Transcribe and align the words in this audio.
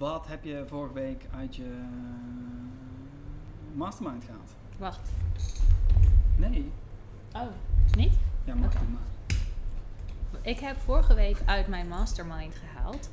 Wat 0.00 0.26
heb 0.26 0.44
je 0.44 0.64
vorige 0.66 0.94
week 0.94 1.26
uit 1.34 1.56
je 1.56 1.84
mastermind 3.74 4.24
gehaald? 4.24 4.50
Wacht. 4.78 5.10
Nee. 6.36 6.72
Oh, 7.32 7.46
niet? 7.96 8.14
Ja, 8.44 8.54
mag 8.54 8.72
het 8.72 8.88
maar. 8.90 9.38
Ik 10.42 10.58
heb 10.58 10.76
vorige 10.76 11.14
week 11.14 11.36
uit 11.44 11.66
mijn 11.66 11.88
mastermind 11.88 12.54
gehaald. 12.54 13.10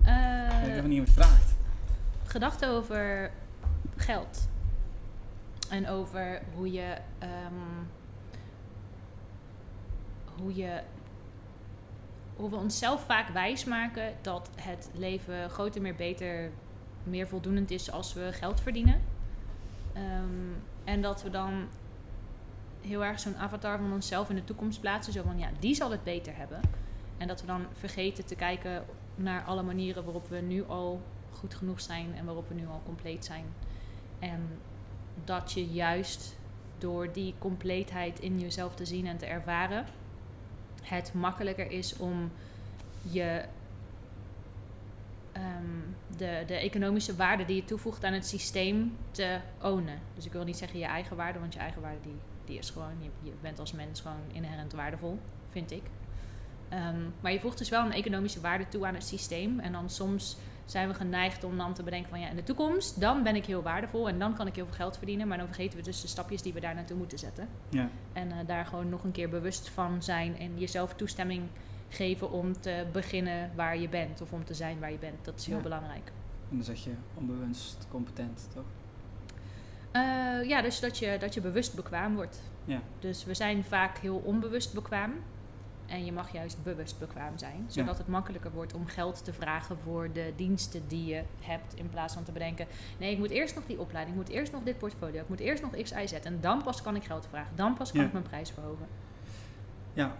ik 0.00 0.06
eh 0.06 0.74
heb 0.74 0.82
er 0.82 0.88
niet 0.88 0.98
om 1.00 1.06
gevraagd. 1.06 1.54
gedachten 2.24 2.68
over 2.68 3.30
geld. 3.96 4.48
En 5.70 5.88
over 5.88 6.42
hoe 6.54 6.72
je, 6.72 6.96
ehm, 7.18 7.54
hoe 10.40 10.54
je, 10.54 10.82
hoe 12.36 12.50
we 12.50 12.56
onszelf 12.56 13.04
vaak 13.04 13.28
wijsmaken 13.28 14.14
dat 14.22 14.50
het 14.60 14.90
leven 14.94 15.50
groter, 15.50 15.82
meer, 15.82 15.94
beter, 15.94 16.50
meer 17.02 17.28
voldoenend 17.28 17.70
is 17.70 17.90
als 17.90 18.12
we 18.12 18.32
geld 18.32 18.60
verdienen. 18.60 19.00
Ehm, 19.92 20.52
en 20.84 21.02
dat 21.02 21.22
we 21.22 21.30
dan 21.30 21.68
heel 22.80 23.04
erg 23.04 23.20
zo'n 23.20 23.36
avatar 23.36 23.78
van 23.78 23.92
onszelf 23.92 24.28
in 24.28 24.34
de 24.34 24.44
toekomst 24.44 24.80
plaatsen. 24.80 25.12
Zo 25.12 25.22
van, 25.22 25.38
ja, 25.38 25.48
die 25.58 25.74
zal 25.74 25.90
het 25.90 26.04
beter 26.04 26.36
hebben. 26.36 26.60
En 27.18 27.28
dat 27.28 27.40
we 27.40 27.46
dan 27.46 27.66
vergeten 27.72 28.26
te 28.26 28.34
kijken 28.34 28.84
naar 29.14 29.44
alle 29.44 29.62
manieren 29.62 30.04
waarop 30.04 30.28
we 30.28 30.36
nu 30.36 30.64
al 30.64 31.02
goed 31.32 31.54
genoeg 31.54 31.80
zijn 31.80 32.14
en 32.14 32.24
waarop 32.24 32.48
we 32.48 32.54
nu 32.54 32.66
al 32.66 32.82
compleet 32.84 33.24
zijn. 33.24 33.44
En 34.18 34.48
dat 35.24 35.52
je 35.52 35.66
juist 35.66 36.36
door 36.78 37.12
die 37.12 37.34
compleetheid 37.38 38.20
in 38.20 38.40
jezelf 38.40 38.74
te 38.74 38.84
zien 38.84 39.06
en 39.06 39.16
te 39.16 39.26
ervaren, 39.26 39.86
het 40.82 41.12
makkelijker 41.14 41.70
is 41.70 41.96
om 41.96 42.30
je 43.02 43.44
ehm, 45.32 45.44
de, 46.16 46.42
de 46.46 46.54
economische 46.54 47.16
waarde 47.16 47.44
die 47.44 47.56
je 47.56 47.64
toevoegt 47.64 48.04
aan 48.04 48.12
het 48.12 48.26
systeem 48.26 48.96
te 49.10 49.38
ownen. 49.62 49.98
Dus 50.14 50.26
ik 50.26 50.32
wil 50.32 50.44
niet 50.44 50.56
zeggen 50.56 50.78
je 50.78 50.84
eigen 50.84 51.16
waarde, 51.16 51.38
want 51.38 51.52
je 51.52 51.58
eigen 51.58 51.82
waarde 51.82 52.00
die, 52.02 52.18
die 52.44 52.58
is 52.58 52.70
gewoon, 52.70 52.94
je, 53.22 53.32
bent 53.40 53.58
als 53.58 53.72
mens 53.72 54.00
gewoon 54.00 54.20
inherent 54.32 54.72
waardevol, 54.72 55.18
vind 55.50 55.70
ik. 55.70 55.82
Ehm, 56.68 57.00
maar 57.20 57.32
je 57.32 57.40
voegt 57.40 57.58
dus 57.58 57.68
wel 57.68 57.84
een 57.84 57.92
economische 57.92 58.40
waarde 58.40 58.68
toe 58.68 58.86
aan 58.86 58.94
het 58.94 59.06
systeem. 59.06 59.60
En 59.60 59.72
dan 59.72 59.90
soms 59.90 60.36
zijn 60.64 60.88
we 60.88 60.94
geneigd 60.94 61.44
om 61.44 61.56
dan 61.56 61.74
te 61.74 61.82
bedenken 61.82 62.10
van 62.10 62.20
ja, 62.20 62.28
in 62.28 62.36
de 62.36 62.42
toekomst, 62.42 63.00
dan 63.00 63.22
ben 63.22 63.36
ik 63.36 63.46
heel 63.46 63.62
waardevol 63.62 64.08
en 64.08 64.18
dan 64.18 64.34
kan 64.34 64.46
ik 64.46 64.54
heel 64.54 64.64
veel 64.66 64.74
geld 64.74 64.96
verdienen. 64.96 65.28
Maar 65.28 65.38
dan 65.38 65.46
vergeten 65.46 65.78
we 65.78 65.84
dus 65.84 66.00
de 66.00 66.08
stapjes 66.08 66.42
die 66.42 66.52
we 66.52 66.60
daar 66.60 66.74
naartoe 66.74 66.96
moeten 66.96 67.18
zetten. 67.18 67.48
Ja. 67.68 67.88
En 68.12 68.30
eh, 68.32 68.36
daar 68.46 68.66
gewoon 68.66 68.88
nog 68.88 69.04
een 69.04 69.12
keer 69.12 69.28
bewust 69.28 69.68
van 69.68 70.02
zijn 70.02 70.38
en 70.38 70.58
jezelf 70.58 70.94
toestemming 70.94 71.42
geven 71.88 72.30
om 72.30 72.60
te 72.60 72.86
beginnen 72.92 73.50
waar 73.54 73.78
je 73.78 73.88
bent 73.88 74.20
of 74.20 74.32
om 74.32 74.44
te 74.44 74.54
zijn 74.54 74.78
waar 74.80 74.92
je 74.92 74.98
bent. 74.98 75.24
Dat 75.24 75.38
is 75.38 75.46
heel 75.46 75.56
Ja. 75.56 75.62
belangrijk. 75.62 76.12
En 76.50 76.56
dan 76.56 76.64
zeg 76.64 76.84
je 76.84 76.90
onbewust 77.14 77.86
competent, 77.90 78.48
toch? 78.54 78.64
Eh, 79.90 80.02
ja, 80.48 80.62
dus 80.62 80.80
dat 80.80 80.98
je, 80.98 81.16
dat 81.20 81.34
je 81.34 81.40
bewust 81.40 81.74
bekwaam 81.74 82.14
wordt. 82.14 82.42
Ja. 82.64 82.80
Dus 82.98 83.24
we 83.24 83.34
zijn 83.34 83.64
vaak 83.64 83.98
heel 83.98 84.16
onbewust 84.24 84.74
bekwaam. 84.74 85.12
En 85.92 86.04
je 86.04 86.12
mag 86.12 86.32
juist 86.32 86.62
bewust 86.62 86.98
bekwaam 86.98 87.38
zijn. 87.38 87.64
Zodat 87.68 87.98
het 87.98 88.06
makkelijker 88.08 88.50
wordt 88.50 88.74
om 88.74 88.86
geld 88.86 89.24
te 89.24 89.32
vragen 89.32 89.76
voor 89.84 90.12
de 90.12 90.32
diensten 90.36 90.82
die 90.88 91.04
je 91.06 91.22
hebt. 91.40 91.74
In 91.74 91.88
plaats 91.88 92.14
van 92.14 92.22
te 92.22 92.32
bedenken: 92.32 92.66
nee, 92.98 93.12
ik 93.12 93.18
moet 93.18 93.30
eerst 93.30 93.54
nog 93.54 93.66
die 93.66 93.80
opleiding, 93.80 94.16
ik 94.18 94.22
moet 94.24 94.32
eerst 94.34 94.52
nog 94.52 94.62
dit 94.62 94.78
portfolio, 94.78 95.20
ik 95.20 95.28
moet 95.28 95.40
eerst 95.40 95.62
nog 95.62 95.70
X, 95.82 95.90
Y, 95.92 96.06
Z. 96.06 96.12
En 96.12 96.40
dan 96.40 96.62
pas 96.62 96.82
kan 96.82 96.96
ik 96.96 97.04
geld 97.04 97.26
vragen. 97.30 97.56
Dan 97.56 97.74
pas 97.74 97.90
kan 97.90 98.00
Ja. 98.00 98.06
ik 98.06 98.12
mijn 98.12 98.24
prijs 98.24 98.50
verhogen. 98.50 98.86
Ja. 99.92 100.14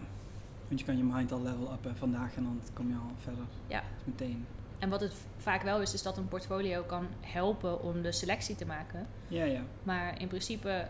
Want 0.69 0.81
je 0.81 0.87
kan 0.87 0.97
je 0.97 1.05
mind 1.05 1.33
al 1.33 1.43
level 1.43 1.73
uppen 1.73 1.97
vandaag 1.97 2.37
en 2.37 2.43
dan 2.43 2.61
kom 2.73 2.89
je 2.89 2.95
al 2.95 3.13
verder. 3.19 3.45
Ja. 3.67 3.83
Meteen. 4.05 4.47
En 4.79 4.89
wat 4.89 5.01
het 5.01 5.15
vaak 5.37 5.63
wel 5.63 5.81
is, 5.81 5.95
is 5.95 6.03
dat 6.03 6.17
een 6.17 6.29
portfolio 6.29 6.83
kan 6.83 7.07
helpen 7.21 7.83
om 7.83 8.03
de 8.03 8.13
selectie 8.13 8.57
te 8.57 8.67
maken. 8.67 9.07
Ja, 9.29 9.45
ja. 9.45 9.61
Maar 9.83 10.21
in 10.21 10.29
principe 10.29 10.87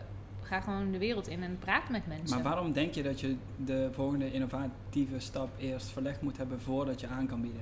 ga 0.53 0.61
gewoon 0.61 0.91
de 0.91 0.97
wereld 0.97 1.27
in 1.27 1.43
en 1.43 1.57
praat 1.59 1.89
met 1.89 2.07
mensen. 2.07 2.35
Maar 2.35 2.43
waarom 2.43 2.71
denk 2.71 2.93
je 2.93 3.03
dat 3.03 3.19
je 3.19 3.35
de 3.65 3.89
volgende 3.91 4.31
innovatieve 4.31 5.19
stap 5.19 5.49
eerst 5.57 5.87
verlegd 5.87 6.21
moet 6.21 6.37
hebben 6.37 6.61
voordat 6.61 6.99
je 6.99 7.07
aan 7.07 7.27
kan 7.27 7.41
bieden? 7.41 7.61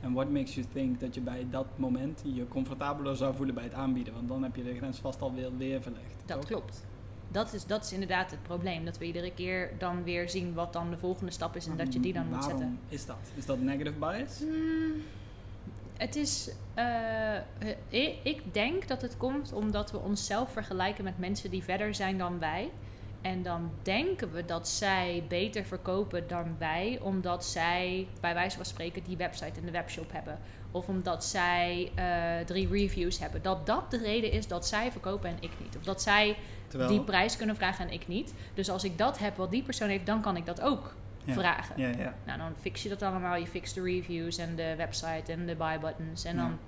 En 0.00 0.12
what 0.12 0.30
makes 0.30 0.54
you 0.54 0.66
think 0.72 1.00
dat 1.00 1.14
je 1.14 1.20
bij 1.20 1.46
dat 1.50 1.66
moment 1.76 2.22
je 2.24 2.48
comfortabeler 2.48 3.16
zou 3.16 3.34
voelen 3.34 3.54
bij 3.54 3.64
het 3.64 3.72
aanbieden? 3.74 4.14
Want 4.14 4.28
dan 4.28 4.42
heb 4.42 4.56
je 4.56 4.62
de 4.62 4.76
grens 4.76 4.98
vast 4.98 5.20
alweer 5.20 5.56
weer 5.56 5.82
verlegd. 5.82 6.22
Dat 6.26 6.40
toch? 6.40 6.46
klopt. 6.50 6.86
Dat 7.30 7.52
is, 7.52 7.66
dat 7.66 7.84
is 7.84 7.92
inderdaad 7.92 8.30
het 8.30 8.42
probleem. 8.42 8.84
Dat 8.84 8.98
we 8.98 9.04
iedere 9.04 9.32
keer 9.34 9.70
dan 9.78 10.02
weer 10.02 10.28
zien 10.28 10.54
wat 10.54 10.72
dan 10.72 10.90
de 10.90 10.98
volgende 10.98 11.32
stap 11.32 11.56
is 11.56 11.66
en 11.66 11.76
dat 11.76 11.92
je 11.92 12.00
die 12.00 12.12
dan 12.12 12.26
moet 12.26 12.38
Waarom 12.38 12.50
zetten. 12.58 12.78
is 12.88 13.06
dat? 13.06 13.16
Is 13.34 13.46
dat 13.46 13.60
negative 13.60 13.98
bias? 13.98 14.38
Hmm, 14.38 14.92
het 15.96 16.16
is. 16.16 16.50
eh, 16.74 17.36
ik, 18.22 18.54
denk 18.54 18.88
dat 18.88 19.02
het 19.02 19.16
komt 19.16 19.52
omdat 19.52 19.90
we 19.90 19.98
onszelf 19.98 20.52
vergelijken 20.52 21.04
met 21.04 21.18
mensen 21.18 21.50
die 21.50 21.62
verder 21.62 21.94
zijn 21.94 22.18
dan 22.18 22.38
wij. 22.38 22.70
En 23.24 23.42
dan 23.42 23.70
denken 23.82 24.32
we 24.32 24.44
dat 24.44 24.68
zij 24.68 25.24
beter 25.28 25.64
verkopen 25.64 26.28
dan 26.28 26.56
wij, 26.58 26.98
omdat 27.02 27.44
zij 27.44 28.08
bij 28.20 28.34
wijze 28.34 28.56
van 28.56 28.64
spreken 28.64 29.02
die 29.02 29.16
website 29.16 29.60
en 29.60 29.66
de 29.66 29.70
webshop 29.70 30.12
hebben. 30.12 30.38
Of 30.70 30.88
omdat 30.88 31.24
zij 31.24 31.92
eh, 31.94 32.46
drie 32.46 32.68
reviews 32.68 33.18
hebben. 33.18 33.42
Dat 33.42 33.66
dat 33.66 33.90
de 33.90 33.98
reden 33.98 34.32
is 34.32 34.46
dat 34.46 34.66
zij 34.66 34.92
verkopen 34.92 35.30
en 35.30 35.36
ik 35.40 35.50
niet. 35.60 35.76
Of 35.76 35.82
dat 35.82 36.02
zij 36.02 36.36
Terwijl, 36.68 36.90
die 36.90 37.00
prijs 37.00 37.36
kunnen 37.36 37.56
vragen 37.56 37.86
en 37.86 37.92
ik 37.92 38.08
niet. 38.08 38.34
Dus 38.54 38.70
als 38.70 38.84
ik 38.84 38.98
dat 38.98 39.18
heb 39.18 39.36
wat 39.36 39.50
die 39.50 39.62
persoon 39.62 39.88
heeft, 39.88 40.06
dan 40.06 40.20
kan 40.20 40.36
ik 40.36 40.46
dat 40.46 40.60
ook. 40.60 40.94
Vragen. 41.32 41.74
ja, 41.80 41.88
ja. 41.88 42.14
Nou, 42.26 42.38
dan 42.38 42.52
fix 42.60 42.82
je 42.82 42.88
dat 42.88 43.02
allemaal. 43.02 43.36
Je 43.36 43.46
fixt 43.46 43.74
de 43.74 43.82
reviews 43.82 44.38
en 44.38 44.56
de 44.56 44.74
website 44.76 45.32
en 45.32 45.46
de 45.46 45.54
buy 45.56 45.78
buttons. 45.78 46.24
En 46.24 46.36
dan 46.36 46.58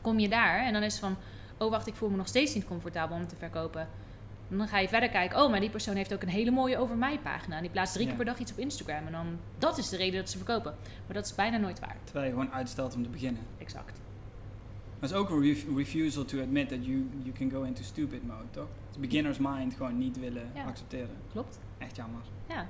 kom 0.00 0.18
je 0.18 0.28
daar 0.28 0.64
en 0.66 0.72
dan 0.72 0.82
is 0.82 0.92
het 0.92 1.00
van... 1.02 1.16
Oh, 1.58 1.70
wacht, 1.70 1.86
ik 1.86 1.94
voel 1.94 2.08
me 2.10 2.16
nog 2.16 2.26
steeds 2.28 2.54
niet 2.54 2.64
comfortabel 2.66 3.16
om 3.16 3.26
te 3.26 3.36
verkopen. 3.36 3.88
En 4.50 4.56
dan 4.58 4.68
ga 4.68 4.78
je 4.78 4.88
verder 4.88 5.08
kijken. 5.08 5.42
Oh, 5.42 5.50
maar 5.50 5.60
die 5.60 5.70
persoon 5.70 5.96
heeft 5.96 6.14
ook 6.14 6.22
een 6.22 6.28
hele 6.28 6.50
mooie 6.50 6.78
over 6.78 6.96
mij 6.96 7.18
pagina. 7.18 7.56
En 7.56 7.62
die 7.62 7.70
plaatst 7.70 7.92
drie 7.94 8.06
Ja. 8.06 8.12
keer 8.14 8.24
per 8.24 8.32
dag 8.32 8.40
iets 8.42 8.52
op 8.52 8.58
Instagram. 8.58 9.06
En 9.06 9.12
dan, 9.12 9.38
dat 9.58 9.78
is 9.78 9.88
de 9.88 9.96
reden 9.96 10.20
dat 10.20 10.30
ze 10.30 10.36
verkopen. 10.36 10.74
Maar 11.06 11.14
dat 11.14 11.24
is 11.24 11.34
bijna 11.34 11.56
nooit 11.56 11.80
waar. 11.80 11.96
Terwijl 12.04 12.26
je 12.26 12.30
gewoon 12.32 12.52
uitstelt 12.52 12.94
om 12.94 13.02
te 13.02 13.08
beginnen. 13.08 13.42
Exact. 13.58 13.92
Maar 13.92 15.08
het 15.08 15.10
is 15.10 15.16
ook 15.16 15.30
een 15.30 15.42
ref- 15.42 15.66
refusal 15.76 16.24
to 16.24 16.40
admit 16.40 16.68
that 16.68 16.84
you, 16.86 17.08
you 17.22 17.32
can 17.38 17.50
go 17.50 17.62
into 17.62 17.82
stupid 17.82 18.26
mode, 18.26 18.44
toch? 18.50 18.68
Het 18.90 19.00
beginner's 19.00 19.38
mind 19.38 19.74
gewoon 19.74 19.98
niet 19.98 20.18
willen 20.18 20.50
Ja. 20.54 20.64
accepteren. 20.64 21.16
Klopt. 21.32 21.58
Echt 21.78 21.96
jammer. 21.96 22.20
Ja. 22.48 22.66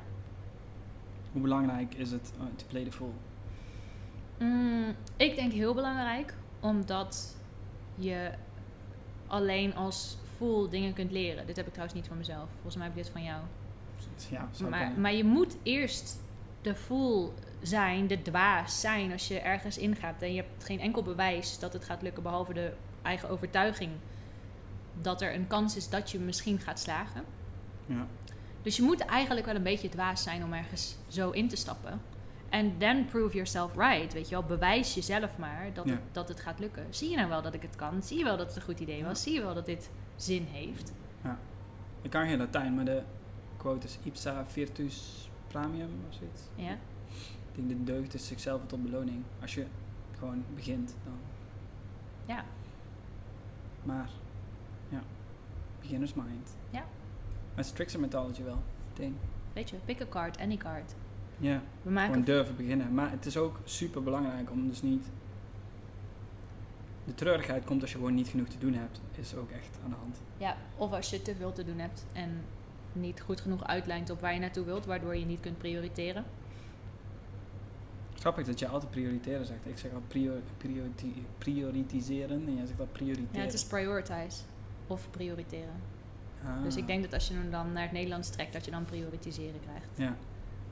Hoe 1.32 1.42
belangrijk 1.42 1.94
is 1.94 2.10
het 2.10 2.32
uh, 2.38 2.46
to 2.56 2.64
play 2.68 2.84
the 2.84 2.92
fool? 2.92 3.14
Mm, 4.38 4.94
ik 5.16 5.36
denk 5.36 5.52
heel 5.52 5.74
belangrijk. 5.74 6.34
Omdat 6.60 7.36
je 7.94 8.30
alleen 9.26 9.74
als 9.74 10.16
fool 10.36 10.68
dingen 10.68 10.92
kunt 10.92 11.10
leren. 11.10 11.46
Dit 11.46 11.56
heb 11.56 11.66
ik 11.66 11.72
trouwens 11.72 11.98
niet 11.98 12.08
van 12.08 12.16
mezelf. 12.16 12.48
Volgens 12.52 12.76
mij 12.76 12.86
heb 12.86 12.96
ik 12.96 13.02
dit 13.02 13.12
van 13.12 13.22
jou. 13.22 13.42
Ja, 14.30 14.48
Maar, 14.68 14.92
maar 14.96 15.12
je 15.14 15.24
moet 15.24 15.56
eerst 15.62 16.20
de 16.62 16.74
fool 16.74 17.34
zijn, 17.62 18.06
de 18.06 18.22
dwaas 18.22 18.80
zijn 18.80 19.12
als 19.12 19.28
je 19.28 19.41
ergens 19.41 19.78
ingaat. 19.78 20.22
En 20.22 20.34
je 20.34 20.41
hebt 20.41 20.64
geen 20.64 20.80
enkel 20.80 21.02
bewijs 21.02 21.58
dat 21.58 21.72
het 21.72 21.84
gaat 21.84 22.02
lukken, 22.02 22.22
behalve 22.22 22.52
de 22.52 22.72
eigen 23.02 23.28
overtuiging 23.28 23.91
dat 25.00 25.22
er 25.22 25.34
een 25.34 25.47
kans 25.47 25.76
is 25.76 25.88
dat 25.88 26.10
je 26.10 26.18
misschien 26.18 26.58
gaat 26.58 26.78
slagen. 26.78 27.24
Ja. 27.86 28.06
Dus 28.62 28.76
je 28.76 28.82
moet 28.82 29.00
eigenlijk 29.00 29.47
wel 29.47 29.54
een 29.54 29.62
beetje 29.62 29.88
dwaas 29.88 30.22
zijn 30.22 30.44
om 30.44 30.53
ergens 30.53 30.97
zo 31.09 31.31
in 31.31 31.48
te 31.48 31.56
stappen. 31.56 32.00
En 32.48 32.78
then 32.78 33.04
prove 33.06 33.32
yourself 33.34 33.76
right, 33.76 34.12
weet 34.12 34.28
je 34.28 34.34
wel. 34.34 34.44
Bewijs 34.44 34.94
jezelf 34.94 35.38
maar 35.38 35.71
dat, 35.75 35.84
Ja. 35.84 35.91
het, 35.93 36.00
dat 36.12 36.28
het 36.28 36.41
gaat 36.41 36.59
lukken. 36.59 36.87
Zie 36.91 37.10
je 37.10 37.16
nou 37.16 37.28
wel 37.28 37.43
dat 37.43 37.54
ik 37.54 37.62
het 37.62 37.76
kan? 37.76 38.03
Zie 38.03 38.19
je 38.19 38.25
wel 38.25 38.37
dat 38.37 38.47
het 38.47 38.56
een 38.56 38.62
goed 38.62 38.81
idee 38.81 39.04
was? 39.04 39.19
Ja. 39.19 39.22
Zie 39.25 39.32
je 39.32 39.41
wel 39.41 39.54
dat 39.54 39.66
dit 39.66 39.91
zin 40.16 40.44
heeft? 40.50 40.93
Ik 42.03 42.10
kan 42.10 42.26
geen 42.26 42.38
Latijn, 42.38 42.75
maar 42.75 42.84
de 42.84 43.03
quote 43.56 43.87
is 43.87 43.98
ipsa 44.03 44.47
virtus 44.47 45.28
premium 45.47 45.91
of 46.09 46.15
zoiets. 46.15 46.42
Ja? 46.54 46.72
Ik 47.53 47.69
denk 47.69 47.69
de 47.69 47.84
deugd 47.84 48.15
is 48.15 48.27
zichzelf 48.27 48.60
tot 48.66 48.82
beloning. 48.82 49.22
Als 49.41 49.54
je 49.54 49.66
gewoon 50.19 50.44
begint, 50.54 50.95
dan. 51.04 51.15
Ja. 52.27 52.45
Maar, 53.83 54.09
ja, 54.89 55.01
beginner's 55.80 56.15
mind. 56.15 56.28
Ja. 56.28 56.59
Maar 57.54 57.64
Strixer 57.64 58.00
mythology 58.00 58.42
wel, 58.42 58.62
meteen. 58.88 59.16
Weet 59.52 59.70
je, 59.70 59.76
pick 59.84 60.00
a 60.00 60.06
card, 60.08 60.38
any 60.38 60.56
card. 60.56 60.94
Ja, 61.38 61.62
We 61.82 61.91
maken 61.91 62.10
gewoon 62.10 62.24
durven 62.26 62.56
beginnen. 62.56 62.94
Maar 62.94 63.10
het 63.10 63.26
is 63.26 63.36
ook 63.36 63.60
super 63.64 64.02
belangrijk 64.02 64.50
om 64.50 64.68
dus 64.68 64.82
niet... 64.82 65.06
De 67.04 67.14
treurigheid 67.14 67.64
komt 67.64 67.80
als 67.82 67.91
je 67.91 67.97
gewoon 67.97 68.14
niet 68.14 68.28
genoeg 68.28 68.48
te 68.48 68.58
doen 68.58 68.74
hebt, 68.74 69.00
is 69.14 69.34
ook 69.34 69.50
echt 69.50 69.78
aan 69.84 69.91
de 69.91 69.97
hand. 69.97 70.20
Ja, 70.36 70.56
of 70.76 70.92
als 70.92 71.10
je 71.10 71.22
te 71.22 71.34
veel 71.34 71.52
te 71.52 71.64
doen 71.64 71.78
hebt 71.78 72.06
en 72.12 72.30
niet 72.92 73.20
goed 73.20 73.41
genoeg 73.41 73.64
uitlijnt 73.64 74.10
op 74.10 74.20
waar 74.20 74.34
je 74.34 74.41
naartoe 74.41 74.64
wilt, 74.64 74.86
waardoor 74.86 75.16
je 75.16 75.24
niet 75.24 75.41
kunt 75.41 75.58
prioriteren. 75.58 76.24
Grappig 78.14 78.47
dat 78.47 78.58
je 78.58 78.68
altijd 78.68 78.91
prioriteren 78.91 79.47
zegt. 79.47 79.66
Ik 79.66 79.78
zeg 79.78 79.92
al 79.92 80.02
prior, 80.08 80.41
prioriti- 80.56 81.24
prioritiseren 81.38 82.47
en 82.47 82.56
jij 82.56 82.66
zegt 82.66 82.80
al 82.80 82.86
prioriteren. 82.92 83.28
Ja, 83.38 83.41
het 83.41 83.52
is 83.52 83.64
prioritize 83.64 84.42
of 84.86 85.10
prioriteren. 85.10 85.74
Ah. 86.45 86.63
Dus 86.63 86.77
ik 86.77 86.87
denk 86.87 87.03
dat 87.03 87.13
als 87.13 87.28
je 87.28 87.34
hem 87.34 87.51
dan 87.51 87.72
naar 87.72 87.83
het 87.83 87.92
Nederlands 87.92 88.31
trekt, 88.31 88.53
dat 88.53 88.65
je 88.65 88.71
dan 88.71 88.84
prioritiseren 88.84 89.60
krijgt. 89.60 89.89
Ja, 89.95 90.16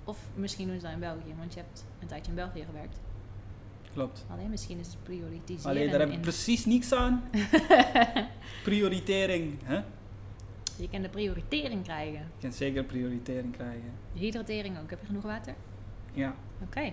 Of 0.05 0.19
misschien 0.35 0.67
doen 0.67 0.77
ze 0.77 0.83
dat 0.83 0.93
in 0.93 1.01
België, 1.01 1.35
want 1.39 1.55
je 1.55 1.61
hebt 1.61 1.85
een 2.01 2.07
tijdje 2.07 2.31
in 2.31 2.37
België 2.37 2.65
gewerkt. 2.65 3.01
Klopt. 3.93 4.25
Alleen 4.31 4.51
misschien 4.51 4.79
is 4.79 4.87
het 4.87 5.03
prioritiseren. 5.03 5.71
Alleen 5.71 5.91
daar 5.91 6.01
heb 6.01 6.11
ik 6.11 6.21
precies 6.21 6.65
niks 6.65 6.93
aan. 6.93 7.23
Prioritering. 8.65 9.59
Hè? 9.65 9.81
Je 10.77 10.89
kan 10.89 11.03
de 11.03 11.09
prioritering 11.09 11.83
krijgen. 11.83 12.21
Je 12.37 12.41
kan 12.41 12.53
zeker 12.53 12.85
prioritering 12.85 13.53
krijgen. 13.53 13.93
De 14.13 14.19
hydratering 14.19 14.79
ook. 14.79 14.91
Heb 14.91 15.01
je 15.01 15.07
genoeg 15.07 15.23
water? 15.23 15.55
Ja. 16.13 16.35
Oké. 16.63 16.93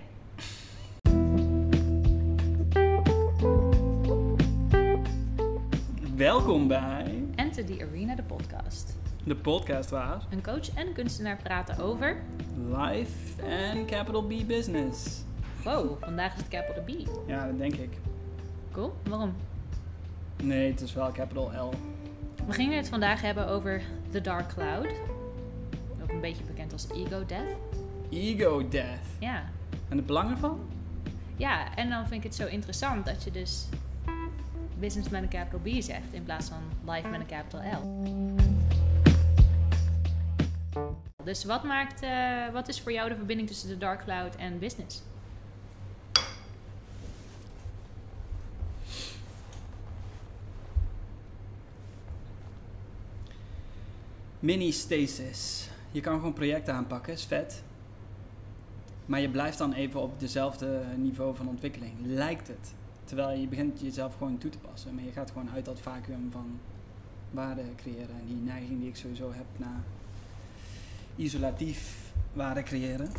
Welkom 6.16 6.68
bij 6.68 7.15
The 7.64 7.86
Arena, 7.88 8.14
de 8.14 8.22
podcast. 8.22 8.96
de 9.24 9.36
podcast 9.36 9.90
waar 9.90 10.22
Een 10.30 10.42
coach 10.42 10.74
en 10.74 10.86
een 10.86 10.92
kunstenaar 10.92 11.36
praten 11.42 11.78
over... 11.78 12.16
Life 12.56 13.42
and 13.42 13.86
Capital 13.86 14.22
B 14.22 14.46
Business. 14.46 15.24
Wow, 15.64 16.02
vandaag 16.02 16.32
is 16.32 16.38
het 16.38 16.48
capital 16.48 16.82
B. 16.82 17.08
Ja, 17.26 17.46
dat 17.46 17.58
denk 17.58 17.74
ik. 17.74 17.98
Cool. 18.72 18.94
Waarom? 19.08 19.34
Nee, 20.42 20.70
het 20.70 20.80
is 20.80 20.92
wel 20.92 21.12
Capital 21.12 21.50
L. 21.68 21.70
We 22.46 22.52
gingen 22.52 22.76
het 22.76 22.88
vandaag 22.88 23.20
hebben 23.20 23.48
over 23.48 23.82
The 24.10 24.20
Dark 24.20 24.48
Cloud. 24.48 24.86
Ook 26.02 26.10
een 26.10 26.20
beetje 26.20 26.44
bekend 26.44 26.72
als 26.72 26.86
Ego 26.90 27.26
Death. 27.26 27.56
Ego 28.10 28.68
Death. 28.68 29.06
Ja. 29.18 29.44
En 29.88 29.96
het 29.96 30.06
belang 30.06 30.30
ervan? 30.30 30.60
Ja, 31.36 31.76
en 31.76 31.90
dan 31.90 32.06
vind 32.06 32.24
ik 32.24 32.30
het 32.30 32.34
zo 32.34 32.46
interessant 32.46 33.06
dat 33.06 33.24
je 33.24 33.30
dus 33.30 33.66
business 34.78 35.08
met 35.08 35.22
een 35.22 35.28
capital 35.28 35.60
B 35.60 35.82
zegt 35.82 36.12
in 36.12 36.24
plaats 36.24 36.48
van 36.48 36.92
life 36.94 37.08
met 37.08 37.20
een 37.20 37.26
capital 37.26 37.60
L. 37.60 38.04
Dus 41.24 41.44
wat, 41.44 41.64
maakt, 41.64 42.02
eh, 42.02 42.52
wat 42.52 42.68
is 42.68 42.80
voor 42.80 42.92
jou 42.92 43.08
de 43.08 43.16
verbinding 43.16 43.48
tussen 43.48 43.68
de 43.68 43.78
dark 43.78 44.04
cloud 44.04 44.36
en 44.36 44.58
business? 44.58 45.02
Mini-stasis. 54.40 55.68
Je 55.90 56.00
kan 56.00 56.14
gewoon 56.14 56.32
projecten 56.32 56.74
aanpakken, 56.74 57.12
is 57.12 57.24
vet. 57.24 57.62
Maar 59.06 59.20
je 59.20 59.30
blijft 59.30 59.58
dan 59.58 59.72
even 59.72 60.00
op 60.00 60.20
dezelfde 60.20 60.82
niveau 60.96 61.36
van 61.36 61.48
ontwikkeling, 61.48 61.92
lijkt 62.02 62.48
het. 62.48 62.74
Terwijl 63.06 63.38
je 63.38 63.46
begint 63.46 63.80
jezelf 63.80 64.16
gewoon 64.16 64.38
toe 64.38 64.50
te 64.50 64.58
passen. 64.58 64.94
Maar 64.94 65.04
je 65.04 65.12
gaat 65.12 65.30
gewoon 65.30 65.50
uit 65.50 65.64
dat 65.64 65.80
vacuüm 65.80 66.28
van 66.32 66.58
waarde 67.30 67.62
creëren. 67.76 68.16
En 68.20 68.26
die 68.26 68.36
neiging 68.36 68.78
die 68.78 68.88
ik 68.88 68.96
sowieso 68.96 69.32
heb 69.32 69.46
naar 69.56 69.80
isolatief 71.16 72.12
waarde 72.32 72.62
creëren. 72.62 73.10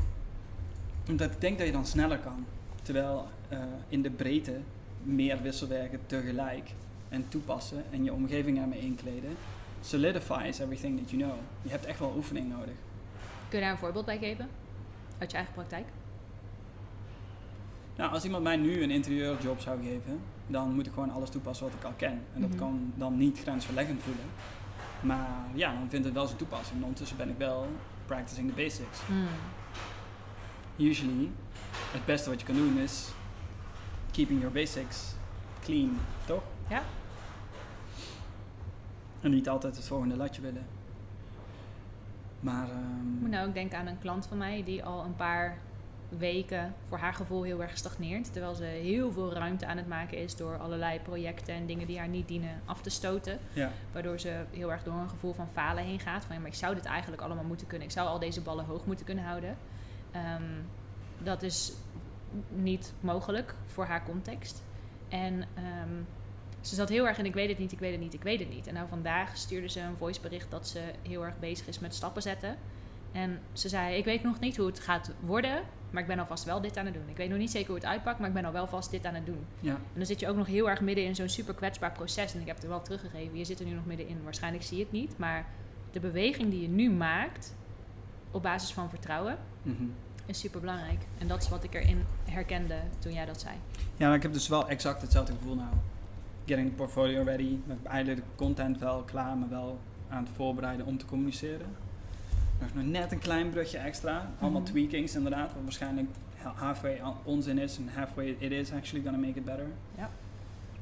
Omdat 1.10 1.31
ik 1.31 1.42
denk 1.42 1.57
dat 1.57 1.68
je 1.68 1.74
dan 1.74 1.86
sneller 1.86 2.19
kan. 2.19 2.45
Terwijl 2.81 3.28
eh, 3.50 3.60
in 3.88 4.01
de 4.01 4.10
breedte 4.10 4.60
meer 5.04 5.42
wisselwerken 5.42 6.00
tegelijk 6.06 6.72
en 7.10 7.30
toepassen 7.30 7.84
en 7.92 8.04
je 8.04 8.13
omgeving 8.13 8.57
ermee 8.57 8.80
inkleden 8.80 9.38
solidifies 9.81 10.60
everything 10.60 10.98
that 11.00 11.10
you 11.10 11.24
know. 11.24 11.36
Je 11.62 11.69
hebt 11.69 11.86
echt 11.86 12.00
wel 12.00 12.13
oefening 12.16 12.50
nodig. 12.50 12.75
Kun 13.50 13.60
je 13.60 13.63
daar 13.63 13.72
een 13.72 13.78
voorbeeld 13.78 14.06
bij 14.06 14.18
geven? 14.18 14.50
Uit 15.18 15.31
je 15.31 15.38
eigen 15.38 15.54
praktijk? 15.54 15.86
Nou, 17.97 18.11
als 18.11 18.23
iemand 18.23 18.44
mij 18.44 18.55
nu 18.55 18.83
een 18.83 18.91
interieurjob 18.91 19.59
zou 19.59 19.81
geven, 19.83 20.19
dan 20.47 20.73
moet 20.73 20.85
ik 20.85 20.94
gewoon 20.94 21.11
alles 21.11 21.29
toepassen 21.29 21.65
wat 21.65 21.75
ik 21.75 21.83
al 21.83 21.94
ken. 21.97 22.21
En 22.33 22.41
dat 22.41 22.49
Mhm. 22.49 22.57
kan 22.59 22.91
dan 22.95 23.17
niet 23.17 23.39
grensverleggend 23.39 24.01
voelen. 24.03 24.23
Maar 25.01 25.29
ja, 25.53 25.73
dan 25.73 25.89
vindt 25.89 26.05
het 26.05 26.13
wel 26.13 26.25
zijn 26.25 26.38
toepassing. 26.38 26.75
En 26.77 26.81
ondertussen 26.83 27.17
ben 27.17 27.29
ik 27.29 27.38
wel 27.38 27.67
practicing 28.05 28.49
the 28.49 28.55
basics. 28.55 28.99
Hmm. 29.07 29.25
Usually, 30.88 31.29
het 31.91 32.05
beste 32.05 32.29
wat 32.29 32.39
je 32.39 32.45
kan 32.45 32.55
doen 32.55 32.77
is 32.77 33.09
keeping 34.11 34.39
your 34.39 34.53
basics 34.55 35.15
clean, 35.61 35.97
toch? 36.25 36.43
Ja. 36.69 36.81
En 39.21 39.31
niet 39.31 39.50
altijd 39.50 39.75
het 39.75 39.85
volgende 39.88 40.15
latje 40.17 40.41
willen. 40.41 40.65
Maar, 42.39 42.63
Ik 42.65 42.71
ehm, 42.71 43.19
moet 43.19 43.29
nou 43.29 43.47
ook 43.47 43.53
denken 43.53 43.77
aan 43.77 43.88
een 43.88 44.00
klant 44.00 44.25
van 44.27 44.38
mij 44.38 44.63
die 44.63 44.83
al 44.83 45.03
een 45.05 45.15
paar 45.15 45.57
weken 46.09 46.74
voor 46.88 46.98
haar 46.98 47.13
gevoel 47.13 47.44
heel 47.44 47.62
erg 47.62 47.77
stagneert. 47.77 48.31
Terwijl 48.33 48.56
ze 48.56 48.63
heel 48.63 49.12
veel 49.12 49.33
ruimte 49.33 49.65
aan 49.65 49.77
het 49.77 49.88
maken 49.88 50.18
is 50.18 50.36
door 50.36 50.57
allerlei 50.57 51.00
projecten 51.00 51.54
en 51.54 51.65
dingen 51.65 51.88
die 51.88 51.98
haar 51.98 52.07
niet 52.07 52.27
dienen 52.27 52.62
af 52.65 52.81
te 52.81 52.89
stoten. 52.89 53.39
ja, 53.54 53.71
Waardoor 53.92 54.19
ze 54.19 54.44
heel 54.51 54.71
erg 54.71 54.83
door 54.83 54.94
een 54.94 55.09
gevoel 55.09 55.33
van 55.33 55.50
falen 55.54 55.83
heen 55.83 56.00
gaat. 56.00 56.25
Van 56.25 56.36
ja, 56.36 56.42
maar 56.42 56.51
ik 56.51 56.57
zou 56.57 56.75
dit 56.75 56.86
eigenlijk 56.86 57.21
allemaal 57.21 57.44
moeten 57.44 57.68
kunnen. 57.68 57.88
Ik 57.88 57.94
zou 57.94 58.07
al 58.07 58.19
deze 58.19 58.42
ballen 58.42 58.65
hoog 58.65 58.86
moeten 58.86 59.06
kunnen 59.06 59.24
houden. 59.24 59.57
Ehm, 60.12 60.44
dat 61.18 61.42
is 61.44 61.74
niet 62.50 62.94
mogelijk 63.00 63.56
voor 63.65 63.86
haar 63.86 64.03
context. 64.03 64.63
En 65.10 65.44
ehm, 65.53 66.03
ze 66.62 66.75
zat 66.75 66.89
heel 66.89 67.07
erg 67.07 67.18
in 67.18 67.25
ik 67.25 67.33
weet 67.33 67.50
het 67.50 67.57
niet, 67.57 67.71
ik 67.71 67.80
weet 67.80 67.92
het 67.92 68.01
niet, 68.01 68.13
ik 68.13 68.24
weet 68.24 68.39
het 68.39 68.50
niet. 68.50 68.68
En 68.68 68.74
nou 68.74 68.88
vandaag 68.88 69.38
stuurde 69.38 69.69
ze 69.69 69.80
een 69.80 69.98
voicebericht 69.98 70.51
dat 70.51 70.68
ze 70.68 70.81
heel 71.01 71.25
erg 71.25 71.39
bezig 71.39 71.68
is 71.68 71.80
met 71.80 71.95
stappen 71.95 72.21
zetten. 72.21 72.57
En 73.12 73.39
ze 73.53 73.69
zei, 73.69 73.95
ik 73.95 74.06
weet 74.06 74.24
nog 74.24 74.39
niet 74.39 74.57
hoe 74.57 74.65
het 74.65 74.80
gaat 74.80 75.12
worden, 75.19 75.63
maar 75.89 76.01
ik 76.01 76.07
ben 76.07 76.19
alvast 76.19 76.44
wel 76.44 76.62
dit 76.62 76.78
aan 76.78 76.86
het 76.86 76.94
doen. 76.94 77.10
Ik 77.10 77.18
weet 77.18 77.30
nog 77.30 77.38
niet 77.38 77.51
zeker 77.51 77.68
hoe 77.68 77.75
het 77.75 77.86
uitpakt, 77.86 78.19
maar 78.19 78.28
ik 78.28 78.34
ben 78.34 78.45
al 78.45 78.51
wel 78.51 78.68
vast 78.68 78.92
dit 78.92 79.06
aan 79.06 79.13
het 79.13 79.25
doen. 79.25 79.45
ja, 79.60 79.74
En 79.74 79.94
dan 79.94 80.06
zit 80.06 80.19
je 80.19 80.30
ook 80.30 80.36
nog 80.36 80.48
heel 80.48 80.69
erg 80.69 80.81
midden 80.81 81.06
in 81.06 81.16
zo'n 81.16 81.30
super 81.30 81.54
kwetsbaar 81.54 81.92
proces. 81.92 82.34
En 82.34 82.39
ik 82.39 82.45
heb 82.45 82.56
het 82.56 82.63
er 82.63 82.69
wel 82.69 82.81
teruggegeven. 82.81 83.38
Je 83.38 83.45
zit 83.45 83.60
er 83.60 83.66
nu 83.66 83.72
nog 83.72 83.86
middenin. 83.86 84.24
Waarschijnlijk 84.24 84.63
zie 84.63 84.78
je 84.78 84.84
het 84.84 84.92
niet. 84.92 85.18
Maar 85.18 85.45
de 85.92 86.00
beweging 86.00 86.50
die 86.50 86.62
je 86.62 86.68
nu 86.68 86.92
maakt, 86.92 87.56
op 88.31 88.42
basis 88.42 88.74
van 88.74 88.89
vertrouwen, 88.89 89.38
mhm. 89.63 89.84
is 90.25 90.39
super 90.39 90.60
belangrijk. 90.60 91.00
En 91.18 91.28
dat 91.28 91.42
is 91.42 91.50
wat 91.50 91.63
ik 91.63 91.74
erin 91.74 92.04
herkende 92.25 92.75
toen 93.00 93.13
jij 93.13 93.25
dat 93.25 93.39
zei. 93.39 93.56
Ja, 93.98 94.07
maar 94.07 94.16
ik 94.16 94.22
heb 94.22 94.34
dus 94.34 94.48
wel 94.48 94.69
exact 94.69 95.01
hetzelfde 95.01 95.34
gevoel 95.34 95.56
nou. 95.56 95.69
Getting 96.45 96.69
the 96.69 96.75
portfolio 96.75 97.24
ready. 97.24 97.57
Heb 97.68 97.86
eigenlijk 97.86 98.25
de 98.25 98.36
content 98.36 98.80
wel 98.80 99.01
klaar, 99.04 99.38
maar 99.38 99.50
wel 99.50 99.80
aan 100.10 100.24
het 100.24 100.34
voorbereiden 100.36 100.86
om 100.86 100.98
te 100.98 101.06
communiceren. 101.06 101.68
Nog 102.59 102.86
net 102.86 103.12
een 103.12 103.19
klein 103.19 103.50
brugje 103.50 103.77
extra. 103.77 104.30
Allemaal 104.39 104.62
Mhm. 104.62 104.69
tweakings 104.71 105.15
inderdaad, 105.15 105.54
wat 105.54 105.63
waarschijnlijk 105.63 106.07
ha- 106.38 106.54
halfway 106.56 107.01
on- 107.01 107.15
onzin 107.24 107.57
is 107.57 107.77
en 107.77 107.89
halfway 107.95 108.36
it 108.39 108.51
is 108.51 108.71
actually 108.71 109.04
gonna 109.06 109.18
make 109.27 109.39
it 109.39 109.45
better. 109.45 109.68
Ja. 109.98 110.09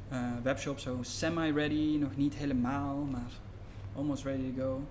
Eh, 0.10 0.28
webshop 0.44 0.80
zo 0.80 0.98
semi-ready, 1.02 1.98
nog 2.00 2.16
niet 2.16 2.34
helemaal, 2.36 2.96
maar 2.96 3.32
almost 3.96 4.24
ready 4.24 4.54
to 4.54 4.62
go. 4.64 4.84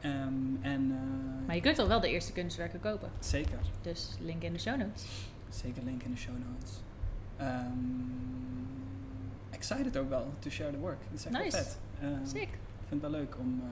Ehm, 0.00 0.32
en 0.60 0.90
eh, 0.90 1.46
Maar 1.46 1.54
je 1.54 1.60
kunt 1.60 1.78
al 1.78 1.88
wel 1.88 2.00
de 2.00 2.08
eerste 2.08 2.32
kunstwerken 2.32 2.80
kopen. 2.80 3.10
zeker. 3.18 3.58
Dus 3.82 4.16
link 4.20 4.42
in 4.42 4.52
de 4.52 4.58
show 4.58 4.76
notes. 4.78 5.06
Zeker 5.48 5.82
link 5.84 6.02
in 6.02 6.10
de 6.10 6.16
show 6.16 6.34
notes. 6.50 6.80
Ehm, 7.36 7.72
excited 9.50 9.96
ook 9.96 10.08
wel 10.08 10.26
to 10.38 10.50
share 10.50 10.70
the 10.72 10.78
work. 10.78 10.98
Dat 11.10 11.18
is 11.18 11.24
echt 11.26 11.44
Nice. 11.44 11.56
vet. 11.56 11.78
Ehm, 12.00 12.26
Sick. 12.26 12.42
Ik 12.42 12.88
vind 12.88 13.02
het 13.02 13.10
wel 13.10 13.20
leuk 13.20 13.36
om 13.38 13.60
eh, 13.62 13.68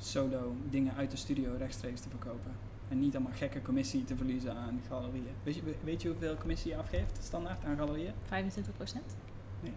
solo 0.00 0.54
dingen 0.70 0.94
uit 0.96 1.10
de 1.10 1.16
studio 1.16 1.54
rechtstreeks 1.58 2.00
te 2.00 2.08
verkopen. 2.08 2.52
En 2.88 3.00
niet 3.00 3.14
allemaal 3.14 3.32
gekke 3.36 3.62
commissie 3.62 4.04
te 4.04 4.16
verliezen 4.16 4.56
aan 4.56 4.80
galerieën. 4.88 5.34
Weet 5.42 5.54
je, 5.54 5.62
weet 5.84 6.02
je 6.02 6.08
hoeveel 6.08 6.36
commissie 6.36 6.70
je 6.70 6.76
afgeeft 6.76 7.18
standaard 7.22 7.64
aan 7.64 7.76
galerieën? 7.76 8.12
25% 8.28 9.16
Nee. 9.62 9.72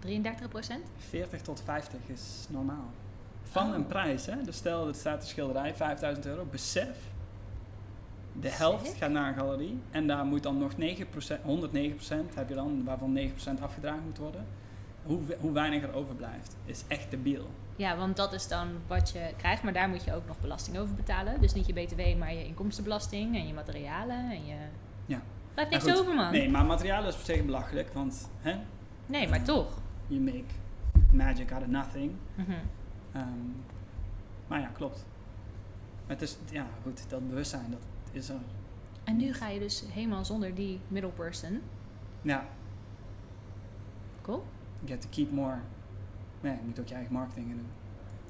33% 0.00 0.90
40 0.96 1.40
tot 1.42 1.60
50 1.64 2.00
is 2.06 2.46
normaal. 2.50 2.90
Van 3.42 3.68
Oh. 3.68 3.74
een 3.74 3.86
prijs, 3.86 4.26
hè? 4.26 4.42
Dus 4.42 4.56
stel, 4.56 4.84
dat 4.84 4.96
staat 4.96 5.20
de 5.20 5.26
schilderij 5.26 5.74
5000 5.74 6.26
euro. 6.26 6.44
Besef, 6.50 6.96
de 8.40 8.48
helft 8.50 8.94
gaat 8.96 9.10
naar 9.10 9.28
een 9.28 9.34
galerie. 9.34 9.78
En 9.90 10.06
daar 10.06 10.24
moet 10.24 10.42
dan 10.42 10.58
nog 10.58 10.72
9%, 10.76 11.40
109% 11.44 12.34
heb 12.34 12.48
je 12.48 12.54
dan, 12.54 12.84
waarvan 12.84 13.12
9% 13.12 13.60
afgedragen 13.60 14.02
moet 14.04 14.18
worden. 14.18 14.46
Hoe, 15.08 15.20
hoe 15.40 15.52
weinig 15.52 15.82
er 15.82 15.92
overblijft, 15.94 16.56
is 16.64 16.84
echt 16.88 17.10
debiel. 17.10 17.48
Ja, 17.76 17.96
want 17.96 18.16
dat 18.16 18.32
is 18.32 18.48
dan 18.48 18.68
wat 18.86 19.10
je 19.10 19.32
krijgt. 19.36 19.62
Maar 19.62 19.72
daar 19.72 19.88
moet 19.88 20.04
je 20.04 20.14
ook 20.14 20.26
nog 20.26 20.40
belasting 20.40 20.78
over 20.78 20.94
betalen. 20.94 21.40
Dus 21.40 21.52
niet 21.52 21.66
je 21.66 21.72
btw, 21.72 22.18
maar 22.18 22.34
je 22.34 22.44
inkomstenbelasting 22.44 23.36
en 23.36 23.46
je 23.46 23.52
materialen 23.54 24.30
en 24.30 24.46
je... 24.46 24.56
Ja. 25.06 25.22
Blijft 25.54 25.70
niks 25.70 25.84
goed. 25.84 25.98
over, 25.98 26.14
man. 26.14 26.32
Nee, 26.32 26.50
maar 26.50 26.64
materialen 26.64 27.08
is 27.08 27.14
op 27.14 27.20
zich 27.20 27.44
belachelijk, 27.44 27.92
want 27.92 28.30
hè, 28.40 28.56
Nee, 29.06 29.28
maar 29.28 29.42
toch. 29.42 29.78
you 30.06 30.20
make 30.20 30.44
magic 31.12 31.52
out 31.52 31.62
of 31.62 31.68
nothing. 31.68 32.12
Mhm. 32.34 32.50
Ehm, 33.12 33.24
maar 34.46 34.60
ja, 34.60 34.66
klopt. 34.66 35.06
Maar 36.06 36.16
het 36.16 36.22
is, 36.22 36.36
ja 36.50 36.66
goed, 36.82 37.10
dat 37.10 37.28
bewustzijn, 37.28 37.70
dat 37.70 37.80
is 38.12 38.28
er. 38.28 38.40
En 39.04 39.16
nu 39.16 39.32
ga 39.34 39.48
je 39.48 39.58
dus 39.58 39.84
helemaal 39.90 40.24
zonder 40.24 40.54
die 40.54 40.80
middle 40.88 41.10
person. 41.10 41.60
Ja, 42.22 42.44
Cool. 44.22 44.44
You 44.80 44.86
get 44.86 45.00
to 45.00 45.08
keep 45.08 45.30
more. 45.30 45.58
Nee, 46.40 46.52
je 46.52 46.62
moet 46.64 46.80
ook 46.80 46.88
je 46.88 46.94
eigen 46.94 47.12
marketing 47.12 47.46
gaan 47.46 47.56
doen. 47.56 47.70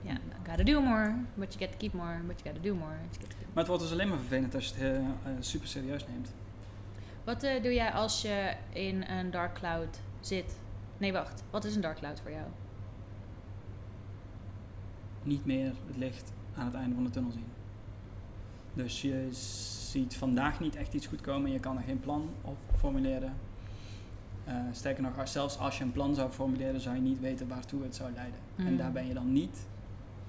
Ja, 0.02 0.16
gotta 0.46 0.64
do 0.64 0.80
more, 0.80 1.14
but 1.34 1.54
you 1.54 1.58
get 1.58 1.70
to 1.72 1.78
keep 1.78 1.92
more, 1.92 2.20
but 2.26 2.40
you 2.40 2.54
gotta 2.54 2.68
do 2.68 2.74
more. 2.74 2.96
but 3.02 3.14
you 3.14 3.20
get 3.20 3.30
to 3.30 3.36
do 3.36 3.42
more. 3.42 3.52
Maar 3.52 3.62
het 3.62 3.66
wordt 3.66 3.82
dus 3.82 3.92
alleen 3.92 4.08
maar 4.08 4.18
vervelend 4.18 4.54
als 4.54 4.68
je 4.68 4.74
het 4.74 4.82
heel, 4.82 5.04
eh, 5.24 5.32
super 5.40 5.68
serieus 5.68 6.06
neemt. 6.06 6.34
Wat 7.24 7.42
eh, 7.42 7.62
doe 7.62 7.74
jij 7.74 7.92
als 7.92 8.22
je 8.22 8.54
in 8.72 9.02
een 9.02 9.30
dark 9.30 9.54
cloud 9.54 10.00
zit? 10.20 10.58
Nee, 10.98 11.12
wacht. 11.12 11.44
Wat 11.50 11.64
is 11.64 11.74
een 11.74 11.80
dark 11.80 11.98
cloud 11.98 12.20
voor 12.20 12.30
jou? 12.30 12.44
Niet 15.22 15.44
meer 15.44 15.72
het 15.86 15.96
licht 15.96 16.32
aan 16.54 16.64
het 16.64 16.74
einde 16.74 16.94
van 16.94 17.04
de 17.04 17.10
tunnel 17.10 17.30
zien. 17.30 17.46
Dus 18.74 19.02
je 19.02 19.28
ziet 19.90 20.16
vandaag 20.16 20.60
niet 20.60 20.76
echt 20.76 20.94
iets 20.94 21.06
goed 21.06 21.20
komen. 21.20 21.52
Je 21.52 21.60
kan 21.60 21.76
er 21.76 21.82
geen 21.82 22.00
plan 22.00 22.30
op 22.42 22.56
formuleren. 22.76 23.32
Eh, 24.48 24.54
sterker 24.72 25.02
nog, 25.02 25.28
zelfs 25.28 25.58
als 25.58 25.78
je 25.78 25.84
een 25.84 25.92
plan 25.92 26.14
zou 26.14 26.30
formuleren, 26.30 26.80
zou 26.80 26.94
je 26.94 27.00
niet 27.00 27.20
weten 27.20 27.48
waartoe 27.48 27.82
het 27.82 27.94
zou 27.94 28.12
leiden. 28.12 28.38
En 28.56 28.70
Mm. 28.72 28.76
daar 28.76 28.92
ben 28.92 29.06
je 29.06 29.14
dan 29.14 29.32
niet 29.32 29.66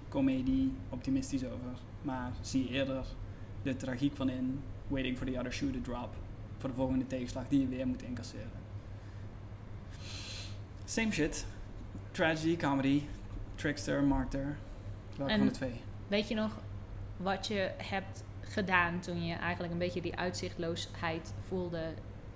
comedie 0.09 0.73
optimistisch 0.89 1.45
over. 1.45 1.71
Maar 2.01 2.31
zie 2.41 2.63
je 2.63 2.69
eerder 2.69 3.05
de 3.61 3.75
tragiek 3.75 4.15
van 4.15 4.29
in, 4.29 4.59
waiting 4.88 5.17
for 5.17 5.27
the 5.27 5.38
other 5.38 5.53
shoe 5.53 5.71
to 5.71 5.81
drop. 5.81 6.09
Voor 6.57 6.69
de 6.69 6.75
volgende 6.75 7.07
tegenslag 7.07 7.47
die 7.47 7.59
je 7.61 7.67
weer 7.67 7.88
moet 7.88 8.01
incasseren. 8.03 8.49
Same 10.85 11.11
shit. 11.11 11.45
Tragedy, 12.11 12.57
comedy, 12.57 13.03
trickster, 13.55 14.03
martyr. 14.03 14.57
Welke 15.17 15.31
En- 15.31 15.38
van 15.38 15.47
de 15.47 15.53
twee? 15.53 15.81
Weet 16.07 16.27
je 16.27 16.35
nog 16.35 16.51
wat 17.17 17.47
je 17.47 17.71
hebt 17.77 18.23
gedaan 18.41 18.99
toen 18.99 19.23
je 19.25 19.33
eigenlijk 19.33 19.73
een 19.73 19.79
beetje 19.79 20.01
die 20.01 20.15
uitzichtloosheid 20.17 21.33
voelde? 21.47 21.93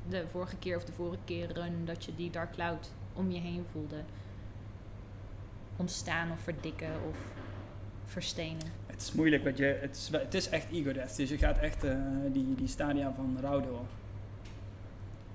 De 0.10 0.28
vorige 0.32 0.56
keer 0.56 0.78
of 0.78 0.84
de 0.86 0.92
vorige 0.92 1.18
keren 1.26 1.86
dat 1.86 2.06
je 2.06 2.16
die 2.16 2.30
dark 2.30 2.52
cloud 2.52 2.92
om 3.14 3.32
je 3.32 3.40
heen 3.40 3.66
voelde 3.72 4.02
ontstaan 5.76 6.32
of 6.32 6.40
verdikken 6.40 6.92
of 7.10 7.18
verstenen. 8.06 8.68
Het 8.86 9.02
is 9.02 9.12
moeilijk, 9.12 9.44
want 9.44 9.58
je, 9.58 9.78
het, 9.82 9.96
is, 9.96 10.10
het 10.12 10.34
is 10.34 10.50
echt 10.50 10.68
ego 10.72 10.92
death. 10.92 11.16
Dus 11.16 11.30
je 11.30 11.38
gaat 11.38 11.58
echt 11.58 11.84
eh, 11.84 11.96
die, 12.32 12.56
die 12.56 12.68
stadia 12.68 13.14
van 13.16 13.38
rouw 13.42 13.62
door. 13.62 13.86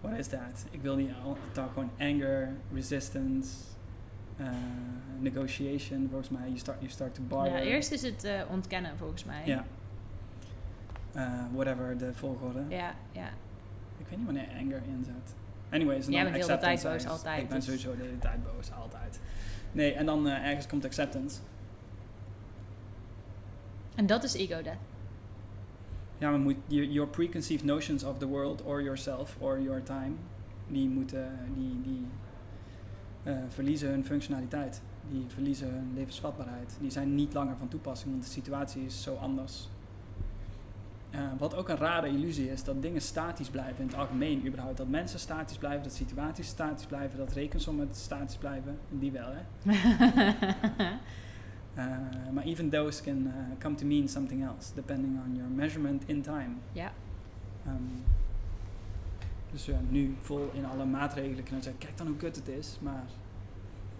Wat 0.00 0.12
is 0.18 0.28
dat? 0.28 0.66
Ik 0.70 0.82
wil 0.82 0.96
die 0.96 1.12
al- 1.24 1.36
dan 1.52 1.68
gewoon 1.68 1.90
anger, 1.98 2.48
resistance, 2.74 3.48
eh, 4.36 4.46
negotiation, 5.18 6.06
volgens 6.10 6.28
mij. 6.30 6.44
You 6.46 6.58
start, 6.58 6.78
you 6.78 6.90
start 6.90 7.14
to 7.14 7.22
barter. 7.22 7.52
Ja, 7.52 7.58
eerst 7.60 7.92
is 7.92 8.02
het 8.02 8.24
eh, 8.24 8.40
ontkennen 8.50 8.96
volgens 8.98 9.24
mij. 9.24 9.42
Ja. 9.46 9.64
Whatever 11.52 11.98
de 11.98 12.14
volgorde. 12.14 12.62
ja, 12.68 12.94
ja. 13.12 13.28
Ik 13.98 14.06
weet 14.08 14.18
niet 14.18 14.26
wanneer 14.26 14.48
anger 14.60 14.82
inzet. 14.96 15.34
Anyways, 15.70 16.06
en 16.06 16.12
Jij 16.12 16.22
dan 16.22 16.32
bent 16.32 16.44
de 16.44 16.48
tijd 16.48 16.64
acceptance 16.64 17.06
boos, 17.06 17.06
altijd, 17.06 17.42
Ik 17.42 17.48
ben 17.48 17.56
dus- 17.56 17.64
sowieso 17.64 17.96
de 17.96 18.02
hele 18.02 18.18
tijd 18.18 18.42
boos, 18.42 18.72
altijd. 18.72 19.20
Nee, 19.72 19.92
en 19.92 20.06
dan 20.06 20.28
eh, 20.28 20.46
ergens 20.46 20.66
komt 20.66 20.84
acceptance. 20.84 21.40
En 23.94 24.06
dat 24.06 24.24
is 24.24 24.34
ego 24.34 24.62
death. 24.62 24.78
Ja, 26.18 26.30
maar 26.30 26.38
moet, 26.38 26.56
your, 26.66 26.90
your 26.90 27.08
preconceived 27.10 27.64
notions 27.64 28.04
of 28.04 28.18
the 28.18 28.26
world 28.26 28.62
or 28.62 28.82
yourself 28.82 29.36
or 29.38 29.60
your 29.60 29.82
time, 29.82 30.12
die 30.66 30.88
moeten, 30.88 31.38
die, 31.54 31.80
die 31.82 32.06
eh, 33.22 33.36
verliezen 33.48 33.88
hun 33.88 34.04
functionaliteit. 34.04 34.80
Die 35.10 35.24
verliezen 35.28 35.70
hun 35.70 35.92
levensvatbaarheid. 35.94 36.76
Die 36.80 36.90
zijn 36.90 37.14
niet 37.14 37.34
langer 37.34 37.56
van 37.56 37.68
toepassing, 37.68 38.10
want 38.10 38.24
de 38.24 38.30
situatie 38.30 38.84
is 38.84 39.02
zo 39.02 39.14
anders. 39.14 39.68
Eh, 41.10 41.20
wat 41.38 41.54
ook 41.54 41.68
een 41.68 41.76
rare 41.76 42.08
illusie 42.08 42.50
is, 42.50 42.64
dat 42.64 42.82
dingen 42.82 43.00
statisch 43.00 43.48
blijven 43.48 43.80
in 43.80 43.86
het 43.86 43.96
algemeen 43.96 44.46
überhaupt. 44.46 44.76
Dat 44.76 44.88
mensen 44.88 45.18
statisch 45.18 45.56
blijven, 45.56 45.82
dat 45.82 45.92
situaties 45.92 46.46
statisch 46.46 46.86
blijven, 46.86 47.18
dat 47.18 47.32
rekensommen 47.32 47.88
statisch 47.92 48.36
blijven. 48.36 48.78
Die 48.88 49.12
wel, 49.12 49.28
hè. 49.32 49.72
Eh, 51.74 51.84
maar 52.32 52.44
even 52.44 52.70
those 52.70 53.02
can 53.02 53.26
eh, 53.26 53.58
come 53.58 53.74
to 53.74 53.86
mean 53.86 54.08
something 54.08 54.44
else, 54.44 54.74
depending 54.74 55.18
on 55.26 55.36
your 55.36 55.50
measurement 55.50 56.02
in 56.06 56.22
time. 56.22 56.54
ja. 56.72 56.92
Ehm, 57.66 57.74
dus 59.52 59.64
ja, 59.64 59.80
nu 59.88 60.16
vol 60.20 60.50
in 60.52 60.64
alle 60.64 60.84
maatregelen 60.84 61.44
kunnen 61.44 61.62
zeggen, 61.62 61.80
kijk 61.80 61.96
dan 61.96 62.06
hoe 62.06 62.16
kut 62.16 62.36
het 62.36 62.48
is. 62.48 62.78
Maar, 62.80 63.02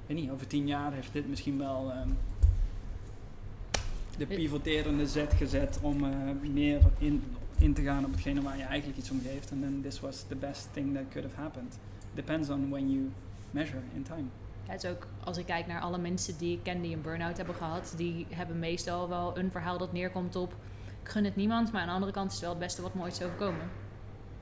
ik 0.03 0.07
weet 0.07 0.17
niet, 0.17 0.31
over 0.31 0.47
tien 0.47 0.67
jaar 0.67 0.93
heeft 0.93 1.13
dit 1.13 1.29
misschien 1.29 1.59
wel 1.59 1.93
ehm, 1.93 2.09
de 4.19 4.27
pivoterende 4.27 5.07
zet 5.07 5.33
gezet 5.33 5.79
om 5.83 6.05
eh, 6.05 6.11
meer 6.53 6.81
in, 6.99 7.23
in 7.59 7.75
te 7.75 7.83
gaan 7.83 8.05
op 8.05 8.11
hetgene 8.11 8.43
waar 8.43 8.57
je 8.57 8.63
eigenlijk 8.63 8.99
iets 8.99 9.11
om 9.11 9.21
geeft. 9.21 9.51
En 9.51 9.61
then 9.61 9.81
this 9.83 10.01
was 10.01 10.25
the 10.29 10.37
best 10.37 10.69
thing 10.73 10.95
that 10.95 11.05
could 11.11 11.31
have 11.31 11.41
happened. 11.41 11.79
Depends 12.15 12.49
on 12.49 12.71
when 12.71 12.91
you 12.93 13.11
measure 13.51 13.81
in 13.95 14.03
time. 14.03 14.25
Ja, 14.67 14.73
het 14.73 14.85
is 14.85 14.91
ook, 14.91 15.07
als 15.25 15.37
ik 15.37 15.47
kijk 15.47 15.67
naar 15.67 15.81
alle 15.81 15.99
mensen 15.99 16.39
die 16.39 16.53
ik 16.53 16.63
ken 16.63 16.81
die 16.83 16.95
een 16.95 17.03
burn-out 17.03 17.37
hebben 17.37 17.55
gehad, 17.55 17.95
die 17.97 18.27
hebben 18.29 18.59
meestal 18.59 19.09
wel 19.09 19.39
een 19.39 19.51
verhaal 19.51 19.79
dat 19.79 19.93
neerkomt 19.93 20.37
op 20.37 20.55
ik 21.09 21.15
gun 21.15 21.25
het 21.25 21.37
niemand, 21.37 21.73
maar 21.73 21.81
aan 21.81 21.87
de 21.87 21.93
andere 21.93 22.13
kant 22.13 22.27
is 22.27 22.33
het 22.33 22.43
wel 22.43 22.51
het 22.51 22.59
beste 22.59 22.83
wat 22.83 22.95
me 22.95 23.03
ooit 23.03 23.13
is 23.13 23.23
overkomen. 23.23 23.71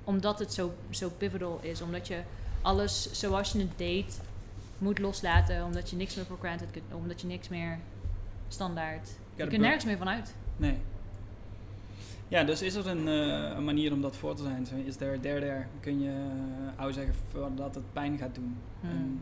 Omdat 0.04 0.38
het 0.38 0.52
zo, 0.52 0.74
zo 0.90 1.10
pivotal 1.18 1.58
is, 1.62 1.80
omdat 1.80 2.06
je 2.06 2.22
alles 2.62 3.12
zoals 3.12 3.52
je 3.52 3.58
het 3.58 3.78
deed 3.78 4.20
moet 4.78 4.98
loslaten, 4.98 5.64
omdat 5.64 5.90
je 5.90 5.96
niks 5.96 6.14
meer 6.14 6.24
voor 6.24 6.38
granted 6.38 6.70
kunt, 6.70 6.84
omdat 6.94 7.20
je 7.20 7.26
niks 7.26 7.48
meer 7.48 7.78
standaard. 8.48 9.08
Je 9.36 9.46
kunt 9.46 9.60
nergens 9.62 9.84
meer 9.84 9.96
van 9.96 10.08
uit. 10.08 10.34
Nee. 10.56 10.78
Ja, 12.28 12.44
dus 12.44 12.62
is 12.62 12.74
er 12.74 12.86
een, 12.86 13.08
eh, 13.08 13.56
een 13.56 13.64
manier 13.64 13.92
om 13.92 14.00
dat 14.00 14.16
voor 14.16 14.34
te 14.34 14.42
zijn? 14.42 14.86
Is 14.86 14.96
there 14.96 15.20
there 15.20 15.40
there? 15.40 15.64
Kun 15.80 16.00
je 16.00 16.12
uh, 16.80 16.92
zeggen 16.92 17.14
dat 17.54 17.74
het 17.74 17.92
pijn 17.92 18.18
gaat 18.18 18.34
doen? 18.34 18.56
Hmm. 18.80 19.20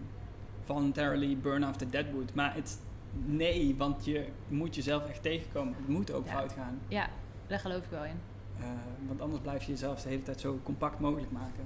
Voluntarily 0.64 1.36
burn 1.36 1.64
off 1.68 1.76
the 1.76 1.90
deadwood. 1.90 2.34
Maar 2.34 2.54
het, 2.54 2.78
nee, 3.24 3.74
want 3.76 4.04
je 4.04 4.26
moet 4.48 4.74
jezelf 4.74 5.08
echt 5.08 5.22
tegenkomen. 5.22 5.74
Het 5.76 5.88
moet 5.88 6.12
ook 6.12 6.26
Ja. 6.26 6.32
fout 6.32 6.52
gaan. 6.52 6.78
Ja, 6.88 7.08
daar 7.46 7.58
geloof 7.58 7.84
ik 7.84 7.90
wel 7.90 8.04
in. 8.04 8.18
Eh, 8.60 8.66
want 9.06 9.20
anders 9.20 9.40
blijf 9.42 9.62
je 9.62 9.70
jezelf 9.70 10.02
de 10.02 10.08
hele 10.08 10.22
tijd 10.22 10.40
zo 10.40 10.60
compact 10.62 10.98
mogelijk 11.00 11.30
maken. 11.32 11.64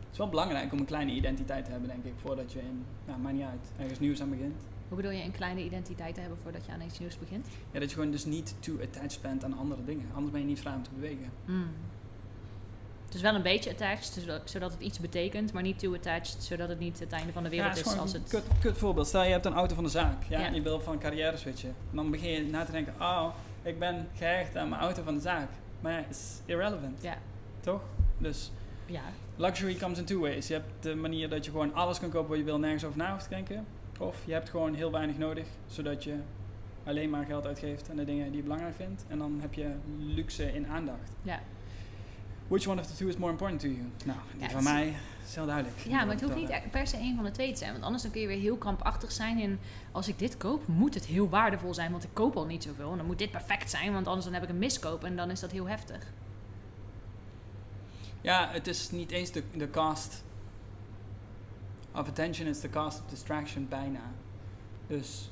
Het 0.00 0.12
is 0.12 0.18
wel 0.18 0.28
belangrijk 0.28 0.72
om 0.72 0.78
een 0.78 0.84
kleine 0.84 1.12
identiteit 1.12 1.64
te 1.64 1.70
hebben, 1.70 1.88
denk 1.88 2.04
ik, 2.04 2.12
voordat 2.16 2.52
je 2.52 2.58
in, 2.58 2.84
nou, 3.06 3.20
maakt 3.20 3.34
niet 3.34 3.44
uit, 3.44 3.72
ergens 3.78 3.98
nieuws 3.98 4.22
aan 4.22 4.30
begint. 4.30 4.60
Hoe 4.88 4.96
bedoel 4.96 5.10
je 5.12 5.22
een 5.22 5.32
kleine 5.32 5.64
identiteit 5.64 6.14
te 6.14 6.20
hebben 6.20 6.38
voordat 6.42 6.66
je 6.66 6.72
aan 6.72 6.80
iets 6.80 6.98
nieuws 6.98 7.18
begint? 7.18 7.46
Ja, 7.72 7.80
dat 7.80 7.88
je 7.90 7.94
gewoon 7.96 8.10
dus 8.10 8.24
niet 8.24 8.54
too 8.60 8.80
attached 8.82 9.22
bent 9.22 9.44
aan 9.44 9.58
andere 9.58 9.84
dingen. 9.84 10.06
Anders 10.14 10.32
ben 10.32 10.40
je 10.40 10.46
niet 10.46 10.60
vrij 10.60 10.74
om 10.74 10.82
te 10.82 10.90
bewegen. 10.94 11.30
Mm. 11.44 11.68
Het 13.04 13.14
is 13.14 13.20
wel 13.20 13.34
een 13.34 13.42
beetje 13.42 13.70
attached, 13.70 14.26
zodat, 14.44 14.72
het 14.72 14.80
iets 14.80 15.00
betekent, 15.00 15.52
maar 15.52 15.62
niet 15.62 15.78
too 15.78 15.94
attached, 15.94 16.42
zodat 16.42 16.68
het 16.68 16.78
niet 16.78 16.98
het 17.00 17.12
einde 17.12 17.32
van 17.32 17.42
de 17.42 17.48
wereld 17.48 17.76
is, 17.76 17.98
als 17.98 18.12
een 18.12 18.20
het... 18.20 18.30
kut, 18.30 18.44
kut 18.60 18.78
voorbeeld. 18.78 19.06
Stel 19.06 19.22
je 19.24 19.30
hebt 19.30 19.44
een 19.46 19.54
auto 19.54 19.74
van 19.74 19.84
de 19.84 19.90
zaak. 19.90 20.22
Ja, 20.28 20.40
Ja. 20.40 20.46
en 20.46 20.54
je 20.54 20.62
wil 20.62 20.80
van 20.80 20.98
carrière 20.98 21.36
switchen. 21.36 21.68
En 21.90 21.96
dan 21.96 22.10
begin 22.10 22.30
je 22.30 22.50
na 22.50 22.64
te 22.64 22.72
denken, 22.72 22.94
oh, 23.00 23.28
ik 23.62 23.78
ben 23.78 24.08
gehecht 24.14 24.56
aan 24.56 24.68
mijn 24.68 24.80
auto 24.80 25.02
van 25.02 25.14
de 25.14 25.20
zaak. 25.20 25.48
Maar 25.80 25.92
ja, 25.92 25.98
het 25.98 26.10
is 26.16 26.40
irrelevant. 26.44 27.02
Ja. 27.02 27.18
Toch? 27.60 27.80
Dus 28.18 28.50
Ja, 28.86 29.02
luxury 29.36 29.74
comes 29.74 29.98
in 29.98 30.04
two 30.04 30.20
ways. 30.20 30.46
Je 30.48 30.54
hebt 30.54 30.82
de 30.82 30.94
manier 30.94 31.28
dat 31.28 31.44
je 31.44 31.50
gewoon 31.50 31.74
alles 31.74 31.98
kan 31.98 32.10
kopen 32.10 32.28
wat 32.28 32.38
je 32.38 32.44
wil, 32.44 32.58
nergens 32.58 32.84
over 32.84 32.98
na 32.98 33.10
hoeft 33.12 33.22
te 33.22 33.30
denken. 33.30 33.66
Of 33.98 34.16
je 34.24 34.32
hebt 34.32 34.48
gewoon 34.48 34.74
heel 34.74 34.92
weinig 34.92 35.18
nodig, 35.18 35.46
zodat 35.66 36.04
je 36.04 36.16
alleen 36.84 37.10
maar 37.10 37.24
geld 37.24 37.46
uitgeeft 37.46 37.90
aan 37.90 37.96
de 37.96 38.04
dingen 38.04 38.26
die 38.26 38.36
je 38.36 38.42
belangrijk 38.42 38.74
vindt. 38.76 39.04
En 39.08 39.18
dan 39.18 39.38
heb 39.40 39.54
je 39.54 39.74
luxe 39.98 40.52
in 40.54 40.66
aandacht. 40.66 41.10
ja. 41.22 41.40
Which 42.48 42.66
one 42.68 42.80
of 42.80 42.86
the 42.86 42.96
two 42.96 43.08
is 43.08 43.16
more 43.16 43.32
important 43.32 43.60
to 43.60 43.68
you? 43.68 43.82
Nou, 44.04 44.18
die 44.32 44.42
Ja, 44.42 44.48
van 44.50 44.62
mij 44.62 44.94
is 45.26 45.34
heel 45.34 45.46
duidelijk. 45.46 45.78
ja 45.78 46.04
maar 46.04 46.14
het 46.14 46.22
hoeft 46.22 46.34
niet 46.34 46.70
per 46.70 46.86
se 46.86 46.96
één 46.96 47.14
van 47.14 47.24
de 47.24 47.30
twee 47.30 47.52
te 47.52 47.58
zijn, 47.58 47.72
want 47.72 47.84
anders 47.84 48.02
dan 48.02 48.12
kun 48.12 48.20
je 48.20 48.26
weer 48.26 48.38
heel 48.38 48.56
krampachtig 48.56 49.12
zijn 49.12 49.38
in 49.38 49.58
als 49.92 50.08
ik 50.08 50.18
dit 50.18 50.36
koop, 50.36 50.66
moet 50.66 50.94
het 50.94 51.04
heel 51.06 51.28
waardevol 51.28 51.74
zijn, 51.74 51.90
want 51.90 52.04
ik 52.04 52.10
koop 52.12 52.36
al 52.36 52.46
niet 52.46 52.62
zoveel. 52.62 52.90
En 52.90 52.96
dan 52.96 53.06
moet 53.06 53.18
dit 53.18 53.30
perfect 53.30 53.70
zijn, 53.70 53.92
want 53.92 54.06
anders 54.06 54.24
dan 54.24 54.34
heb 54.34 54.42
ik 54.42 54.48
een 54.48 54.58
miskoop 54.58 55.04
en 55.04 55.16
dan 55.16 55.30
is 55.30 55.40
dat 55.40 55.50
heel 55.52 55.68
heftig. 55.68 56.12
Ja, 58.20 58.48
het 58.52 58.66
is 58.66 58.90
niet 58.90 59.10
eens 59.10 59.30
de, 59.32 59.42
de 59.56 59.70
cost 59.70 60.24
of 61.96 62.08
attention, 62.08 62.46
it's 62.48 62.60
the 62.60 62.70
cost 62.70 63.00
of 63.00 63.06
distraction 63.10 63.66
bijna. 63.68 64.00
Dus 64.86 65.30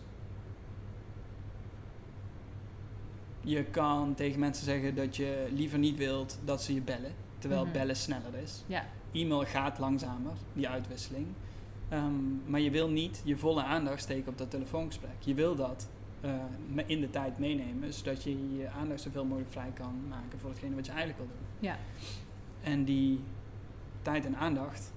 je 3.41 3.65
kan 3.65 4.15
tegen 4.15 4.41
mensen 4.41 4.65
zeggen 4.65 4.95
dat 4.95 5.17
je 5.17 5.49
liever 5.53 5.79
niet 5.79 5.97
wilt 5.97 6.39
dat 6.45 6.63
ze 6.63 6.75
je 6.75 6.81
bellen, 6.81 7.13
terwijl 7.39 7.65
Mhm. 7.65 7.73
bellen 7.73 7.97
sneller 7.97 8.35
is. 8.43 8.63
Ja, 8.67 8.85
E-mail 9.13 9.45
gaat 9.45 9.79
langzamer, 9.79 10.33
die 10.53 10.69
uitwisseling. 10.69 11.27
Ehm, 11.89 12.51
maar 12.51 12.61
je 12.61 12.71
wil 12.71 12.89
niet 12.89 13.23
je 13.25 13.37
volle 13.37 13.63
aandacht 13.63 14.03
steken 14.03 14.29
op 14.33 14.39
dat 14.39 14.51
telefoongesprek. 14.51 15.15
Je 15.19 15.35
wil 15.35 15.55
dat 15.55 15.89
eh, 16.21 16.35
in 16.87 17.01
de 17.01 17.11
tijd 17.11 17.39
meenemen, 17.39 17.93
zodat 17.93 18.23
je 18.23 18.57
je 18.57 18.69
aandacht 18.71 19.01
zoveel 19.01 19.25
mogelijk 19.25 19.51
vrij 19.53 19.71
kan 19.75 19.95
maken 20.09 20.39
voor 20.39 20.51
hetgene 20.51 20.75
wat 20.75 20.87
je 20.87 20.93
eigenlijk 20.93 21.21
wil 21.21 21.29
doen. 21.29 21.47
ja. 21.71 21.77
En 22.63 22.85
die 22.85 23.21
tijd 24.03 24.25
en 24.27 24.37
aandacht, 24.37 24.93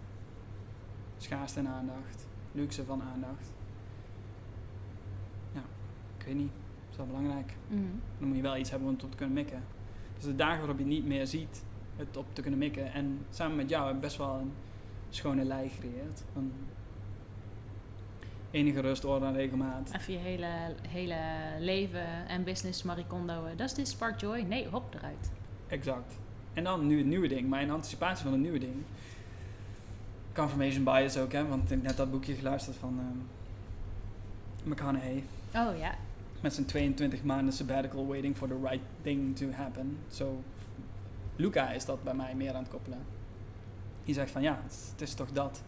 schaarste 1.17 1.59
en 1.59 1.67
aandacht, 1.67 2.27
luxe 2.51 2.85
van 2.85 3.01
aandacht. 3.13 3.51
Ja, 5.53 5.61
ik 6.17 6.25
weet 6.25 6.35
niet. 6.35 6.51
Dat 6.51 6.91
is 6.91 6.97
wel 6.97 7.05
belangrijk. 7.05 7.53
Mhm. 7.67 7.81
Dan 8.19 8.27
moet 8.27 8.37
je 8.37 8.43
wel 8.43 8.57
iets 8.57 8.69
hebben 8.69 8.87
om 8.87 8.93
het 8.93 9.03
op 9.03 9.11
te 9.11 9.17
kunnen 9.17 9.35
mikken. 9.35 9.63
Dus 10.15 10.23
de 10.25 10.35
dagen 10.35 10.57
waarop 10.57 10.79
je 10.79 10.85
niet 10.85 11.05
meer 11.05 11.27
ziet 11.27 11.63
het 11.95 12.17
op 12.17 12.25
te 12.33 12.41
kunnen 12.41 12.59
mikken. 12.59 12.93
En 12.93 13.25
samen 13.29 13.55
met 13.55 13.69
jou 13.69 13.85
heb 13.85 13.95
ik 13.95 14.01
best 14.01 14.17
wel 14.17 14.39
een 14.39 14.51
schone 15.09 15.43
lei 15.43 15.69
gecreëerd. 15.69 16.23
Van 16.33 16.51
enige 18.51 18.79
rust, 18.79 19.05
orde 19.05 19.25
en 19.25 19.33
regelmaat. 19.33 19.91
Even 19.93 20.13
je 20.13 20.19
hele, 20.19 20.49
hele 20.87 21.19
leven 21.59 22.27
en 22.27 22.43
business 22.43 22.83
maricondo. 22.83 23.43
Does 23.55 23.73
this 23.73 23.89
spark 23.89 24.19
joy? 24.19 24.41
Nee, 24.41 24.67
hop, 24.67 24.93
eruit. 24.93 25.31
Exact. 25.67 26.19
En 26.53 26.63
dan 26.63 26.87
nu 26.87 26.97
het 26.97 27.07
nieuwe 27.07 27.27
ding, 27.27 27.49
maar 27.49 27.61
in 27.61 27.71
anticipatie 27.71 28.23
van 28.23 28.31
het 28.31 28.41
nieuwe 28.41 28.59
ding. 28.59 28.75
Confirmation 30.37 30.83
bias 30.83 31.17
ook, 31.17 31.31
hè? 31.31 31.47
Want 31.47 31.63
ik 31.63 31.69
heb 31.69 31.81
net 31.81 31.97
dat 31.97 32.11
boekje 32.11 32.33
geluisterd 32.33 32.77
van 32.77 32.99
McConaughey. 34.63 35.23
Oh 35.53 35.77
ja, 35.77 35.95
met 36.41 36.53
zijn 36.53 36.65
22 36.65 37.23
maanden 37.23 37.53
sabbatical 37.53 38.07
waiting 38.07 38.37
for 38.37 38.47
the 38.47 38.59
right 38.61 38.83
thing 39.01 39.35
to 39.37 39.51
happen. 39.51 39.97
Zo, 40.11 40.43
Luca 41.35 41.71
is 41.71 41.85
dat 41.85 42.03
bij 42.03 42.13
mij 42.13 42.35
meer 42.35 42.53
aan 42.53 42.61
het 42.61 42.71
koppelen. 42.71 42.99
Die 44.03 44.13
zegt 44.13 44.31
van 44.31 44.41
ja, 44.41 44.59
het 44.63 44.71
is, 44.71 44.89
het 44.91 45.01
is 45.01 45.13
toch 45.13 45.31
dat. 45.31 45.61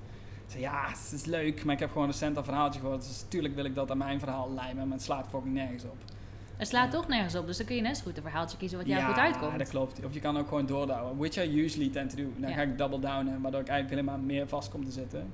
Ik 0.45 0.51
zeg 0.51 0.61
ja, 0.61 0.89
het 0.89 1.11
is 1.11 1.25
leuk, 1.25 1.63
maar 1.63 1.73
ik 1.73 1.79
heb 1.79 1.91
gewoon 1.91 2.07
recent 2.07 2.37
een 2.37 2.43
verhaaltje 2.43 2.79
gehoord. 2.79 3.07
Dus 3.07 3.21
natuurlijk 3.21 3.55
wil 3.55 3.65
ik 3.65 3.75
dat 3.75 3.91
aan 3.91 3.97
mijn 3.97 4.19
verhaal 4.19 4.53
lijmen, 4.53 4.87
maar 4.87 4.97
het 4.97 5.05
slaat 5.05 5.27
fucking 5.29 5.53
nergens 5.53 5.83
op. 5.83 5.97
Het 6.59 6.67
slaat 6.67 6.91
toch 6.91 7.07
nergens 7.07 7.35
op, 7.35 7.45
dus 7.45 7.57
dan 7.57 7.65
kun 7.65 7.75
je 7.75 7.81
net 7.81 7.97
zo 7.97 8.03
goed 8.03 8.17
een 8.17 8.23
verhaaltje 8.23 8.57
kiezen 8.57 8.77
wat 8.77 8.87
jou 8.87 8.99
ja, 8.99 9.07
goed 9.07 9.17
uitkomt. 9.17 9.57
dat 9.59 9.69
klopt. 9.69 10.05
Of 10.05 10.13
je 10.13 10.19
kan 10.19 10.37
ook 10.37 10.47
gewoon 10.47 10.65
doordouwen. 10.65 11.17
Which 11.17 11.35
I 11.45 11.63
usually 11.63 11.89
tend 11.89 12.09
to 12.09 12.15
do. 12.15 12.27
Dan 12.37 12.49
Ja. 12.49 12.55
ga 12.55 12.61
ik 12.61 12.77
double 12.77 12.99
downen, 12.99 13.41
waardoor 13.41 13.61
ik 13.61 13.67
eigenlijk 13.67 14.01
helemaal 14.01 14.25
meer 14.25 14.47
vast 14.47 14.69
kom 14.69 14.85
te 14.85 14.91
zitten. 14.91 15.31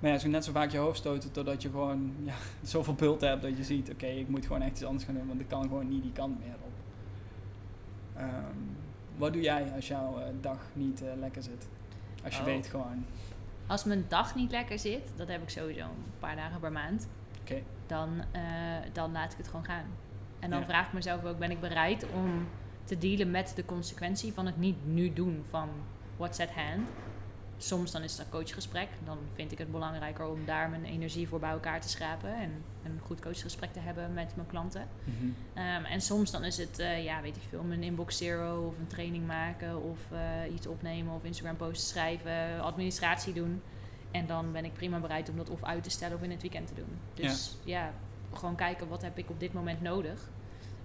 Maar 0.00 0.10
ja, 0.10 0.18
zo 0.18 0.28
net 0.28 0.44
zo 0.44 0.52
vaak 0.52 0.70
je 0.70 0.78
hoofd 0.78 0.98
stoten 0.98 1.32
totdat 1.32 1.62
je 1.62 1.70
gewoon 1.70 2.12
ja, 2.24 2.34
zoveel 2.62 2.94
bult 2.94 3.20
hebt 3.20 3.42
dat 3.42 3.56
je 3.56 3.64
ziet, 3.64 3.90
oké, 3.90 4.06
ik 4.06 4.28
moet 4.28 4.46
gewoon 4.46 4.62
echt 4.62 4.70
iets 4.70 4.84
anders 4.84 5.04
gaan 5.04 5.14
doen, 5.14 5.26
want 5.26 5.40
ik 5.40 5.48
kan 5.48 5.62
gewoon 5.62 5.88
niet 5.88 6.02
die 6.02 6.12
kant 6.12 6.38
meer 6.38 6.54
op. 6.64 6.72
Ehm, 8.16 8.28
wat 9.16 9.32
doe 9.32 9.42
jij 9.42 9.72
als 9.74 9.88
jouw 9.88 10.18
eh, 10.18 10.26
dag 10.40 10.58
niet 10.72 11.02
eh, 11.02 11.08
lekker 11.20 11.42
zit? 11.42 11.68
Als 12.24 12.34
je 12.34 12.40
Oh. 12.40 12.46
weet 12.46 12.66
gewoon, 12.66 13.04
Als 13.66 13.84
mijn 13.84 14.04
dag 14.08 14.34
niet 14.34 14.50
lekker 14.50 14.78
zit, 14.78 15.12
dat 15.16 15.28
heb 15.28 15.42
ik 15.42 15.48
sowieso 15.50 15.80
een 15.84 16.04
paar 16.18 16.36
dagen 16.36 16.60
per 16.60 16.72
maand, 16.72 17.08
dan, 17.86 18.22
eh, 18.32 18.42
dan 18.92 19.12
laat 19.12 19.32
ik 19.32 19.38
het 19.38 19.48
gewoon 19.48 19.64
gaan. 19.64 19.86
En 20.40 20.50
dan 20.50 20.58
Ja. 20.58 20.64
vraag 20.64 20.86
ik 20.86 20.92
mezelf 20.92 21.24
ook, 21.24 21.38
ben 21.38 21.50
ik 21.50 21.60
bereid 21.60 22.06
om 22.12 22.48
te 22.84 22.98
dealen 22.98 23.30
met 23.30 23.52
de 23.56 23.64
consequentie 23.64 24.32
van 24.32 24.46
het 24.46 24.56
niet 24.58 24.86
nu 24.86 25.12
doen 25.12 25.44
van 25.50 25.68
what's 26.16 26.40
at 26.40 26.50
hand. 26.50 26.88
Soms 27.56 27.90
dan 27.90 28.02
is 28.02 28.12
het 28.12 28.20
een 28.20 28.32
coachgesprek. 28.32 28.88
Dan 29.04 29.18
vind 29.34 29.52
ik 29.52 29.58
het 29.58 29.70
belangrijker 29.70 30.26
om 30.26 30.44
daar 30.44 30.70
mijn 30.70 30.84
energie 30.84 31.28
voor 31.28 31.38
bij 31.38 31.50
elkaar 31.50 31.80
te 31.80 31.88
schrapen. 31.88 32.34
En 32.34 32.62
een 32.84 33.00
goed 33.02 33.20
coachgesprek 33.20 33.72
te 33.72 33.80
hebben 33.80 34.14
met 34.14 34.36
mijn 34.36 34.48
klanten. 34.48 34.88
Mhm. 35.04 35.26
Ehm, 35.54 35.84
en 35.84 36.00
soms 36.00 36.30
dan 36.30 36.44
is 36.44 36.56
het, 36.56 36.78
eh, 36.78 37.04
ja, 37.04 37.20
weet 37.22 37.36
ik 37.36 37.42
veel, 37.48 37.62
mijn 37.62 37.82
inbox 37.82 38.16
zero 38.16 38.66
of 38.66 38.78
een 38.78 38.86
training 38.86 39.26
maken 39.26 39.82
of 39.82 39.98
eh, 40.12 40.54
iets 40.54 40.66
opnemen 40.66 41.14
of 41.14 41.24
Instagram 41.24 41.56
posts 41.56 41.88
schrijven, 41.88 42.60
administratie 42.62 43.32
doen. 43.32 43.62
En 44.14 44.26
dan 44.26 44.52
ben 44.52 44.64
ik 44.64 44.72
prima 44.72 44.98
bereid 44.98 45.28
om 45.28 45.36
dat 45.36 45.50
of 45.50 45.64
uit 45.64 45.82
te 45.82 45.90
stellen 45.90 46.16
of 46.16 46.22
in 46.22 46.30
het 46.30 46.42
weekend 46.42 46.66
te 46.66 46.74
doen. 46.74 46.98
Dus 47.14 47.56
ja, 47.64 47.92
gewoon 48.32 48.54
kijken 48.54 48.88
wat 48.88 49.02
heb 49.02 49.18
ik 49.18 49.30
op 49.30 49.40
dit 49.40 49.52
moment 49.52 49.80
nodig. 49.80 50.30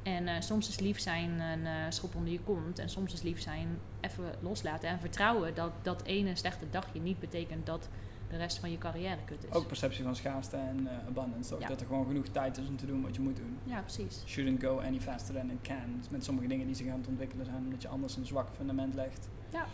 En 0.04 0.28
eh, 0.28 0.42
soms 0.42 0.70
is 0.70 0.80
lief 0.80 1.00
zijn 1.00 1.40
een 1.40 1.66
eh, 1.66 1.74
schop 1.90 2.16
onder 2.16 2.32
je 2.32 2.40
kont. 2.40 2.80
En 2.80 2.90
soms 2.90 3.14
is 3.14 3.22
lief 3.22 3.42
zijn 3.42 3.80
even 4.02 4.24
loslaten 4.40 4.90
en 4.90 5.00
vertrouwen 5.00 5.56
dat 5.56 5.72
dat 5.82 6.04
ene 6.04 6.36
slechte 6.36 6.66
dagje 6.70 7.02
niet 7.02 7.20
betekent 7.20 7.66
dat 7.66 7.90
de 8.30 8.38
rest 8.38 8.58
van 8.58 8.72
je 8.72 8.78
carrière 8.78 9.18
kut 9.26 9.44
is. 9.50 9.54
ook 9.54 9.68
perceptie 9.68 10.04
van 10.04 10.16
schaarste 10.16 10.58
en 10.58 10.88
eh, 10.88 11.08
abundance. 11.08 11.54
Ook 11.54 11.62
Ja. 11.62 11.68
dat 11.68 11.82
er 11.82 11.88
gewoon 11.88 12.06
genoeg 12.06 12.26
tijd 12.28 12.58
is 12.58 12.68
om 12.68 12.78
te 12.78 12.86
doen 12.86 13.02
wat 13.02 13.16
je 13.16 13.22
moet 13.22 13.36
doen. 13.36 13.58
Ja, 13.64 13.80
precies. 13.82 14.24
shouldn't 14.26 14.64
go 14.64 14.80
any 14.80 15.00
faster 15.00 15.36
than 15.36 15.50
it 15.52 15.62
can. 15.62 15.98
Dus 15.98 16.10
met 16.10 16.24
sommige 16.24 16.48
dingen 16.48 16.66
die 16.66 16.76
zich 16.76 16.88
aan 16.92 17.00
het 17.00 17.08
ontwikkelen 17.08 17.46
zijn, 17.46 17.58
omdat 17.58 17.82
je 17.82 17.88
anders 17.88 18.16
een 18.16 18.26
zwak 18.26 18.48
fundament 18.56 18.94
legt. 18.94 19.28
Ja. 19.54 19.66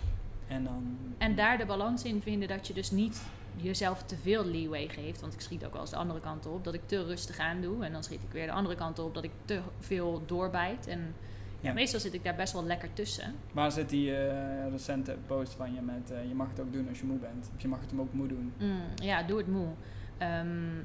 En 0.48 0.64
dan. 0.64 0.98
En 1.18 1.36
daar 1.36 1.58
de 1.58 1.66
balans 1.66 2.04
in 2.04 2.22
vinden 2.22 2.48
dat 2.48 2.68
je 2.68 2.74
dus 2.74 2.92
niet 2.92 3.22
jezelf 3.56 4.04
te 4.04 4.18
veel 4.18 4.46
leeway 4.46 4.88
geeft. 4.88 5.22
Want 5.22 5.34
ik 5.34 5.42
schiet 5.42 5.66
ook 5.66 5.72
wel 5.72 5.82
eens 5.82 5.90
de 5.90 5.96
andere 5.96 6.20
kant 6.20 6.46
op. 6.46 6.64
Dat 6.64 6.74
ik 6.74 6.82
te 6.86 7.04
rustig 7.04 7.38
aan 7.38 7.62
doe. 7.62 7.86
En 7.86 7.92
dan 7.92 8.04
schiet 8.04 8.22
ik 8.22 8.32
weer 8.32 8.46
de 8.46 8.52
andere 8.52 8.76
kant 8.76 9.00
op 9.00 9.14
dat 9.14 9.24
ik 9.24 9.32
te 9.46 9.60
veel 9.80 10.22
doorbijt. 10.26 10.88
En 10.88 11.16
ja, 11.60 11.74
meestal 11.74 12.00
zit 12.00 12.14
ik 12.14 12.24
daar 12.24 12.36
best 12.36 12.54
wel 12.54 12.64
lekker 12.64 12.94
tussen. 12.94 13.34
Waar 13.52 13.72
zit 13.72 13.90
die 13.90 14.16
eh, 14.16 14.72
recente 14.72 15.16
post 15.26 15.54
van 15.54 15.74
je 15.74 15.82
met 15.82 16.12
eh, 16.12 16.28
je 16.28 16.34
mag 16.34 16.50
het 16.50 16.60
ook 16.60 16.74
doen 16.74 16.90
als 16.90 17.00
je 17.00 17.06
moe 17.06 17.18
bent? 17.18 17.50
Of 17.56 17.62
je 17.62 17.68
mag 17.68 17.82
het 17.82 17.90
hem 17.90 18.02
ook 18.02 18.14
moe 18.14 18.28
doen? 18.28 18.54
Mm, 18.58 18.82
ja, 18.96 19.24
doe 19.24 19.38
het 19.38 19.48
moe. 19.48 19.68
Ehm, 20.18 20.80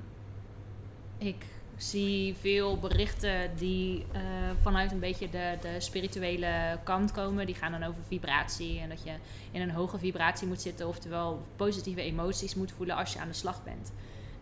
ik 1.19 1.45
zie 1.83 2.35
veel 2.35 2.79
berichten 2.79 3.51
die 3.57 4.07
eh, 4.13 4.21
vanuit 4.61 4.93
een 4.93 5.01
beetje 5.01 5.31
de, 5.31 5.57
de 5.61 5.75
spirituele 5.79 6.79
kant 6.85 7.13
komen. 7.13 7.47
Die 7.47 7.55
gaan 7.55 7.73
dan 7.73 7.83
over 7.83 8.03
vibratie 8.07 8.81
en 8.81 8.89
dat 8.89 9.03
je 9.03 9.13
in 9.51 9.61
een 9.61 9.71
hoge 9.71 9.99
vibratie 9.99 10.49
moet 10.49 10.61
zitten, 10.61 10.89
oftewel 10.89 11.43
positieve 11.57 12.03
emoties 12.03 12.55
moet 12.55 12.73
voelen 12.73 12.97
als 12.97 13.13
je 13.13 13.19
aan 13.19 13.29
de 13.29 13.35
slag 13.35 13.65
bent. 13.65 13.93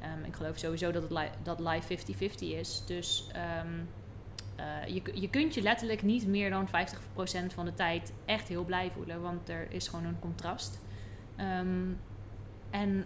Ehm, 0.01 0.25
ik 0.25 0.35
geloof 0.35 0.59
sowieso 0.59 0.91
dat 0.93 1.03
het 1.03 1.31
dat 1.43 1.61
live 1.61 1.87
50-50 1.87 2.39
is. 2.39 2.83
Dus 2.87 3.27
ehm, 3.33 3.79
eh, 4.57 4.95
je, 4.95 5.03
je 5.21 5.31
kunt 5.31 5.55
je 5.55 5.63
letterlijk 5.63 6.03
niet 6.03 6.27
meer 6.27 6.51
dan 6.51 6.69
50% 6.69 7.53
van 7.55 7.65
de 7.65 7.75
tijd 7.75 8.13
echt 8.25 8.49
heel 8.49 8.65
blij 8.65 8.91
voelen, 8.95 9.23
want 9.23 9.49
er 9.49 9.67
is 9.71 9.89
gewoon 9.89 10.05
een 10.05 10.19
contrast. 10.19 10.81
Ehm, 11.37 11.93
en 12.71 13.05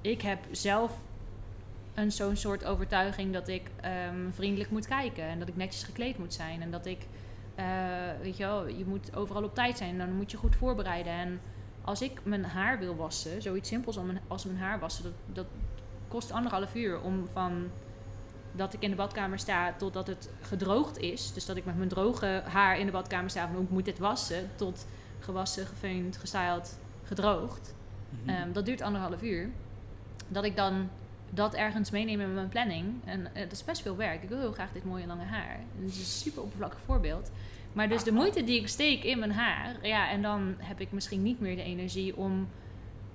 ik 0.00 0.22
heb 0.22 0.38
zelf 0.50 1.00
een 1.96 2.12
zo'n 2.12 2.36
soort 2.36 2.64
overtuiging 2.64 3.32
dat 3.32 3.48
ik 3.48 3.70
ehm, 3.80 4.30
vriendelijk 4.30 4.70
moet 4.70 4.86
kijken 4.86 5.24
en 5.24 5.38
dat 5.38 5.48
ik 5.48 5.56
netjes 5.56 5.82
gekleed 5.82 6.18
moet 6.18 6.34
zijn 6.34 6.62
en 6.62 6.70
dat 6.70 6.86
ik, 6.86 7.06
eh, 7.54 7.66
weet 8.22 8.36
je 8.36 8.44
wel, 8.44 8.68
je 8.68 8.84
moet 8.86 9.16
overal 9.16 9.42
op 9.42 9.54
tijd 9.54 9.78
zijn 9.78 9.90
en 9.90 9.98
dan 9.98 10.12
moet 10.12 10.30
je 10.30 10.36
goed 10.36 10.56
voorbereiden. 10.56 11.12
En 11.12 11.40
als 11.84 12.02
ik 12.02 12.24
mijn 12.24 12.44
haar 12.44 12.78
wil 12.78 12.96
wassen, 12.96 13.42
zoiets 13.42 13.68
simpels 13.68 13.96
als 13.96 14.06
mijn, 14.06 14.20
als 14.26 14.44
mijn 14.44 14.58
haar 14.58 14.78
wassen, 14.78 15.04
dat, 15.04 15.12
dat 15.32 15.46
kost 16.08 16.30
anderhalf 16.30 16.74
uur 16.74 17.00
om 17.00 17.28
van 17.32 17.70
dat 18.52 18.72
ik 18.72 18.82
in 18.82 18.90
de 18.90 18.96
badkamer 18.96 19.38
sta 19.38 19.72
totdat 19.72 20.06
het 20.06 20.30
gedroogd 20.40 20.98
is. 20.98 21.32
Dus 21.32 21.46
dat 21.46 21.56
ik 21.56 21.64
met 21.64 21.76
mijn 21.76 21.88
droge 21.88 22.42
haar 22.44 22.78
in 22.78 22.86
de 22.86 22.92
badkamer 22.92 23.30
sta 23.30 23.46
van 23.46 23.54
hoe 23.54 23.64
ik 23.64 23.70
moet 23.70 23.84
dit 23.84 23.98
wassen, 23.98 24.50
tot 24.54 24.86
gewassen, 25.18 25.66
gefeund, 25.66 26.16
gestyled, 26.16 26.78
gedroogd. 27.04 27.74
Mhm. 28.10 28.28
Ehm, 28.28 28.52
dat 28.52 28.66
duurt 28.66 28.80
anderhalf 28.80 29.22
uur. 29.22 29.50
Dat 30.28 30.44
ik 30.44 30.56
dan 30.56 30.88
dat 31.36 31.54
ergens 31.54 31.90
meeneem 31.90 32.20
in 32.20 32.34
mijn 32.34 32.48
planning. 32.48 32.94
En 33.04 33.34
eh, 33.34 33.42
dat 33.42 33.52
is 33.52 33.64
best 33.64 33.82
veel 33.82 33.96
werk. 33.96 34.22
Ik 34.22 34.28
wil 34.28 34.38
heel 34.38 34.52
graag 34.52 34.72
dit 34.72 34.84
mooie 34.84 35.06
lange 35.06 35.24
haar. 35.24 35.54
En 35.54 35.82
Het 35.82 35.90
is 35.90 35.98
een 35.98 36.04
super 36.04 36.42
oppervlakkig 36.42 36.80
voorbeeld. 36.84 37.30
Maar 37.72 37.88
dus 37.88 38.04
de 38.04 38.12
moeite 38.12 38.44
die 38.44 38.60
ik 38.60 38.68
steek 38.68 39.04
in 39.04 39.18
mijn 39.18 39.32
haar. 39.32 39.86
Ja, 39.86 40.10
en 40.10 40.22
dan 40.22 40.54
heb 40.58 40.80
ik 40.80 40.92
misschien 40.92 41.22
niet 41.22 41.40
meer 41.40 41.56
de 41.56 41.62
energie 41.62 42.16
om 42.16 42.48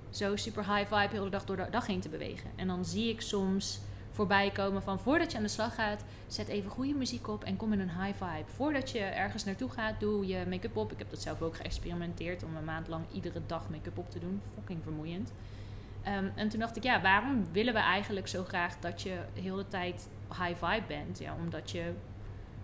zo 0.10 0.36
super 0.36 0.76
high 0.76 0.96
vibe 0.96 1.12
heel 1.14 1.24
de 1.24 1.30
dag 1.30 1.46
door 1.46 1.56
de 1.56 1.68
dag 1.72 1.88
heen 1.88 2.00
te 2.00 2.10
bewegen. 2.10 2.50
En 2.56 2.68
dan 2.68 2.86
zie 2.86 3.10
ik 3.10 3.22
soms 3.22 3.80
voorbij 4.12 4.50
komen 4.50 4.82
van 4.82 5.00
voordat 5.00 5.32
je 5.32 5.38
aan 5.38 5.44
de 5.44 5.50
slag 5.50 5.76
gaat, 5.76 6.04
zet 6.28 6.48
even 6.48 6.72
goede 6.72 6.94
muziek 6.94 7.28
op 7.28 7.44
en 7.44 7.58
kom 7.58 7.74
in 7.74 7.80
een 7.80 8.02
high 8.02 8.24
vibe. 8.24 8.50
Voordat 8.56 8.92
je 8.92 9.00
ergens 9.00 9.44
naartoe 9.44 9.70
gaat, 9.70 10.00
doe 10.00 10.28
je 10.28 10.46
make-up 10.50 10.78
op. 10.78 10.92
Ik 10.92 10.98
heb 10.98 11.10
dat 11.10 11.22
zelf 11.22 11.42
ook 11.42 11.56
geëxperimenteerd 11.56 12.44
om 12.44 12.56
een 12.56 12.66
maand 12.66 12.88
lang 12.88 13.06
iedere 13.14 13.42
dag 13.46 13.70
make-up 13.70 13.98
op 13.98 14.12
te 14.12 14.20
doen. 14.20 14.42
Fucking 14.56 14.80
vermoeiend. 14.84 15.32
Ehm, 16.04 16.26
en 16.36 16.50
toen 16.50 16.60
dacht 16.60 16.78
ik, 16.78 16.84
ja, 16.84 17.02
waarom 17.02 17.46
willen 17.52 17.74
we 17.74 17.80
eigenlijk 17.80 18.28
zo 18.28 18.44
graag 18.44 18.80
dat 18.80 19.02
je 19.02 19.18
heel 19.34 19.56
de 19.56 19.68
tijd 19.68 20.10
high 20.30 20.66
vibe 20.66 20.88
bent? 20.88 21.20
Ja, 21.20 21.36
omdat 21.36 21.72
je 21.72 21.94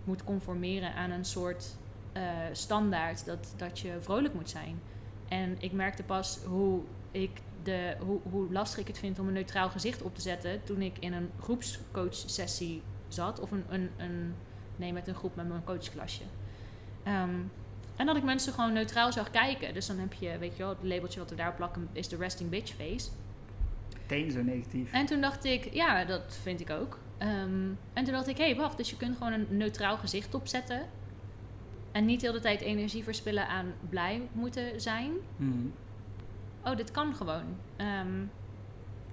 moet 0.04 0.24
conformeren 0.24 0.94
aan 0.94 1.10
een 1.10 1.24
soort 1.24 1.76
eh, 2.12 2.22
standaard 2.52 3.24
dat, 3.24 3.54
dat 3.56 3.78
je 3.78 3.96
vrolijk 4.00 4.34
moet 4.34 4.50
zijn. 4.50 4.80
En 5.28 5.56
ik 5.58 5.72
merkte 5.72 6.02
pas 6.02 6.38
hoe, 6.44 6.80
ik 7.10 7.40
de, 7.62 7.96
hoe, 7.98 8.20
hoe 8.30 8.52
lastig 8.52 8.78
ik 8.78 8.86
het 8.86 8.98
vind 8.98 9.18
om 9.18 9.26
een 9.26 9.32
neutraal 9.32 9.70
gezicht 9.70 10.02
op 10.02 10.14
te 10.14 10.20
zetten 10.20 10.64
toen 10.64 10.82
ik 10.82 10.98
in 10.98 11.12
een 11.12 11.30
groepscoach-sessie 11.40 12.82
zat. 13.08 13.40
Of 13.40 13.50
een, 13.50 13.64
een, 13.68 13.90
een, 13.96 14.34
nee, 14.76 14.92
met 14.92 15.08
een 15.08 15.14
groep 15.14 15.36
met 15.36 15.48
mijn 15.48 15.64
coachklasje. 15.64 16.22
Ehm, 17.02 17.40
en 17.96 18.06
dat 18.06 18.16
ik 18.16 18.22
mensen 18.22 18.52
gewoon 18.52 18.72
neutraal 18.72 19.12
zag 19.12 19.30
kijken. 19.30 19.74
Dus 19.74 19.86
dan 19.86 19.98
heb 19.98 20.12
je, 20.12 20.38
weet 20.38 20.56
je 20.56 20.62
wel, 20.62 20.68
het 20.68 20.82
labeltje 20.82 21.20
wat 21.20 21.30
we 21.30 21.36
daar 21.36 21.54
plakken 21.54 21.88
is 21.92 22.08
de 22.08 22.16
resting 22.16 22.50
bitch 22.50 22.74
face. 22.74 23.08
Meteen 24.08 24.30
zo 24.30 24.42
negatief. 24.42 24.92
En 24.92 25.06
toen 25.06 25.20
dacht 25.20 25.44
ik, 25.44 25.74
ja, 25.74 26.04
dat 26.04 26.38
vind 26.42 26.60
ik 26.60 26.70
ook. 26.70 26.98
Ehm, 27.18 27.68
en 27.92 28.04
toen 28.04 28.12
dacht 28.12 28.28
ik, 28.28 28.36
hé, 28.36 28.44
hey, 28.44 28.56
wacht, 28.56 28.76
dus 28.76 28.90
je 28.90 28.96
kunt 28.96 29.16
gewoon 29.16 29.32
een 29.32 29.46
neutraal 29.50 29.96
gezicht 29.96 30.34
opzetten. 30.34 30.86
En 31.92 32.04
niet 32.04 32.22
heel 32.22 32.32
de 32.32 32.40
tijd 32.40 32.60
energie 32.60 33.04
verspillen 33.04 33.48
aan 33.48 33.72
blij 33.88 34.22
moeten 34.32 34.80
zijn. 34.80 35.12
Mhm. 35.36 35.66
Oh, 36.64 36.76
dit 36.76 36.90
kan 36.90 37.14
gewoon. 37.14 37.56
Ehm, 37.76 38.24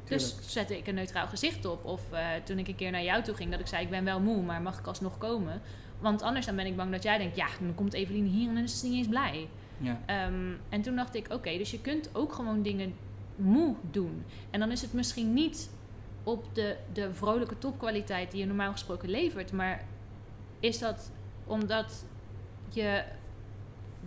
dus 0.03 0.37
zette 0.41 0.77
ik 0.77 0.87
een 0.87 0.95
neutraal 0.95 1.27
gezicht 1.27 1.65
op. 1.65 1.85
Of 1.85 2.11
eh, 2.11 2.27
toen 2.43 2.59
ik 2.59 2.67
een 2.67 2.75
keer 2.75 2.91
naar 2.91 3.03
jou 3.03 3.23
toe 3.23 3.35
ging, 3.35 3.51
dat 3.51 3.59
ik 3.59 3.67
zei, 3.67 3.83
ik 3.83 3.89
ben 3.89 4.03
wel 4.03 4.19
moe, 4.19 4.41
maar 4.41 4.61
mag 4.61 4.79
ik 4.79 4.87
alsnog 4.87 5.17
komen? 5.17 5.61
Want 5.99 6.21
anders 6.21 6.45
dan 6.45 6.55
ben 6.55 6.65
ik 6.65 6.75
bang 6.75 6.91
dat 6.91 7.03
jij 7.03 7.17
denkt, 7.17 7.35
ja, 7.35 7.47
dan 7.59 7.75
komt 7.75 7.93
Evelien 7.93 8.25
hier 8.25 8.47
en 8.49 8.55
dan 8.55 8.63
is 8.63 8.79
ze 8.79 8.87
niet 8.87 8.97
eens 8.97 9.07
blij. 9.07 9.47
Ja. 9.77 9.99
Ehm, 10.05 10.53
en 10.69 10.81
toen 10.81 10.95
dacht 10.95 11.15
ik, 11.15 11.33
oké, 11.33 11.57
dus 11.57 11.71
je 11.71 11.81
kunt 11.81 12.09
ook 12.13 12.33
gewoon 12.33 12.61
dingen 12.61 12.93
moe 13.35 13.75
doen. 13.91 14.23
En 14.49 14.59
dan 14.59 14.71
is 14.71 14.81
het 14.81 14.93
misschien 14.93 15.33
niet 15.33 15.69
op 16.23 16.45
de, 16.53 16.77
de 16.93 17.13
vrolijke 17.13 17.57
topkwaliteit 17.57 18.31
die 18.31 18.39
je 18.39 18.45
normaal 18.45 18.71
gesproken 18.71 19.09
levert. 19.09 19.51
Maar 19.51 19.83
is 20.59 20.79
dat 20.79 21.11
omdat 21.45 22.05
je 22.69 23.03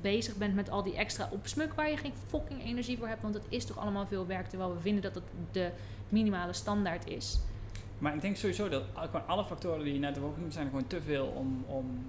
bezig 0.01 0.37
bent 0.37 0.55
met 0.55 0.71
al 0.71 0.83
die 0.83 0.97
extra 0.97 1.29
opsmuk 1.31 1.75
waar 1.75 1.91
je 1.91 1.97
geen 1.97 2.13
fucking 2.27 2.65
energie 2.65 2.99
voor 2.99 3.09
hebt? 3.09 3.23
Want 3.23 3.35
het 3.35 3.47
is 3.49 3.65
toch 3.65 3.79
allemaal 3.79 4.07
veel 4.07 4.27
werk, 4.27 4.49
terwijl 4.49 4.75
we 4.75 4.81
vinden 4.81 5.03
dat 5.03 5.15
het 5.15 5.25
de 5.53 5.71
minimale 6.09 6.53
standaard 6.53 7.09
is. 7.09 7.39
Maar 7.99 8.15
ik 8.15 8.21
denk 8.21 8.37
sowieso 8.37 8.69
dat 8.69 8.83
gewoon 8.95 9.27
alle 9.27 9.45
factoren 9.45 9.85
die 9.85 9.93
je 9.93 9.99
net 9.99 10.19
opgenoemd 10.19 10.53
zijn 10.53 10.69
gewoon 10.69 10.87
te 10.87 11.01
veel 11.01 11.27
om. 11.27 11.65
om 11.67 12.07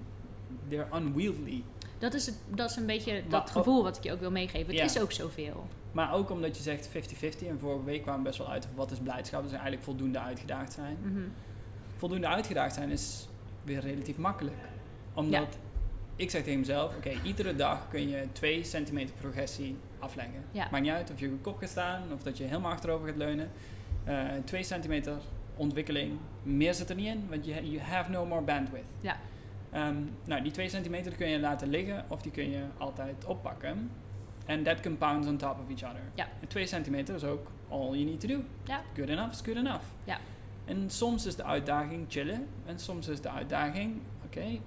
they're 0.70 0.88
unwieldy. 0.96 1.64
Dat 2.00 2.14
is, 2.14 2.26
het, 2.26 2.36
dat 2.48 2.70
is 2.70 2.76
een 2.76 2.86
beetje 2.86 3.22
Maar 3.22 3.40
dat 3.40 3.50
gevoel 3.50 3.84
wat 3.84 3.98
ik 3.98 4.04
je 4.04 4.12
ook 4.12 4.20
wil 4.20 4.32
meegeven. 4.32 4.76
Het 4.76 4.96
is 4.96 5.02
ook 5.02 5.12
zoveel. 5.12 5.68
Maar 5.92 6.14
ook 6.14 6.30
omdat 6.30 6.58
je 6.58 6.64
zegt 6.64 6.90
50-50 6.90 7.48
en 7.48 7.60
vorige 7.60 7.84
week 7.84 8.02
kwamen 8.02 8.22
we 8.22 8.28
best 8.28 8.38
wel 8.38 8.50
uit 8.50 8.66
op 8.66 8.76
wat 8.76 8.92
is 8.92 8.98
blijdschap. 9.00 9.42
Dus 9.42 9.52
eigenlijk 9.52 9.84
voldoende 9.84 10.20
uitgedaagd 10.20 10.74
zijn. 10.74 10.98
Mhm. 11.02 11.20
Voldoende 11.98 12.28
uitgedaagd 12.28 12.74
zijn 12.74 12.90
is 12.90 13.28
weer 13.64 13.80
relatief 13.80 14.18
makkelijk. 14.18 14.58
Omdat 15.14 15.58
ik 16.16 16.30
zeg 16.30 16.44
tegen 16.44 16.60
mezelf, 16.60 16.96
oké, 16.96 17.12
iedere 17.24 17.56
dag 17.56 17.88
kun 17.90 18.10
je 18.10 18.28
2 18.32 18.64
centimeter 18.64 19.16
progressie 19.20 19.78
afleggen. 20.00 20.44
Ja. 20.52 20.68
Maakt 20.72 20.84
niet 20.84 20.94
uit 20.94 21.12
of 21.12 21.20
je 21.20 21.26
op 21.26 21.32
je 21.32 21.38
kop 21.38 21.58
gaat 21.58 21.70
staan 21.70 22.04
of 22.14 22.24
dat 22.24 22.38
je 22.38 22.44
helemaal 22.44 22.72
achterover 22.72 23.08
gaat 23.08 23.18
leunen. 23.18 23.52
Eh 24.04 24.26
2 24.46 24.64
centimeter 24.64 25.18
ontwikkeling, 25.56 26.18
meer 26.44 26.74
zit 26.74 26.90
er 26.90 26.96
niet 26.96 27.08
in, 27.08 27.26
want 27.30 27.46
je 27.46 27.72
you 27.72 27.80
have 27.80 28.12
no 28.12 28.26
more 28.26 28.42
bandwidth. 28.42 28.86
Ja. 29.02 29.18
Ehm, 29.72 29.96
nou, 30.26 30.42
die 30.42 30.52
2 30.52 30.70
centimeter 30.70 31.16
kun 31.16 31.30
je 31.30 31.40
laten 31.40 31.68
liggen 31.68 32.06
of 32.08 32.22
die 32.22 32.32
kun 32.32 32.50
je 32.50 32.64
altijd 32.78 33.26
oppakken. 33.26 33.92
And 34.48 34.66
that 34.66 34.80
compounds 34.80 35.28
on 35.28 35.38
top 35.38 35.60
of 35.60 35.70
each 35.70 35.92
other. 35.92 36.04
Ja. 36.14 36.28
En 36.42 36.48
2 36.48 36.66
centimeter 36.66 37.16
is 37.16 37.24
ook 37.24 37.52
all 37.70 37.90
you 37.92 38.04
need 38.04 38.20
to 38.20 38.28
do. 38.28 38.40
Ja. 38.64 38.82
Good 38.96 39.10
enough 39.10 39.32
is 39.32 39.42
good 39.42 39.56
enough. 39.56 39.84
Ja. 40.04 40.18
En 40.66 40.90
soms 40.90 41.26
is 41.26 41.36
de 41.36 41.44
uitdaging 41.44 42.06
chillen. 42.08 42.48
En 42.66 42.80
soms 42.80 43.08
is 43.08 43.22
de 43.22 43.30
uitdaging, 43.30 44.02
oké, 44.26 44.60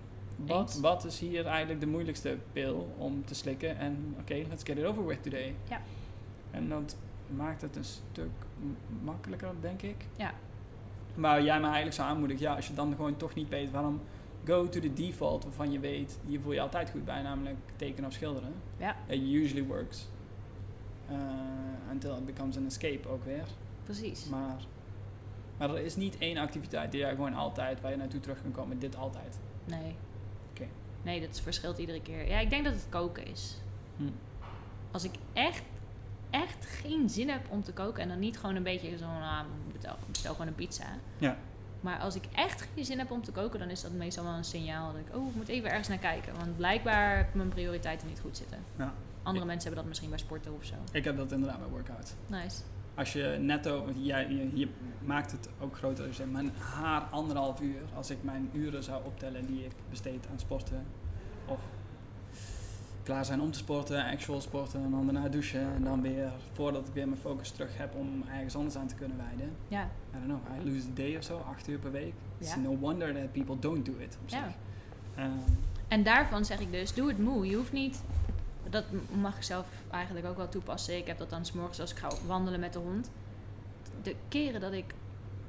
wat, 0.80 1.04
is 1.04 1.18
hier 1.18 1.46
eigenlijk 1.46 1.80
de 1.80 1.86
moeilijkste 1.86 2.38
pil 2.52 2.94
om 2.98 3.24
te 3.24 3.34
slikken? 3.34 3.78
En 3.78 4.14
oké, 4.20 4.34
let's 4.34 4.62
get 4.64 4.78
it 4.78 4.84
over 4.84 5.06
with 5.06 5.22
today. 5.22 5.54
Ja. 5.68 5.80
En 6.50 6.68
dat 6.68 6.96
maakt 7.36 7.62
het 7.62 7.76
een 7.76 7.84
stuk 7.84 8.30
makkelijker, 9.02 9.50
denk 9.60 9.82
ik. 9.82 10.06
Ja. 10.16 10.32
Maar 11.14 11.42
jij 11.42 11.58
me 11.58 11.64
eigenlijk 11.64 11.94
zou 11.94 12.08
aanmoedigen, 12.08 12.42
ja, 12.42 12.54
als 12.54 12.66
je 12.66 12.74
dan 12.74 12.94
gewoon 12.94 13.16
toch 13.16 13.34
niet 13.34 13.48
weet 13.48 13.70
waarom, 13.70 14.00
go 14.44 14.68
to 14.68 14.80
the 14.80 14.92
default 14.92 15.44
waarvan 15.44 15.72
je 15.72 15.78
weet, 15.78 16.18
hier 16.26 16.40
voel 16.40 16.52
je 16.52 16.60
altijd 16.60 16.90
goed 16.90 17.04
bij, 17.04 17.22
namelijk 17.22 17.56
tekenen 17.76 18.08
of 18.08 18.14
schilderen. 18.14 18.52
Ja. 18.76 18.96
It 19.06 19.22
usually 19.22 19.64
works. 19.64 20.08
Uh, 21.10 21.18
until 21.90 22.16
it 22.16 22.26
becomes 22.26 22.56
an 22.56 22.66
escape 22.66 23.08
ook 23.08 23.24
weer. 23.24 23.44
Precies. 23.84 24.28
Maar, 24.28 24.56
maar 25.58 25.70
er 25.70 25.84
is 25.84 25.96
niet 25.96 26.18
één 26.18 26.36
activiteit 26.36 26.90
die 26.90 27.00
jij 27.00 27.10
gewoon 27.10 27.34
altijd, 27.34 27.80
waar 27.80 27.90
je 27.90 27.96
naartoe 27.96 28.20
terug 28.20 28.42
kan 28.42 28.52
komen, 28.52 28.78
dit 28.78 28.96
altijd. 28.96 29.38
Nee. 29.64 29.94
Oké. 30.50 30.66
Nee, 31.02 31.20
dat 31.20 31.40
verschilt 31.40 31.78
iedere 31.78 32.02
keer. 32.02 32.28
Ja, 32.28 32.38
ik 32.38 32.50
denk 32.50 32.64
dat 32.64 32.72
het 32.72 32.86
koken 32.88 33.26
is. 33.26 33.56
Hm. 33.96 34.04
Als 34.90 35.04
ik 35.04 35.12
echt, 35.32 35.62
echt 36.30 36.66
geen 36.66 37.10
zin 37.10 37.28
heb 37.28 37.50
om 37.50 37.62
te 37.62 37.72
koken 37.72 38.02
en 38.02 38.08
dan 38.08 38.18
niet 38.18 38.38
gewoon 38.38 38.56
een 38.56 38.62
beetje 38.62 38.98
zo, 38.98 39.06
nou, 39.06 39.46
bestel, 39.72 39.96
bestel 40.06 40.32
gewoon 40.32 40.46
een 40.46 40.54
pizza. 40.54 40.86
Ja. 41.18 41.38
Maar 41.82 41.98
als 41.98 42.14
ik 42.14 42.24
echt 42.34 42.68
geen 42.74 42.84
zin 42.84 42.98
heb 42.98 43.10
om 43.10 43.22
te 43.22 43.32
koken, 43.32 43.58
dan 43.58 43.70
is 43.70 43.82
dat 43.82 43.92
meestal 43.92 44.24
wel 44.24 44.32
een 44.32 44.44
signaal 44.44 44.92
dat 44.92 45.00
ik, 45.00 45.16
oh, 45.16 45.28
ik 45.28 45.34
moet 45.34 45.48
even 45.48 45.70
ergens 45.70 45.88
naar 45.88 45.98
kijken. 45.98 46.34
Want 46.36 46.56
blijkbaar 46.56 47.16
heb 47.16 47.28
ik 47.28 47.34
mijn 47.34 47.48
prioriteiten 47.48 48.08
niet 48.08 48.20
goed 48.20 48.36
zitten. 48.36 48.58
Ja. 48.78 48.92
Andere 49.22 49.46
mensen 49.46 49.64
hebben 49.64 49.80
dat 49.80 49.88
misschien 49.88 50.10
bij 50.10 50.18
sporten 50.18 50.54
of 50.54 50.64
zo. 50.64 50.74
Ik 50.92 51.04
heb 51.04 51.16
dat 51.16 51.32
inderdaad 51.32 51.58
bij 51.58 51.68
workout. 51.68 52.14
Nice. 52.26 52.62
Als 52.94 53.12
je 53.12 53.36
netto, 53.40 53.84
want 53.84 53.96
jij, 54.00 54.28
je, 54.28 54.50
je 54.54 54.68
maakt 55.04 55.32
het 55.32 55.48
ook 55.60 55.76
groter. 55.76 56.06
Dus 56.06 56.18
mijn 56.30 56.52
haar 56.58 57.02
anderhalf 57.02 57.60
uur, 57.60 57.80
als 57.94 58.10
ik 58.10 58.22
mijn 58.22 58.50
uren 58.52 58.82
zou 58.82 59.04
optellen 59.04 59.46
die 59.46 59.64
ik 59.64 59.72
besteed 59.90 60.26
aan 60.30 60.38
sporten. 60.38 60.86
Of 61.46 61.60
klaar 63.02 63.24
zijn 63.24 63.40
om 63.40 63.50
te 63.50 63.58
sporten, 63.58 64.04
actual 64.04 64.40
sporten 64.40 64.82
en 64.84 64.90
dan 64.90 65.04
daarna 65.04 65.28
douchen. 65.28 65.74
En 65.74 65.84
dan 65.84 66.02
weer, 66.02 66.32
voordat 66.52 66.88
ik 66.88 66.94
weer 66.94 67.08
mijn 67.08 67.20
focus 67.20 67.50
terug 67.50 67.76
heb 67.78 67.94
om 67.94 68.24
ergens 68.34 68.56
anders 68.56 68.76
aan 68.76 68.86
te 68.86 68.94
kunnen 68.94 69.16
wijden. 69.16 69.52
Ja. 69.68 69.82
I 69.82 69.88
don't 70.12 70.24
know, 70.24 70.66
I 70.66 70.70
lose 70.72 70.86
a 70.88 70.94
day 70.94 71.16
of 71.16 71.24
zo, 71.24 71.38
acht 71.38 71.68
uur 71.68 71.78
per 71.78 71.90
week. 71.92 72.12
It's 72.38 72.54
Ja. 72.54 72.60
no 72.60 72.76
wonder 72.76 73.14
that 73.14 73.32
people 73.32 73.58
don't 73.58 73.86
do 73.86 73.92
it 73.98 74.18
op 74.22 74.30
zich. 74.30 74.38
Ja. 74.38 74.52
Ehm, 75.22 75.30
En 75.88 76.02
daarvan 76.02 76.44
zeg 76.44 76.60
ik 76.60 76.70
dus, 76.72 76.94
doe 76.94 77.08
het 77.08 77.18
moe. 77.18 77.46
Je 77.46 77.56
hoeft 77.56 77.72
niet, 77.72 78.02
dat 78.70 78.84
mag 79.20 79.36
ik 79.36 79.42
zelf 79.42 79.66
eigenlijk 79.90 80.26
ook 80.26 80.36
wel 80.36 80.48
toepassen. 80.48 80.96
Ik 80.96 81.06
heb 81.06 81.18
dat 81.18 81.30
dan 81.30 81.44
's 81.44 81.52
morgens 81.52 81.80
als 81.80 81.90
ik 81.90 81.96
ga 81.98 82.08
wandelen 82.26 82.60
met 82.60 82.72
de 82.72 82.78
hond. 82.78 83.10
De 84.02 84.16
keren 84.28 84.60
dat 84.60 84.72
ik 84.72 84.94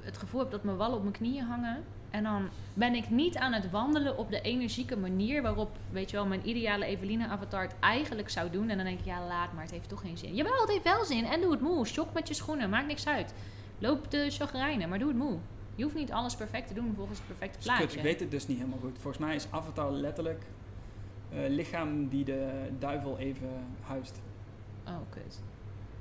het 0.01 0.17
gevoel 0.17 0.39
heb 0.39 0.51
dat 0.51 0.63
mijn 0.63 0.77
wallen 0.77 0.95
op 0.95 1.01
mijn 1.01 1.13
knieën 1.13 1.43
hangen. 1.45 1.83
En 2.13 2.23
dan 2.23 2.49
ben 2.73 2.93
ik 2.93 3.09
niet 3.09 3.37
aan 3.37 3.53
het 3.53 3.69
wandelen 3.69 4.17
op 4.17 4.29
de 4.29 4.41
energieke 4.41 4.97
manier 4.97 5.41
waarop, 5.41 5.77
weet 5.91 6.09
je 6.09 6.15
wel, 6.15 6.25
mijn 6.25 6.49
ideale 6.49 6.85
Eveline-avatar 6.85 7.61
het 7.61 7.75
eigenlijk 7.79 8.29
zou 8.29 8.49
doen. 8.49 8.69
En 8.69 8.77
dan 8.77 8.85
denk 8.85 8.99
ik, 8.99 9.05
ja, 9.05 9.27
laat 9.27 9.53
maar, 9.53 9.63
het 9.63 9.71
heeft 9.71 9.89
toch 9.89 10.01
geen 10.01 10.17
zin. 10.17 10.35
Jawel, 10.35 10.61
het 10.61 10.69
heeft 10.69 10.83
wel 10.83 11.05
zin. 11.05 11.25
En 11.25 11.41
doe 11.41 11.51
het 11.51 11.61
moe. 11.61 11.85
Shock 11.85 12.13
met 12.13 12.27
je 12.27 12.33
schoenen, 12.33 12.69
maakt 12.69 12.87
niks 12.87 13.07
uit. 13.07 13.33
Loop 13.79 14.11
de 14.11 14.29
chagrijnen, 14.29 14.89
maar 14.89 14.99
doe 14.99 15.07
het 15.07 15.17
moe. 15.17 15.37
Je 15.75 15.83
hoeft 15.83 15.95
niet 15.95 16.11
alles 16.11 16.35
perfect 16.35 16.67
te 16.67 16.73
doen 16.73 16.93
volgens 16.95 17.17
het 17.17 17.27
perfecte 17.27 17.57
kut, 17.57 17.65
plaatje. 17.65 17.97
ik 17.97 18.03
weet 18.03 18.19
het 18.19 18.31
dus 18.31 18.47
niet 18.47 18.57
helemaal 18.57 18.79
goed. 18.79 18.97
Volgens 18.99 19.25
mij 19.25 19.35
is 19.35 19.47
Avatar 19.49 19.91
letterlijk 19.91 20.43
eh, 21.29 21.39
lichaam 21.47 22.07
die 22.07 22.23
de 22.23 22.69
duivel 22.79 23.17
even 23.17 23.49
huist. 23.81 24.19
Oh, 24.87 24.97
kut. 25.09 25.41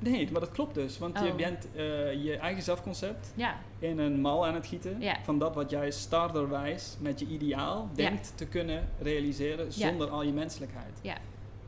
Nee, 0.03 0.29
maar 0.33 0.41
dat 0.41 0.51
klopt 0.53 0.75
dus. 0.75 0.99
Want 0.99 1.19
je 1.19 1.29
Oh. 1.31 1.35
bent 1.37 1.67
eh, 1.75 2.25
je 2.25 2.37
eigen 2.37 2.63
zelfconcept 2.63 3.33
Ja, 3.35 3.55
in 3.79 3.99
een 3.99 4.21
mal 4.21 4.47
aan 4.47 4.55
het 4.55 4.67
gieten. 4.67 5.01
Ja. 5.01 5.17
Van 5.23 5.39
dat 5.39 5.55
wat 5.55 5.71
jij 5.71 5.91
starterwijs 5.91 6.97
met 7.01 7.21
je 7.21 7.27
ideaal 7.27 7.89
Ja. 7.95 8.09
denkt 8.09 8.33
te 8.37 8.47
kunnen 8.47 8.89
realiseren 9.01 9.73
zonder 9.73 10.09
al 10.11 10.23
je 10.23 10.33
menselijkheid. 10.33 10.99
Ja. 11.03 11.15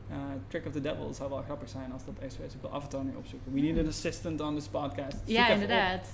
Eh, 0.09 0.15
Trick 0.47 0.65
of 0.65 0.71
the 0.73 0.81
Devil 0.81 1.13
zou 1.13 1.29
wel 1.29 1.41
grappig 1.41 1.69
zijn 1.69 1.91
als 1.93 2.05
dat 2.05 2.13
is. 2.19 2.33
Ik 2.33 2.61
wil 2.61 2.73
Avatar 2.73 3.03
nu 3.03 3.15
opzoeken. 3.15 3.53
We 3.53 3.59
Hmm. 3.59 3.67
need 3.73 3.83
an 3.83 3.87
assistant 3.87 4.41
on 4.41 4.55
this 4.55 4.67
podcast. 4.67 5.17
Zoek 5.17 5.27
Ja, 5.27 5.49
inderdaad. 5.49 6.09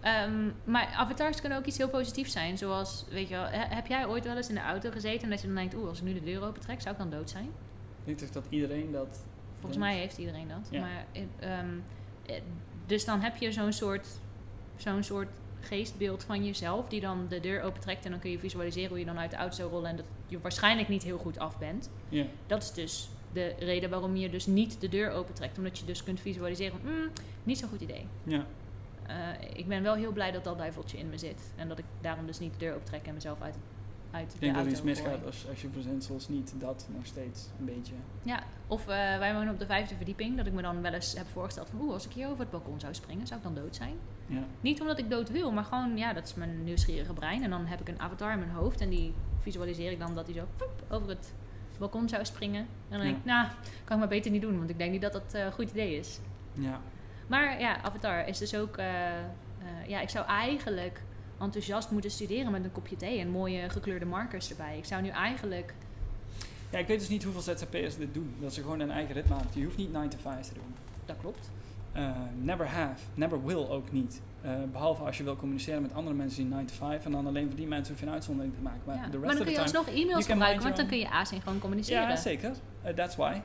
Ehm, 0.00 0.50
maar 0.64 0.86
avatars 0.96 1.40
kunnen 1.40 1.58
ook 1.58 1.64
iets 1.64 1.76
heel 1.78 1.88
positiefs 1.88 2.32
zijn. 2.32 2.58
Zoals, 2.58 3.04
weet 3.10 3.28
je 3.28 3.34
wel, 3.34 3.44
he- 3.44 3.74
heb 3.74 3.86
jij 3.86 4.06
ooit 4.06 4.24
wel 4.24 4.36
eens 4.36 4.48
in 4.48 4.54
de 4.54 4.60
auto 4.60 4.90
gezeten 4.90 5.22
en 5.22 5.30
dat 5.30 5.40
je 5.40 5.46
dan 5.46 5.56
denkt, 5.56 5.74
oeh, 5.74 5.88
als 5.88 5.98
ik 5.98 6.04
nu 6.04 6.12
de 6.14 6.22
deur 6.22 6.42
opentrek, 6.42 6.80
zou 6.80 6.94
ik 6.94 7.00
dan 7.00 7.10
dood 7.10 7.30
zijn? 7.30 7.48
Ik 8.04 8.18
denk 8.18 8.32
dat 8.32 8.44
iedereen 8.48 8.92
dat... 8.92 9.24
Volgens 9.64 9.84
mij 9.84 9.98
heeft 9.98 10.18
iedereen 10.18 10.48
dat. 10.48 10.68
Ja. 10.70 10.80
Maar, 10.80 11.06
eh, 11.12 11.22
ehm, 11.58 11.68
eh, 12.26 12.40
dus 12.86 13.04
dan 13.04 13.20
heb 13.20 13.36
je 13.36 13.52
zo'n 13.52 13.72
soort, 13.72 14.06
zo'n 14.76 15.02
soort 15.02 15.28
geestbeeld 15.60 16.24
van 16.24 16.44
jezelf 16.44 16.88
die 16.88 17.00
dan 17.00 17.26
de 17.28 17.40
deur 17.40 17.62
opentrekt 17.62 18.04
en 18.04 18.10
dan 18.10 18.20
kun 18.20 18.30
je 18.30 18.38
visualiseren 18.38 18.88
hoe 18.88 18.98
je 18.98 19.04
dan 19.04 19.18
uit 19.18 19.30
de 19.30 19.36
auto 19.36 19.56
zou 19.56 19.70
rollen 19.70 19.90
en 19.90 19.96
dat 19.96 20.04
je 20.26 20.40
waarschijnlijk 20.40 20.88
niet 20.88 21.02
heel 21.02 21.18
goed 21.18 21.38
af 21.38 21.58
bent. 21.58 21.90
Ja. 22.08 22.24
Dat 22.46 22.62
is 22.62 22.72
dus 22.72 23.08
de 23.32 23.54
reden 23.58 23.90
waarom 23.90 24.16
je 24.16 24.30
dus 24.30 24.46
niet 24.46 24.80
de 24.80 24.88
deur 24.88 25.10
opentrekt. 25.10 25.58
Omdat 25.58 25.78
je 25.78 25.84
dus 25.84 26.02
kunt 26.02 26.20
visualiseren, 26.20 26.78
mm, 26.82 27.10
niet 27.42 27.58
zo'n 27.58 27.68
goed 27.68 27.80
idee. 27.80 28.06
Ja. 28.22 28.46
Eh, 29.06 29.16
ik 29.54 29.68
ben 29.68 29.82
wel 29.82 29.94
heel 29.94 30.12
blij 30.12 30.30
dat 30.30 30.44
dat 30.44 30.58
duiveltje 30.58 30.98
in 30.98 31.08
me 31.08 31.18
zit. 31.18 31.52
En 31.56 31.68
dat 31.68 31.78
ik 31.78 31.84
daarom 32.00 32.26
dus 32.26 32.38
niet 32.38 32.52
de 32.52 32.58
deur 32.58 32.76
optrek 32.76 33.06
en 33.06 33.14
mezelf 33.14 33.40
uit, 33.40 33.56
uit 34.14 34.24
Ik 34.26 34.32
de 34.32 34.38
denk 34.38 34.54
dat 34.54 34.64
er 34.64 34.70
auto 34.70 34.88
iets 34.88 35.00
misgaat 35.00 35.26
als, 35.26 35.48
als 35.48 35.62
je 35.62 35.68
verzinsels 35.72 36.28
niet 36.28 36.54
dat 36.58 36.88
nog 36.94 37.06
steeds 37.06 37.48
een 37.58 37.64
beetje... 37.64 37.94
Ja, 38.22 38.42
of 38.66 38.80
eh, 38.80 39.18
wij 39.18 39.34
wonen 39.34 39.52
op 39.52 39.58
de 39.58 39.66
vijfde 39.66 39.94
verdieping. 39.96 40.36
Dat 40.36 40.46
ik 40.46 40.52
me 40.52 40.62
dan 40.62 40.82
wel 40.82 40.92
eens 40.92 41.14
heb 41.16 41.26
voorgesteld 41.32 41.68
van... 41.70 41.80
Oeh, 41.80 41.92
als 41.92 42.06
ik 42.06 42.12
hier 42.12 42.26
over 42.26 42.38
het 42.40 42.50
balkon 42.50 42.80
zou 42.80 42.94
springen, 42.94 43.26
zou 43.26 43.40
ik 43.40 43.46
dan 43.46 43.54
dood 43.54 43.76
zijn? 43.76 43.94
Ja. 44.26 44.42
Niet 44.60 44.80
omdat 44.80 44.98
ik 44.98 45.10
dood 45.10 45.30
wil, 45.30 45.52
maar 45.52 45.64
gewoon... 45.64 45.96
Ja, 45.96 46.12
dat 46.12 46.24
is 46.24 46.34
mijn 46.34 46.64
nieuwsgierige 46.64 47.12
brein. 47.12 47.42
En 47.42 47.50
dan 47.50 47.66
heb 47.66 47.80
ik 47.80 47.88
een 47.88 48.00
avatar 48.00 48.32
in 48.32 48.38
mijn 48.38 48.50
hoofd. 48.50 48.80
En 48.80 48.88
die 48.88 49.14
visualiseer 49.40 49.90
ik 49.90 49.98
dan 49.98 50.14
dat 50.14 50.26
hij 50.26 50.34
zo 50.34 50.46
poep, 50.56 50.84
over 50.88 51.08
het 51.08 51.32
balkon 51.78 52.08
zou 52.08 52.24
springen. 52.24 52.60
En 52.60 52.98
dan 52.98 53.00
denk 53.00 53.16
ik, 53.16 53.24
nou, 53.24 53.46
kan 53.84 53.94
ik 53.94 53.98
maar 53.98 54.08
beter 54.08 54.30
niet 54.30 54.42
doen. 54.42 54.58
Want 54.58 54.70
ik 54.70 54.78
denk 54.78 54.92
niet 54.92 55.02
dat 55.02 55.12
dat 55.12 55.34
eh, 55.34 55.44
een 55.44 55.52
goed 55.52 55.70
idee 55.70 55.96
is. 55.96 56.18
Ja. 56.52 56.80
Maar 57.26 57.60
ja, 57.60 57.82
Avatar 57.82 58.28
is 58.28 58.38
dus 58.38 58.56
ook... 58.56 58.76
eh, 58.76 58.86
ja, 59.86 60.00
ik 60.00 60.08
zou 60.08 60.26
eigenlijk 60.26 61.02
enthousiast 61.40 61.90
moeten 61.90 62.10
studeren 62.10 62.52
met 62.52 62.64
een 62.64 62.72
kopje 62.72 62.96
thee 62.96 63.18
en 63.18 63.28
mooie 63.28 63.68
gekleurde 63.70 64.04
markers 64.04 64.50
erbij. 64.50 64.78
Ik 64.78 64.84
zou 64.84 65.02
nu 65.02 65.08
eigenlijk... 65.08 65.74
ja, 66.70 66.78
ik 66.78 66.86
weet 66.86 66.98
dus 66.98 67.08
niet 67.08 67.22
hoeveel 67.24 67.42
ZZP'ers 67.54 67.96
dit 67.96 68.14
doen. 68.14 68.34
Dat 68.40 68.54
ze 68.54 68.60
gewoon 68.60 68.80
een 68.80 68.90
eigen 68.90 69.14
ritme 69.14 69.34
hebben. 69.34 69.52
Je 69.54 69.64
hoeft 69.64 69.76
niet 69.76 69.92
9 69.92 70.08
to 70.08 70.18
5 70.20 70.46
te 70.46 70.54
doen. 70.54 70.74
Dat 71.04 71.16
klopt. 71.20 71.50
Uh, 71.96 72.10
never 72.40 72.66
have, 72.66 73.04
never 73.14 73.44
will 73.44 73.66
ook 73.68 73.92
niet. 73.92 74.20
Uh, 74.44 74.50
behalve 74.72 75.02
als 75.02 75.16
je 75.16 75.24
wil 75.24 75.36
communiceren 75.36 75.82
met 75.82 75.92
andere 75.94 76.16
mensen 76.16 76.42
die 76.42 76.52
9 76.52 76.66
to 76.66 76.74
5 76.74 77.04
en 77.04 77.12
dan 77.12 77.26
alleen 77.26 77.46
voor 77.46 77.56
die 77.56 77.66
mensen 77.66 77.92
hoef 77.92 78.00
je 78.02 78.06
een 78.06 78.12
uitzondering 78.12 78.54
te 78.54 78.60
maken. 78.60 78.80
Maar, 78.84 78.96
Ja. 78.96 79.06
de 79.06 79.18
Maar 79.18 79.26
rest 79.26 79.32
dan 79.32 79.40
of 79.40 79.46
kun 79.46 79.52
je 79.52 79.60
alsnog 79.60 79.88
e-mails 79.88 80.26
gebruiken, 80.26 80.62
want 80.62 80.76
dan 80.76 80.86
kun 80.86 80.98
je 80.98 81.10
asynchroon 81.10 81.58
communiceren. 81.58 82.08
Ja, 82.08 82.16
zeker. 82.16 82.50
Uh, 82.86 82.92
that's 82.92 83.16
why. 83.16 83.40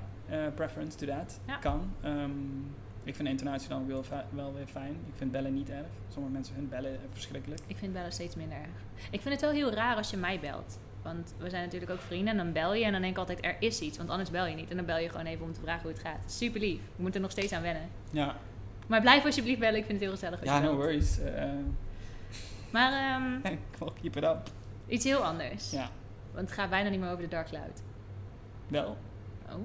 Preference 0.56 0.98
to 0.98 1.06
that. 1.06 1.40
Ja. 1.48 1.58
Kan. 1.58 1.92
Um, 2.06 2.66
ik 3.10 3.16
vind 3.16 3.28
intonatie 3.28 3.70
dan 3.70 3.88
wel, 3.88 4.04
wel 4.30 4.54
weer 4.54 4.68
fijn. 4.68 4.92
Ik 4.92 5.14
vind 5.16 5.32
bellen 5.32 5.54
niet 5.54 5.70
erg. 5.70 5.86
Sommige 6.14 6.34
mensen 6.34 6.54
vinden 6.54 6.72
bellen 6.72 6.92
eh, 6.94 7.00
verschrikkelijk. 7.12 7.62
Ik 7.68 7.78
vind 7.78 7.94
bellen 7.94 8.12
steeds 8.12 8.36
minder 8.36 8.58
erg. 8.58 9.08
Ik 9.12 9.22
vind 9.22 9.34
het 9.34 9.42
wel 9.42 9.52
heel 9.52 9.72
raar 9.72 9.96
als 9.96 10.10
je 10.10 10.18
mij 10.18 10.40
belt. 10.40 10.80
Want 11.02 11.34
we 11.38 11.50
zijn 11.50 11.64
natuurlijk 11.64 11.92
ook 11.92 12.00
vrienden 12.00 12.28
en 12.32 12.38
dan 12.38 12.52
bel 12.54 12.74
je 12.74 12.86
en 12.86 12.92
dan 12.92 13.02
denk 13.02 13.14
ik 13.14 13.20
altijd 13.20 13.46
er 13.46 13.56
is 13.60 13.80
iets, 13.80 13.98
want 13.98 14.10
anders 14.10 14.30
bel 14.32 14.46
je 14.46 14.56
niet. 14.56 14.70
En 14.70 14.76
dan 14.76 14.86
bel 14.86 14.98
je 14.98 15.10
gewoon 15.10 15.26
even 15.26 15.46
om 15.46 15.54
te 15.54 15.60
vragen 15.60 15.82
hoe 15.82 15.92
het 15.92 16.02
gaat. 16.02 16.32
Super 16.32 16.60
lief. 16.60 16.76
Ik 16.78 16.82
moet 16.96 17.16
er 17.16 17.22
nog 17.22 17.32
steeds 17.32 17.54
aan 17.54 17.62
wennen. 17.62 17.90
Ja, 18.12 18.36
Maar 18.88 19.02
blijf 19.02 19.26
alsjeblieft 19.26 19.60
bellen, 19.60 19.80
ik 19.80 19.86
vind 19.86 20.00
het 20.00 20.10
heel 20.10 20.18
gezellig. 20.18 20.44
ja 20.44 20.60
no 20.60 20.76
worries. 20.76 21.20
Uh, 21.20 21.44
Maar 22.72 22.92
ehm, 22.92 23.42
well, 23.80 23.90
keep 24.02 24.16
it 24.16 24.24
up. 24.24 24.50
iets 24.88 25.04
heel 25.04 25.26
anders. 25.26 25.72
Ja, 25.72 25.90
Want 26.34 26.50
het 26.50 26.58
gaat 26.58 26.70
bijna 26.70 26.90
niet 26.90 27.00
meer 27.00 27.10
over 27.10 27.24
de 27.24 27.30
Dark 27.30 27.48
Cloud. 27.48 27.82
wel. 28.68 28.98
Oh. 29.50 29.56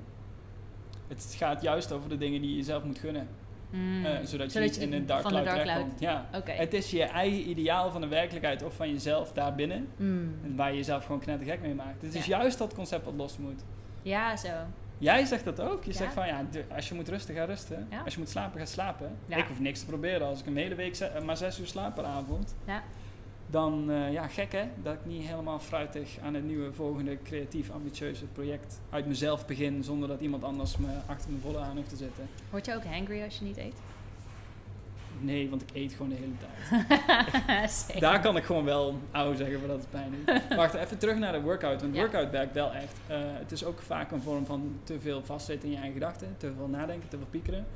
Het 1.09 1.35
gaat 1.39 1.63
juist 1.63 1.93
over 1.93 2.09
de 2.09 2.19
dingen 2.19 2.41
die 2.41 2.51
je 2.51 2.57
jezelf 2.57 2.85
moet 2.85 2.99
gunnen. 2.99 3.29
Hmm. 3.71 4.05
Uh, 4.05 4.11
zodat, 4.11 4.23
je 4.25 4.27
Zodat 4.29 4.61
niet 4.61 4.75
je 4.75 4.81
in 4.81 4.93
een 4.93 5.07
dark 5.07 5.23
van 5.23 5.33
de 5.33 5.41
cloud 5.41 5.57
Dark 5.57 5.69
Cloud- 5.69 5.99
terechtkomt. 5.99 6.01
Ja. 6.33 6.39
Oké. 6.39 6.51
Het 6.51 6.75
is 6.75 6.91
je 6.91 7.03
eigen 7.03 7.49
ideaal 7.49 7.91
van 7.91 8.01
de 8.01 8.07
werkelijkheid 8.07 8.63
of 8.63 8.75
van 8.75 8.91
jezelf 8.91 9.33
daarbinnen. 9.33 9.89
Hmm. 9.97 10.35
Waar 10.57 10.71
je 10.71 10.77
jezelf 10.77 11.05
gewoon 11.05 11.21
knettergek 11.21 11.61
mee 11.61 11.75
maakt. 11.75 12.03
Het 12.03 12.15
is 12.15 12.27
juist 12.27 12.59
dat 12.59 12.75
concept 12.75 13.05
wat 13.05 13.15
los 13.15 13.39
moet. 13.39 13.65
Ja, 14.03 14.37
zo. 14.37 14.49
Jij 14.99 15.25
zegt 15.25 15.45
dat 15.45 15.61
ook. 15.61 15.85
Je 15.85 15.91
Ja. 15.91 15.97
zegt 15.97 16.13
van 16.13 16.27
ja, 16.27 16.45
als 16.75 16.89
je 16.89 16.95
moet 16.95 17.09
rusten, 17.09 17.35
ga 17.35 17.45
rusten. 17.45 17.87
Ja. 17.91 18.01
Als 18.05 18.13
je 18.15 18.19
moet 18.21 18.29
slapen, 18.29 18.61
ga 18.61 18.67
slapen. 18.67 19.17
Ik 19.29 19.45
hoef 19.49 19.61
niks 19.61 19.81
te 19.81 19.87
proberen. 19.87 20.27
Als 20.27 20.41
ik 20.41 20.47
een 20.47 20.57
hele 20.57 20.75
week 20.75 20.95
ze- 20.97 21.11
maar 21.25 21.37
zes 21.37 21.61
uur 21.61 21.67
slaap 21.67 21.95
per 21.95 22.05
avond. 22.05 22.55
Ja. 22.67 22.83
Dan 23.47 23.91
uh, 23.91 24.13
ja, 24.13 24.27
gek 24.27 24.53
hè, 24.53 24.65
dat 24.83 24.95
ik 24.95 25.05
niet 25.05 25.27
helemaal 25.27 25.59
fruitig 25.59 26.19
aan 26.23 26.35
het 26.35 26.45
nieuwe 26.45 26.73
volgende 26.73 27.19
creatief 27.23 27.71
ambitieuze 27.71 28.25
project 28.25 28.81
uit 28.91 29.07
mezelf 29.07 29.47
begin 29.47 29.83
zonder 29.83 30.09
dat 30.09 30.21
iemand 30.21 30.45
anders 30.45 30.77
me 30.77 30.89
achter 31.07 31.31
me 31.31 31.39
volle 31.39 31.59
aan 31.59 31.77
hoeft 31.77 31.89
te 31.89 31.97
zetten. 31.97 32.29
Word 32.51 32.67
je 32.67 32.75
ook 32.75 32.85
hangry 32.85 33.23
als 33.23 33.39
je 33.39 33.45
niet 33.45 33.57
eet? 33.57 33.75
Nee, 35.21 35.51
want 35.51 35.63
ik 35.63 35.69
eet 35.73 35.93
gewoon 35.93 36.09
de 36.09 36.17
hele 36.17 36.33
tijd. 36.39 38.01
Daar 38.01 38.21
kan 38.21 38.37
ik 38.37 38.45
gewoon 38.45 38.65
wel 38.65 38.99
ouw 39.11 39.35
zeggen, 39.35 39.59
maar 39.59 39.69
dat 39.69 39.79
is 39.79 39.85
pijn. 39.91 40.15
Wacht, 40.57 40.75
even 40.75 40.99
terug 40.99 41.17
naar 41.17 41.33
de 41.33 41.41
workout. 41.41 41.81
Want 41.81 41.97
workout 41.97 42.31
werkt 42.31 42.55
wel 42.55 42.73
echt. 42.73 42.97
Uh, 43.11 43.17
het 43.21 43.53
is 43.53 43.65
ook 43.65 43.83
vaak 43.83 44.11
een 44.11 44.23
vorm 44.23 44.47
van 44.47 44.79
te 44.85 45.01
veel 45.01 45.23
vastzitten 45.25 45.69
in 45.69 45.75
je 45.75 45.81
eigen 45.81 46.01
gedachten. 46.01 46.35
Te 46.37 46.53
veel 46.57 46.69
nadenken, 46.69 47.09
te 47.09 47.17
veel 47.17 47.27
piekeren. 47.31 47.67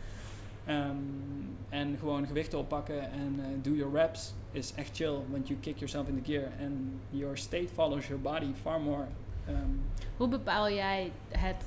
Um, 0.68 1.56
en 1.68 1.96
gewoon 1.98 2.26
gewichten 2.26 2.58
oppakken 2.58 3.12
en 3.12 3.36
uh, 3.38 3.44
do 3.62 3.70
your 3.70 3.94
reps 3.94 4.34
is 4.52 4.72
echt 4.74 4.96
chill. 4.96 5.16
Want 5.30 5.48
you 5.48 5.60
kick 5.60 5.78
yourself 5.78 6.08
in 6.08 6.22
the 6.22 6.32
gear. 6.32 6.48
And 6.60 6.74
your 7.10 7.36
state 7.36 7.68
follows 7.72 8.06
your 8.06 8.22
body 8.22 8.52
far 8.62 8.80
more. 8.80 9.04
Um, 9.48 9.80
Hoe 10.16 10.28
bepaal 10.28 10.70
jij 10.70 11.12
het, 11.28 11.64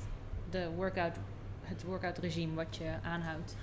de 0.50 0.68
workout, 0.76 1.16
het 1.62 1.82
workout 1.84 2.18
regime 2.18 2.54
wat 2.54 2.76
je 2.76 2.90
aanhoudt? 3.02 3.56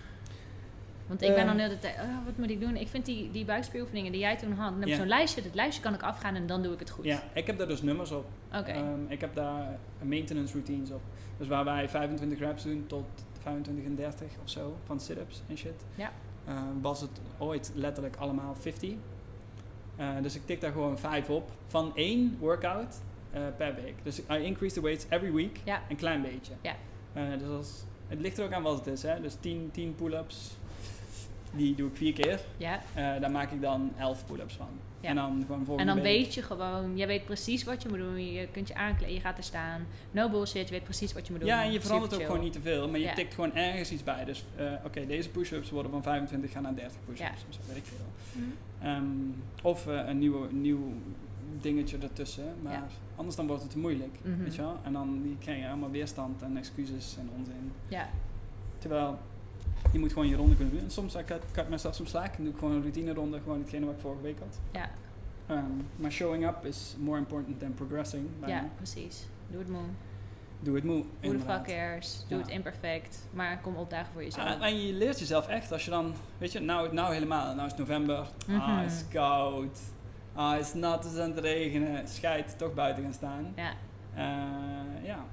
Want 1.07 1.21
ik 1.21 1.35
ben 1.35 1.45
dan 1.45 1.55
de 1.55 1.61
hele 1.61 1.79
tijd, 1.79 1.95
oh, 1.95 2.25
wat 2.25 2.37
moet 2.37 2.49
ik 2.49 2.59
doen? 2.59 2.75
Ik 2.75 2.87
vind 2.87 3.05
die, 3.05 3.31
die 3.31 3.45
buikspieroefeningen 3.45 4.11
die 4.11 4.21
jij 4.21 4.37
toen 4.37 4.51
had, 4.51 4.71
dan 4.71 4.79
heb 4.79 4.89
ik 4.89 4.95
zo'n 4.95 5.07
lijstje. 5.07 5.41
Dat 5.41 5.55
lijstje 5.55 5.81
kan 5.81 5.93
ik 5.93 6.01
afgaan 6.01 6.35
en 6.35 6.47
dan 6.47 6.63
doe 6.63 6.73
ik 6.73 6.79
het 6.79 6.89
goed. 6.89 7.05
Ja, 7.05 7.23
ik 7.33 7.47
heb 7.47 7.57
daar 7.57 7.67
dus 7.67 7.81
nummers 7.81 8.11
op. 8.11 8.25
Oké. 8.53 8.77
Um, 8.77 9.05
ik 9.07 9.21
heb 9.21 9.35
daar 9.35 9.79
maintenance 10.01 10.53
routines 10.53 10.91
op. 10.91 11.01
Dus 11.37 11.47
waar 11.47 11.65
wij 11.65 11.89
25 11.89 12.39
reps 12.39 12.63
doen 12.63 12.83
tot 12.87 13.05
25 13.39 13.85
en 13.85 13.95
30 13.95 14.27
of 14.43 14.49
zo 14.49 14.75
van 14.85 14.99
sit-ups 14.99 15.41
en 15.47 15.57
shit. 15.57 15.85
Ja. 15.95 16.11
Uh, 16.47 16.61
was 16.81 17.01
het 17.01 17.21
ooit 17.37 17.71
letterlijk 17.75 18.15
allemaal 18.15 18.55
50. 18.55 18.89
Uh, 19.99 20.09
dus 20.21 20.35
ik 20.35 20.45
tik 20.45 20.61
daar 20.61 20.71
gewoon 20.71 20.97
5 20.97 21.29
op 21.29 21.51
van 21.67 21.91
één 21.95 22.37
workout 22.39 23.01
uh, 23.35 23.41
per 23.57 23.75
week. 23.75 23.95
Dus 24.03 24.19
I 24.19 24.43
increase 24.43 24.75
the 24.75 24.81
weights 24.81 25.05
every 25.09 25.33
week. 25.33 25.59
Ja. 25.63 25.81
Een 25.89 25.95
klein 25.95 26.21
beetje. 26.21 26.53
Ja. 26.61 26.75
dus 27.37 27.47
als, 27.47 27.83
het 28.07 28.19
ligt 28.19 28.37
er 28.37 28.45
ook 28.45 28.53
aan 28.53 28.63
wat 28.63 28.77
het 28.77 28.87
is. 28.87 29.03
Hè? 29.03 29.21
Dus 29.21 29.35
10, 29.39 29.69
10 29.71 29.95
pull-ups, 29.95 30.57
die 31.51 31.75
doe 31.75 31.89
ik 31.89 31.95
vier 31.97 32.13
keer. 32.13 32.39
Ja. 32.57 32.79
Uh, 32.97 33.21
daar 33.21 33.31
maak 33.31 33.51
ik 33.51 33.61
dan 33.61 33.91
11 33.97 34.25
pull-ups 34.25 34.53
van. 34.53 34.67
Ja. 35.01 35.09
En 35.09 35.15
dan 35.15 35.43
gewoon 35.47 35.79
En 35.79 35.85
dan 35.85 35.95
week. 35.95 36.03
weet 36.05 36.33
je 36.33 36.41
gewoon, 36.41 36.97
je 36.97 37.05
weet 37.05 37.25
precies 37.25 37.63
wat 37.63 37.83
je 37.83 37.89
moet 37.89 37.97
doen. 37.97 38.31
Je 38.33 38.47
kunt 38.51 38.67
je 38.67 38.75
aankleden, 38.75 39.13
je 39.15 39.19
gaat 39.21 39.37
er 39.37 39.43
staan. 39.43 39.85
No 40.11 40.29
bullshit, 40.29 40.67
je 40.67 40.73
weet 40.73 40.83
precies 40.83 41.13
wat 41.13 41.25
je 41.25 41.31
moet 41.31 41.41
doen. 41.41 41.49
Ja, 41.49 41.63
en 41.63 41.71
je 41.71 41.81
verandert 41.81 42.13
ook 42.13 42.21
gewoon 42.25 42.41
niet 42.41 42.53
te 42.53 42.61
veel, 42.61 42.89
maar 42.89 42.99
je 42.99 43.05
Ja. 43.05 43.13
tikt 43.13 43.33
gewoon 43.33 43.55
ergens 43.55 43.91
iets 43.91 44.03
bij. 44.03 44.25
Dus 44.25 44.43
uh, 44.59 44.71
oké, 44.85 45.05
deze 45.05 45.29
push-ups 45.29 45.69
worden 45.69 45.91
van 45.91 46.03
25 46.03 46.51
gaan 46.51 46.63
naar 46.63 46.75
30 46.75 46.97
push-ups. 47.05 47.43
Of 47.49 47.53
zo, 47.55 47.59
weet 47.67 47.77
ik 47.77 47.83
veel. 47.85 48.41
Mhm. 48.81 48.89
Um, 48.95 49.35
of 49.63 49.87
uh, 49.87 50.07
een 50.07 50.19
nieuwe, 50.19 50.47
nieuw 50.53 50.93
dingetje 51.61 51.97
ertussen. 51.97 52.53
Maar 52.61 52.73
Ja. 52.73 52.87
anders 53.15 53.35
dan 53.35 53.47
wordt 53.47 53.61
het 53.61 53.71
te 53.71 53.77
moeilijk. 53.79 54.17
Mhm. 54.21 54.43
Weet 54.43 54.55
je 54.55 54.61
wel? 54.61 54.77
En 54.83 54.93
dan 54.93 55.35
krijg 55.39 55.59
je 55.61 55.67
allemaal 55.67 55.91
weerstand 55.91 56.41
en 56.41 56.57
excuses 56.57 57.15
en 57.19 57.29
onzin. 57.37 57.71
Ja, 57.87 58.09
Terwijl 58.77 59.19
je 59.91 59.99
moet 59.99 60.13
gewoon 60.13 60.27
je 60.27 60.35
ronde 60.35 60.55
kunnen 60.55 60.73
doen. 60.73 60.83
En 60.83 60.91
soms 60.91 61.15
ik 61.15 61.29
ik 61.29 61.41
cut 61.51 61.69
mezelf 61.69 61.95
soms 61.95 62.09
slaak 62.09 62.35
en 62.35 62.43
doe 62.43 62.53
ik 62.53 62.59
gewoon 62.59 62.73
een 62.73 62.81
routine 62.81 63.13
ronde, 63.13 63.39
gewoon 63.39 63.59
hetgene 63.59 63.85
wat 63.85 63.95
ik 63.95 64.01
vorige 64.01 64.21
week 64.21 64.39
had. 64.39 64.59
ja, 64.71 64.89
Um, 65.51 65.87
maar 65.95 66.11
showing 66.11 66.47
up 66.47 66.65
is 66.65 66.95
more 66.99 67.17
important 67.17 67.59
than 67.59 67.73
progressing. 67.73 68.27
ja, 68.45 68.65
precies. 68.75 69.27
Doe 69.47 69.59
het 69.59 69.69
moe. 69.69 69.81
Doe 70.59 70.75
het 70.75 70.83
moe. 70.83 71.03
Who 71.21 71.31
the 71.31 71.39
fuck 71.39 71.63
cares? 71.63 72.25
Doe 72.27 72.37
Ja. 72.37 72.43
het 72.43 72.53
imperfect. 72.53 73.27
Maar 73.33 73.59
kom 73.61 73.75
opdagen 73.75 74.11
voor 74.13 74.23
jezelf. 74.23 74.47
Ah, 74.47 74.65
en 74.65 74.85
je 74.87 74.93
leert 74.93 75.19
jezelf 75.19 75.47
echt 75.47 75.71
als 75.71 75.85
je 75.85 75.91
dan, 75.91 76.13
weet 76.37 76.51
je, 76.51 76.59
nou, 76.59 76.93
nou 76.93 77.13
helemaal, 77.13 77.45
nou 77.55 77.65
is 77.65 77.71
het 77.71 77.79
november, 77.79 78.15
ah, 78.17 78.27
Mhm. 78.47 78.77
het 78.77 78.91
is 78.91 79.03
koud, 79.07 79.79
ah, 80.33 80.51
het 80.51 80.61
is 80.65 80.73
nat, 80.73 81.03
het 81.03 81.13
is 81.13 81.19
aan 81.19 81.29
het 81.29 81.39
regenen, 81.39 82.07
scheid, 82.07 82.57
toch 82.57 82.73
buiten 82.73 83.03
gaan 83.03 83.13
staan. 83.13 83.53
ja, 83.55 83.71
Eh, 84.15 85.05
ja, 85.05 85.25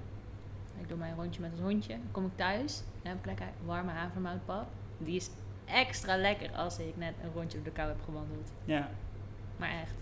ik 0.81 0.89
doe 0.89 0.99
mijn 0.99 1.15
rondje 1.15 1.41
met 1.41 1.51
het 1.53 1.61
hondje. 1.61 1.93
Dan 1.93 2.11
kom 2.11 2.25
ik 2.25 2.31
thuis. 2.37 2.83
Dan 3.03 3.11
heb 3.13 3.19
ik 3.19 3.27
lekker 3.27 3.47
warme 3.65 3.91
havermoutpap. 3.91 4.67
Die 4.99 5.17
is 5.17 5.31
extra 5.65 6.17
lekker 6.17 6.51
als 6.53 6.79
ik 6.79 6.97
net 6.97 7.15
een 7.23 7.31
rondje 7.35 7.59
op 7.59 7.65
de 7.65 7.71
kou 7.71 7.89
heb 7.89 7.99
gewandeld. 8.05 8.51
ja. 8.65 8.91
Maar 9.57 9.71
echt. 9.71 9.95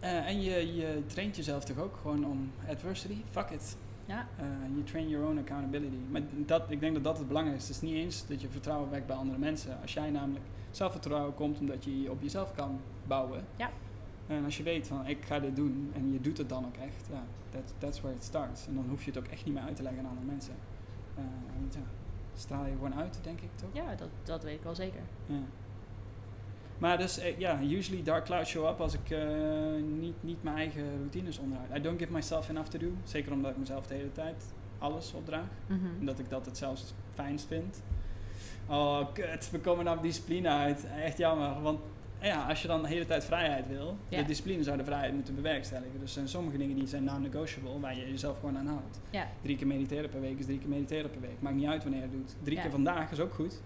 Eh, 0.00 0.26
en 0.26 0.40
je, 0.42 0.74
je 0.74 1.02
traint 1.06 1.36
jezelf 1.36 1.64
toch 1.64 1.78
ook 1.78 1.96
gewoon 2.02 2.24
om 2.26 2.50
adversity, 2.68 3.22
fuck 3.30 3.50
it. 3.50 3.76
Ja, 4.06 4.26
Eh, 4.36 4.44
je 4.76 4.82
train 4.84 5.08
your 5.08 5.26
own 5.26 5.38
accountability. 5.38 5.96
Maar 6.10 6.20
dat, 6.46 6.62
ik 6.70 6.80
denk 6.80 6.94
dat 6.94 7.04
dat 7.04 7.18
het 7.18 7.28
belangrijkste 7.28 7.70
is. 7.70 7.76
Het 7.76 7.84
is 7.84 7.90
niet 7.92 8.04
eens 8.04 8.26
dat 8.26 8.40
je 8.40 8.48
vertrouwen 8.48 8.90
wekt 8.90 9.06
bij 9.06 9.16
andere 9.16 9.38
mensen. 9.38 9.80
Als 9.80 9.92
jij 9.92 10.10
namelijk 10.10 10.44
zelfvertrouwen 10.70 11.34
komt 11.34 11.58
omdat 11.60 11.84
je 11.84 12.02
je 12.02 12.10
op 12.10 12.22
jezelf 12.22 12.54
kan 12.54 12.80
bouwen. 13.06 13.44
Ja. 13.56 13.70
En 14.28 14.44
als 14.44 14.56
je 14.56 14.62
weet 14.62 14.86
van 14.86 15.06
ik 15.06 15.24
ga 15.24 15.40
dit 15.40 15.56
doen 15.56 15.90
en 15.94 16.12
je 16.12 16.20
doet 16.20 16.38
het 16.38 16.48
dan 16.48 16.66
ook 16.66 16.76
echt. 16.76 17.08
Ja, 17.10 17.22
that, 17.50 17.74
that's 17.78 18.00
where 18.00 18.16
it 18.16 18.24
starts. 18.24 18.66
En 18.66 18.74
dan 18.74 18.84
hoef 18.88 19.04
je 19.04 19.10
het 19.10 19.18
ook 19.18 19.26
echt 19.26 19.44
niet 19.44 19.54
meer 19.54 19.62
uit 19.62 19.76
te 19.76 19.82
leggen 19.82 20.00
aan 20.00 20.08
andere 20.08 20.26
mensen. 20.26 20.54
Eh, 21.14 21.24
want 21.60 21.74
ja, 21.74 21.80
straal 22.34 22.64
je 22.64 22.72
gewoon 22.72 22.94
uit, 22.94 23.18
denk 23.22 23.40
ik 23.40 23.50
toch? 23.54 23.68
ja 23.72 23.94
dat, 23.94 24.08
dat 24.22 24.42
weet 24.42 24.54
ik 24.54 24.62
wel 24.62 24.74
zeker. 24.74 25.00
Ja. 25.26 25.42
Maar 26.78 26.98
dus, 26.98 27.18
eh, 27.18 27.38
ja, 27.38 27.60
usually 27.62 28.02
dark 28.02 28.24
clouds 28.24 28.50
show 28.50 28.68
up 28.68 28.80
als 28.80 28.94
ik 28.94 29.10
eh, 29.10 29.26
niet, 29.98 30.22
niet 30.22 30.42
mijn 30.42 30.56
eigen 30.56 30.96
routines 30.96 31.38
onderhoud. 31.38 31.76
I 31.76 31.80
don't 31.80 31.98
give 31.98 32.12
myself 32.12 32.48
enough 32.48 32.68
to 32.68 32.78
do. 32.78 32.92
Zeker 33.04 33.32
omdat 33.32 33.50
ik 33.50 33.56
mezelf 33.56 33.86
de 33.86 33.94
hele 33.94 34.12
tijd 34.12 34.44
alles 34.78 35.12
opdraag. 35.12 35.48
Mhm. 35.66 35.98
Omdat 35.98 36.18
ik 36.18 36.30
dat 36.30 36.46
het 36.46 36.56
zelfs 36.56 36.94
fijnst 37.14 37.46
vind. 37.46 37.82
Oh, 38.66 39.12
kut, 39.12 39.50
we 39.50 39.60
komen 39.60 39.84
nou 39.84 39.96
op 39.96 40.02
discipline 40.02 40.48
uit. 40.48 40.86
Echt 41.02 41.18
jammer, 41.18 41.62
want 41.62 41.80
ja, 42.20 42.44
als 42.48 42.62
je 42.62 42.68
dan 42.68 42.82
de 42.82 42.88
hele 42.88 43.06
tijd 43.06 43.24
vrijheid 43.24 43.66
wil, 43.68 43.96
Ja. 44.08 44.18
de 44.18 44.24
discipline 44.24 44.62
zou 44.62 44.76
de 44.76 44.84
vrijheid 44.84 45.14
moeten 45.14 45.34
bewerkstelligen. 45.34 45.92
Dus 45.92 46.02
er 46.02 46.08
zijn 46.08 46.28
sommige 46.28 46.56
dingen 46.58 46.76
die 46.76 46.86
zijn 46.86 47.04
non-negotiable, 47.04 47.80
waar 47.80 47.96
je 47.96 48.10
jezelf 48.10 48.38
gewoon 48.38 48.58
aan 48.58 48.66
houdt. 48.66 49.00
Ja, 49.10 49.28
Drie 49.42 49.56
keer 49.56 49.66
mediteren 49.66 50.10
per 50.10 50.20
week 50.20 50.38
is 50.38 50.44
drie 50.44 50.58
keer 50.58 50.68
mediteren 50.68 51.10
per 51.10 51.20
week. 51.20 51.40
Maakt 51.40 51.56
niet 51.56 51.66
uit 51.66 51.82
wanneer 51.82 52.00
je 52.00 52.06
het 52.06 52.14
doet. 52.16 52.34
Drie 52.42 52.56
Ja. 52.56 52.62
keer 52.62 52.70
vandaag 52.70 53.10
is 53.10 53.20
ook 53.20 53.34
goed. 53.34 53.60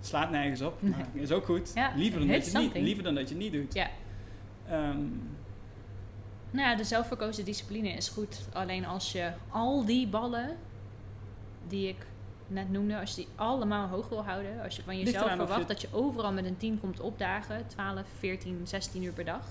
Slaat 0.00 0.30
nergens 0.30 0.60
op, 0.60 0.82
Nee. 0.82 0.90
maar 0.96 1.06
is 1.14 1.30
ook 1.32 1.44
goed. 1.44 1.72
Liever, 1.96 2.18
dan 2.18 2.28
dat 2.28 2.44
je 2.46 2.58
het 2.58 2.74
niet, 2.74 2.82
liever 2.82 3.02
dan 3.04 3.14
dat 3.14 3.28
je 3.28 3.34
het 3.34 3.42
niet 3.44 3.52
doet. 3.52 3.74
ja. 3.74 3.88
Ehm, 4.68 4.98
Nou 6.50 6.68
ja, 6.68 6.74
de 6.76 6.84
zelfverkozen 6.84 7.44
discipline 7.44 7.88
is 7.88 8.08
goed. 8.08 8.48
Alleen 8.52 8.86
als 8.86 9.12
je 9.12 9.30
al 9.48 9.84
die 9.84 10.06
ballen 10.08 10.56
die 11.68 11.88
ik 11.88 12.06
net 12.52 12.70
noemde, 12.70 12.98
als 13.00 13.10
je 13.10 13.16
die 13.16 13.28
allemaal 13.34 13.88
hoog 13.88 14.08
wil 14.08 14.24
houden, 14.24 14.62
als 14.62 14.76
je 14.76 14.82
van 14.82 14.94
Ligt 14.94 15.06
jezelf 15.06 15.30
verwacht 15.30 15.60
je- 15.60 15.66
dat 15.66 15.80
je 15.80 15.88
overal 15.92 16.32
met 16.32 16.44
een 16.44 16.56
10 16.56 16.80
komt 16.80 17.00
opdagen, 17.00 17.66
12, 17.66 18.02
14, 18.18 18.60
16 18.64 19.02
uur 19.02 19.12
per 19.12 19.24
dag. 19.24 19.44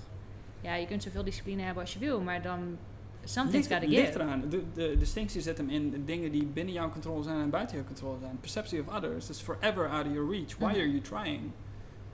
Ja, 0.61 0.75
je 0.75 0.85
kunt 0.87 1.03
zoveel 1.03 1.23
discipline 1.23 1.61
hebben 1.61 1.83
als 1.83 1.93
je 1.93 1.99
wil, 1.99 2.21
maar 2.21 2.41
dan 2.41 2.77
something's 3.23 3.67
ligt, 3.67 3.81
gotta 3.81 3.95
ligt 3.95 4.07
give. 4.07 4.19
eraan. 4.23 4.43
De, 4.49 4.63
de 4.73 4.95
distinctie 4.97 5.41
zit 5.41 5.57
hem 5.57 5.69
in 5.69 6.03
dingen 6.05 6.31
die 6.31 6.45
binnen 6.45 6.73
jouw 6.73 6.89
controle 6.89 7.23
zijn 7.23 7.41
en 7.41 7.49
buiten 7.49 7.75
jouw 7.75 7.85
controle 7.85 8.19
zijn. 8.19 8.37
Perceptie 8.39 8.81
of 8.81 8.95
others 8.95 9.29
is 9.29 9.39
forever 9.39 9.89
out 9.89 10.05
of 10.05 10.13
your 10.13 10.29
reach. 10.31 10.57
Why 10.57 10.65
Mhm. 10.65 10.75
are 10.75 10.89
you 10.91 11.01
trying? 11.01 11.41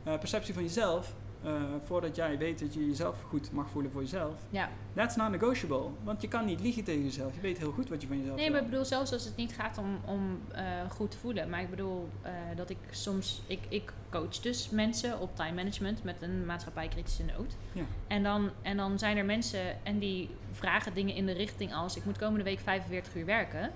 Eh, 0.03 0.17
perceptie 0.17 0.53
van 0.53 0.63
jezelf, 0.63 1.13
eh, 1.47 1.53
voordat 1.83 2.15
jij 2.15 2.37
weet 2.37 2.59
dat 2.59 2.73
je 2.73 2.87
jezelf 2.87 3.21
goed 3.21 3.51
mag 3.51 3.69
voelen 3.69 3.91
voor 3.91 4.01
jezelf, 4.01 4.33
Ja, 4.49 4.69
that's 4.93 5.15
not 5.15 5.29
negotiable. 5.29 5.89
Want 6.03 6.21
je 6.21 6.27
kan 6.27 6.45
niet 6.45 6.59
liegen 6.59 6.83
tegen 6.83 7.03
jezelf. 7.03 7.35
Je 7.35 7.41
weet 7.41 7.57
heel 7.57 7.71
goed 7.71 7.89
wat 7.89 8.01
je 8.01 8.07
van 8.07 8.17
jezelf 8.17 8.35
nee, 8.35 8.45
wil. 8.45 8.53
maar 8.53 8.63
ik 8.63 8.69
bedoel 8.69 8.85
zelfs 8.85 9.11
als 9.11 9.25
het 9.25 9.35
niet 9.35 9.53
gaat 9.53 9.77
om, 9.77 9.99
om 10.05 10.39
eh, 10.51 10.63
goed 10.89 11.11
te 11.11 11.17
voelen. 11.17 11.49
Maar 11.49 11.61
ik 11.61 11.69
bedoel 11.69 12.09
eh, 12.21 12.31
dat 12.55 12.69
ik 12.69 12.77
soms, 12.89 13.41
ik, 13.47 13.59
ik 13.69 13.93
coach 14.09 14.39
dus 14.39 14.69
mensen 14.69 15.19
op 15.19 15.35
time 15.35 15.53
management 15.53 16.03
met 16.03 16.21
een 16.21 16.45
maatschappijkritische 16.45 17.23
noot. 17.23 17.55
Ja. 17.71 17.83
En 18.07 18.23
dan, 18.23 18.49
en 18.61 18.77
dan 18.77 18.99
zijn 18.99 19.17
er 19.17 19.25
mensen 19.25 19.85
en 19.85 19.99
die 19.99 20.29
vragen 20.51 20.93
dingen 20.93 21.15
in 21.15 21.25
de 21.25 21.33
richting 21.33 21.73
als 21.73 21.97
ik 21.97 22.05
moet 22.05 22.17
komende 22.17 22.43
week 22.43 22.59
45 22.59 23.15
uur 23.15 23.25
werken. 23.25 23.71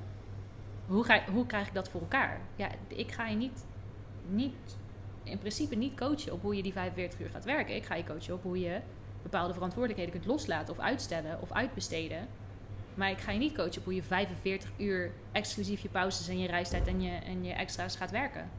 Hoe, 0.88 1.04
ga, 1.04 1.24
hoe 1.32 1.46
krijg 1.46 1.68
ik 1.68 1.74
dat 1.74 1.90
voor 1.90 2.02
elkaar? 2.02 2.42
Ja, 2.56 2.70
ik 2.88 3.12
ga 3.12 3.28
je 3.28 3.36
niet, 3.36 3.66
niet, 4.30 4.78
in 5.24 5.38
principe 5.38 5.76
niet 5.76 5.98
coachen 5.98 6.34
op 6.34 6.42
hoe 6.42 6.56
je 6.56 6.64
die 6.64 6.74
45 6.74 7.20
uur 7.20 7.30
gaat 7.30 7.44
werken. 7.44 7.76
Ik 7.76 7.86
ga 7.86 7.96
je 7.96 8.04
coachen 8.04 8.34
op 8.34 8.44
hoe 8.44 8.60
je 8.60 8.80
bepaalde 9.22 9.54
verantwoordelijkheden 9.54 10.14
kunt 10.14 10.26
loslaten 10.26 10.74
of 10.74 10.80
uitstellen 10.80 11.42
of 11.42 11.52
uitbesteden. 11.52 12.28
Maar 12.94 13.10
ik 13.10 13.20
ga 13.20 13.32
je 13.32 13.40
niet 13.40 13.56
coachen 13.56 13.78
op 13.78 13.84
hoe 13.84 13.96
je 13.96 14.04
45 14.04 14.72
uur 14.78 15.12
exclusief 15.32 15.82
je 15.82 15.90
pauzes 15.90 16.28
en 16.28 16.40
je 16.40 16.48
reistijd 16.48 16.88
en 16.88 17.02
je, 17.02 17.12
en 17.12 17.44
je 17.44 17.54
extra's 17.54 17.96
gaat 17.96 18.12
werken. 18.12 18.50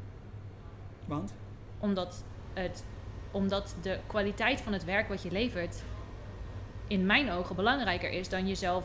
Want? 1.05 1.35
Omdat, 1.79 2.25
het, 2.53 2.85
omdat 3.31 3.77
de 3.83 3.99
kwaliteit 4.07 4.61
van 4.61 4.73
het 4.73 4.85
werk 4.85 5.09
wat 5.09 5.23
je 5.23 5.31
levert 5.31 5.83
in 6.87 7.07
mijn 7.07 7.31
ogen 7.31 7.57
belangrijker 7.57 8.11
is 8.11 8.29
dan 8.29 8.49
jezelf 8.49 8.85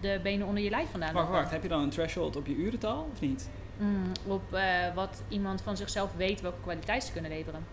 de 0.00 0.20
benen 0.22 0.46
onder 0.46 0.62
je 0.62 0.70
lijf 0.70 0.90
vandaan 0.90 1.14
Wacht, 1.14 1.28
wacht. 1.28 1.50
Heb 1.50 1.62
je 1.62 1.68
dan 1.68 1.82
een 1.82 1.90
threshold 1.90 2.36
op 2.36 2.46
je 2.46 2.54
urental 2.54 3.08
of 3.12 3.20
niet? 3.20 3.50
Mm, 3.82 4.12
op 4.26 4.54
eh, 4.54 4.94
wat 4.94 5.22
iemand 5.28 5.62
van 5.62 5.76
zichzelf 5.76 6.12
weet 6.16 6.40
welke 6.40 6.60
kwaliteit 6.62 7.04
ze 7.04 7.12
kunnen 7.12 7.30
leveren. 7.30 7.64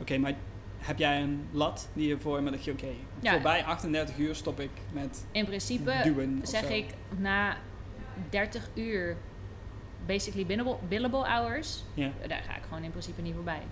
Oké, 0.00 0.18
maar 0.18 0.34
heb 0.78 0.98
jij 0.98 1.22
een 1.22 1.48
lat 1.50 1.88
die 1.92 2.08
je 2.08 2.18
voor 2.18 2.42
me 2.42 2.50
dat 2.50 2.64
je, 2.64 2.72
oké, 2.72 2.86
Ja. 3.20 3.32
voorbij 3.32 3.64
38 3.64 4.18
uur 4.18 4.34
stop 4.34 4.60
ik 4.60 4.70
met 4.92 5.24
In 5.30 5.44
principe 5.44 6.00
duwen 6.02 6.40
zeg 6.42 6.68
ik 6.70 6.86
na 7.18 7.56
30 8.30 8.68
uur 8.74 9.16
basically 10.06 10.46
billable, 10.46 10.76
billable 10.88 11.24
hours, 11.24 11.82
Ja. 11.94 12.10
daar 12.28 12.42
ga 12.42 12.56
ik 12.56 12.62
gewoon 12.68 12.82
in 12.82 12.90
principe 12.90 13.22
niet 13.22 13.34
voorbij. 13.34 13.62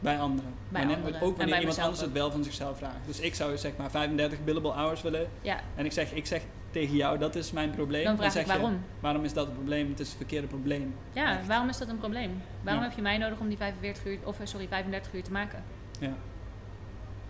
Bij 0.00 0.18
anderen. 0.20 0.54
Bij 0.68 0.82
anderen. 0.82 1.20
Ook 1.20 1.36
wanneer 1.36 1.58
iemand 1.58 1.78
anders 1.78 2.00
het 2.00 2.12
wel 2.12 2.30
van 2.30 2.44
zichzelf 2.44 2.78
vraagt. 2.78 3.06
Dus 3.06 3.20
ik 3.20 3.34
zou 3.34 3.56
zeg 3.58 3.72
maar 3.76 3.90
35 3.90 4.44
billable 4.44 4.70
hours 4.72 5.02
willen. 5.02 5.28
Ja, 5.42 5.60
En 5.76 5.84
ik 5.84 5.92
zeg, 5.92 6.12
ik 6.12 6.26
zeg 6.26 6.42
tegen 6.70 6.96
jou, 6.96 7.18
dat 7.18 7.34
is 7.34 7.50
mijn 7.52 7.70
probleem. 7.70 8.04
dan 8.04 8.16
vraag 8.16 8.32
zeg 8.32 8.42
ik 8.42 8.48
waarom. 8.48 8.70
Je, 8.72 8.78
waarom 9.00 9.24
is 9.24 9.32
dat 9.32 9.46
een 9.46 9.52
probleem? 9.54 9.88
Het 9.90 10.00
is 10.00 10.08
het 10.08 10.16
verkeerde 10.16 10.46
probleem. 10.46 10.94
Ja, 11.12 11.38
Echt. 11.38 11.46
waarom 11.46 11.68
is 11.68 11.78
dat 11.78 11.88
een 11.88 11.98
probleem? 11.98 12.42
Waarom 12.62 12.82
Ja. 12.82 12.88
heb 12.88 12.96
je 12.96 13.02
mij 13.02 13.18
nodig 13.18 13.38
om 13.38 13.48
die 13.48 13.56
45 13.56 14.06
uur, 14.06 14.18
of 14.24 14.40
eh, 14.40 14.46
sorry, 14.46 14.68
35 14.68 15.14
uur 15.14 15.22
te 15.22 15.32
maken? 15.32 15.64
Ja. 16.00 16.12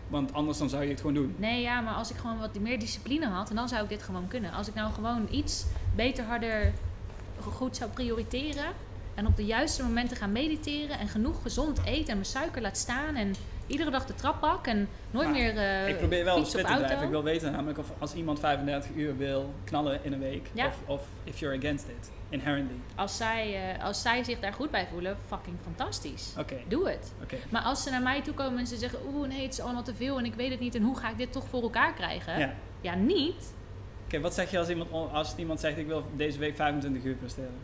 Want 0.08 0.32
anders 0.32 0.58
dan 0.58 0.68
zou 0.68 0.82
je 0.82 0.88
het 0.90 1.00
gewoon 1.00 1.14
doen. 1.14 1.34
Nee, 1.38 1.60
ja, 1.62 1.80
maar 1.80 1.94
als 1.94 2.10
ik 2.10 2.16
gewoon 2.16 2.38
wat 2.38 2.58
meer 2.58 2.78
discipline 2.78 3.26
had, 3.26 3.50
dan 3.54 3.68
zou 3.68 3.82
ik 3.82 3.88
dit 3.88 4.02
gewoon 4.02 4.28
kunnen. 4.28 4.52
Als 4.52 4.68
ik 4.68 4.74
nou 4.74 4.92
gewoon 4.92 5.28
iets 5.30 5.64
beter, 5.94 6.24
harder, 6.24 6.72
goed 7.40 7.76
zou 7.76 7.90
prioriteren 7.90 8.64
en 9.14 9.26
op 9.26 9.36
de 9.36 9.44
juiste 9.44 9.82
momenten 9.82 10.16
ga 10.16 10.26
mediteren 10.26 10.98
en 10.98 11.08
genoeg 11.08 11.42
gezond 11.42 11.78
eten 11.84 12.08
en 12.08 12.14
mijn 12.14 12.24
suiker 12.24 12.62
laat 12.62 12.76
staan 12.76 13.14
en 13.14 13.34
iedere 13.70 13.90
dag 13.90 14.06
de 14.06 14.14
trap 14.14 14.40
pak 14.40 14.66
en 14.66 14.88
nooit 15.10 15.28
Maar 15.28 15.36
meer 15.36 15.56
eh 15.56 15.88
ik 15.88 15.98
probeer 15.98 16.24
wel 16.24 16.36
een 16.36 16.46
split 16.46 16.66
te 16.66 16.74
drijven. 16.74 17.02
Ik 17.02 17.10
wil 17.10 17.22
weten 17.22 17.52
namelijk 17.52 17.78
of 17.78 17.90
als 17.98 18.14
iemand 18.14 18.40
35 18.40 18.90
uur 18.94 19.16
wil 19.16 19.54
knallen 19.64 20.04
in 20.04 20.12
een 20.12 20.20
week. 20.20 20.50
Ja. 20.52 20.66
Of, 20.66 20.76
of 20.86 21.02
if 21.24 21.38
you're 21.38 21.58
against 21.58 21.88
it. 21.88 22.10
Inherently. 22.28 22.76
Als 22.94 23.16
zij, 23.16 23.74
eh, 23.74 23.84
als 23.84 24.02
zij 24.02 24.24
zich 24.24 24.40
daar 24.40 24.52
goed 24.52 24.70
bij 24.70 24.86
voelen, 24.92 25.16
fucking 25.26 25.56
fantastisch. 25.62 26.34
Oké, 26.38 26.56
Doe 26.68 26.88
het. 26.88 27.12
oké. 27.22 27.36
Maar 27.48 27.62
als 27.62 27.82
ze 27.82 27.90
naar 27.90 28.02
mij 28.02 28.22
toe 28.22 28.34
komen 28.34 28.58
en 28.58 28.66
ze 28.66 28.76
zeggen, 28.76 28.98
oeh 29.14 29.28
nee, 29.28 29.42
het 29.42 29.52
is 29.52 29.60
allemaal 29.60 29.82
te 29.82 29.94
veel 29.94 30.18
en 30.18 30.24
ik 30.24 30.34
weet 30.34 30.50
het 30.50 30.60
niet 30.60 30.74
en 30.74 30.82
hoe 30.82 30.96
ga 30.98 31.10
ik 31.10 31.16
dit 31.16 31.32
toch 31.32 31.44
voor 31.50 31.62
elkaar 31.62 31.92
krijgen? 31.94 32.38
Ja. 32.38 32.54
Ja, 32.80 32.94
niet. 32.94 33.52
Oké, 34.04 34.20
wat 34.20 34.34
zeg 34.34 34.50
je 34.50 34.58
als 34.58 34.68
iemand, 34.68 34.90
als 35.12 35.34
iemand 35.36 35.60
zegt 35.60 35.78
ik 35.78 35.86
wil 35.86 36.04
deze 36.16 36.38
week 36.38 36.56
25 36.56 37.04
uur 37.04 37.14
presteren? 37.14 37.54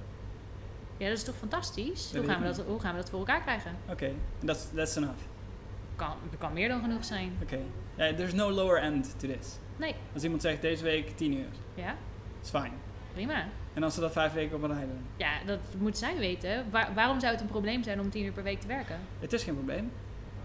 Ja, 0.96 1.08
dat 1.08 1.16
is 1.16 1.24
toch 1.24 1.34
fantastisch? 1.36 2.10
Dat 2.10 2.22
Hoe 2.22 2.32
gaan, 2.32 2.40
we 2.40 2.46
dat, 2.46 2.64
hoe 2.66 2.80
gaan 2.80 2.94
we 2.94 3.00
dat 3.00 3.10
voor 3.10 3.18
elkaar 3.18 3.42
krijgen? 3.42 3.76
Oké, 3.90 4.12
that's, 4.44 4.66
that's 4.74 4.96
enough. 4.96 5.18
Kan, 5.96 6.14
er 6.30 6.36
kan 6.38 6.52
meer 6.52 6.68
dan 6.68 6.80
genoeg 6.80 7.04
zijn. 7.04 7.32
Oké. 7.42 7.58
Ja, 7.94 8.14
there's 8.14 8.32
no 8.32 8.50
lower 8.50 8.80
end 8.82 9.14
to 9.18 9.28
this. 9.28 9.58
Nee, 9.76 9.94
Als 10.14 10.22
iemand 10.24 10.42
zegt 10.42 10.60
deze 10.62 10.84
week 10.84 11.16
10 11.16 11.32
uur, 11.38 11.46
ja, 11.74 11.94
is 12.42 12.50
fijn. 12.50 12.72
prima. 13.12 13.44
En 13.74 13.82
als 13.82 13.94
ze 13.94 14.00
dat 14.00 14.12
vijf 14.12 14.32
weken 14.32 14.56
op 14.56 14.62
een 14.62 14.72
rij 14.74 14.80
doen? 14.86 15.04
Ja, 15.16 15.30
dat 15.46 15.58
moet 15.78 15.98
zij 15.98 16.16
weten. 16.16 16.64
Waar- 16.70 16.90
waarom 16.94 17.20
zou 17.20 17.32
het 17.32 17.40
een 17.40 17.46
probleem 17.48 17.82
zijn 17.82 18.00
om 18.00 18.10
tien 18.10 18.24
uur 18.24 18.32
per 18.32 18.42
week 18.42 18.60
te 18.60 18.66
werken? 18.66 18.96
Het 19.20 19.32
is 19.32 19.42
geen 19.44 19.54
probleem. 19.54 19.90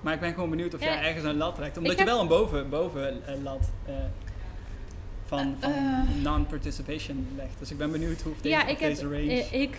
Maar 0.01 0.13
ik 0.13 0.19
ben 0.19 0.33
gewoon 0.33 0.49
benieuwd 0.49 0.73
of 0.73 0.79
Ja. 0.79 0.85
jij 0.85 1.03
ergens 1.07 1.23
een 1.23 1.37
lat 1.37 1.55
trekt. 1.55 1.77
Omdat 1.77 1.91
Ik 1.91 1.97
je 1.99 2.03
heb- 2.03 2.13
wel 2.13 2.21
een 2.21 2.27
boven, 2.27 2.69
boven 2.69 3.27
eh, 3.27 3.41
lat 3.41 3.71
eh, 3.85 3.93
van, 5.25 5.55
van 5.59 5.71
Eh. 5.71 5.99
non-participation 6.23 7.27
legt. 7.35 7.59
Dus 7.59 7.71
ik 7.71 7.77
ben 7.77 7.91
benieuwd 7.91 8.21
hoe 8.21 8.31
of 8.31 8.41
deze, 8.41 8.55
ja, 8.55 8.61
of 8.63 8.69
ik, 8.69 8.79
heb, 8.79 8.89
deze 8.89 9.03
range... 9.03 9.47
ik 9.51 9.77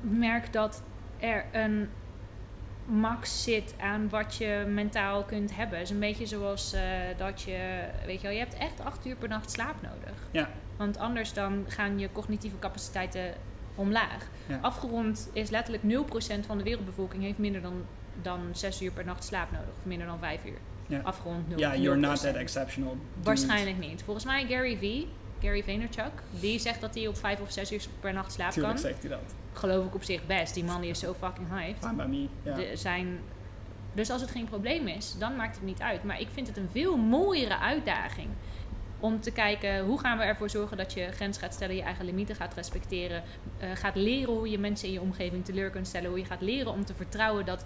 merk 0.00 0.52
dat 0.52 0.82
er 1.18 1.44
een 1.52 1.88
max 2.86 3.42
zit 3.42 3.74
aan 3.80 4.08
wat 4.08 4.36
je 4.36 4.64
mentaal 4.68 5.22
kunt 5.24 5.56
hebben. 5.56 5.78
Het 5.78 5.86
is 5.86 5.92
een 5.94 6.00
beetje 6.00 6.26
zoals 6.26 6.72
eh, 6.72 6.82
dat 7.16 7.42
je, 7.42 7.84
weet 8.06 8.16
je 8.16 8.22
wel, 8.22 8.36
je 8.36 8.42
hebt 8.42 8.54
echt 8.54 8.80
acht 8.84 9.06
uur 9.06 9.16
per 9.16 9.28
nacht 9.28 9.50
slaap 9.50 9.82
nodig. 9.82 10.14
Ja. 10.30 10.48
Want 10.76 10.98
anders 10.98 11.32
dan 11.32 11.64
gaan 11.68 11.98
je 11.98 12.08
cognitieve 12.12 12.58
capaciteiten 12.58 13.34
omlaag. 13.74 14.28
Ja. 14.46 14.58
Afgerond 14.62 15.28
is 15.32 15.50
letterlijk 15.50 15.82
0% 16.42 16.46
van 16.46 16.58
de 16.58 16.64
wereldbevolking 16.64 17.22
heeft 17.22 17.38
minder 17.38 17.60
dan, 17.62 17.84
dan 18.22 18.40
6 18.52 18.82
uur 18.82 18.92
per 18.92 19.04
nacht 19.04 19.24
slaap 19.24 19.50
nodig. 19.50 19.68
Of 19.78 19.84
minder 19.84 20.06
dan 20.06 20.18
5 20.18 20.44
uur. 20.44 20.58
Ja. 20.86 21.00
Afgerond 21.02 21.48
0. 21.48 21.58
Ja, 21.58 21.76
you're 21.76 21.98
not 21.98 22.20
that 22.20 22.34
exceptional. 22.34 22.96
Waarschijnlijk 23.22 23.78
niet. 23.78 24.02
Volgens 24.02 24.24
mij 24.24 24.46
Gary 24.46 24.76
V, 24.76 25.04
Gary 25.42 25.62
Vaynerchuk, 25.62 26.12
die 26.40 26.58
zegt 26.58 26.80
dat 26.80 26.94
hij 26.94 27.06
op 27.06 27.16
5 27.16 27.40
of 27.40 27.52
6 27.52 27.72
uur 27.72 27.82
per 28.00 28.12
nacht 28.12 28.32
slaap 28.32 28.50
Tuurlijk 28.50 28.74
kan. 28.74 28.82
zegt 28.82 29.02
hij 29.02 29.10
dat. 29.10 29.34
Geloof 29.52 29.86
ik 29.86 29.94
op 29.94 30.02
zich 30.02 30.26
best. 30.26 30.54
Die 30.54 30.64
man 30.64 30.80
die 30.80 30.90
is 30.90 30.98
zo 30.98 31.14
fucking 31.14 31.48
hyped. 31.50 31.96
By 31.96 32.02
me. 32.02 32.26
Ja. 32.42 32.54
De- 32.54 32.76
zijn, 32.76 33.18
dus 33.92 34.10
als 34.10 34.20
het 34.20 34.30
geen 34.30 34.44
probleem 34.48 34.86
is, 34.88 35.14
dan 35.18 35.36
maakt 35.36 35.54
het 35.56 35.64
niet 35.64 35.80
uit. 35.80 36.04
Maar 36.04 36.20
ik 36.20 36.28
vind 36.32 36.46
het 36.46 36.56
een 36.56 36.68
veel 36.72 36.96
mooiere 36.96 37.58
uitdaging. 37.58 38.28
Om 39.00 39.20
te 39.20 39.30
kijken 39.30 39.84
hoe 39.84 39.98
gaan 40.00 40.18
we 40.18 40.24
ervoor 40.24 40.50
zorgen 40.50 40.76
dat 40.76 40.92
je 40.92 41.08
grens 41.12 41.38
gaat 41.38 41.54
stellen, 41.54 41.76
je 41.76 41.82
eigen 41.82 42.04
limieten 42.04 42.36
gaat 42.36 42.54
respecteren. 42.54 43.22
eh, 43.58 43.68
gaat 43.74 43.94
leren 43.96 44.34
hoe 44.34 44.50
je 44.50 44.58
mensen 44.58 44.86
in 44.88 44.94
je 44.94 45.00
omgeving 45.00 45.44
teleur 45.44 45.70
kunt 45.70 45.86
stellen. 45.86 46.08
Hoe 46.10 46.18
je 46.18 46.24
gaat 46.24 46.40
leren 46.40 46.72
om 46.72 46.84
te 46.84 46.94
vertrouwen 46.94 47.44
dat 47.46 47.64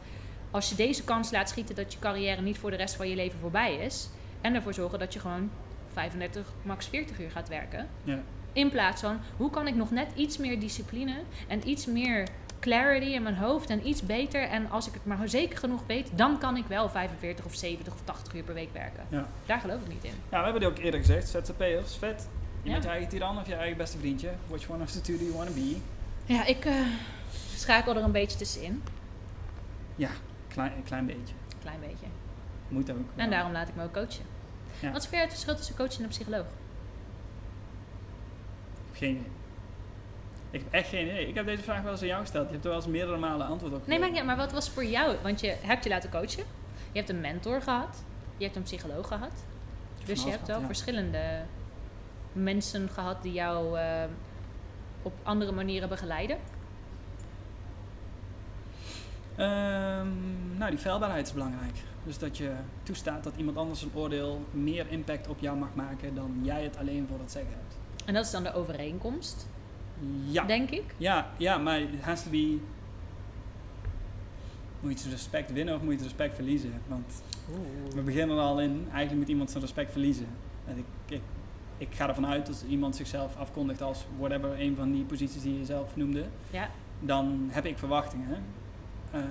als 0.51 0.69
je 0.69 0.75
deze 0.75 1.05
kans 1.05 1.31
laat 1.31 1.49
schieten, 1.49 1.75
dat 1.75 1.93
je 1.93 1.99
carrière 1.99 2.43
niet 2.43 2.59
voor 2.59 2.71
de 2.71 2.77
rest 2.77 2.95
van 2.97 3.09
je 3.09 3.15
leven 3.17 3.39
voorbij 3.41 3.75
is. 3.77 4.09
En 4.41 4.55
ervoor 4.55 4.75
zorgen 4.75 4.99
dat 4.99 5.13
je 5.13 5.19
gewoon 5.21 5.51
35, 5.93 6.53
max 6.63 6.87
40 6.87 7.21
uur 7.21 7.31
gaat 7.31 7.49
werken. 7.49 7.87
Ja. 8.05 8.19
In 8.57 8.71
plaats 8.71 9.01
van 9.01 9.21
hoe 9.37 9.51
kan 9.51 9.67
ik 9.67 9.75
nog 9.75 9.91
net 9.91 10.07
iets 10.15 10.39
meer 10.39 10.61
discipline 10.61 11.15
en 11.49 11.69
iets 11.69 11.87
meer 11.87 12.29
clarity 12.61 13.07
in 13.07 13.23
mijn 13.23 13.37
hoofd 13.37 13.71
en 13.71 13.87
iets 13.89 14.03
beter. 14.03 14.43
En 14.43 14.71
als 14.71 14.87
ik 14.87 14.93
het 14.95 15.05
maar 15.05 15.29
zeker 15.29 15.59
genoeg 15.59 15.81
weet, 15.87 16.11
dan 16.15 16.39
kan 16.39 16.57
ik 16.57 16.65
wel 16.67 16.89
45 16.89 17.45
of 17.45 17.55
70 17.55 17.93
of 17.93 18.01
80 18.05 18.35
uur 18.35 18.43
per 18.43 18.55
week 18.55 18.73
werken. 18.73 19.05
Ja. 19.09 19.27
Daar 19.47 19.61
geloof 19.61 19.81
ik 19.81 19.89
niet 19.89 20.05
in. 20.05 20.11
ja, 20.31 20.39
we 20.39 20.45
hebben 20.45 20.61
dit 20.61 20.71
ook 20.71 20.79
eerder 20.79 21.01
gezegd. 21.01 21.29
ZZP'ers, 21.29 21.97
vet. 21.97 22.29
Je 22.63 22.69
Ja. 22.69 22.73
bent 22.73 22.85
je 22.85 22.91
eigen 22.91 23.09
tiran 23.09 23.39
of 23.39 23.47
je 23.47 23.55
eigen 23.55 23.77
beste 23.77 23.99
vriendje. 23.99 24.31
Which 24.47 24.69
one 24.71 24.83
of 24.83 24.91
the 24.91 25.01
two 25.01 25.17
do 25.19 25.25
you 25.25 25.37
want 25.37 25.49
to 25.49 25.55
be? 25.55 25.77
Ja, 26.25 26.45
ik 26.45 26.65
eh, 26.65 26.75
schakel 27.55 27.97
er 27.97 28.03
een 28.03 28.13
beetje 28.13 28.39
tussenin. 28.39 28.83
Ja, 29.97 30.11
klein, 30.49 30.73
een 30.77 30.83
klein 30.85 31.07
beetje. 31.07 31.35
Klein 31.63 31.81
beetje. 31.81 32.07
Moet 32.69 32.91
ook. 32.91 32.97
En 33.17 33.31
daarom 33.31 33.53
laat 33.53 33.69
ik 33.69 33.75
me 33.77 33.85
ook 33.85 33.93
coachen. 33.93 34.25
Ja. 34.81 34.93
Wat 34.93 35.03
is 35.13 35.19
het 35.21 35.31
verschil 35.31 35.57
tussen 35.57 35.77
coach 35.77 35.97
en 35.97 36.03
een 36.03 36.09
psycholoog? 36.09 36.47
Geen 38.97 39.11
idee. 39.11 39.31
Ik 40.51 40.61
heb 40.61 40.73
echt 40.73 40.89
geen 40.89 41.07
idee. 41.07 41.29
Ik 41.29 41.35
heb 41.35 41.47
deze 41.47 41.63
vraag 41.63 41.83
wel 41.83 41.93
eens 41.93 42.01
aan 42.01 42.07
jou 42.07 42.21
gesteld. 42.21 42.47
Je 42.47 42.53
hebt 42.53 42.65
er 42.65 42.71
wel 42.71 42.81
eens 42.81 42.89
meerdere 42.89 43.19
malen 43.19 43.47
antwoord 43.47 43.73
op 43.73 43.87
Nee, 43.87 43.99
maar, 43.99 44.25
maar 44.25 44.37
wat 44.37 44.53
was 44.53 44.71
voor 44.71 44.85
jou? 44.85 45.17
Want 45.23 45.41
je 45.41 45.57
hebt 45.61 45.85
je 45.85 45.91
laten 45.91 46.11
coachen. 46.11 46.45
Je 46.93 46.99
hebt 46.99 47.09
een 47.09 47.21
mentor 47.21 47.63
gehad. 47.63 48.05
Je 48.37 48.45
hebt 48.45 48.57
een 48.57 48.63
psycholoog 48.63 49.07
gehad. 49.07 49.45
Dus 50.05 50.25
je 50.25 50.31
hebt 50.31 50.47
wel 50.47 50.61
ja. 50.61 50.67
verschillende 50.67 51.43
mensen 52.33 52.89
gehad 52.89 53.23
die 53.23 53.33
jou 53.33 53.79
eh, 53.79 54.05
op 55.03 55.13
andere 55.23 55.53
manieren 55.53 55.89
begeleiden. 55.89 56.39
Ehm, 59.37 60.09
nou, 60.59 60.71
die 60.71 60.79
feilbaarheid 60.79 61.27
is 61.27 61.33
belangrijk. 61.33 61.77
Dus 62.05 62.19
dat 62.19 62.37
je 62.37 62.53
toestaat 62.83 63.25
dat 63.25 63.33
iemand 63.37 63.57
anders 63.57 63.83
een 63.83 63.91
oordeel 63.95 64.45
meer 64.51 64.87
impact 64.91 65.29
op 65.29 65.41
jou 65.41 65.57
mag 65.57 65.75
maken 65.75 66.15
dan 66.15 66.41
jij 66.43 66.63
het 66.63 66.77
alleen 66.77 67.07
voor 67.09 67.19
het 67.19 67.33
zeggen. 67.33 67.66
En 68.07 68.15
dat 68.15 68.25
is 68.25 68.31
dan 68.31 68.43
de 68.43 68.53
overeenkomst, 68.55 69.49
Ja, 70.25 70.45
denk 70.45 70.71
ik. 70.71 70.95
ja, 70.97 71.31
ja 71.37 71.59
maar 71.59 71.81
it 71.81 72.01
has 72.01 72.23
to 72.23 72.31
be... 72.31 72.59
Moet 74.81 74.99
je 74.99 75.05
het 75.05 75.13
respect 75.13 75.53
winnen 75.53 75.75
of 75.75 75.81
moet 75.81 75.91
je 75.93 75.97
het 75.99 76.07
respect 76.07 76.35
verliezen? 76.35 76.73
Want 76.87 77.23
we 77.95 78.01
beginnen 78.03 78.37
er 78.37 78.43
al 78.43 78.61
in, 78.61 78.85
eigenlijk 78.85 79.15
moet 79.19 79.29
iemand 79.29 79.51
zijn 79.51 79.63
respect 79.63 79.93
verliezen. 79.93 80.27
En 80.67 80.77
ik, 80.79 80.85
ik, 81.07 81.21
ik 81.79 81.95
ga 81.95 82.09
ervan 82.09 82.27
uit 82.27 82.47
dat 82.47 82.65
iemand 82.69 82.97
zichzelf 82.97 83.37
afkondigt 83.37 83.83
als 83.83 84.05
whatever, 84.19 84.61
een 84.61 84.77
van 84.77 84.93
die 84.93 85.05
posities 85.05 85.43
die 85.43 85.59
je 85.59 85.65
zelf 85.65 85.97
noemde. 85.97 86.25
Ja, 86.51 86.71
dan 87.01 87.47
heb 87.51 87.65
ik 87.65 87.79
verwachtingen. 87.79 88.43
Ehm, 89.11 89.25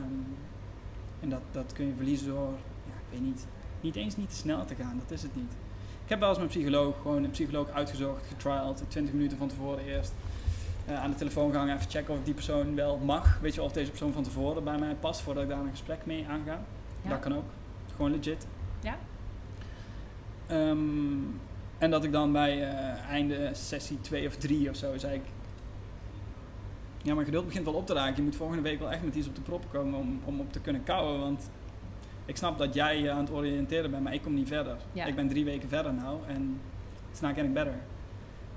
en 1.19 1.29
dat, 1.29 1.41
dat 1.51 1.73
kun 1.73 1.85
je 1.87 1.93
verliezen 1.95 2.27
door, 2.27 2.51
ja, 2.85 2.93
ik 2.93 3.11
weet 3.11 3.21
niet, 3.21 3.45
niet 3.81 3.95
eens 3.95 4.17
niet 4.17 4.29
te 4.29 4.35
snel 4.35 4.65
te 4.65 4.75
gaan. 4.75 4.97
Dat 4.99 5.11
is 5.11 5.21
het 5.21 5.35
niet. 5.35 5.51
Ik 6.05 6.11
heb 6.11 6.19
wel 6.19 6.29
eens 6.29 6.37
mijn 6.37 6.49
psycholoog, 6.49 6.95
gewoon 7.01 7.23
een 7.23 7.29
psycholoog 7.31 7.69
uitgezocht, 7.69 8.25
getriald, 8.27 8.83
20 8.87 9.13
minuten 9.13 9.37
van 9.37 9.47
tevoren 9.47 9.85
eerst. 9.85 10.13
eh, 10.85 11.03
aan 11.03 11.09
de 11.09 11.15
telefoon 11.15 11.51
gehangen, 11.51 11.75
even 11.75 11.89
checken 11.89 12.13
of 12.13 12.19
die 12.23 12.33
persoon 12.33 12.75
wel 12.75 12.97
mag. 12.97 13.39
Weet 13.41 13.55
je 13.55 13.61
of 13.61 13.71
deze 13.71 13.89
persoon 13.89 14.13
van 14.13 14.23
tevoren 14.23 14.63
bij 14.63 14.77
mij 14.77 14.95
past 14.99 15.21
voordat 15.21 15.43
ik 15.43 15.49
daar 15.49 15.59
een 15.59 15.69
gesprek 15.69 16.05
mee 16.05 16.25
aanga. 16.29 16.59
Ja. 17.01 17.09
Dat 17.09 17.19
kan 17.19 17.35
ook. 17.35 17.43
Gewoon 17.95 18.11
legit. 18.11 18.47
Ja. 18.79 18.97
Ehm, 20.47 20.77
en 21.77 21.89
dat 21.91 22.03
ik 22.03 22.11
dan 22.11 22.31
bij 22.31 22.69
eh, 22.69 23.09
einde 23.09 23.49
sessie 23.53 24.01
2 24.01 24.27
of 24.27 24.35
3 24.35 24.69
of 24.69 24.75
zo 24.75 24.97
zei 24.97 25.13
ik. 25.15 25.23
Ja, 27.01 27.13
mijn 27.13 27.25
geduld 27.25 27.45
begint 27.45 27.65
wel 27.65 27.73
op 27.73 27.85
te 27.85 27.93
raken. 27.93 28.15
Je 28.15 28.21
moet 28.21 28.35
volgende 28.35 28.61
week 28.61 28.79
wel 28.79 28.91
echt 28.91 29.03
met 29.03 29.15
iets 29.15 29.27
op 29.27 29.35
de 29.35 29.41
proppen 29.41 29.69
komen 29.69 29.99
om, 29.99 30.21
om 30.25 30.39
op 30.39 30.51
te 30.53 30.59
kunnen 30.59 30.83
kouwen. 30.83 31.19
Want 31.19 31.49
ik 32.25 32.37
snap 32.37 32.57
dat 32.57 32.73
jij 32.73 33.01
je 33.01 33.11
aan 33.11 33.19
het 33.19 33.31
oriënteren 33.31 33.91
bent, 33.91 34.03
maar 34.03 34.13
ik 34.13 34.21
kom 34.21 34.33
niet 34.33 34.47
verder. 34.47 34.77
Ja. 34.91 35.05
Ik 35.05 35.15
ben 35.15 35.27
drie 35.27 35.45
weken 35.45 35.69
verder 35.69 35.93
nou 35.93 36.19
en 36.27 36.61
it's 37.11 37.19
not 37.19 37.33
getting 37.33 37.53
better. 37.53 37.75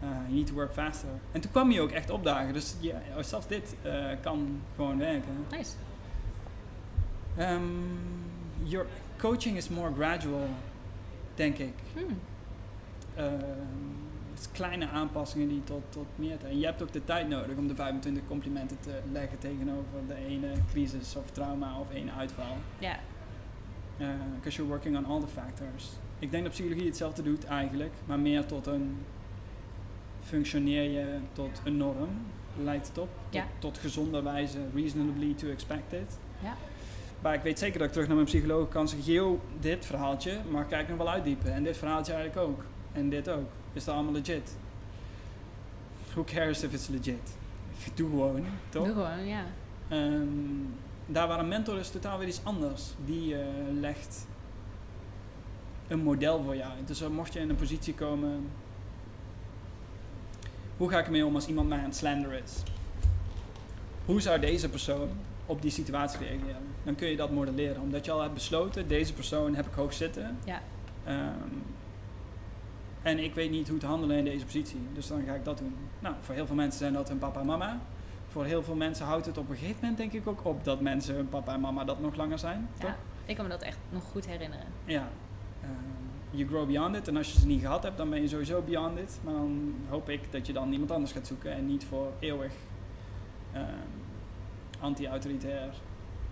Uh, 0.02 0.08
you 0.26 0.34
need 0.34 0.46
to 0.46 0.54
work 0.54 0.72
faster. 0.72 1.08
En 1.32 1.40
toen 1.40 1.50
kwam 1.50 1.70
je 1.70 1.80
ook 1.80 1.90
echt 1.90 2.10
opdagen. 2.10 2.52
Dus 2.52 2.74
ja, 2.80 3.22
zelfs 3.22 3.46
dit 3.46 3.76
eh, 3.82 4.06
kan 4.20 4.60
gewoon 4.76 4.98
werken. 4.98 5.46
nice. 5.50 5.70
Um, 7.38 7.98
your 8.62 8.86
coaching 9.16 9.56
is 9.56 9.68
more 9.68 9.92
gradual, 9.94 10.48
denk 11.34 11.58
ik. 11.58 11.74
Hmm. 11.94 12.18
Ehm, 13.14 13.34
het 14.30 14.40
is 14.40 14.50
kleine 14.52 14.88
aanpassingen 14.88 15.48
die 15.48 15.64
tot, 15.64 15.82
tot 15.88 16.06
meer 16.14 16.38
tijd. 16.38 16.52
En 16.52 16.58
je 16.58 16.64
hebt 16.64 16.82
ook 16.82 16.92
de 16.92 17.04
tijd 17.04 17.28
nodig 17.28 17.56
om 17.56 17.68
de 17.68 17.74
25 17.74 18.22
complimenten 18.28 18.80
te 18.80 19.00
leggen 19.12 19.38
tegenover 19.38 20.06
de 20.06 20.14
ene 20.14 20.52
crisis 20.70 21.16
of 21.16 21.30
trauma 21.30 21.78
of 21.78 21.90
ene 21.90 22.12
uitval. 22.12 22.56
Ja, 22.78 22.98
Because 24.36 24.56
you're 24.56 24.70
working 24.70 24.96
on 24.96 25.04
all 25.04 25.20
the 25.20 25.26
factors. 25.26 25.88
Ik 26.18 26.30
denk 26.30 26.42
dat 26.42 26.52
psychologie 26.52 26.86
hetzelfde 26.86 27.22
doet 27.22 27.44
eigenlijk, 27.44 27.92
maar 28.06 28.18
meer 28.18 28.46
tot 28.46 28.66
een 28.66 28.96
functioneer 30.24 30.82
je 30.90 31.18
tot 31.32 31.60
een 31.64 31.76
norm, 31.76 32.08
lijkt 32.62 32.88
het 32.88 32.98
op. 32.98 33.08
Tot, 33.24 33.34
Ja. 33.34 33.46
tot 33.58 33.78
gezonde 33.78 34.22
wijze, 34.22 34.58
reasonably 34.74 35.34
to 35.34 35.48
expect 35.48 35.92
it. 35.92 36.18
Ja. 36.42 36.54
Maar 37.22 37.34
ik 37.34 37.42
weet 37.42 37.58
zeker 37.58 37.78
dat 37.78 37.86
ik 37.86 37.92
terug 37.92 38.06
naar 38.06 38.16
mijn 38.16 38.28
psycholoog 38.28 38.68
kan 38.68 38.88
zeggen, 38.88 39.12
yo, 39.12 39.40
dit 39.60 39.86
verhaaltje 39.86 40.38
mag 40.50 40.70
ik 40.70 40.88
nog 40.88 40.96
wel 40.98 41.10
uitdiepen. 41.10 41.52
En 41.52 41.62
dit 41.62 41.76
verhaaltje 41.76 42.12
eigenlijk 42.12 42.48
ook. 42.48 42.64
En 42.92 43.08
dit 43.08 43.28
ook. 43.28 43.48
Is 43.72 43.84
dat 43.84 43.94
allemaal 43.94 44.12
legit? 44.12 44.56
Who 46.10 46.24
cares 46.24 46.62
if 46.62 46.72
it's 46.72 46.88
legit? 46.88 47.36
Doe 47.94 48.08
gewoon, 48.10 48.44
toch? 48.68 48.84
Doe 48.84 48.94
gewoon, 48.94 49.26
ja. 49.26 49.44
Ehm, 49.88 50.26
daar 51.10 51.28
waar 51.28 51.38
een 51.38 51.48
mentor 51.48 51.78
is 51.78 51.90
totaal 51.90 52.18
weer 52.18 52.28
iets 52.28 52.40
anders. 52.42 52.82
Die 53.04 53.34
eh, 53.34 53.46
legt 53.80 54.26
een 55.88 56.02
model 56.02 56.42
voor 56.42 56.56
jou. 56.56 56.72
Dus 56.84 57.02
uh, 57.02 57.08
mocht 57.08 57.32
je 57.32 57.40
in 57.40 57.50
een 57.50 57.56
positie 57.56 57.94
komen, 57.94 58.50
hoe 60.76 60.90
ga 60.90 60.98
ik 60.98 61.04
ermee 61.04 61.26
om 61.26 61.34
als 61.34 61.46
iemand 61.46 61.68
mij 61.68 61.78
aan 61.78 61.84
het 61.84 61.96
slanderen 61.96 62.42
is? 62.42 62.62
Hoe 64.04 64.20
zou 64.20 64.40
deze 64.40 64.68
persoon 64.68 65.08
op 65.46 65.62
die 65.62 65.70
situatie 65.70 66.18
reageren? 66.18 66.62
Dan 66.84 66.94
kun 66.94 67.08
je 67.08 67.16
dat 67.16 67.30
modelleren, 67.30 67.82
omdat 67.82 68.04
je 68.04 68.10
al 68.10 68.20
hebt 68.20 68.34
besloten, 68.34 68.88
deze 68.88 69.12
persoon 69.12 69.54
heb 69.54 69.66
ik 69.66 69.74
hoog 69.74 69.92
zitten. 69.92 70.38
Ja. 70.44 70.62
Ehm, 71.04 71.48
en 73.02 73.18
ik 73.18 73.34
weet 73.34 73.50
niet 73.50 73.68
hoe 73.68 73.78
te 73.78 73.86
handelen 73.86 74.16
in 74.16 74.24
deze 74.24 74.44
positie, 74.44 74.80
dus 74.94 75.06
dan 75.06 75.22
ga 75.26 75.34
ik 75.34 75.44
dat 75.44 75.58
doen. 75.58 75.74
Nou, 75.98 76.14
voor 76.20 76.34
heel 76.34 76.46
veel 76.46 76.56
mensen 76.56 76.78
zijn 76.78 76.92
dat 76.92 77.08
hun 77.08 77.18
papa 77.18 77.40
en 77.40 77.46
mama. 77.46 77.80
Voor 78.28 78.44
heel 78.44 78.62
veel 78.62 78.74
mensen 78.74 79.06
houdt 79.06 79.26
het 79.26 79.38
op 79.38 79.48
een 79.50 79.56
gegeven 79.56 79.76
moment 79.80 79.96
denk 79.98 80.12
ik 80.12 80.26
ook 80.26 80.44
op 80.44 80.64
dat 80.64 80.80
mensen 80.80 81.14
hun 81.14 81.28
papa 81.28 81.52
en 81.54 81.60
mama 81.60 81.84
dat 81.84 82.00
nog 82.00 82.16
langer 82.16 82.38
zijn. 82.38 82.68
Toch? 82.80 82.88
ja. 82.90 82.96
Ik 83.24 83.34
kan 83.36 83.44
me 83.44 83.50
dat 83.50 83.62
echt 83.62 83.78
nog 83.90 84.02
goed 84.02 84.26
herinneren. 84.26 84.66
Ja. 84.84 85.08
Ehm, 85.62 85.70
you 86.30 86.48
grow 86.48 86.66
beyond 86.66 86.96
it. 86.96 87.08
En 87.08 87.16
als 87.16 87.32
je 87.32 87.38
ze 87.38 87.46
niet 87.46 87.60
gehad 87.60 87.82
hebt, 87.82 87.96
dan 87.96 88.10
ben 88.10 88.20
je 88.20 88.28
sowieso 88.28 88.62
beyond 88.62 88.98
it. 88.98 89.18
Maar 89.24 89.34
dan 89.34 89.74
hoop 89.88 90.08
ik 90.08 90.32
dat 90.32 90.46
je 90.46 90.52
dan 90.52 90.72
iemand 90.72 90.90
anders 90.90 91.12
gaat 91.12 91.26
zoeken 91.26 91.52
en 91.52 91.66
niet 91.66 91.84
voor 91.84 92.12
eeuwig 92.18 92.52
ehm, 93.52 93.64
anti-autoritair, 94.80 95.68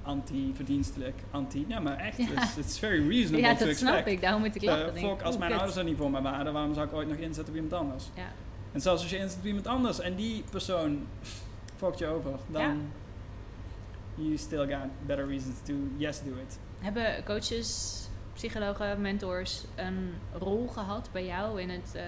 anti-verdienstelijk, 0.03 1.15
anti... 1.31 1.65
Ja, 1.69 1.81
maar 1.81 1.97
echt, 1.97 2.17
Ja. 2.17 2.43
it's, 2.43 2.57
it's 2.57 2.79
very 2.79 3.09
reasonable 3.09 3.47
Ja, 3.49 3.55
to 3.57 3.65
dat 3.67 3.77
snap 3.77 4.07
ik. 4.07 4.21
Daarom 4.21 4.41
moet 4.43 4.55
ik 4.55 4.63
Eh, 4.63 4.69
lachen. 4.69 4.95
denk 4.95 5.07
fuck, 5.07 5.23
als 5.23 5.39
mijn 5.39 5.53
ouders 5.53 5.77
er 5.77 5.85
niet 5.85 5.97
voor 5.97 6.11
mij 6.11 6.23
waren, 6.23 6.53
waarom 6.53 6.75
zou 6.75 6.87
ik 6.87 6.93
ooit 6.93 7.09
nog 7.09 7.17
inzetten 7.17 7.55
op 7.55 7.61
iemand 7.61 7.83
anders? 7.83 8.05
Ja. 8.15 8.27
En 8.73 8.81
zelfs 8.81 9.03
als 9.03 9.11
je 9.11 9.19
inzet 9.19 9.39
op 9.39 9.45
iemand 9.45 9.67
anders 9.67 10.01
en 10.01 10.15
die 10.15 10.45
persoon 10.51 11.07
fuckt 11.77 11.99
je 11.99 12.07
over, 12.07 12.31
dan 12.47 12.62
Ja. 12.62 12.74
you 14.14 14.37
still 14.37 14.66
got 14.66 14.89
better 15.07 15.27
reasons 15.27 15.55
to 15.62 15.72
yes 15.97 16.22
do 16.22 16.31
it. 16.31 16.59
Hebben 16.81 17.24
coaches, 17.24 18.01
psychologen, 18.35 19.01
mentors 19.01 19.64
een 19.74 20.12
rol 20.33 20.66
gehad 20.68 21.09
bij 21.12 21.27
jou 21.27 21.61
in 21.61 21.70
het 21.70 21.95
eh, 21.95 22.03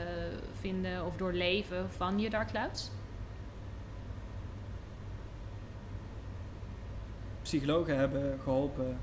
vinden 0.60 1.04
of 1.06 1.16
doorleven 1.16 1.90
van 1.90 2.18
je 2.18 2.30
dark 2.30 2.48
clouds? 2.48 2.90
Psychologen 7.42 7.98
hebben 7.98 8.38
geholpen 8.42 8.98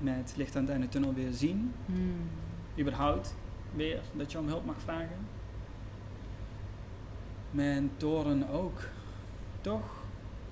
met 0.00 0.34
licht 0.36 0.56
aan 0.56 0.62
het 0.62 0.70
einde 0.70 0.88
tunnel 0.88 1.14
weer 1.14 1.32
zien. 1.32 1.74
Hmm. 1.86 2.28
Überhaupt 2.78 3.34
weer 3.74 4.00
dat 4.12 4.32
je 4.32 4.38
om 4.38 4.46
hulp 4.48 4.64
mag 4.64 4.80
vragen. 4.80 5.26
Mentoren 7.50 8.48
ook. 8.48 8.80
Toch? 9.68 9.80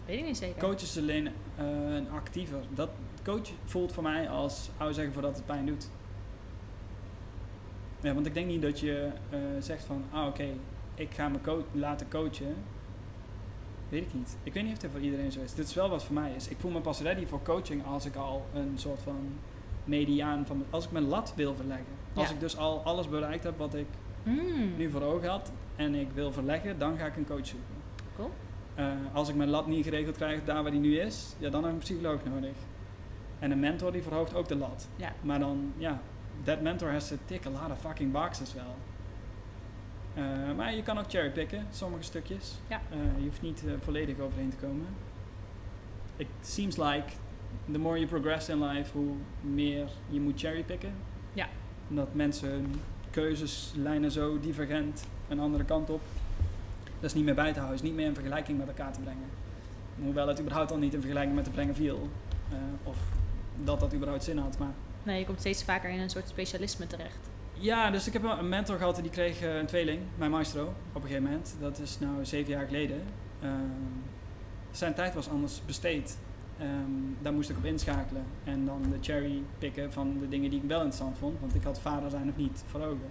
Weet 0.07 0.19
ik 0.19 0.25
niet 0.25 0.37
zeker. 0.37 0.63
Coaches 0.63 0.99
alleen 0.99 1.27
eh, 1.27 1.65
een 1.95 2.11
actiever. 2.11 2.59
Dat 2.75 2.89
coach 3.25 3.49
voelt 3.65 3.93
voor 3.93 4.03
mij 4.03 4.29
als 4.29 4.69
oude 4.77 4.95
zeggen 4.95 5.13
voordat 5.13 5.37
het 5.37 5.47
pijn 5.47 5.67
doet. 5.67 5.89
Ja, 8.01 8.15
want 8.15 8.27
ik 8.27 8.35
denk 8.35 8.47
niet 8.47 8.63
dat 8.63 8.81
je 8.81 9.09
eh, 9.31 9.39
zegt 9.61 9.85
van, 9.85 10.05
ah 10.13 10.27
oké, 10.27 10.47
ik 10.95 11.11
ga 11.15 11.29
me 11.29 11.41
co- 11.41 11.65
laten 11.73 12.09
coachen. 12.09 12.55
Weet 13.89 14.03
ik 14.03 14.15
niet. 14.15 14.37
Ik 14.43 14.53
weet 14.53 14.63
niet 14.65 14.77
of 14.77 14.83
het 14.83 14.91
voor 14.91 15.01
iedereen 15.01 15.33
zo 15.33 15.41
is. 15.41 15.55
Dit 15.55 15.67
is 15.69 15.75
wel 15.75 15.89
wat 15.89 16.05
voor 16.05 16.15
mij 16.15 16.33
is. 16.37 16.49
Ik 16.49 16.57
voel 16.61 16.71
me 16.71 16.81
pas 16.81 17.01
ready 17.01 17.27
voor 17.27 17.43
coaching 17.43 17.87
als 17.87 18.05
ik 18.07 18.17
al 18.17 18.47
een 18.55 18.73
soort 18.75 19.03
van 19.03 19.29
mediaan 19.85 20.47
van, 20.47 20.65
als 20.71 20.85
ik 20.85 20.91
mijn 20.91 21.07
lat 21.09 21.33
wil 21.37 21.55
verleggen. 21.55 21.87
Als 22.15 22.29
Ja. 22.29 22.35
ik 22.35 22.41
dus 22.41 22.57
al 22.57 22.81
alles 22.83 23.09
bereikt 23.09 23.45
heb 23.45 23.59
wat 23.59 23.75
ik 23.75 23.87
Hmm. 24.23 24.77
nu 24.77 24.91
voor 24.91 25.03
ogen 25.03 25.29
had 25.29 25.53
en 25.77 25.95
ik 25.95 26.09
wil 26.15 26.33
verleggen, 26.33 26.79
dan 26.79 26.99
ga 26.99 27.07
ik 27.07 27.17
een 27.17 27.27
coach 27.27 27.47
zoeken. 27.47 27.75
Cool. 28.17 28.31
Eh, 28.77 28.87
als 29.13 29.29
ik 29.29 29.35
mijn 29.35 29.49
lat 29.49 29.67
niet 29.67 29.85
geregeld 29.85 30.17
krijg 30.17 30.45
daar 30.45 30.63
waar 30.63 30.71
die 30.71 30.81
nu 30.81 30.99
is, 30.99 31.35
ja, 31.39 31.51
dan 31.51 31.61
heb 31.61 31.71
ik 31.71 31.77
een 31.77 31.83
psycholoog 31.83 32.25
nodig. 32.25 32.57
En 33.39 33.51
een 33.51 33.61
mentor 33.61 33.93
die 33.93 34.03
verhoogt 34.03 34.35
ook 34.35 34.49
de 34.49 34.57
lat. 34.57 34.89
Ja. 34.97 35.13
Maar 35.21 35.39
dan, 35.39 35.73
ja, 35.77 36.01
that 36.45 36.61
mentor 36.61 36.91
has 36.91 37.09
to 37.09 37.17
tick 37.25 37.47
a 37.47 37.51
lot 37.51 37.71
of 37.71 37.81
fucking 37.81 38.13
boxes 38.13 38.55
wel. 38.55 38.75
Eh, 40.15 40.57
maar 40.57 40.75
je 40.75 40.83
kan 40.83 40.99
ook 40.99 41.11
cherrypicken, 41.11 41.67
sommige 41.71 42.03
stukjes. 42.03 42.55
Ja. 42.69 42.81
Eh, 42.91 42.99
je 43.17 43.25
hoeft 43.25 43.43
niet 43.43 43.63
volledig 43.81 44.19
overheen 44.19 44.51
te 44.51 44.57
komen. 44.57 44.87
It 46.17 46.27
seems 46.41 46.77
like 46.77 47.05
the 47.73 47.79
more 47.79 47.99
you 47.99 48.07
progress 48.09 48.49
in 48.49 48.65
life, 48.65 48.99
hoe 48.99 49.15
meer 49.41 49.89
je 50.09 50.21
moet 50.21 50.41
cherrypicken. 50.41 50.93
Ja. 51.33 51.49
Omdat 51.89 52.15
mensen 52.15 52.51
hun 52.51 52.75
keuzes 53.11 53.73
lijnen 53.77 54.11
zo 54.11 54.41
divergent 54.41 55.05
een 55.29 55.41
andere 55.41 55.65
kant 55.65 55.91
op. 55.91 56.01
Dat 57.01 57.11
is 57.11 57.15
niet 57.15 57.25
meer 57.25 57.35
bij 57.35 57.53
te 57.53 57.59
houden, 57.59 57.77
is 57.79 57.83
niet 57.89 57.95
meer 57.95 58.07
in 58.07 58.15
vergelijking 58.15 58.59
met 58.59 58.69
elkaar 58.69 58.93
te 58.93 59.01
brengen. 59.01 59.29
Hoewel 60.03 60.29
het 60.29 60.41
überhaupt 60.41 60.71
al 60.71 60.79
niet 60.79 60.95
in 60.95 61.01
vergelijking 61.01 61.35
met 61.35 61.45
te 61.45 61.51
brengen 61.51 61.75
viel. 61.75 62.09
Eh, 62.51 62.57
of 62.83 62.97
dat 63.65 63.81
dat 63.81 63.95
überhaupt 63.95 64.25
zin 64.25 64.39
had. 64.39 64.59
Maar 64.59 64.73
Nee, 65.03 65.19
je 65.19 65.25
komt 65.27 65.41
steeds 65.41 65.65
vaker 65.65 65.91
in 65.91 66.01
een 66.01 66.11
soort 66.11 66.29
specialisme 66.29 66.87
terecht. 66.87 67.19
ja, 67.53 67.91
dus 67.91 68.07
ik 68.07 68.13
heb 68.13 68.23
een 68.23 68.49
mentor 68.49 68.77
gehad 68.77 68.97
en 68.97 69.03
die 69.03 69.11
kreeg 69.11 69.41
eh, 69.41 69.57
een 69.57 69.67
tweeling, 69.67 70.01
mijn 70.17 70.31
maestro, 70.31 70.63
op 70.93 70.95
een 70.95 71.09
gegeven 71.09 71.23
moment. 71.23 71.55
Dat 71.61 71.79
is 71.79 71.99
nou 71.99 72.25
zeven 72.25 72.53
jaar 72.53 72.67
geleden. 72.67 73.03
Ehm, 73.41 73.53
zijn 74.71 74.95
tijd 74.95 75.15
was 75.15 75.29
anders 75.29 75.63
besteed. 75.67 76.19
Ehm, 76.59 76.71
daar 77.23 77.33
moest 77.33 77.51
ik 77.51 77.57
op 77.57 77.65
inschakelen. 77.65 78.23
En 78.45 78.65
dan 78.65 78.83
de 78.91 78.97
cherry 79.01 79.43
pikken 79.59 79.93
van 79.93 80.19
de 80.21 80.29
dingen 80.29 80.51
die 80.51 80.61
ik 80.63 80.69
wel 80.69 80.77
interessant 80.79 81.19
vond. 81.19 81.41
Want 81.41 81.55
ik 81.55 81.63
had 81.63 81.81
vader 81.81 82.11
zijn 82.11 82.27
nog 82.27 82.37
niet 82.37 82.65
voor 82.67 82.81
ogen. 82.81 83.11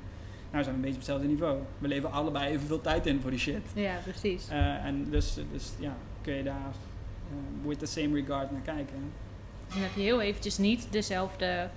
Nou 0.56 0.68
zijn 0.68 0.82
we 0.82 0.88
een 0.88 0.94
beetje 0.94 1.12
op 1.12 1.18
hetzelfde 1.20 1.28
niveau. 1.28 1.62
We 1.80 1.88
leven 1.88 2.12
allebei 2.12 2.52
evenveel 2.54 2.82
tijd 2.82 3.06
in 3.06 3.22
voor 3.22 3.30
die 3.30 3.40
shit. 3.40 3.62
Ja, 3.74 3.96
precies. 4.04 4.48
Eh, 4.50 4.86
en 4.86 5.10
dus, 5.10 5.38
dus 5.52 5.72
ja, 5.80 5.94
kun 6.22 6.34
je 6.34 6.44
daar 6.44 6.56
eh, 7.30 7.68
with 7.68 7.80
the 7.80 7.86
same 7.86 8.14
regard 8.22 8.52
naar 8.52 8.62
kijken. 8.62 8.96
Dan 9.70 9.82
heb 9.82 9.96
je 9.96 10.02
heel 10.02 10.22
eventjes 10.22 10.58
niet 10.58 10.88
dezelfde 10.92 11.70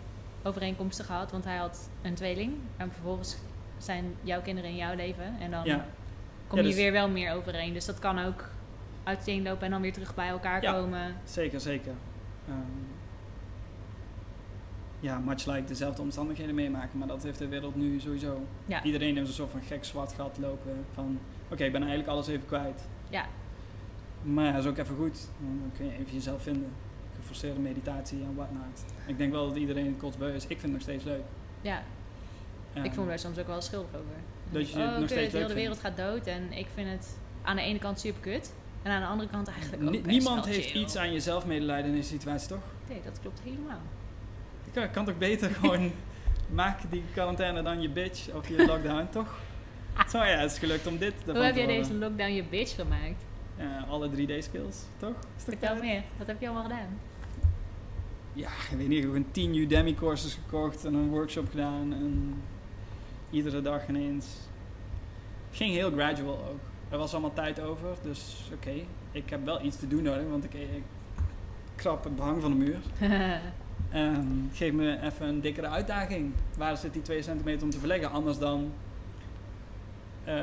overeenkomsten 0.42 1.04
gehad, 1.04 1.30
want 1.30 1.44
hij 1.44 1.56
had 1.56 1.88
een 2.02 2.14
tweeling. 2.14 2.52
En 2.76 2.92
vervolgens 2.92 3.36
zijn 3.78 4.04
jouw 4.22 4.40
kinderen 4.42 4.70
in 4.70 4.76
jouw 4.76 4.94
leven. 4.94 5.36
En 5.40 5.50
dan 5.50 5.64
Ja, 5.64 5.86
kom 6.46 6.58
Ja, 6.58 6.64
je 6.64 6.70
dus- 6.70 6.78
weer 6.78 6.92
wel 6.92 7.08
meer 7.08 7.32
overeen. 7.32 7.72
Dus 7.72 7.84
dat 7.84 7.98
kan 7.98 8.18
ook 8.18 8.44
uiteenlopen 9.04 9.64
en 9.64 9.70
dan 9.70 9.80
weer 9.80 9.92
terug 9.92 10.14
bij 10.14 10.28
elkaar 10.28 10.62
Ja. 10.62 10.72
komen. 10.72 11.14
Zeker, 11.24 11.60
zeker. 11.60 11.92
Ehm, 12.48 12.56
ja, 15.00 15.18
much 15.18 15.46
like 15.46 15.64
dezelfde 15.64 16.02
omstandigheden 16.02 16.54
meemaken, 16.54 16.98
maar 16.98 17.08
dat 17.08 17.22
heeft 17.22 17.38
de 17.38 17.48
wereld 17.48 17.76
nu 17.76 18.00
sowieso. 18.00 18.46
Ja. 18.66 18.82
Iedereen 18.82 19.16
heeft 19.16 19.28
een 19.28 19.34
soort 19.34 19.50
van 19.50 19.62
gek 19.62 19.84
zwart 19.84 20.12
gat 20.12 20.38
lopen 20.40 20.84
van, 20.94 21.18
oké, 21.50 21.64
ik 21.64 21.72
ben 21.72 21.80
eigenlijk 21.80 22.10
alles 22.10 22.26
even 22.26 22.46
kwijt. 22.46 22.88
Ja. 23.08 23.26
Maar 24.22 24.44
ja, 24.44 24.52
dat 24.52 24.64
is 24.64 24.70
ook 24.70 24.78
even 24.78 24.96
goed. 24.96 25.28
Dan 25.38 25.70
kun 25.76 25.86
je 25.86 25.92
even 25.92 26.12
jezelf 26.12 26.42
vinden. 26.42 26.72
Geforceerde 27.16 27.60
meditatie 27.60 28.22
en 28.22 28.34
whatnot. 28.34 28.84
Ik 29.06 29.18
denk 29.18 29.32
wel 29.32 29.48
dat 29.48 29.56
iedereen 29.56 29.86
het 29.86 29.96
kotsbeu 29.96 30.34
is. 30.34 30.42
Ik 30.42 30.48
vind 30.48 30.62
het 30.62 30.72
nog 30.72 30.80
steeds 30.80 31.04
leuk. 31.04 31.22
Ja, 31.60 31.82
ik 32.82 32.92
voel 32.92 33.04
me 33.04 33.10
daar 33.10 33.18
soms 33.18 33.38
ook 33.38 33.46
wel 33.46 33.60
schuldig 33.60 33.90
over. 33.90 34.14
Dat 34.50 34.70
je 34.70 34.78
het 34.78 34.86
oh, 34.86 34.90
nog 34.90 35.00
kut, 35.00 35.10
steeds 35.10 35.32
heel 35.32 35.46
de 35.46 35.54
wereld 35.54 35.78
vindt. 35.78 35.98
gaat 35.98 36.08
dood 36.08 36.26
en 36.26 36.52
ik 36.52 36.66
vind 36.74 36.90
het 36.90 37.18
aan 37.42 37.56
de 37.56 37.62
ene 37.62 37.78
kant 37.78 38.00
super 38.00 38.20
kut. 38.20 38.52
En 38.82 38.92
aan 38.92 39.00
de 39.00 39.06
andere 39.06 39.30
kant 39.30 39.48
eigenlijk 39.48 39.96
ook 39.96 40.06
niemand 40.06 40.46
heeft 40.46 40.74
iets 40.74 40.96
aan 40.96 41.12
jezelf 41.12 41.46
medelijden 41.46 41.90
in 41.90 41.96
deze 41.96 42.08
situatie, 42.08 42.48
toch? 42.48 42.62
Nee, 42.88 43.00
dat 43.04 43.20
klopt 43.20 43.40
helemaal. 43.44 43.80
Je 44.72 44.80
kan, 44.80 44.90
kan 44.90 45.04
toch 45.04 45.18
beter 45.18 45.50
gewoon 45.60 45.92
maak 46.50 46.80
die 46.90 47.02
quarantaine 47.12 47.62
dan 47.62 47.82
je 47.82 47.88
bitch 47.88 48.30
of 48.34 48.48
je 48.48 48.66
lockdown, 48.66 49.08
toch? 49.18 49.38
Zo 50.08 50.18
ja, 50.18 50.24
het 50.24 50.50
is 50.50 50.58
gelukt 50.58 50.86
om 50.86 50.98
dit 50.98 51.12
ervan 51.18 51.34
Hoe 51.34 51.44
heb 51.44 51.54
te 51.54 51.60
jij 51.60 51.66
deze 51.66 51.94
lockdown 51.94 52.32
je 52.32 52.44
bitch 52.44 52.74
gemaakt? 52.74 53.24
Eh, 53.56 53.90
alle 53.90 54.08
3D-skills, 54.10 54.76
toch? 54.96 55.14
Vertel 55.36 55.76
meer. 55.76 56.02
Wat 56.16 56.26
heb 56.26 56.40
je 56.40 56.46
allemaal 56.46 56.62
gedaan? 56.62 56.98
Ja, 58.32 58.48
ik 58.48 58.76
weet 58.76 58.88
niet, 58.88 59.04
ik 59.04 59.14
een 59.14 59.30
10 59.30 59.54
Udemy-courses 59.54 60.34
gekocht 60.34 60.84
en 60.84 60.94
een 60.94 61.08
workshop 61.08 61.50
gedaan 61.50 61.92
en 61.92 62.42
iedere 63.30 63.62
dag 63.62 63.88
ineens. 63.88 64.26
Ging 65.50 65.74
heel 65.74 65.90
gradual 65.90 66.34
ook. 66.34 66.60
Er 66.88 66.98
was 66.98 67.12
allemaal 67.12 67.32
tijd 67.32 67.60
over, 67.60 67.88
dus 68.02 68.50
oké. 68.54 68.74
Ik 69.12 69.30
heb 69.30 69.44
wel 69.44 69.64
iets 69.64 69.76
te 69.76 69.88
doen 69.88 70.02
nodig, 70.02 70.28
want 70.28 70.44
ik, 70.44 70.54
ik 70.54 70.82
krap 71.74 72.04
het 72.04 72.16
behang 72.16 72.42
van 72.42 72.50
de 72.50 72.56
muur. 72.56 72.78
Ehm, 73.92 74.26
geef 74.52 74.72
me 74.72 74.98
even 75.02 75.26
een 75.26 75.40
dikkere 75.40 75.68
uitdaging. 75.68 76.32
Waar 76.56 76.76
zit 76.76 76.92
die 76.92 77.02
2 77.02 77.22
centimeter 77.22 77.62
om 77.62 77.70
te 77.70 77.78
verleggen? 77.78 78.10
Anders 78.10 78.38
dan. 78.38 78.72
eh, 80.24 80.34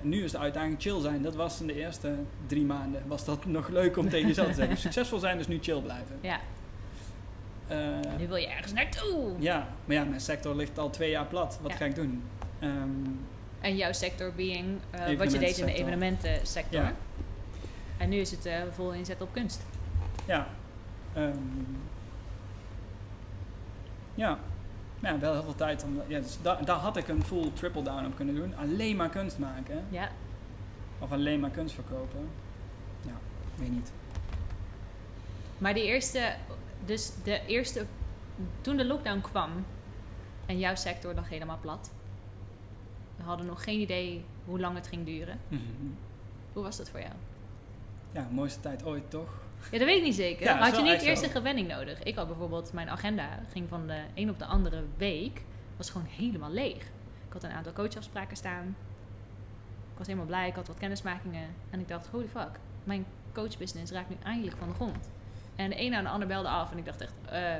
nu 0.00 0.24
is 0.24 0.30
de 0.30 0.38
uitdaging 0.38 0.76
chill 0.78 1.00
zijn. 1.00 1.22
Dat 1.22 1.34
was 1.34 1.60
in 1.60 1.66
de 1.66 1.74
eerste 1.74 2.14
drie 2.46 2.64
maanden. 2.64 3.02
Was 3.06 3.24
dat 3.24 3.44
nog 3.44 3.68
leuk 3.68 3.96
om 3.96 4.08
tegen 4.08 4.26
jezelf 4.28 4.48
te 4.48 4.54
zeggen. 4.54 4.76
Succesvol 4.86 5.18
zijn, 5.18 5.38
dus 5.38 5.46
nu 5.48 5.58
chill 5.60 5.80
blijven. 5.80 6.16
ja, 6.20 6.40
Eh, 7.68 7.78
nu 8.18 8.26
wil 8.28 8.36
je 8.36 8.48
ergens 8.48 8.72
naartoe. 8.72 9.30
ja, 9.38 9.68
maar 9.84 9.96
ja, 9.96 10.04
mijn 10.04 10.20
sector 10.20 10.54
ligt 10.56 10.78
al 10.78 10.90
twee 10.90 11.10
jaar 11.10 11.26
plat. 11.26 11.58
Wat 11.62 11.70
Ja. 11.70 11.76
ga 11.76 11.84
ik 11.84 11.94
doen? 11.94 12.22
Ehm, 12.58 12.88
En 13.60 13.76
jouw 13.76 13.92
sector 13.92 14.32
being 14.36 14.78
eh, 14.90 15.18
wat 15.18 15.32
je 15.32 15.38
deed 15.38 15.58
in 15.58 15.66
de 15.66 15.72
Evenementensector. 15.72 16.80
Ja. 16.80 16.94
En 17.98 18.08
nu 18.08 18.16
is 18.16 18.30
het 18.30 18.46
eh 18.46 18.60
vol 18.70 18.92
inzet 18.92 19.20
op 19.20 19.28
kunst. 19.32 19.62
ja. 20.26 20.46
Ehm, 21.14 21.32
Ja. 24.20 24.38
Ja, 25.02 25.18
wel 25.18 25.32
heel 25.32 25.42
veel 25.42 25.54
tijd. 25.54 25.84
Om, 25.84 26.00
ja, 26.06 26.18
dus 26.20 26.38
da- 26.42 26.60
daar 26.64 26.76
had 26.76 26.96
ik 26.96 27.08
een 27.08 27.24
full 27.24 27.50
triple 27.52 27.82
down 27.82 28.06
op 28.06 28.16
kunnen 28.16 28.34
doen. 28.34 28.56
Alleen 28.56 28.96
maar 28.96 29.08
kunst 29.08 29.38
maken. 29.38 29.84
Ja. 29.88 30.08
Of 30.98 31.12
alleen 31.12 31.40
maar 31.40 31.50
kunst 31.50 31.74
verkopen. 31.74 32.28
Ja, 33.06 33.12
weet 33.56 33.70
niet. 33.70 33.92
Maar 35.58 35.74
die 35.74 35.84
eerste, 35.84 36.34
dus 36.84 37.12
de 37.24 37.46
eerste, 37.46 37.86
toen 38.60 38.76
de 38.76 38.84
lockdown 38.84 39.20
kwam 39.20 39.50
en 40.46 40.58
jouw 40.58 40.74
sector 40.74 41.14
lag 41.14 41.28
helemaal 41.28 41.58
plat. 41.60 41.90
We 43.16 43.22
hadden 43.22 43.46
nog 43.46 43.64
geen 43.64 43.80
idee 43.80 44.24
hoe 44.44 44.60
lang 44.60 44.74
het 44.74 44.86
ging 44.86 45.06
duren. 45.06 45.40
Hoe 46.52 46.62
was 46.62 46.76
dat 46.76 46.90
voor 46.90 47.00
jou? 47.00 47.12
Ja, 48.12 48.28
mooiste 48.30 48.60
tijd 48.60 48.84
ooit 48.84 49.10
toch? 49.10 49.39
Ja, 49.70 49.78
dat 49.78 49.86
weet 49.86 49.96
ik 49.96 50.02
niet 50.02 50.14
zeker. 50.14 50.44
Ja, 50.44 50.54
maar 50.54 50.68
had 50.68 50.76
je 50.76 50.82
niet 50.82 51.02
eerst 51.02 51.22
een 51.22 51.30
gewenning 51.30 51.68
nodig? 51.68 52.02
Ik 52.02 52.16
had 52.16 52.26
bijvoorbeeld, 52.26 52.72
mijn 52.72 52.90
agenda 52.90 53.28
ging 53.52 53.68
van 53.68 53.86
de 53.86 54.00
een 54.14 54.30
op 54.30 54.38
de 54.38 54.44
andere 54.44 54.82
week, 54.96 55.42
was 55.76 55.90
gewoon 55.90 56.06
helemaal 56.10 56.50
leeg. 56.50 56.82
Ik 57.26 57.32
had 57.32 57.42
een 57.42 57.50
aantal 57.50 57.72
coachafspraken 57.72 58.36
staan. 58.36 58.76
Ik 59.92 59.98
was 59.98 60.06
helemaal 60.06 60.26
blij, 60.26 60.48
ik 60.48 60.54
had 60.54 60.66
wat 60.66 60.78
kennismakingen. 60.78 61.48
En 61.70 61.80
ik 61.80 61.88
dacht, 61.88 62.06
holy 62.06 62.28
fuck, 62.28 62.50
mijn 62.84 63.06
coachbusiness 63.32 63.92
raakt 63.92 64.08
nu 64.08 64.16
eindelijk 64.24 64.56
van 64.56 64.68
de 64.68 64.74
grond. 64.74 65.10
En 65.56 65.70
de 65.70 65.80
een 65.80 65.90
na 65.90 66.02
de 66.02 66.08
ander 66.08 66.28
belde 66.28 66.48
af 66.48 66.70
en 66.70 66.78
ik 66.78 66.84
dacht 66.84 67.00
echt, 67.00 67.12
eh, 67.30 67.54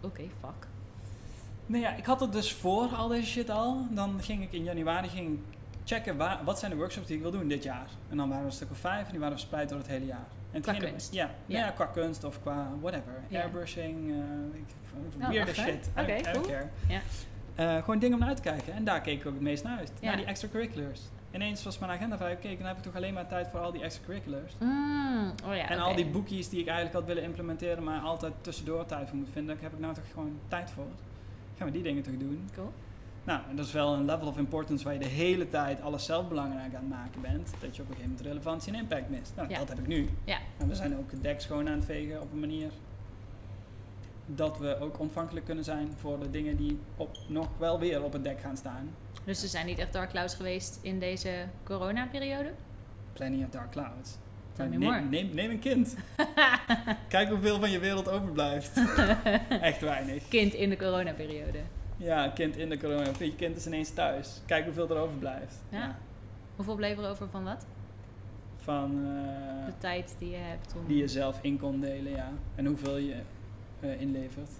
oké, 0.00 0.22
fuck. 0.40 0.66
Nee, 1.66 1.80
ja, 1.80 1.94
ik 1.94 2.04
had 2.04 2.20
het 2.20 2.32
dus 2.32 2.52
voor 2.52 2.86
al 2.86 3.08
deze 3.08 3.26
shit 3.26 3.50
al. 3.50 3.86
Dan 3.90 4.22
ging 4.22 4.42
ik 4.42 4.52
in 4.52 4.64
januari 4.64 5.08
ging 5.08 5.38
checken 5.84 6.16
waar, 6.16 6.44
wat 6.44 6.58
zijn 6.58 6.70
de 6.70 6.76
workshops 6.76 7.06
die 7.06 7.16
ik 7.16 7.22
wil 7.22 7.30
doen 7.30 7.48
dit 7.48 7.62
jaar. 7.62 7.88
En 8.10 8.16
dan 8.16 8.28
waren 8.28 8.42
er 8.42 8.48
een 8.48 8.54
stuk 8.54 8.70
of 8.70 8.78
vijf 8.78 9.04
en 9.04 9.10
die 9.10 9.20
waren 9.20 9.38
verspreid 9.38 9.68
door 9.68 9.78
het 9.78 9.86
hele 9.86 10.06
jaar. 10.06 10.26
En 10.54 10.60
Qua 10.60 10.72
kunst? 10.72 11.12
Ja, 11.46 11.70
qua 11.70 11.84
kunst 11.84 12.24
of 12.24 12.40
qua 12.42 12.68
whatever. 12.80 13.12
Airbrushing, 13.32 14.12
Oh, 15.20 15.28
weirde 15.28 15.50
lachen. 15.56 15.64
shit. 15.64 15.90
Oké, 15.98 16.32
don't 16.32 16.46
cool. 16.46 16.58
Eh, 17.54 17.78
gewoon 17.78 17.98
dingen 17.98 18.14
om 18.14 18.20
naar 18.20 18.28
uit 18.28 18.36
te 18.42 18.42
kijken. 18.42 18.72
En 18.72 18.84
daar 18.84 19.00
keek 19.00 19.20
ik 19.20 19.26
ook 19.26 19.32
het 19.32 19.42
meest 19.42 19.64
naar 19.64 19.78
uit. 19.78 19.92
Ja. 20.00 20.06
Naar 20.06 20.16
die 20.16 20.26
extracurriculars. 20.26 21.00
Ineens 21.30 21.64
was 21.64 21.78
mijn 21.78 21.92
agenda 21.92 22.16
vrij. 22.16 22.32
Oké, 22.32 22.56
dan 22.56 22.66
heb 22.66 22.76
ik 22.76 22.82
toch 22.82 22.94
alleen 22.96 23.14
maar 23.14 23.26
tijd 23.26 23.48
voor 23.48 23.60
al 23.60 23.72
die 23.72 23.82
extracurriculars. 23.82 24.52
Mm, 24.60 25.32
oh 25.48 25.54
ja, 25.56 25.68
en 25.68 25.78
al 25.78 25.94
die 25.94 26.06
boekjes 26.06 26.48
die 26.48 26.60
ik 26.60 26.66
eigenlijk 26.66 26.96
had 26.96 27.04
willen 27.06 27.22
implementeren, 27.22 27.84
maar 27.84 28.00
altijd 28.00 28.32
tussendoor 28.40 28.86
tijd 28.86 29.08
voor 29.08 29.18
moet 29.18 29.28
vinden. 29.32 29.54
Daar 29.54 29.62
heb 29.64 29.72
ik 29.72 29.78
nou 29.78 29.94
toch 29.94 30.04
gewoon 30.12 30.38
tijd 30.48 30.70
voor. 30.70 30.86
Gaan 31.58 31.66
we 31.66 31.72
die 31.72 31.82
dingen 31.82 32.02
toch 32.02 32.16
doen? 32.18 32.48
Cool. 32.54 32.72
Nou, 33.24 33.40
en 33.50 33.56
dat 33.56 33.66
is 33.66 33.72
wel 33.72 33.94
een 33.94 34.04
level 34.04 34.26
of 34.26 34.36
importance 34.38 34.84
waar 34.84 34.92
je 34.92 34.98
de 34.98 35.06
hele 35.06 35.48
tijd 35.48 35.80
alles 35.80 36.04
zelf 36.04 36.28
belangrijk 36.28 36.74
aan 36.74 36.80
het 36.80 36.88
maken 36.88 37.20
bent. 37.20 37.50
Dat 37.60 37.76
je 37.76 37.82
op 37.82 37.88
een 37.88 37.94
gegeven 37.94 38.02
moment 38.10 38.20
relevantie 38.20 38.72
en 38.72 38.78
impact 38.78 39.08
mist. 39.10 39.32
Nou, 39.36 39.48
Ja. 39.48 39.58
dat 39.58 39.68
heb 39.68 39.78
ik 39.78 39.86
nu. 39.86 40.08
Ja. 40.24 40.38
En 40.58 40.68
we 40.68 40.74
zijn 40.74 40.98
ook 40.98 41.10
het 41.10 41.22
dek 41.22 41.40
schoon 41.40 41.68
aan 41.68 41.74
het 41.76 41.84
vegen 41.84 42.20
op 42.22 42.32
een 42.32 42.40
manier 42.40 42.70
dat 44.26 44.58
we 44.58 44.78
ook 44.80 44.98
ontvankelijk 44.98 45.46
kunnen 45.46 45.64
zijn 45.64 45.92
voor 45.96 46.18
de 46.18 46.30
dingen 46.30 46.56
die 46.56 46.78
op, 46.96 47.16
nog 47.28 47.48
wel 47.58 47.78
weer 47.78 48.02
op 48.02 48.12
het 48.12 48.24
dek 48.24 48.40
gaan 48.40 48.56
staan. 48.56 48.90
Dus 49.24 49.42
er 49.42 49.48
zijn 49.48 49.66
niet 49.66 49.78
echt 49.78 49.92
dark 49.92 50.10
clouds 50.10 50.34
geweest 50.34 50.78
in 50.82 50.98
deze 50.98 51.30
coronaperiode? 51.64 52.52
Plenty 53.12 53.42
of 53.44 53.50
dark 53.50 53.70
clouds. 53.70 54.16
More. 54.56 54.68
neem, 54.78 55.08
neem, 55.08 55.34
neem 55.34 55.50
een 55.50 55.58
kind. 55.58 55.94
Kijk 57.08 57.28
hoeveel 57.28 57.58
van 57.60 57.70
je 57.70 57.78
wereld 57.78 58.08
overblijft. 58.08 58.80
Echt 59.60 59.80
weinig. 59.80 60.28
Kind 60.28 60.54
in 60.54 60.68
de 60.68 60.76
coronaperiode. 60.76 61.58
Ja, 62.04 62.28
kind 62.28 62.56
in 62.56 62.68
de 62.68 62.78
corona. 62.78 63.10
Je 63.18 63.34
kind 63.34 63.56
is 63.56 63.66
ineens 63.66 63.90
thuis. 63.90 64.40
Kijk 64.46 64.64
hoeveel 64.64 64.90
er 64.90 64.96
overblijft. 64.96 65.54
Ja. 65.68 65.96
Hoeveel 66.56 66.74
bleef 66.74 66.98
er 66.98 67.08
over 67.08 67.28
van 67.28 67.44
wat? 67.44 67.66
Van 68.56 68.90
eh, 68.90 69.66
De 69.66 69.72
tijd 69.78 70.14
die 70.18 70.30
je 70.30 70.36
hebt 70.36 70.74
om... 70.76 70.86
die 70.86 70.96
je 70.96 71.08
zelf 71.08 71.38
in 71.42 71.58
kon 71.58 71.80
delen, 71.80 72.12
ja. 72.12 72.32
En 72.54 72.66
hoeveel 72.66 72.96
je 72.96 73.16
eh, 73.80 74.00
inlevert 74.00 74.50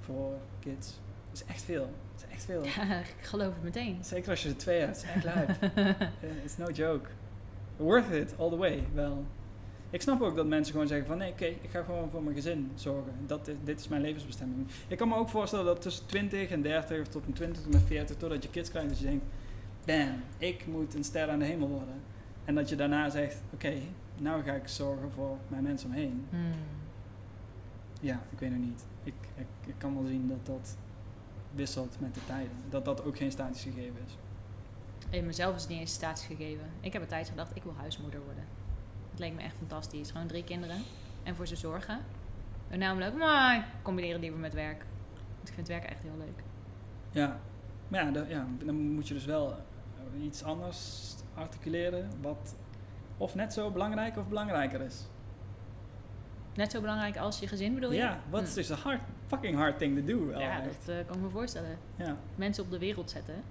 voor 0.00 0.32
kids. 0.60 0.98
Dat 1.30 1.40
is 1.40 1.44
echt 1.44 1.62
veel. 1.62 1.90
Dat 2.14 2.24
is 2.28 2.34
echt 2.34 2.44
veel. 2.44 2.64
Ja, 2.76 2.98
ik 2.98 3.14
geloof 3.22 3.54
het 3.54 3.62
meteen. 3.62 3.98
Zeker 4.04 4.30
als 4.30 4.42
je 4.42 4.48
er 4.48 4.56
twee 4.56 4.78
hebt. 4.80 4.94
Dat 4.94 5.04
is 5.04 5.10
echt 5.10 5.24
lijp. 5.24 5.48
Eh, 6.22 6.44
It's 6.44 6.56
no 6.56 6.70
joke. 6.70 7.08
Worth 7.76 8.10
it, 8.10 8.34
all 8.38 8.48
the 8.50 8.56
way, 8.56 8.84
wel. 8.94 9.24
Ik 9.90 10.02
snap 10.02 10.20
ook 10.22 10.36
dat 10.36 10.46
mensen 10.46 10.72
gewoon 10.72 10.88
zeggen 10.88 11.06
van... 11.06 11.18
Nee, 11.18 11.30
oké, 11.30 11.44
ik 11.44 11.70
ga 11.70 11.82
gewoon 11.82 12.10
voor 12.10 12.22
mijn 12.22 12.34
gezin 12.34 12.70
zorgen. 12.74 13.12
Dat 13.26 13.48
is, 13.48 13.54
dit 13.64 13.80
is 13.80 13.88
mijn 13.88 14.02
levensbestemming. 14.02 14.68
Ik 14.88 14.96
kan 14.96 15.08
me 15.08 15.14
ook 15.14 15.28
voorstellen 15.28 15.64
dat 15.64 15.82
tussen 15.82 16.06
20 16.06 16.50
en 16.50 16.62
30 16.62 17.08
tot 17.08 17.26
een 17.26 17.32
20 17.32 17.62
tot 17.62 17.74
een 17.74 17.80
40... 17.80 18.16
Totdat 18.16 18.42
je 18.42 18.50
kids 18.50 18.70
krijgt, 18.70 18.88
dat 18.88 18.98
je 18.98 19.04
denkt... 19.04 19.24
Bam, 19.84 20.22
ik 20.38 20.66
moet 20.66 20.94
een 20.94 21.04
ster 21.04 21.28
aan 21.28 21.38
de 21.38 21.44
hemel 21.44 21.68
worden. 21.68 21.94
En 22.44 22.54
dat 22.54 22.68
je 22.68 22.76
daarna 22.76 23.10
zegt... 23.10 23.42
Oké, 23.54 23.72
nou 24.16 24.42
ga 24.42 24.52
ik 24.52 24.68
zorgen 24.68 25.10
voor 25.10 25.36
mijn 25.48 25.62
mensen 25.62 25.88
omheen. 25.88 26.26
Hmm. 26.30 26.52
Ja, 28.00 28.20
ik 28.30 28.38
weet 28.38 28.50
het 28.50 28.60
niet. 28.60 28.84
Ik, 29.02 29.14
ik, 29.34 29.46
ik 29.66 29.74
kan 29.78 29.94
wel 29.94 30.06
zien 30.06 30.28
dat 30.28 30.46
dat 30.46 30.76
wisselt 31.54 31.96
met 32.00 32.14
de 32.14 32.20
tijden. 32.26 32.56
Dat 32.70 32.84
dat 32.84 33.04
ook 33.04 33.16
geen 33.16 33.30
statisch 33.30 33.62
gegeven 33.62 33.96
is. 34.06 34.16
In 35.10 35.26
mezelf 35.26 35.54
is 35.54 35.60
het 35.60 35.70
niet 35.70 35.80
eens 35.80 35.92
statisch 35.92 36.24
gegeven. 36.24 36.70
Ik 36.80 36.92
heb 36.92 37.02
een 37.02 37.08
tijd 37.08 37.28
gedacht, 37.28 37.56
ik 37.56 37.62
wil 37.62 37.74
huismoeder 37.76 38.20
worden. 38.24 38.44
Het 39.18 39.26
leek 39.26 39.36
me 39.36 39.42
echt 39.42 39.56
fantastisch. 39.56 40.10
Gewoon 40.10 40.26
drie 40.26 40.44
kinderen. 40.44 40.76
En 41.22 41.36
voor 41.36 41.46
ze 41.46 41.56
zorgen. 41.56 41.98
En 42.68 42.78
namelijk, 42.78 43.14
maar 43.16 43.56
ik 43.56 43.64
combineer 43.82 44.12
het 44.12 44.20
liever 44.20 44.38
met 44.40 44.54
werk. 44.54 44.84
Want 45.36 45.48
ik 45.48 45.54
vind 45.54 45.68
werk 45.68 45.84
echt 45.84 46.02
heel 46.02 46.16
leuk. 46.18 46.42
Ja, 47.10 47.40
maar 47.88 48.12
ja, 48.12 48.24
ja, 48.28 48.46
dan 48.64 48.74
moet 48.92 49.08
je 49.08 49.14
dus 49.14 49.24
wel 49.24 49.50
eh, 49.52 50.24
iets 50.24 50.42
anders 50.42 51.14
articuleren. 51.34 52.10
Wat 52.20 52.56
of 53.16 53.34
net 53.34 53.52
zo 53.52 53.70
belangrijk 53.70 54.16
of 54.16 54.28
belangrijker 54.28 54.80
is. 54.80 55.06
Net 56.54 56.70
zo 56.70 56.80
belangrijk 56.80 57.16
als 57.16 57.38
je 57.38 57.46
gezin 57.48 57.74
bedoel 57.74 57.90
je? 57.92 57.96
Ja, 57.96 58.20
wat 58.30 58.42
is 58.42 58.48
Hm. 58.50 58.54
dus 58.54 58.68
een 58.68 58.76
hard, 58.76 59.00
fucking 59.26 59.56
hard 59.56 59.78
thing 59.78 59.98
to 59.98 60.04
do. 60.04 60.38
Ja, 60.38 60.62
echt. 60.62 60.86
dat 60.86 60.96
eh, 60.96 61.06
kan 61.06 61.16
ik 61.16 61.22
me 61.22 61.28
voorstellen. 61.28 61.78
ja. 61.96 62.16
Mensen 62.34 62.64
op 62.64 62.70
de 62.70 62.78
wereld 62.78 63.10
zetten. 63.10 63.42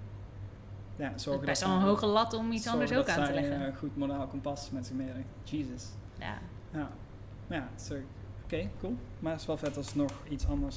Ja, 0.98 1.08
Dat 1.08 1.16
is 1.16 1.22
zorgen 1.22 1.46
best 1.46 1.62
wel 1.64 1.74
een 1.74 1.80
hoge 1.82 2.06
lat 2.06 2.34
om 2.34 2.52
iets 2.52 2.66
anders 2.66 2.92
ook 2.92 3.08
aan 3.08 3.24
te 3.24 3.32
leggen. 3.32 3.66
eh, 3.66 3.76
goed 3.76 3.96
moraal 3.96 4.26
kompas 4.26 4.70
met 4.70 4.86
zich 4.86 4.96
mee. 4.96 5.10
Jesus. 5.42 5.84
Ja. 6.18 6.38
Ja, 6.72 6.90
ja 7.46 7.68
oké, 8.44 8.68
cool. 8.80 8.96
Maar 9.18 9.32
het 9.32 9.40
is 9.40 9.46
wel 9.46 9.56
vet 9.56 9.76
als 9.76 9.86
het 9.86 9.94
nog 9.94 10.10
iets 10.28 10.46
anders 10.48 10.76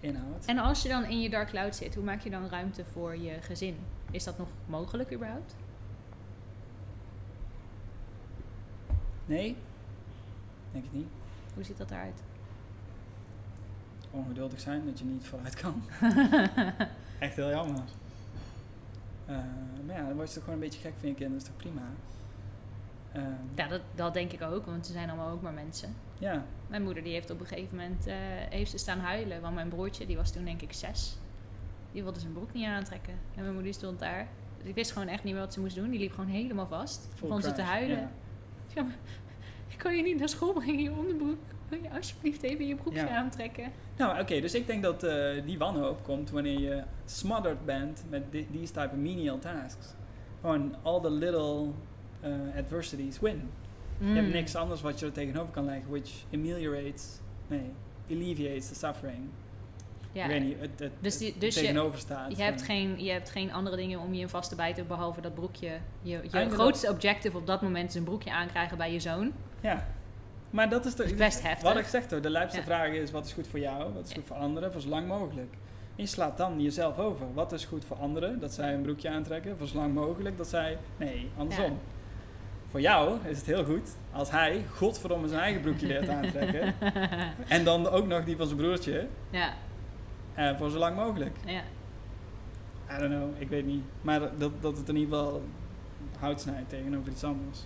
inhoudt. 0.00 0.44
En 0.46 0.58
als 0.58 0.82
je 0.82 0.88
dan 0.88 1.04
in 1.04 1.20
je 1.20 1.30
dark 1.30 1.48
cloud 1.48 1.76
zit, 1.76 1.94
hoe 1.94 2.04
maak 2.04 2.20
je 2.20 2.30
dan 2.30 2.48
ruimte 2.48 2.84
voor 2.84 3.16
je 3.16 3.32
gezin? 3.40 3.76
Is 4.10 4.24
dat 4.24 4.38
nog 4.38 4.48
mogelijk 4.66 5.12
überhaupt? 5.12 5.54
Nee? 9.26 9.56
Denk 10.72 10.84
ik 10.84 10.92
niet. 10.92 11.08
Hoe 11.54 11.64
ziet 11.64 11.78
dat 11.78 11.90
eruit? 11.90 12.22
Ongeduldig 14.10 14.60
zijn 14.60 14.84
dat 14.86 14.98
je 14.98 15.04
niet 15.04 15.26
vooruit 15.26 15.54
kan. 15.54 15.82
Echt 17.18 17.36
heel 17.36 17.48
jammer. 17.50 17.82
Eh, 19.30 19.36
maar 19.86 19.96
ja, 19.96 20.06
dan 20.06 20.14
word 20.16 20.28
je 20.28 20.34
toch 20.34 20.44
gewoon 20.44 20.58
een 20.58 20.64
beetje 20.64 20.80
gek 20.80 20.92
van 20.98 21.08
je 21.08 21.14
kinderen, 21.14 21.32
dat 21.32 21.42
is 21.42 21.48
toch 21.48 21.56
prima? 21.56 21.82
Ehm, 23.12 23.32
Ja, 23.54 23.68
dat, 23.68 23.80
dat 23.94 24.14
denk 24.14 24.32
ik 24.32 24.42
ook, 24.42 24.66
want 24.66 24.86
ze 24.86 24.92
zijn 24.92 25.08
allemaal 25.08 25.30
ook 25.30 25.42
maar 25.42 25.52
mensen. 25.52 25.94
ja, 26.18 26.44
Mijn 26.66 26.82
moeder 26.82 27.02
die 27.02 27.12
heeft 27.12 27.30
op 27.30 27.40
een 27.40 27.46
gegeven 27.46 27.76
moment 27.76 28.06
eh, 28.06 28.14
heeft 28.50 28.70
ze 28.70 28.78
staan 28.78 28.98
huilen. 28.98 29.40
Want 29.40 29.54
mijn 29.54 29.68
broertje, 29.68 30.06
die 30.06 30.16
was 30.16 30.32
toen 30.32 30.44
denk 30.44 30.62
ik 30.62 30.72
zes. 30.72 31.16
Die 31.92 32.02
wilde 32.02 32.20
zijn 32.20 32.32
broek 32.32 32.52
niet 32.52 32.66
aantrekken. 32.66 33.12
En 33.36 33.42
mijn 33.42 33.54
moeder 33.54 33.74
stond 33.74 33.98
daar. 33.98 34.26
Dus 34.58 34.68
ik 34.68 34.74
wist 34.74 34.92
gewoon 34.92 35.08
echt 35.08 35.24
niet 35.24 35.32
meer 35.32 35.42
wat 35.42 35.52
ze 35.52 35.60
moest 35.60 35.74
doen. 35.74 35.90
Die 35.90 36.00
liep 36.00 36.12
gewoon 36.12 36.30
helemaal 36.30 36.66
vast. 36.66 37.08
Begon 37.20 37.42
ze 37.42 37.52
te 37.52 37.62
huilen. 37.62 38.10
ja. 38.74 38.82
Maar 38.82 38.96
ik 39.72 39.78
kan 39.78 39.96
je 39.96 40.02
niet 40.02 40.18
naar 40.18 40.28
school 40.28 40.52
brengen 40.52 40.74
in 40.74 40.82
je 40.82 40.92
onderbroek. 40.92 41.38
Wil 41.70 41.82
je 41.82 41.90
alsjeblieft 41.90 42.42
even 42.42 42.66
je 42.66 42.74
broekje 42.74 43.00
Ja. 43.00 43.08
aantrekken? 43.16 43.72
Nou, 43.96 44.20
oké, 44.20 44.40
dus 44.40 44.54
ik 44.54 44.66
denk 44.66 44.82
dat 44.82 45.02
eh, 45.02 45.44
die 45.44 45.58
wanhoop 45.58 46.02
komt 46.04 46.30
wanneer 46.30 46.60
je 46.60 46.82
smothered 47.04 47.64
bent 47.64 48.04
met 48.08 48.32
di- 48.32 48.46
these 48.52 48.72
type 48.72 48.88
of 48.92 48.96
menial 48.96 49.38
tasks. 49.38 49.94
Gewoon 50.40 50.74
all 50.82 51.00
the 51.00 51.10
little 51.10 51.66
eh, 52.20 52.30
adversities 52.56 53.20
win. 53.20 53.50
Je 53.98 54.06
hebt 54.06 54.26
Mm. 54.26 54.32
niks 54.32 54.54
anders 54.54 54.80
wat 54.80 55.00
je 55.00 55.06
er 55.06 55.12
tegenover 55.12 55.52
kan 55.52 55.64
leggen, 55.64 55.90
which 55.90 56.10
ameliorates, 56.34 57.18
nee, 57.46 57.70
alleviates 58.10 58.68
the 58.68 58.74
suffering. 58.74 59.28
Ja. 60.12 60.24
Ik 60.24 60.30
weet 60.30 60.42
niet, 60.42 60.60
het, 60.60 60.70
het, 60.78 60.92
Dus 61.00 61.18
die- 61.18 61.34
dus 61.38 61.54
je- 61.54 61.60
tegenover 61.60 61.98
staat. 61.98 62.36
Je 62.36 62.42
hebt, 62.42 62.62
geen, 62.62 63.04
je 63.04 63.10
hebt 63.10 63.30
geen 63.30 63.52
andere 63.52 63.76
dingen 63.76 64.00
om 64.00 64.14
je 64.14 64.20
in 64.20 64.28
vast 64.28 64.48
te 64.48 64.56
bijten 64.56 64.86
behalve 64.86 65.20
dat 65.20 65.34
broekje. 65.34 65.78
Je, 66.02 66.20
je 66.30 66.50
grootste 66.50 66.90
objective 66.90 67.36
op 67.36 67.46
dat 67.46 67.62
moment 67.62 67.88
is 67.88 67.94
een 67.94 68.04
broekje 68.04 68.32
aankrijgen 68.32 68.76
bij 68.76 68.92
je 68.92 69.00
zoon. 69.00 69.32
Ja, 69.60 69.86
maar 70.50 70.68
dat 70.68 70.84
is, 70.84 70.94
de, 70.94 71.02
Dat 71.02 71.12
is 71.12 71.18
best 71.18 71.42
heftig. 71.42 71.68
Wat 71.68 71.76
ik 71.78 71.86
zeg 71.86 72.06
toch, 72.06 72.20
de 72.20 72.30
lijpste 72.30 72.58
Ja. 72.58 72.64
vraag 72.64 72.88
is 72.90 73.10
wat 73.10 73.26
is 73.26 73.32
goed 73.32 73.46
voor 73.48 73.58
jou, 73.58 73.92
wat 73.92 74.06
is 74.06 74.12
goed 74.12 74.24
voor 74.26 74.36
anderen, 74.36 74.72
voor 74.72 74.80
zo 74.80 74.88
lang 74.88 75.06
mogelijk. 75.08 75.52
En 75.96 76.06
je 76.06 76.06
slaat 76.06 76.36
dan 76.36 76.60
jezelf 76.62 76.98
over. 76.98 77.26
Wat 77.34 77.52
is 77.52 77.64
goed 77.64 77.84
voor 77.84 77.96
anderen, 77.96 78.40
dat 78.40 78.52
zij 78.52 78.74
een 78.74 78.82
broekje 78.82 79.08
aantrekken, 79.08 79.56
voor 79.58 79.66
zo 79.66 79.76
lang 79.76 79.94
mogelijk, 79.94 80.36
dat 80.36 80.48
zij, 80.48 80.78
nee, 80.96 81.30
andersom. 81.36 81.64
Ja. 81.70 81.78
Voor 82.70 82.80
jou 82.80 83.18
is 83.28 83.36
het 83.36 83.46
heel 83.46 83.64
goed 83.64 83.88
als 84.12 84.30
hij, 84.30 84.64
godverdomme, 84.74 85.28
zijn 85.28 85.40
eigen 85.40 85.60
broekje 85.60 85.86
leert 85.86 86.08
aantrekken. 86.08 86.74
en 87.48 87.64
dan 87.64 87.88
ook 87.88 88.06
nog 88.06 88.24
die 88.24 88.36
van 88.36 88.46
zijn 88.46 88.58
broertje, 88.58 89.06
Ja, 89.30 89.52
eh, 90.34 90.56
voor 90.58 90.70
zo 90.70 90.78
lang 90.78 90.96
mogelijk. 90.96 91.36
ja. 91.46 91.60
I 92.96 92.98
don't 92.98 93.10
know, 93.14 93.28
ik 93.38 93.48
weet 93.48 93.66
niet. 93.66 93.82
Maar 94.02 94.20
dat, 94.38 94.50
dat 94.60 94.76
het 94.76 94.88
in 94.88 94.96
ieder 94.96 95.16
geval 95.18 95.42
hout 96.18 96.40
snijdt 96.40 96.68
tegenover 96.68 97.10
iets 97.12 97.24
anders. 97.24 97.60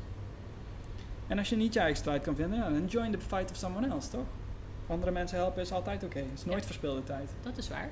En 1.26 1.38
als 1.38 1.48
je 1.48 1.56
niet 1.56 1.74
je 1.74 1.80
eigen 1.80 1.96
strijd 1.98 2.22
kan 2.22 2.36
vinden, 2.36 2.60
dan 2.60 2.86
join 2.86 3.10
the 3.12 3.20
fight 3.20 3.50
of 3.50 3.56
someone 3.56 3.88
else, 3.88 4.10
toch? 4.10 4.26
Andere 4.86 5.10
mensen 5.10 5.38
helpen 5.38 5.62
is 5.62 5.72
altijd 5.72 6.04
oké. 6.04 6.18
Het 6.18 6.26
is 6.34 6.44
nooit 6.44 6.58
Ja. 6.60 6.66
verspilde 6.66 7.04
tijd. 7.04 7.30
Dat 7.42 7.56
is 7.56 7.68
waar. 7.68 7.90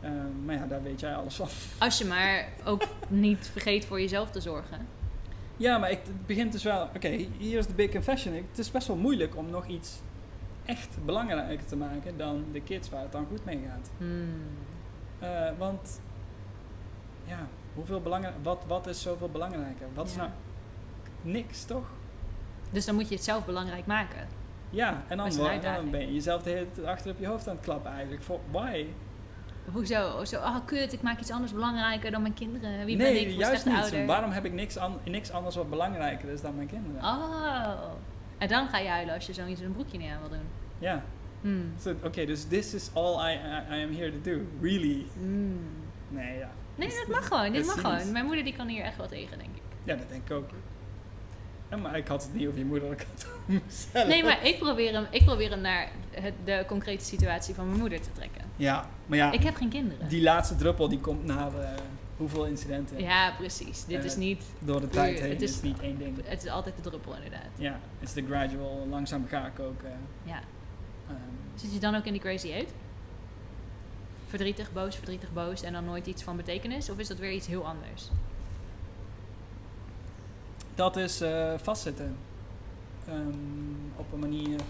Eh, 0.00 0.10
maar 0.44 0.54
ja, 0.54 0.66
daar 0.66 0.82
weet 0.82 1.00
jij 1.00 1.14
alles 1.14 1.34
van. 1.34 1.48
Als 1.86 1.98
je 1.98 2.04
maar 2.04 2.48
ook 2.64 2.82
niet 3.08 3.48
vergeet 3.52 3.84
voor 3.84 4.00
jezelf 4.00 4.30
te 4.30 4.40
zorgen. 4.40 4.86
Ja, 5.56 5.78
maar 5.78 5.90
ik, 5.90 5.98
het 6.06 6.26
begint 6.26 6.52
dus 6.52 6.62
wel... 6.62 6.82
Oké, 6.96 7.08
hier 7.38 7.58
is 7.58 7.66
de 7.66 7.74
big 7.74 7.90
confession. 7.90 8.34
Het 8.34 8.58
is 8.58 8.70
best 8.70 8.86
wel 8.86 8.96
moeilijk 8.96 9.36
om 9.36 9.50
nog 9.50 9.66
iets 9.66 10.00
echt 10.64 10.96
belangrijker 11.04 11.66
te 11.66 11.76
maken 11.76 12.16
dan 12.16 12.44
de 12.52 12.60
kids 12.60 12.90
waar 12.90 13.02
het 13.02 13.12
dan 13.12 13.26
goed 13.30 13.44
mee 13.44 13.60
gaat. 13.68 13.90
Hmm. 13.98 14.42
Eh, 15.18 15.48
want, 15.58 16.00
ja, 17.24 17.46
hoeveel 17.74 18.00
belangrijk... 18.00 18.34
Wat, 18.42 18.64
wat 18.66 18.86
is 18.86 19.02
zoveel 19.02 19.28
belangrijker? 19.28 19.86
Wat 19.94 20.06
is 20.06 20.14
Ja. 20.14 20.18
nou... 20.18 20.30
Niks, 21.22 21.64
toch? 21.64 21.86
Dus 22.70 22.84
dan 22.84 22.94
moet 22.94 23.08
je 23.08 23.14
het 23.14 23.24
zelf 23.24 23.44
belangrijk 23.44 23.86
maken. 23.86 24.26
Ja, 24.70 25.02
en 25.08 25.16
dan, 25.16 25.26
uitdaging. 25.26 25.62
dan 25.82 25.90
ben 25.90 26.00
je 26.00 26.12
jezelf 26.12 26.42
de 26.42 26.50
hele 26.50 26.70
tijd 26.72 26.86
achter 26.86 27.10
op 27.10 27.18
je 27.18 27.26
hoofd 27.26 27.48
aan 27.48 27.54
het 27.56 27.64
klappen 27.64 27.90
eigenlijk. 27.92 28.22
Voor, 28.22 28.40
why? 28.50 28.86
Hoezo? 29.72 30.24
Zo, 30.24 30.36
oh 30.36 30.56
kut, 30.64 30.92
ik 30.92 31.02
maak 31.02 31.20
iets 31.20 31.30
anders 31.30 31.52
belangrijker 31.52 32.10
dan 32.10 32.22
mijn 32.22 32.34
kinderen. 32.34 32.84
Wie 32.84 32.96
ben 32.96 33.20
ik 33.20 33.26
nee, 33.26 33.36
juist 33.36 33.66
niet. 33.66 33.74
ouder? 33.76 34.06
Waarom 34.06 34.30
heb 34.30 34.44
ik 34.44 34.52
niks, 34.52 34.76
an- 34.76 34.98
niks 35.04 35.30
anders 35.30 35.56
wat 35.56 35.70
belangrijker 35.70 36.28
is 36.28 36.40
dan 36.40 36.54
mijn 36.56 36.68
kinderen? 36.68 37.02
Oh. 37.04 37.90
En 38.38 38.48
dan 38.48 38.68
ga 38.68 38.78
je 38.78 38.88
huilen 38.88 39.14
als 39.14 39.26
je 39.26 39.32
zoiets 39.32 39.60
in 39.60 39.66
een 39.66 39.72
broekje 39.72 40.10
aan 40.10 40.20
wil 40.20 40.28
doen. 40.28 40.46
Ja, 40.78 41.02
Hmm. 41.40 41.72
so, 41.80 41.94
oké, 42.02 42.24
dus 42.24 42.44
this 42.44 42.74
is 42.74 42.90
all 42.94 43.30
I, 43.30 43.34
I, 43.34 43.76
I 43.78 43.82
am 43.84 43.92
here 43.94 44.10
to 44.10 44.20
do. 44.30 44.40
Really? 44.60 45.06
Hmm. 45.12 45.58
Nee, 46.08 46.38
ja. 46.38 46.50
Nee, 46.74 46.88
dat 46.88 47.06
mag 47.08 47.26
gewoon. 47.26 47.52
Dit 47.52 47.66
mag 47.66 47.80
gewoon. 47.80 48.12
Mijn 48.12 48.24
moeder 48.24 48.44
die 48.44 48.56
kan 48.56 48.68
hier 48.68 48.82
echt 48.84 48.96
wel 48.96 49.08
tegen, 49.08 49.38
denk 49.38 49.50
ik. 49.56 49.62
Ja, 49.84 49.94
dat 49.96 50.08
denk 50.08 50.22
ik 50.24 50.30
ook. 50.36 50.48
Ja, 51.70 51.76
maar 51.76 51.96
ik 51.96 52.06
had 52.06 52.22
het 52.22 52.34
niet 52.34 52.46
over 52.46 52.58
je 52.58 52.64
moeder, 52.64 52.92
ik 52.92 52.98
had 52.98 53.08
het 53.14 53.26
over 53.26 53.62
mezelf. 53.66 54.06
Nee, 54.08 54.24
maar 54.24 54.46
ik 54.46 54.58
probeer 54.58 54.92
hem, 54.92 55.06
ik 55.10 55.24
probeer 55.24 55.50
hem 55.50 55.60
naar 55.60 55.88
het, 56.10 56.34
de 56.44 56.64
concrete 56.66 57.04
situatie 57.04 57.54
van 57.54 57.66
mijn 57.66 57.78
moeder 57.80 58.00
te 58.00 58.12
trekken. 58.12 58.42
Ja, 58.56 58.88
maar 59.06 59.18
ja, 59.18 59.32
Ik 59.32 59.42
heb 59.42 59.54
geen 59.56 59.68
kinderen. 59.68 60.08
die 60.08 60.22
laatste 60.22 60.56
druppel 60.56 60.88
die 60.88 61.00
komt 61.00 61.24
na 61.24 61.48
eh, 61.60 61.68
hoeveel 62.16 62.44
incidenten 62.46 63.00
Ja, 63.00 63.32
precies. 63.38 63.84
Dit 63.84 63.98
Eh, 63.98 64.04
is 64.04 64.16
niet... 64.16 64.42
door 64.58 64.80
de 64.80 64.88
tijd 64.88 65.14
heen. 65.20 65.30
het 65.30 65.40
Het 65.40 65.42
is- 65.50 65.56
is 65.56 65.62
niet 65.62 65.80
één 65.80 65.98
ding. 65.98 66.16
Het 66.24 66.44
is 66.44 66.50
altijd 66.50 66.76
de 66.76 66.82
druppel, 66.82 67.14
inderdaad. 67.14 67.48
Ja, 67.56 67.78
het 67.98 68.08
is 68.08 68.14
de 68.14 68.24
gradual, 68.26 68.86
langzaam 68.90 69.26
ga 69.28 69.46
ik 69.46 69.60
ook. 69.60 69.82
eh, 69.82 69.90
Ja. 70.22 70.40
ehm, 71.08 71.16
Zit 71.54 71.72
je 71.72 71.78
dan 71.78 71.94
ook 71.94 72.04
in 72.04 72.12
die 72.12 72.20
crazy 72.22 72.50
eight? 72.52 72.72
Verdrietig, 74.28 74.72
boos, 74.72 74.96
verdrietig, 74.96 75.32
boos 75.32 75.62
en 75.62 75.72
dan 75.72 75.84
nooit 75.84 76.06
iets 76.06 76.22
van 76.22 76.36
betekenis? 76.36 76.90
Of 76.90 76.98
is 76.98 77.08
dat 77.08 77.18
weer 77.18 77.32
iets 77.32 77.46
heel 77.46 77.66
anders? 77.66 78.10
Dat 80.76 80.96
is 80.96 81.20
eh, 81.20 81.52
vastzitten. 81.62 82.16
Ehm, 83.08 83.28
op 83.96 84.12
een 84.12 84.18
manier. 84.18 84.60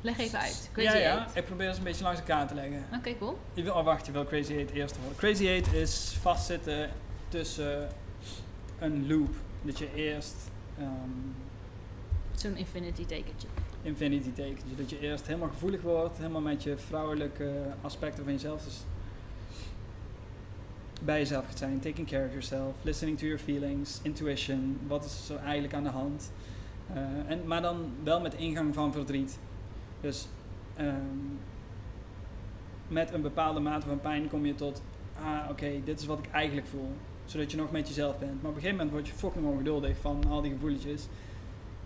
Leg 0.00 0.18
even 0.18 0.38
uit. 0.38 0.70
Crazy 0.72 0.88
ja, 0.88 0.94
ja, 0.96 1.18
eight. 1.18 1.36
ik 1.36 1.44
probeer 1.44 1.68
het 1.68 1.76
een 1.76 1.82
beetje 1.82 2.04
langs 2.04 2.18
elkaar 2.20 2.48
te 2.48 2.54
leggen. 2.54 2.84
Oké, 2.96 3.16
cool. 3.18 3.38
Je 3.54 3.62
wil, 3.62 3.74
oh 3.74 3.84
wacht, 3.84 4.06
je 4.06 4.12
wil 4.12 4.24
Crazy 4.24 4.60
8 4.62 4.70
eerst 4.70 4.96
horen. 4.96 5.16
Crazy 5.16 5.60
8 5.60 5.72
is 5.72 6.16
vastzitten 6.20 6.90
tussen 7.28 7.88
een 8.78 9.06
loop. 9.06 9.34
Dat 9.62 9.78
je 9.78 9.94
eerst 9.94 10.34
ehm, 10.78 10.88
Zo'n 12.34 12.56
infinity 12.56 13.06
tekentje. 13.06 13.48
infinity 13.82 14.32
tekentje. 14.32 14.76
Dat 14.76 14.90
je 14.90 15.00
eerst 15.00 15.26
helemaal 15.26 15.48
gevoelig 15.48 15.80
wordt, 15.80 16.16
helemaal 16.16 16.40
met 16.40 16.62
je 16.62 16.76
vrouwelijke 16.76 17.52
aspecten 17.82 18.24
van 18.24 18.32
jezelf. 18.32 18.64
Dus 18.64 18.80
bij 21.04 21.18
jezelf 21.18 21.46
gaat 21.46 21.58
zijn, 21.58 21.80
taking 21.80 22.06
care 22.06 22.24
of 22.24 22.30
yourself, 22.30 22.74
listening 22.82 23.18
to 23.18 23.26
your 23.26 23.40
feelings, 23.40 24.00
intuition, 24.02 24.80
wat 24.86 25.04
is 25.04 25.28
er 25.28 25.38
eigenlijk 25.38 25.74
aan 25.74 25.82
de 25.82 25.88
hand. 25.88 26.32
Eh, 26.92 27.30
en, 27.30 27.46
maar 27.46 27.62
dan 27.62 27.90
wel 28.02 28.20
met 28.20 28.34
ingang 28.34 28.74
van 28.74 28.92
verdriet. 28.92 29.38
Dus 30.00 30.28
ehm, 30.76 30.96
met 32.88 33.12
een 33.12 33.22
bepaalde 33.22 33.60
mate 33.60 33.86
van 33.86 34.00
pijn 34.00 34.28
kom 34.28 34.46
je 34.46 34.54
tot, 34.54 34.82
ah 35.22 35.50
oké, 35.50 35.70
dit 35.84 36.00
is 36.00 36.06
wat 36.06 36.18
ik 36.18 36.30
eigenlijk 36.30 36.66
voel. 36.66 36.92
Zodat 37.24 37.50
je 37.50 37.56
nog 37.56 37.70
met 37.70 37.88
jezelf 37.88 38.18
bent. 38.18 38.42
Maar 38.42 38.50
op 38.50 38.56
een 38.56 38.62
gegeven 38.62 38.76
moment 38.76 38.90
word 38.90 39.06
je 39.06 39.14
fucking 39.14 39.46
ongeduldig 39.46 39.96
van 40.00 40.24
al 40.28 40.42
die 40.42 40.52
gevoelens. 40.52 41.06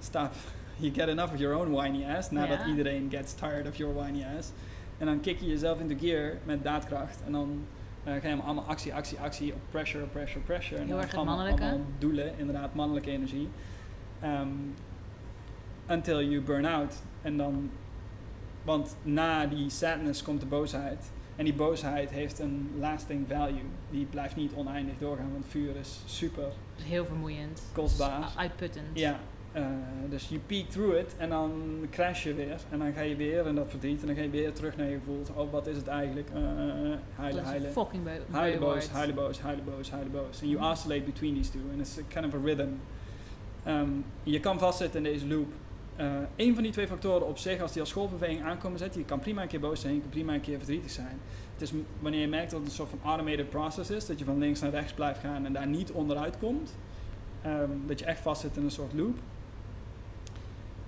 Stop. 0.00 0.32
You 0.80 0.94
get 0.94 1.08
enough 1.08 1.32
of 1.32 1.38
your 1.38 1.56
own 1.56 1.70
whiny 1.70 2.04
ass. 2.04 2.30
Nadat 2.30 2.66
iedereen 2.66 3.08
gets 3.10 3.34
tired 3.34 3.68
of 3.68 3.76
your 3.76 3.94
whiny 3.94 4.24
ass. 4.38 4.50
En 4.98 5.06
dan 5.06 5.20
kick 5.20 5.40
je 5.40 5.46
jezelf 5.46 5.80
into 5.80 5.96
gear 5.98 6.38
met 6.44 6.62
daadkracht. 6.62 7.22
En 7.26 7.32
dan 7.32 7.64
je 8.14 8.20
hem 8.20 8.40
allemaal 8.40 8.64
actie, 8.64 8.94
actie, 8.94 9.18
actie. 9.18 9.52
Op 9.52 9.60
pressure, 9.70 10.04
pressure, 10.04 10.40
pressure. 10.44 10.80
En 10.80 10.86
Heel 10.86 11.00
erg 11.00 11.14
mannelijke. 11.14 11.62
allemaal 11.62 11.86
doelen. 11.98 12.38
Inderdaad, 12.38 12.74
mannelijke 12.74 13.10
energie. 13.10 13.48
Ehm, 14.20 14.48
until 15.90 16.22
you 16.22 16.40
burn 16.40 16.64
out. 16.64 16.94
En 17.22 17.36
dan... 17.36 17.70
Want 18.62 18.96
na 19.02 19.46
die 19.46 19.70
sadness 19.70 20.22
komt 20.22 20.40
de 20.40 20.46
boosheid. 20.46 21.10
En 21.36 21.44
die 21.44 21.54
boosheid 21.54 22.10
heeft 22.10 22.38
een 22.38 22.70
lasting 22.78 23.26
value. 23.28 23.62
Die 23.90 24.04
blijft 24.04 24.36
niet 24.36 24.52
oneindig 24.54 24.98
doorgaan. 24.98 25.32
Want 25.32 25.44
vuur 25.48 25.76
is 25.76 26.02
super 26.06 26.52
heel 26.82 27.04
vermoeiend. 27.04 27.62
kostbaar. 27.72 28.32
Uitputtend. 28.36 28.86
Ja, 28.92 29.18
eh, 29.62 30.10
dus 30.10 30.28
je 30.28 30.38
peak 30.38 30.68
through 30.68 30.98
it 30.98 31.14
en 31.16 31.28
dan 31.28 31.52
crash 31.90 32.22
je 32.22 32.34
weer. 32.34 32.56
En 32.70 32.78
dan 32.78 32.92
ga 32.92 33.00
je 33.00 33.16
weer 33.16 33.46
in 33.46 33.54
dat 33.54 33.70
verdriet 33.70 34.00
en 34.00 34.06
dan 34.06 34.16
ga 34.16 34.22
je 34.22 34.30
weer 34.30 34.52
terug 34.52 34.76
naar 34.76 34.88
je 34.88 34.98
gevoel. 34.98 35.22
Oh, 35.34 35.52
wat 35.52 35.66
is 35.66 35.76
het 35.76 35.86
eigenlijk? 35.86 36.28
Is 36.28 36.34
huilen. 37.14 37.44
een 37.54 37.72
fucking 37.72 38.08
Huilen 38.30 38.60
boos, 38.60 38.88
huilen 38.88 39.14
boos, 39.14 39.40
huilen 39.40 39.64
boos, 39.64 39.90
huilen 39.90 40.12
boos. 40.12 40.40
En 40.40 40.48
you 40.48 40.70
oscillate 40.70 41.02
between 41.02 41.34
these 41.34 41.50
two. 41.50 41.60
And 41.72 41.80
it's 41.80 41.98
a 41.98 42.02
kind 42.08 42.26
of 42.26 42.34
a 42.34 42.44
rhythm. 42.44 42.68
Ehm, 43.64 43.88
je 44.22 44.40
kan 44.40 44.58
vastzitten 44.58 45.06
in 45.06 45.12
deze 45.12 45.26
loop. 45.26 45.52
Eh 45.96 46.06
een 46.36 46.54
van 46.54 46.62
die 46.62 46.72
twee 46.72 46.86
factoren 46.86 47.26
op 47.26 47.38
zich, 47.38 47.60
als 47.60 47.72
die 47.72 47.80
als 47.80 47.92
golfbeweging 47.92 48.42
aankomen 48.42 48.78
zetten, 48.78 49.00
je 49.00 49.06
kan 49.06 49.18
prima 49.18 49.42
een 49.42 49.48
keer 49.48 49.60
boos 49.60 49.80
zijn, 49.80 49.94
je 49.94 50.00
kan 50.00 50.10
prima 50.10 50.34
een 50.34 50.40
keer 50.40 50.56
verdrietig 50.56 50.90
zijn. 50.90 51.18
Het 51.52 51.62
is 51.62 51.72
wanneer 52.00 52.20
je 52.20 52.28
merkt 52.28 52.50
dat 52.50 52.60
het 52.60 52.68
een 52.68 52.74
soort 52.74 52.88
van 52.88 52.98
automated 53.04 53.50
process 53.50 53.90
is, 53.90 54.06
dat 54.06 54.18
je 54.18 54.24
van 54.24 54.38
links 54.38 54.60
naar 54.60 54.70
rechts 54.70 54.92
blijft 54.92 55.20
gaan 55.20 55.46
en 55.46 55.52
daar 55.52 55.66
niet 55.66 55.92
onderuit 55.92 56.38
komt, 56.38 56.76
ehm, 57.42 57.70
dat 57.86 57.98
je 57.98 58.04
echt 58.04 58.20
vastzit 58.20 58.56
in 58.56 58.64
een 58.64 58.70
soort 58.70 58.92
loop, 58.92 59.18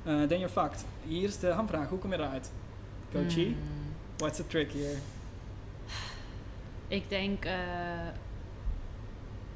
eh 0.04 0.12
then 0.22 0.38
you're 0.38 0.48
fucked. 0.48 0.84
Hier 1.06 1.28
is 1.28 1.38
de 1.38 1.48
hamvraag, 1.50 1.88
hoe 1.88 1.98
kom 1.98 2.10
je 2.12 2.16
eruit? 2.18 2.50
Coachie, 3.12 3.46
Hmm. 3.46 3.94
what's 4.16 4.36
the 4.36 4.46
trick 4.46 4.72
here? 4.72 4.96
Ik 6.88 7.08
denk, 7.08 7.44
eh, 7.44 7.52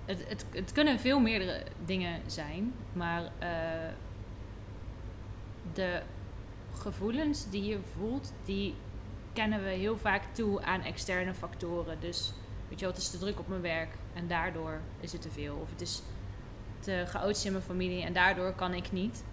het, 0.05 0.25
het, 0.29 0.45
het 0.51 0.73
kunnen 0.73 0.99
veel 1.01 1.21
meerdere 1.21 1.63
dingen 1.85 2.21
zijn, 2.27 2.73
maar 2.93 3.23
eh, 3.39 3.49
de 5.73 6.03
gevoelens 6.73 7.51
die 7.51 7.65
je 7.65 7.79
voelt, 7.97 8.33
die 8.45 8.75
kennen 9.33 9.63
we 9.63 9.69
heel 9.71 9.99
vaak 9.99 10.23
toe 10.33 10.63
aan 10.63 10.83
externe 10.83 11.35
factoren. 11.35 11.97
Dus 12.01 12.33
weet 12.69 12.79
je 12.79 12.85
wel, 12.85 12.95
het 12.95 13.03
is 13.03 13.11
te 13.11 13.19
druk 13.19 13.39
op 13.39 13.49
mijn 13.49 13.61
werk 13.61 13.91
en 14.15 14.27
daardoor 14.29 14.81
is 15.01 15.13
het 15.13 15.23
te 15.23 15.31
veel. 15.31 15.57
Of 15.63 15.71
het 15.71 15.81
is 15.81 16.03
te 16.81 17.05
chaotisch 17.07 17.45
in 17.45 17.53
mijn 17.53 17.65
familie 17.65 18.03
en 18.05 18.13
daardoor 18.13 18.53
kan 18.53 18.75
ik 18.75 18.93
niet. 18.93 19.25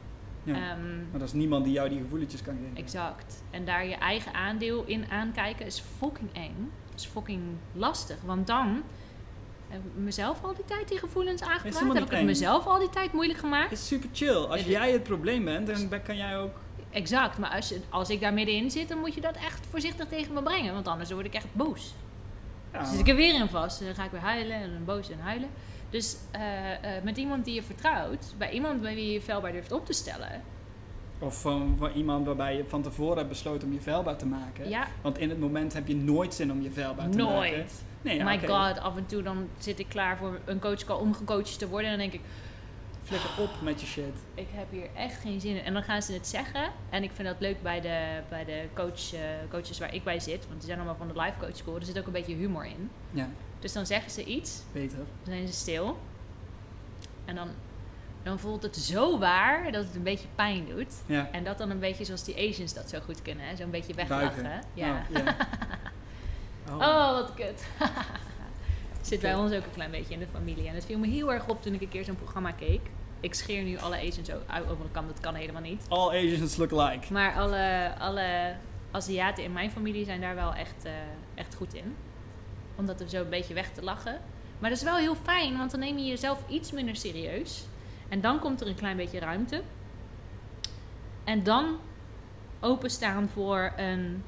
Ja. 0.44 0.54
Ehm, 0.54 0.98
maar 0.98 1.20
dat 1.20 1.28
is 1.28 1.34
niemand 1.34 1.64
die 1.64 1.74
jou 1.74 1.90
die 1.90 2.00
gevoelens 2.00 2.42
kan 2.42 2.58
geven. 2.58 2.78
Exact. 2.84 3.44
En 3.50 3.66
daar 3.66 3.86
je 3.86 3.96
eigen 3.96 4.34
aandeel 4.34 4.84
in 4.86 5.06
aankijken 5.10 5.66
is 5.66 5.84
fucking 5.98 6.30
eng. 6.34 6.72
is 6.96 7.06
fucking 7.06 7.42
lastig. 7.74 8.18
Want 8.26 8.48
dan 8.48 8.84
heb 9.68 9.82
ik 9.86 9.92
mezelf 9.96 10.44
al 10.44 10.56
die 10.56 10.66
tijd 10.66 10.88
die 10.88 10.98
gevoelens 10.98 11.42
helemaal 11.42 11.94
Heb 11.94 12.04
ik 12.04 12.12
het 12.12 12.26
mezelf 12.26 12.66
al 12.66 12.80
die 12.80 12.90
tijd 12.90 13.14
moeilijk 13.14 13.40
gemaakt. 13.40 13.70
Het 13.70 13.80
is 13.80 13.88
super 13.88 14.10
chill. 14.14 14.36
Als 14.36 14.62
jij 14.62 14.92
het 14.92 15.04
probleem 15.04 15.46
bent, 15.46 15.68
dan 15.90 16.02
kan 16.04 16.18
jij 16.18 16.38
ook... 16.38 16.60
Exact. 16.90 17.38
Maar 17.38 17.50
als, 17.50 17.74
als 17.90 18.10
ik 18.10 18.22
daar 18.22 18.34
middenin 18.34 18.72
zit, 18.72 18.90
dan 18.90 18.98
moet 19.00 19.14
je 19.14 19.22
dat 19.22 19.36
echt 19.36 19.66
voorzichtig 19.70 20.08
tegen 20.08 20.34
me 20.34 20.42
brengen. 20.42 20.74
Want 20.74 20.88
anders 20.88 21.12
word 21.12 21.26
ik 21.26 21.34
echt 21.34 21.48
boos. 21.52 21.94
Ja, 22.72 22.80
Dan 22.80 22.88
zit 22.88 23.00
ik 23.00 23.08
er 23.08 23.16
weer 23.16 23.36
in 23.36 23.48
vast. 23.48 23.80
En 23.80 23.86
dan 23.86 23.96
ga 23.96 24.04
ik 24.04 24.12
weer 24.12 24.22
huilen 24.22 24.56
en 24.56 24.74
dan 24.74 24.86
boos 24.86 25.10
en 25.10 25.20
huilen. 25.20 25.50
Dus 25.92 26.18
eh, 26.32 26.72
eh, 26.74 27.04
met 27.04 27.18
iemand 27.18 27.46
die 27.46 27.54
je 27.54 27.64
vertrouwt, 27.64 28.34
bij 28.38 28.52
iemand 28.52 28.82
bij 28.82 28.96
wie 28.96 29.06
je 29.06 29.12
je 29.12 29.22
veilbaar 29.22 29.52
durft 29.52 29.72
op 29.72 29.86
te 29.86 29.94
stellen. 29.94 30.42
Of 31.20 31.42
van, 31.42 31.76
van 31.78 31.92
iemand 31.92 32.26
waarbij 32.26 32.56
je 32.58 32.64
van 32.68 32.82
tevoren 32.82 33.18
hebt 33.18 33.30
besloten 33.30 33.68
om 33.68 33.74
je 33.74 33.82
veilbaar 33.82 34.18
te 34.18 34.26
maken. 34.26 34.70
Ja, 34.70 34.88
Want 35.02 35.18
in 35.18 35.30
het 35.30 35.40
moment 35.40 35.74
heb 35.74 35.88
je 35.88 35.96
nooit 35.96 36.34
zin 36.34 36.52
om 36.52 36.62
je 36.62 36.72
veilbaar 36.72 37.10
te 37.10 37.18
maken. 37.18 37.34
nooit. 37.34 37.84
Nee, 38.02 38.18
ja, 38.18 38.24
My 38.24 38.40
god, 38.40 38.80
af 38.80 38.98
en 38.98 39.06
toe 39.06 39.22
dan 39.22 39.48
zit 39.58 39.80
ik 39.80 39.90
klaar 39.90 40.18
voor 40.18 40.40
een 40.46 40.60
coachcall 40.60 40.98
om 40.98 41.14
gecoacht 41.14 41.60
te 41.60 41.68
worden. 41.68 41.92
En 41.92 41.98
dan 41.98 42.10
denk 42.10 42.24
ik, 42.24 42.30
Flikker 43.12 43.44
op 43.44 43.62
met 43.62 43.82
je 43.82 43.88
shit. 43.88 44.14
ik 44.34 44.48
heb 44.52 44.72
hier 44.72 44.88
echt 44.96 45.22
geen 45.22 45.42
zin 45.42 45.56
in. 45.56 45.64
En 45.64 45.74
dan 45.74 45.84
gaan 45.84 46.02
ze 46.02 46.14
het 46.14 46.28
zeggen. 46.28 46.72
En 46.90 47.04
ik 47.04 47.12
vind 47.14 47.28
dat 47.28 47.40
leuk 47.40 47.62
bij 47.62 47.82
de, 47.82 48.22
bij 48.30 48.46
de 48.46 48.66
coach, 48.74 49.14
eh, 49.14 49.20
coaches 49.50 49.80
waar 49.80 49.94
ik 49.94 50.04
bij 50.04 50.20
zit. 50.20 50.48
Want 50.48 50.58
die 50.60 50.66
zijn 50.66 50.78
allemaal 50.78 50.96
van 50.96 51.08
de 51.08 51.20
life 51.22 51.34
coach 51.40 51.56
school. 51.58 51.76
Er 51.76 51.86
zit 51.86 52.00
ook 52.00 52.06
een 52.06 52.12
beetje 52.12 52.36
humor 52.36 52.66
in. 52.66 52.90
Ja, 53.12 53.28
Dus 53.60 53.74
dan 53.74 53.86
zeggen 53.86 54.12
ze 54.12 54.24
iets. 54.24 54.62
beter. 54.72 54.98
Dan 54.98 55.06
zijn 55.34 55.48
ze 55.48 55.54
stil. 55.54 55.98
En 57.26 57.36
dan, 57.36 57.48
dan 58.24 58.40
voelt 58.40 58.64
het 58.64 58.78
zo 58.78 59.20
waar 59.20 59.72
dat 59.72 59.86
het 59.86 59.96
een 59.96 60.04
beetje 60.04 60.28
pijn 60.36 60.66
doet. 60.66 60.94
Ja. 61.06 61.30
En 61.32 61.44
dat 61.44 61.58
dan 61.58 61.70
een 61.70 61.80
beetje 61.80 62.06
zoals 62.06 62.24
die 62.24 62.50
Asians 62.50 62.74
dat 62.74 62.90
zo 62.90 63.00
goed 63.00 63.22
kunnen. 63.22 63.58
Zo'n 63.58 63.70
beetje 63.72 63.94
weglachen. 63.94 64.62
Ja. 64.74 65.06
Oh, 65.10 65.24
ja. 65.26 65.36
Oh. 66.70 66.78
Oh, 66.78 67.12
wat 67.12 67.34
kut. 67.34 67.66
Zit 69.02 69.20
bij 69.22 69.36
ons 69.36 69.54
ook 69.54 69.64
een 69.66 69.72
klein 69.74 69.92
beetje 69.92 70.14
in 70.14 70.20
de 70.20 70.28
familie. 70.32 70.68
En 70.68 70.76
het 70.76 70.86
viel 70.86 70.98
me 71.00 71.08
heel 71.08 71.34
erg 71.34 71.48
op 71.48 71.62
toen 71.62 71.74
ik 71.74 71.82
een 71.82 71.90
keer 71.90 72.04
zo'n 72.04 72.16
programma 72.16 72.52
keek. 72.52 72.82
Ik 73.22 73.34
scheer 73.34 73.64
nu 73.64 73.78
alle 73.78 73.96
uit 74.48 74.70
over 74.70 74.86
een 74.86 74.92
kam, 74.92 75.08
dat 75.08 75.20
kan 75.20 75.36
helemaal 75.36 75.62
niet. 75.62 75.86
All 75.88 76.08
Asians 76.08 76.58
look 76.58 76.72
alike. 76.72 77.14
Maar 77.14 77.34
alle, 77.36 77.94
alle 78.00 78.56
Aziaten 78.92 79.44
in 79.44 79.54
mijn 79.54 79.72
familie 79.72 80.06
zijn 80.06 80.22
daar 80.22 80.36
wel 80.36 80.54
echt, 80.54 80.86
eh, 80.86 80.92
echt 81.36 81.56
goed 81.56 81.74
in. 81.74 81.96
Om 82.76 82.86
dat 82.86 83.02
er 83.02 83.10
zo 83.10 83.22
een 83.22 83.30
beetje 83.30 83.54
weg 83.54 83.72
te 83.72 83.84
lachen. 83.84 84.22
Maar 84.60 84.70
dat 84.70 84.80
is 84.80 84.86
wel 84.86 84.96
heel 84.96 85.16
fijn, 85.16 85.58
want 85.58 85.72
dan 85.72 85.80
neem 85.80 85.98
je 85.98 86.06
jezelf 86.06 86.44
iets 86.48 86.72
minder 86.72 86.96
serieus. 86.96 87.66
En 88.10 88.22
dan 88.22 88.40
komt 88.40 88.62
er 88.62 88.68
een 88.68 88.76
klein 88.76 88.98
beetje 88.98 89.20
ruimte. 89.20 89.62
En 91.24 91.44
dan 91.44 91.80
openstaan 92.60 93.30
voor 93.34 93.74
een 93.78 94.24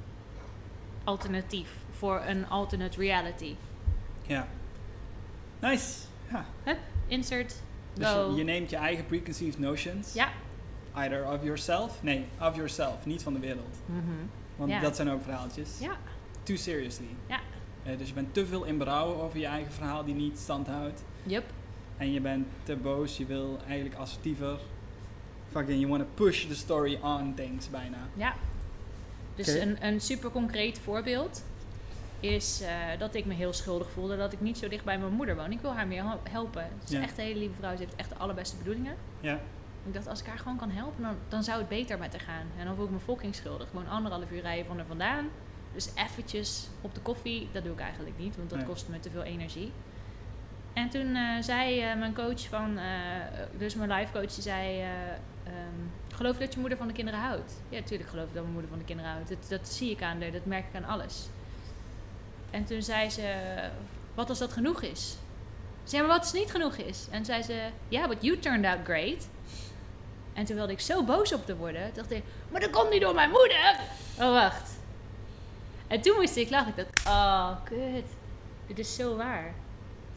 alternatief. 1.04 1.70
Voor 1.92 2.22
een 2.26 2.50
alternate 2.50 2.98
reality. 2.98 3.56
Ja. 4.28 4.48
Nice. 5.60 6.00
Ja. 6.32 6.46
Hup, 6.64 6.78
insert, 7.08 7.56
Dus 7.94 8.08
go. 8.08 8.30
je, 8.30 8.36
je 8.36 8.44
neemt 8.44 8.70
je 8.70 8.76
eigen 8.76 9.06
preconceived 9.06 9.60
notions. 9.60 10.14
Ja. 10.14 10.30
Either 10.96 11.28
of 11.32 11.44
yourself. 11.44 12.04
Nee, 12.04 12.26
of 12.42 12.56
yourself. 12.56 13.06
Niet 13.06 13.24
van 13.24 13.34
de 13.34 13.40
wereld. 13.40 13.78
Mhm. 13.86 14.00
Want 14.56 14.72
Ja. 14.72 14.80
dat 14.80 14.96
zijn 14.96 15.10
ook 15.10 15.24
verhaaltjes. 15.24 15.70
Ja. 15.80 15.96
Too 16.44 16.56
seriously. 16.56 17.08
Ja. 17.28 17.40
Eh, 17.84 17.98
dus 17.98 18.08
je 18.08 18.14
bent 18.14 18.34
te 18.34 18.46
veel 18.46 18.64
in 18.64 18.78
berouw 18.78 19.22
over 19.22 19.40
je 19.40 19.46
eigen 19.46 19.72
verhaal 19.72 20.04
die 20.04 20.16
niet 20.16 20.40
stand 20.40 20.68
houdt. 20.68 21.04
Yep. 21.24 21.44
En 21.98 22.12
je 22.12 22.22
bent 22.22 22.48
te 22.64 22.76
boos. 22.76 23.18
Je 23.18 23.26
wil 23.26 23.60
eigenlijk 23.68 24.00
assertiever. 24.00 24.60
Fucking, 25.52 25.80
you 25.80 25.88
want 25.92 26.02
to 26.04 26.24
push 26.24 26.46
the 26.48 26.56
story 26.56 27.00
on 27.04 27.34
things 27.36 27.70
bijna. 27.70 27.98
Ja. 28.14 28.34
Dus 29.36 29.48
een, 29.48 29.86
een 29.86 30.02
super 30.02 30.30
concreet 30.32 30.80
voorbeeld 30.80 31.44
is 32.24 32.62
eh, 32.62 32.76
dat 33.00 33.16
ik 33.16 33.26
me 33.26 33.34
heel 33.34 33.54
schuldig 33.54 33.90
voelde 33.92 34.18
dat 34.18 34.34
ik 34.34 34.42
niet 34.42 34.58
zo 34.58 34.68
dicht 34.68 34.84
bij 34.86 34.98
mijn 35.00 35.14
moeder 35.14 35.36
woon. 35.36 35.52
Ik 35.52 35.60
wil 35.62 35.74
haar 35.74 35.88
meer 35.88 36.04
hel- 36.04 36.20
helpen. 36.30 36.64
Het 36.64 36.84
is 36.84 36.90
Ja. 36.90 37.02
echt 37.02 37.18
een 37.18 37.24
hele 37.24 37.40
lieve 37.40 37.56
vrouw. 37.56 37.72
Ze 37.76 37.78
heeft 37.82 37.96
echt 37.96 38.10
de 38.10 38.16
allerbeste 38.18 38.58
bedoelingen. 38.58 38.96
Ja. 39.20 39.40
Ik 39.86 39.94
dacht, 39.94 40.08
als 40.08 40.20
ik 40.20 40.26
haar 40.28 40.38
gewoon 40.38 40.58
kan 40.58 40.70
helpen, 40.72 41.04
dan, 41.04 41.16
dan 41.28 41.44
zou 41.44 41.60
het 41.60 41.68
beter 41.70 41.98
met 42.00 42.12
haar 42.12 42.22
gaan. 42.22 42.46
En 42.58 42.66
dan 42.66 42.76
voel 42.76 42.86
ik 42.86 42.92
me 42.92 43.00
fucking 43.00 43.36
schuldig. 43.36 43.70
Gewoon 43.70 43.88
anderhalf 43.88 44.32
uur 44.32 44.42
rijden 44.42 44.66
van 44.66 44.80
er 44.80 44.86
vandaan. 44.86 45.28
Dus 45.74 45.90
eventjes 45.96 46.68
op 46.82 46.94
de 46.96 47.02
koffie, 47.02 47.50
dat 47.52 47.64
doe 47.64 47.74
ik 47.74 47.80
eigenlijk 47.80 48.18
niet, 48.18 48.36
want 48.38 48.50
dat 48.50 48.58
Nee. 48.60 48.68
kost 48.68 48.88
me 48.88 49.00
te 49.00 49.10
veel 49.10 49.24
energie. 49.24 49.72
En 50.74 50.90
toen 50.90 51.16
eh, 51.16 51.42
zei 51.42 51.80
eh, 51.82 51.96
mijn 51.98 52.14
coach 52.14 52.48
van, 52.48 52.80
dus 53.58 53.76
mijn 53.76 53.92
life 53.92 54.12
coach, 54.12 54.34
die 54.34 54.42
zei, 54.44 54.80
eh, 54.82 54.88
ehm, 55.44 55.80
geloof 56.16 56.38
dat 56.38 56.54
je 56.54 56.60
moeder 56.60 56.78
van 56.78 56.88
de 56.88 56.94
kinderen 56.94 57.20
houdt? 57.20 57.54
Ja, 57.70 57.80
natuurlijk 57.80 58.10
geloof 58.10 58.28
ik 58.28 58.34
dat 58.34 58.42
mijn 58.42 58.54
moeder 58.54 58.70
van 58.72 58.80
de 58.80 58.86
kinderen 58.86 59.12
houdt. 59.12 59.30
Dat, 59.30 59.46
dat 59.50 59.68
zie 59.70 59.92
ik 59.92 60.02
aan 60.02 60.22
haar, 60.22 60.32
dat 60.32 60.46
merk 60.46 60.66
ik 60.74 60.76
aan 60.76 60.90
alles. 60.90 61.28
En 62.54 62.66
toen 62.66 62.82
zei 62.82 63.10
ze, 63.10 63.34
wat 64.14 64.30
als 64.30 64.40
dat 64.40 64.54
genoeg 64.54 64.82
is? 64.82 65.16
Zei, 65.84 66.02
maar 66.02 66.12
wat 66.12 66.20
als 66.20 66.32
het 66.32 66.42
niet 66.42 66.52
genoeg 66.52 66.76
is? 66.76 67.08
En 67.12 67.26
zei 67.26 67.42
ze, 67.42 67.70
ja, 67.88 68.08
but 68.08 68.18
you 68.22 68.40
turned 68.40 68.66
out 68.66 68.80
great. 68.84 69.28
En 70.34 70.46
toen 70.46 70.56
wilde 70.56 70.72
ik 70.72 70.80
zo 70.80 71.04
boos 71.04 71.34
op 71.34 71.46
te 71.46 71.56
worden, 71.56 71.92
dacht 71.94 72.12
ik, 72.12 72.24
maar 72.52 72.62
dat 72.62 72.70
komt 72.70 72.90
niet 72.90 73.02
door 73.02 73.14
mijn 73.14 73.30
moeder. 73.30 73.76
Oh, 74.20 74.32
wacht. 74.32 74.72
En 75.88 76.02
toen 76.02 76.16
moest 76.20 76.36
ik 76.36 76.50
lachen. 76.50 76.74
Ik 76.76 76.76
dacht, 76.76 77.08
oh, 77.08 77.64
kut. 77.64 78.06
Dit 78.68 78.80
is 78.80 78.96
zo 78.96 79.16
waar. 79.16 79.54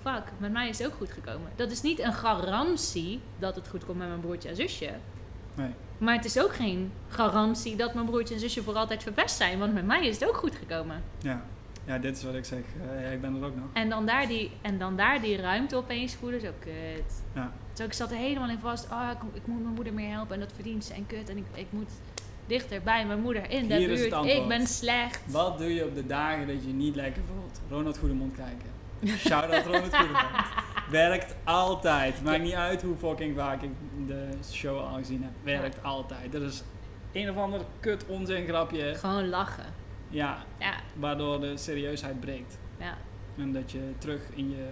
Fuck, 0.02 0.22
met 0.38 0.52
mij 0.52 0.68
is 0.68 0.78
het 0.78 0.86
ook 0.86 0.94
goed 0.94 1.10
gekomen. 1.10 1.50
Dat 1.56 1.70
is 1.70 1.82
niet 1.82 1.98
een 1.98 2.14
garantie 2.14 3.20
dat 3.38 3.54
het 3.54 3.68
goed 3.68 3.84
komt 3.84 3.98
met 3.98 4.08
mijn 4.08 4.20
broertje 4.20 4.48
en 4.48 4.56
zusje. 4.56 4.90
Nee. 5.54 5.70
Maar 5.98 6.14
het 6.14 6.24
is 6.24 6.38
ook 6.40 6.54
geen 6.54 6.92
garantie 7.08 7.76
dat 7.76 7.94
mijn 7.94 8.06
broertje 8.06 8.34
en 8.34 8.40
zusje 8.40 8.62
voor 8.62 8.74
altijd 8.74 9.02
verpest 9.02 9.36
zijn. 9.36 9.58
Want 9.58 9.74
met 9.74 9.86
mij 9.86 10.06
is 10.06 10.20
het 10.20 10.28
ook 10.28 10.36
goed 10.36 10.54
gekomen. 10.54 11.02
Ja. 11.18 11.42
Ja, 11.86 11.98
dit 11.98 12.16
is 12.16 12.22
wat 12.22 12.34
ik 12.34 12.44
zeg. 12.44 12.58
Eh, 12.58 13.02
ja, 13.02 13.08
ik 13.08 13.20
ben 13.20 13.36
er 13.36 13.44
ook 13.44 13.56
nog. 13.56 13.64
En 13.72 13.88
dan 13.88 14.06
daar 14.06 14.26
die, 14.26 14.50
en 14.62 14.78
dan 14.78 14.96
daar 14.96 15.20
die 15.20 15.36
ruimte 15.36 15.76
opeens 15.76 16.14
voelen. 16.14 16.40
Zo 16.40 16.50
kut. 16.58 17.22
Ja. 17.34 17.52
Zo, 17.72 17.84
ik 17.84 17.92
zat 17.92 18.10
er 18.10 18.16
helemaal 18.16 18.48
in 18.48 18.58
vast. 18.58 18.90
Oh, 18.90 19.10
ik, 19.12 19.18
ik 19.34 19.46
moet 19.46 19.62
mijn 19.62 19.74
moeder 19.74 19.92
meer 19.92 20.10
helpen. 20.10 20.34
En 20.34 20.40
dat 20.40 20.52
verdient 20.52 20.84
ze. 20.84 20.94
En 20.94 21.06
kut. 21.06 21.28
En 21.28 21.36
ik, 21.36 21.44
ik 21.54 21.66
moet 21.70 21.90
dichter 22.46 22.82
bij 22.82 23.06
mijn 23.06 23.20
moeder 23.20 23.50
in 23.50 23.68
de 23.68 23.74
Hier 23.74 23.88
buurt. 23.88 24.24
Ik 24.24 24.48
ben 24.48 24.66
slecht. 24.66 25.32
Wat 25.32 25.58
doe 25.58 25.74
je 25.74 25.84
op 25.84 25.94
de 25.94 26.06
dagen 26.06 26.46
dat 26.46 26.64
je 26.64 26.72
niet 26.72 26.94
lekker 26.94 27.22
voelt? 27.34 27.60
Ronald 27.70 27.98
Goedemond 27.98 28.34
kijken. 28.34 29.18
Shout-out 29.18 29.66
Ronald 29.66 29.96
Goedemond. 29.96 30.26
Werkt 30.90 31.36
altijd. 31.44 32.22
Maakt 32.22 32.42
niet 32.42 32.54
uit 32.54 32.82
hoe 32.82 32.96
fucking 32.96 33.36
vaak 33.36 33.62
ik 33.62 33.70
de 34.06 34.28
show 34.52 34.78
al 34.78 34.94
gezien 34.94 35.22
heb. 35.22 35.32
Werkt 35.42 35.82
altijd. 35.82 36.32
Dat 36.32 36.42
is 36.42 36.62
een 37.12 37.30
of 37.30 37.36
ander 37.36 37.60
kut 37.80 38.06
onzin 38.06 38.46
grapje. 38.46 38.94
Gewoon 38.94 39.28
lachen. 39.28 39.64
Ja, 40.08 40.44
Ja, 40.58 40.74
waardoor 40.96 41.40
de 41.40 41.56
serieusheid 41.56 42.20
breekt. 42.20 42.58
ja. 42.78 42.96
En 43.36 43.52
dat 43.52 43.70
je 43.70 43.92
terug 43.98 44.20
in 44.34 44.50
je 44.50 44.68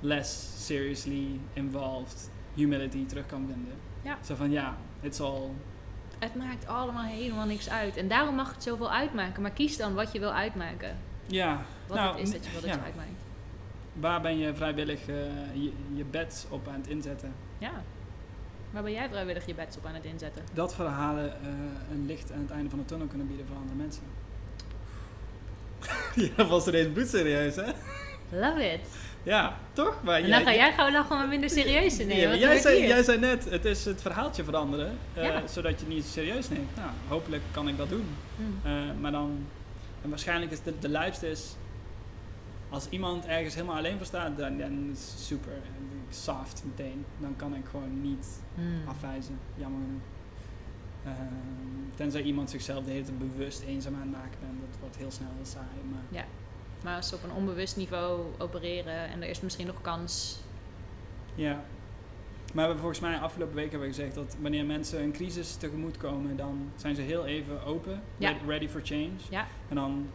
less 0.00 0.52
seriously 0.66 1.26
involved 1.52 2.30
humility 2.54 3.06
terug 3.06 3.26
kan 3.26 3.46
vinden. 3.46 3.74
Ja. 4.02 4.18
Zo 4.24 4.34
van 4.34 4.50
ja, 4.50 4.76
it's 5.00 5.20
all. 5.20 5.50
Het 6.18 6.34
maakt 6.34 6.66
allemaal 6.66 7.04
helemaal 7.04 7.46
niks 7.46 7.70
uit. 7.70 7.96
En 7.96 8.08
daarom 8.08 8.34
mag 8.34 8.52
het 8.54 8.62
zoveel 8.62 8.90
uitmaken. 8.90 9.42
Maar 9.42 9.50
kies 9.50 9.76
dan 9.76 9.94
wat 9.94 10.12
je 10.12 10.18
wil 10.18 10.32
uitmaken. 10.32 10.96
Ja, 11.26 11.62
Wat 11.86 11.96
Nou, 11.96 12.10
het 12.18 12.26
is 12.26 12.32
dat 12.32 12.44
je 12.44 12.50
wil 12.50 12.60
dat 12.60 12.70
ja. 12.70 12.76
je 12.76 12.82
uitmaakt. 12.82 13.08
waar 13.92 14.20
ben 14.20 14.38
je 14.38 14.54
vrijwillig 14.54 15.00
eh, 15.08 15.14
je, 15.54 15.72
je 15.94 16.04
bets 16.04 16.46
op 16.48 16.68
aan 16.68 16.74
het 16.74 16.86
inzetten? 16.86 17.32
Ja. 17.58 17.70
Waar 18.70 18.82
ben 18.82 18.92
jij 18.92 19.08
vrijwillig 19.08 19.46
je 19.46 19.54
bets 19.54 19.76
op 19.76 19.86
aan 19.86 19.94
het 19.94 20.04
inzetten? 20.04 20.42
dat 20.52 20.74
verhalen 20.74 21.30
eh, 21.42 21.48
een 21.90 22.06
licht 22.06 22.32
aan 22.32 22.40
het 22.40 22.50
einde 22.50 22.70
van 22.70 22.78
de 22.78 22.84
tunnel 22.84 23.06
kunnen 23.06 23.26
bieden 23.26 23.46
voor 23.46 23.56
andere 23.56 23.76
mensen. 23.76 24.02
ja, 26.36 26.46
was 26.46 26.66
er 26.66 26.74
eens 26.74 26.92
bloedserieus, 26.92 27.56
hè? 27.56 27.70
Love 28.30 28.72
it. 28.72 28.80
Ja, 29.22 29.58
toch? 29.72 30.02
Maar 30.02 30.20
En 30.22 30.30
dan 30.30 30.42
ga 30.42 30.54
jij 30.54 30.72
gewoon 30.72 30.92
lachen 30.92 31.16
maar 31.16 31.28
minder 31.28 31.50
serieus 31.50 31.98
nemen. 31.98 32.16
Ja, 32.16 32.34
jij, 32.34 32.58
zei, 32.60 32.86
jij 32.86 33.02
zei 33.02 33.18
net, 33.18 33.50
het 33.50 33.64
is 33.64 33.84
het 33.84 34.02
verhaaltje 34.02 34.44
veranderen, 34.44 34.98
eh, 35.14 35.24
Ja. 35.24 35.46
zodat 35.46 35.70
je 35.80 35.86
het 35.86 35.94
niet 35.94 36.04
serieus 36.04 36.48
neemt. 36.48 36.76
Nou, 36.76 36.88
hopelijk 37.08 37.42
kan 37.50 37.68
ik 37.68 37.76
dat 37.76 37.88
doen. 37.88 38.06
Hm. 38.36 38.66
Eh, 38.68 38.72
maar 39.00 39.12
dan, 39.12 39.46
en 40.02 40.08
waarschijnlijk 40.08 40.52
is 40.52 40.62
de, 40.62 40.72
de 40.78 40.88
luipste 40.88 41.30
is, 41.30 41.56
als 42.70 42.86
iemand 42.90 43.26
ergens 43.26 43.54
helemaal 43.54 43.76
alleen 43.76 43.96
voor 43.96 44.06
staat, 44.06 44.36
dan, 44.38 44.58
dan 44.58 44.88
is 44.92 44.98
het 45.10 45.20
super 45.20 45.52
soft 46.10 46.62
meteen. 46.64 47.04
Dan 47.18 47.34
kan 47.36 47.54
ik 47.54 47.64
gewoon 47.70 48.00
niet 48.02 48.26
Hm. 48.54 48.88
afwijzen, 48.88 49.38
jammer 49.56 49.80
genoeg. 49.86 50.02
Ehm, 51.04 51.14
tenzij 51.94 52.22
iemand 52.22 52.50
zichzelf 52.50 52.84
de 52.84 52.90
hele 52.90 53.04
tijd 53.04 53.18
bewust 53.18 53.62
eenzaam 53.62 53.94
aan 53.94 54.00
het 54.00 54.10
maken 54.10 54.38
bent, 54.40 54.60
dat 54.70 54.80
wordt 54.80 54.96
heel 54.96 55.10
snel 55.10 55.28
heel 55.36 55.44
saai. 55.44 55.66
Maar 55.90 56.24
Maar 56.84 56.96
als 56.96 57.08
ze 57.08 57.14
op 57.14 57.22
een 57.22 57.32
onbewust 57.32 57.76
niveau 57.76 58.20
opereren 58.38 59.08
en 59.08 59.22
er 59.22 59.28
is 59.28 59.40
misschien 59.40 59.66
nog 59.66 59.80
kans. 59.80 60.40
ja. 61.34 61.64
Maar 62.54 62.62
we 62.64 62.70
hebben 62.72 62.78
volgens 62.92 63.00
mij 63.00 63.18
afgelopen 63.18 63.54
week 63.54 63.70
hebben 63.70 63.88
we 63.88 63.94
gezegd 63.94 64.14
dat 64.14 64.36
wanneer 64.40 64.64
mensen 64.64 65.02
een 65.02 65.12
crisis 65.12 65.54
tegemoet 65.56 65.96
komen, 65.96 66.36
dan 66.36 66.70
zijn 66.76 66.94
ze 66.94 67.00
heel 67.02 67.26
even 67.26 67.64
open, 67.64 68.02
Ja. 68.16 68.28
ready, 68.30 68.44
ready 68.46 68.68
for 68.68 68.80
change. 68.84 69.10
Ja. 69.30 69.46
En 69.68 69.74
dan 69.74 70.06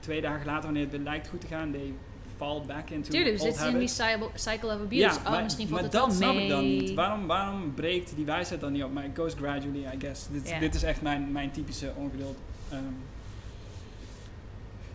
twee 0.00 0.20
dagen 0.20 0.46
later, 0.46 0.64
wanneer 0.64 0.88
het 0.90 1.00
lijkt 1.02 1.28
goed 1.28 1.40
te 1.40 1.46
gaan, 1.46 1.72
they 1.72 1.94
fall 2.40 2.62
back 2.66 2.90
into 2.90 3.10
Tuurlijk, 3.10 3.40
old 3.40 3.54
zit 3.54 3.66
in 3.66 3.78
die 3.78 3.88
cycle, 4.34 4.74
of 4.74 4.80
abuse. 4.80 4.94
Ja, 4.94 5.16
oh, 5.16 5.30
maar, 5.30 5.42
misschien 5.42 5.68
maar 5.70 5.80
valt 5.80 5.92
dat 5.92 6.06
het 6.06 6.18
wel 6.18 6.20
snap 6.20 6.34
mee. 6.34 6.44
ik 6.44 6.50
dan 6.50 6.64
niet. 6.64 6.94
Waarom, 6.94 7.26
waarom 7.26 7.74
breekt 7.74 8.16
die 8.16 8.24
wijsheid 8.24 8.60
dan 8.60 8.72
niet 8.72 8.84
op? 8.84 8.92
Maar 8.92 9.04
it 9.04 9.10
goes 9.16 9.34
gradually, 9.34 9.84
I 9.94 9.96
guess. 9.98 10.26
Dit, 10.30 10.54
dit 10.60 10.74
is 10.74 10.82
echt 10.82 11.02
mijn, 11.02 11.32
mijn 11.32 11.50
typische 11.50 11.92
ongeduld. 11.96 12.38
Ehm, 12.70 12.82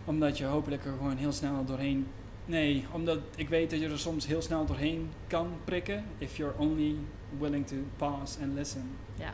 omdat 0.04 0.38
je 0.38 0.44
hopelijk 0.44 0.84
er 0.84 0.92
gewoon 0.96 1.16
heel 1.16 1.32
snel 1.32 1.64
doorheen... 1.64 2.06
Nee, 2.44 2.84
omdat 2.92 3.18
ik 3.36 3.48
weet 3.48 3.70
dat 3.70 3.80
je 3.80 3.88
er 3.88 3.98
soms 3.98 4.26
heel 4.26 4.42
snel 4.42 4.66
doorheen 4.66 5.10
kan 5.26 5.48
prikken. 5.64 6.04
If 6.18 6.36
you're 6.36 6.58
only 6.58 6.94
willing 7.38 7.66
to 7.66 7.76
pause 7.96 8.38
and 8.42 8.54
listen. 8.54 8.90
Ja. 9.18 9.32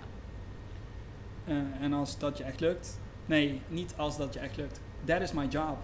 Eh, 1.44 1.56
en 1.80 1.92
als 1.92 2.18
dat 2.18 2.38
je 2.38 2.44
echt 2.44 2.60
lukt... 2.60 3.00
Nee, 3.26 3.60
niet 3.68 3.94
als 3.96 4.16
dat 4.16 4.34
je 4.34 4.40
echt 4.40 4.56
lukt. 4.56 4.80
That 5.04 5.20
is 5.20 5.32
my 5.32 5.46
job. 5.46 5.76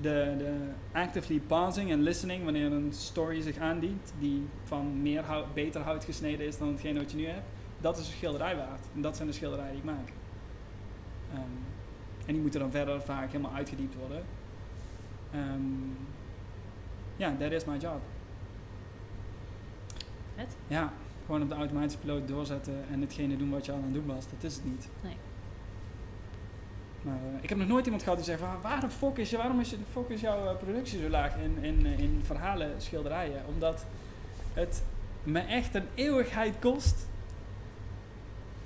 De, 0.00 0.34
de 0.38 0.54
actively 0.92 1.40
pausing 1.40 1.90
en 1.90 2.02
listening 2.02 2.44
wanneer 2.44 2.72
een 2.72 2.92
story 2.92 3.40
zich 3.40 3.58
aandient 3.58 4.12
die 4.18 4.46
van 4.64 5.02
meer 5.02 5.22
hout, 5.22 5.54
beter 5.54 5.80
hout 5.80 6.04
gesneden 6.04 6.46
is 6.46 6.58
dan 6.58 6.68
hetgeen 6.68 6.96
wat 6.96 7.10
je 7.10 7.16
nu 7.16 7.26
hebt, 7.26 7.46
dat 7.80 7.98
is 7.98 8.06
een 8.06 8.12
schilderij 8.12 8.56
waard. 8.56 8.80
En 8.94 9.02
dat 9.02 9.16
zijn 9.16 9.28
de 9.28 9.34
schilderijen 9.34 9.70
die 9.70 9.80
ik 9.80 9.86
maak. 9.86 10.08
Ehm, 11.32 11.40
en 12.26 12.32
die 12.32 12.40
moeten 12.40 12.60
dan 12.60 12.70
verder 12.70 13.02
vaak 13.02 13.26
helemaal 13.30 13.54
uitgediept 13.54 13.94
worden. 13.94 14.24
Ehm, 15.32 16.04
Ja, 17.16 17.36
that 17.38 17.52
is 17.52 17.64
my 17.64 17.76
job. 17.76 18.00
Vet. 20.34 20.56
Ja, 20.68 20.92
gewoon 21.24 21.42
op 21.42 21.48
de 21.48 21.54
automatische 21.54 21.98
piloot 21.98 22.28
doorzetten 22.28 22.84
en 22.90 23.00
hetgene 23.00 23.36
doen 23.36 23.50
wat 23.50 23.66
je 23.66 23.72
al 23.72 23.78
aan 23.78 23.84
het 23.84 23.94
doen 23.94 24.06
was. 24.06 24.24
Dat 24.30 24.42
is 24.42 24.54
het 24.54 24.64
niet. 24.64 24.88
Nee. 25.02 25.16
Maar 27.06 27.14
eh, 27.36 27.42
ik 27.42 27.48
heb 27.48 27.58
nog 27.58 27.68
nooit 27.68 27.84
iemand 27.84 28.02
gehad 28.02 28.18
die 28.18 28.26
zegt 28.26 28.40
van 28.40 28.60
waar 28.62 28.80
de 28.80 28.88
fuck 28.88 29.16
is, 29.16 29.30
je, 29.30 29.36
waarom 29.36 29.60
is, 29.60 29.68
de 29.70 29.76
fuck 29.92 30.08
is 30.08 30.20
jouw 30.20 30.46
eh, 30.48 30.56
productie 30.56 31.00
zo 31.02 31.08
laag 31.08 31.34
in, 31.36 31.58
in, 31.64 31.86
in 31.86 32.20
verhalen, 32.24 32.70
schilderijen? 32.78 33.42
Omdat 33.48 33.84
het 34.54 34.82
me 35.22 35.40
echt 35.40 35.74
een 35.74 35.86
eeuwigheid 35.94 36.54
kost. 36.60 37.06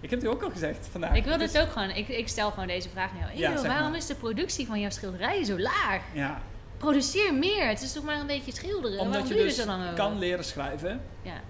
Ik 0.01 0.11
heb 0.11 0.19
het 0.21 0.29
u 0.29 0.33
ook 0.33 0.43
al 0.43 0.51
gezegd 0.51 0.89
vandaag. 0.91 1.15
Ik 1.15 1.23
wil 1.25 1.33
Het 1.33 1.41
dus 1.41 1.53
is- 1.53 1.61
ook 1.61 1.71
gewoon, 1.73 1.91
ik, 1.91 2.09
ik 2.09 2.29
stel 2.29 2.51
gewoon 2.51 2.67
deze 2.67 2.89
vraag 2.89 3.11
aan 3.11 3.19
jou. 3.19 3.39
Ja, 3.55 3.63
waarom 3.69 3.89
maar. 3.91 3.99
is 3.99 4.07
de 4.07 4.15
productie 4.15 4.67
van 4.67 4.81
jouw 4.81 4.91
schilderijen 4.91 5.47
zo 5.47 5.59
laag? 5.59 6.01
Ja, 6.15 6.41
Produceer 6.79 7.35
meer. 7.35 7.69
Het 7.69 7.83
is 7.83 7.93
toch 7.93 8.05
maar 8.05 8.21
een 8.21 8.27
beetje 8.27 8.53
schilderen. 8.53 8.99
omdat 8.99 9.07
waarom 9.13 9.29
je 9.29 9.33
doe 9.35 9.43
je 9.43 9.49
dus 9.49 9.57
zo 9.59 9.67
lang 9.67 9.83
over? 9.83 9.95
kan 9.95 10.19
leren 10.19 10.45
schrijven. 10.45 11.01
Ja. 11.23 11.41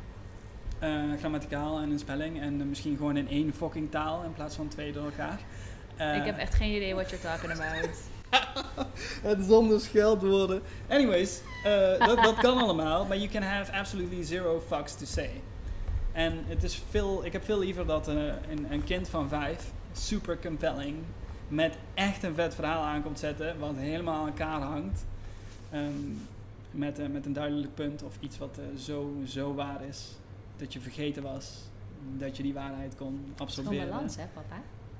eh, 0.78 1.18
grammaticaal 1.18 1.78
en 1.80 1.90
een 1.90 1.98
spelling. 1.98 2.40
En 2.40 2.68
misschien 2.68 2.96
gewoon 2.96 3.16
in 3.16 3.28
één 3.28 3.54
fucking 3.54 3.90
taal 3.90 4.22
in 4.22 4.32
plaats 4.32 4.56
van 4.56 4.68
twee 4.68 4.92
door 4.92 5.04
elkaar. 5.04 5.38
Eh, 6.00 6.16
Ik 6.16 6.24
heb 6.24 6.38
echt 6.38 6.54
geen 6.54 6.76
idee 6.76 6.94
what 6.94 7.10
you're 7.10 7.24
talking 7.24 7.52
about. 7.52 7.88
het 9.30 9.44
zonder 9.44 9.80
scheldwoorden. 9.80 10.62
Anyways, 10.88 11.40
eh, 11.64 12.06
dat, 12.06 12.22
dat 12.22 12.34
kan 12.34 12.58
allemaal. 12.58 13.06
Maar 13.06 13.16
you 13.16 13.28
can 13.28 13.42
have 13.42 13.72
absolutely 13.72 14.22
zero 14.24 14.60
fucks 14.66 14.94
to 14.94 15.04
say. 15.04 15.30
En 16.12 16.44
het 16.46 16.62
is 16.62 16.82
veel, 16.90 17.24
ik 17.24 17.32
heb 17.32 17.44
veel 17.44 17.58
liever 17.58 17.86
dat 17.86 18.08
eh, 18.08 18.14
een, 18.50 18.66
een 18.72 18.84
kind 18.84 19.08
van 19.08 19.28
vijf, 19.28 19.70
super 19.92 20.38
compelling, 20.38 20.96
met 21.48 21.76
echt 21.94 22.22
een 22.22 22.34
vet 22.34 22.54
verhaal 22.54 22.82
aankomt 22.82 23.18
zetten, 23.18 23.58
wat 23.58 23.74
helemaal 23.76 24.20
aan 24.20 24.26
elkaar 24.26 24.60
hangt. 24.60 25.04
Ehm, 25.70 25.84
met, 26.70 26.98
eh, 26.98 27.06
met 27.08 27.26
een 27.26 27.32
duidelijk 27.32 27.74
punt 27.74 28.02
of 28.02 28.14
iets 28.20 28.38
wat 28.38 28.58
eh, 28.58 28.78
zo, 28.80 29.12
zo 29.26 29.54
waar 29.54 29.84
is, 29.88 30.08
dat 30.56 30.72
je 30.72 30.80
vergeten 30.80 31.22
was, 31.22 31.50
dat 32.16 32.36
je 32.36 32.42
die 32.42 32.54
waarheid 32.54 32.94
kon 32.96 33.06
Het 33.06 33.48
is 33.48 33.54
gewoon 33.54 33.66
absorberen. 33.66 33.88
balans, 33.88 34.16
hè, 34.16 34.24
papa? 34.34 34.56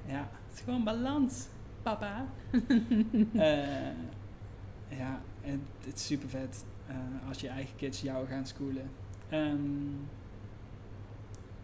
Ja, 0.07 0.29
het 0.51 0.59
is 0.59 0.65
gewoon 0.65 0.85
balans, 0.85 1.47
papa. 1.83 2.27
Eh, 3.33 4.99
ja, 4.99 5.21
en 5.43 5.67
het 5.85 5.97
is 5.97 6.07
super 6.07 6.29
vet 6.29 6.65
eh, 6.87 6.97
als 7.29 7.41
je 7.41 7.49
eigen 7.49 7.77
kids 7.77 8.01
jou 8.01 8.27
gaan 8.27 8.47
schoolen. 8.47 8.91
Ehm, 9.29 9.59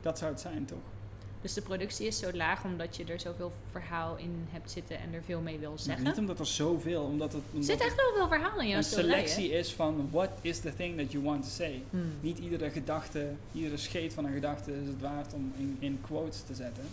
dat 0.00 0.18
zou 0.18 0.30
het 0.30 0.40
zijn, 0.40 0.64
toch? 0.64 0.94
Dus 1.40 1.54
de 1.54 1.62
productie 1.62 2.06
is 2.06 2.18
zo 2.18 2.32
laag 2.32 2.64
omdat 2.64 2.96
je 2.96 3.04
er 3.04 3.20
zoveel 3.20 3.52
verhaal 3.70 4.16
in 4.16 4.46
hebt 4.50 4.70
zitten 4.70 4.98
en 4.98 5.12
er 5.12 5.22
veel 5.22 5.40
mee 5.40 5.58
wil 5.58 5.78
zeggen. 5.78 6.04
Niet 6.04 6.18
omdat 6.18 6.38
er 6.38 6.46
zoveel, 6.46 7.02
omdat 7.02 7.32
het 7.32 7.42
Er 7.42 7.48
omdat 7.52 7.66
zit 7.66 7.78
het 7.78 7.86
echt 7.86 7.96
wel 7.96 8.12
veel 8.14 8.28
verhaal 8.28 8.60
in 8.60 8.68
jouw 8.68 8.78
een 8.78 8.84
selectie 8.84 9.50
is 9.50 9.74
van 9.74 10.08
what 10.10 10.30
is 10.40 10.60
the 10.60 10.74
thing 10.74 10.98
that 10.98 11.12
you 11.12 11.24
want 11.24 11.42
to 11.42 11.48
say. 11.48 11.82
Hmm. 11.90 12.12
Niet 12.20 12.38
iedere 12.38 12.70
gedachte, 12.70 13.32
iedere 13.52 13.76
scheet 13.76 14.14
van 14.14 14.24
een 14.24 14.32
gedachte 14.32 14.80
is 14.80 14.88
het 14.88 15.00
waard 15.00 15.34
om 15.34 15.52
in, 15.56 15.76
in 15.78 15.98
quotes 16.00 16.42
te 16.42 16.54
zetten. 16.54 16.84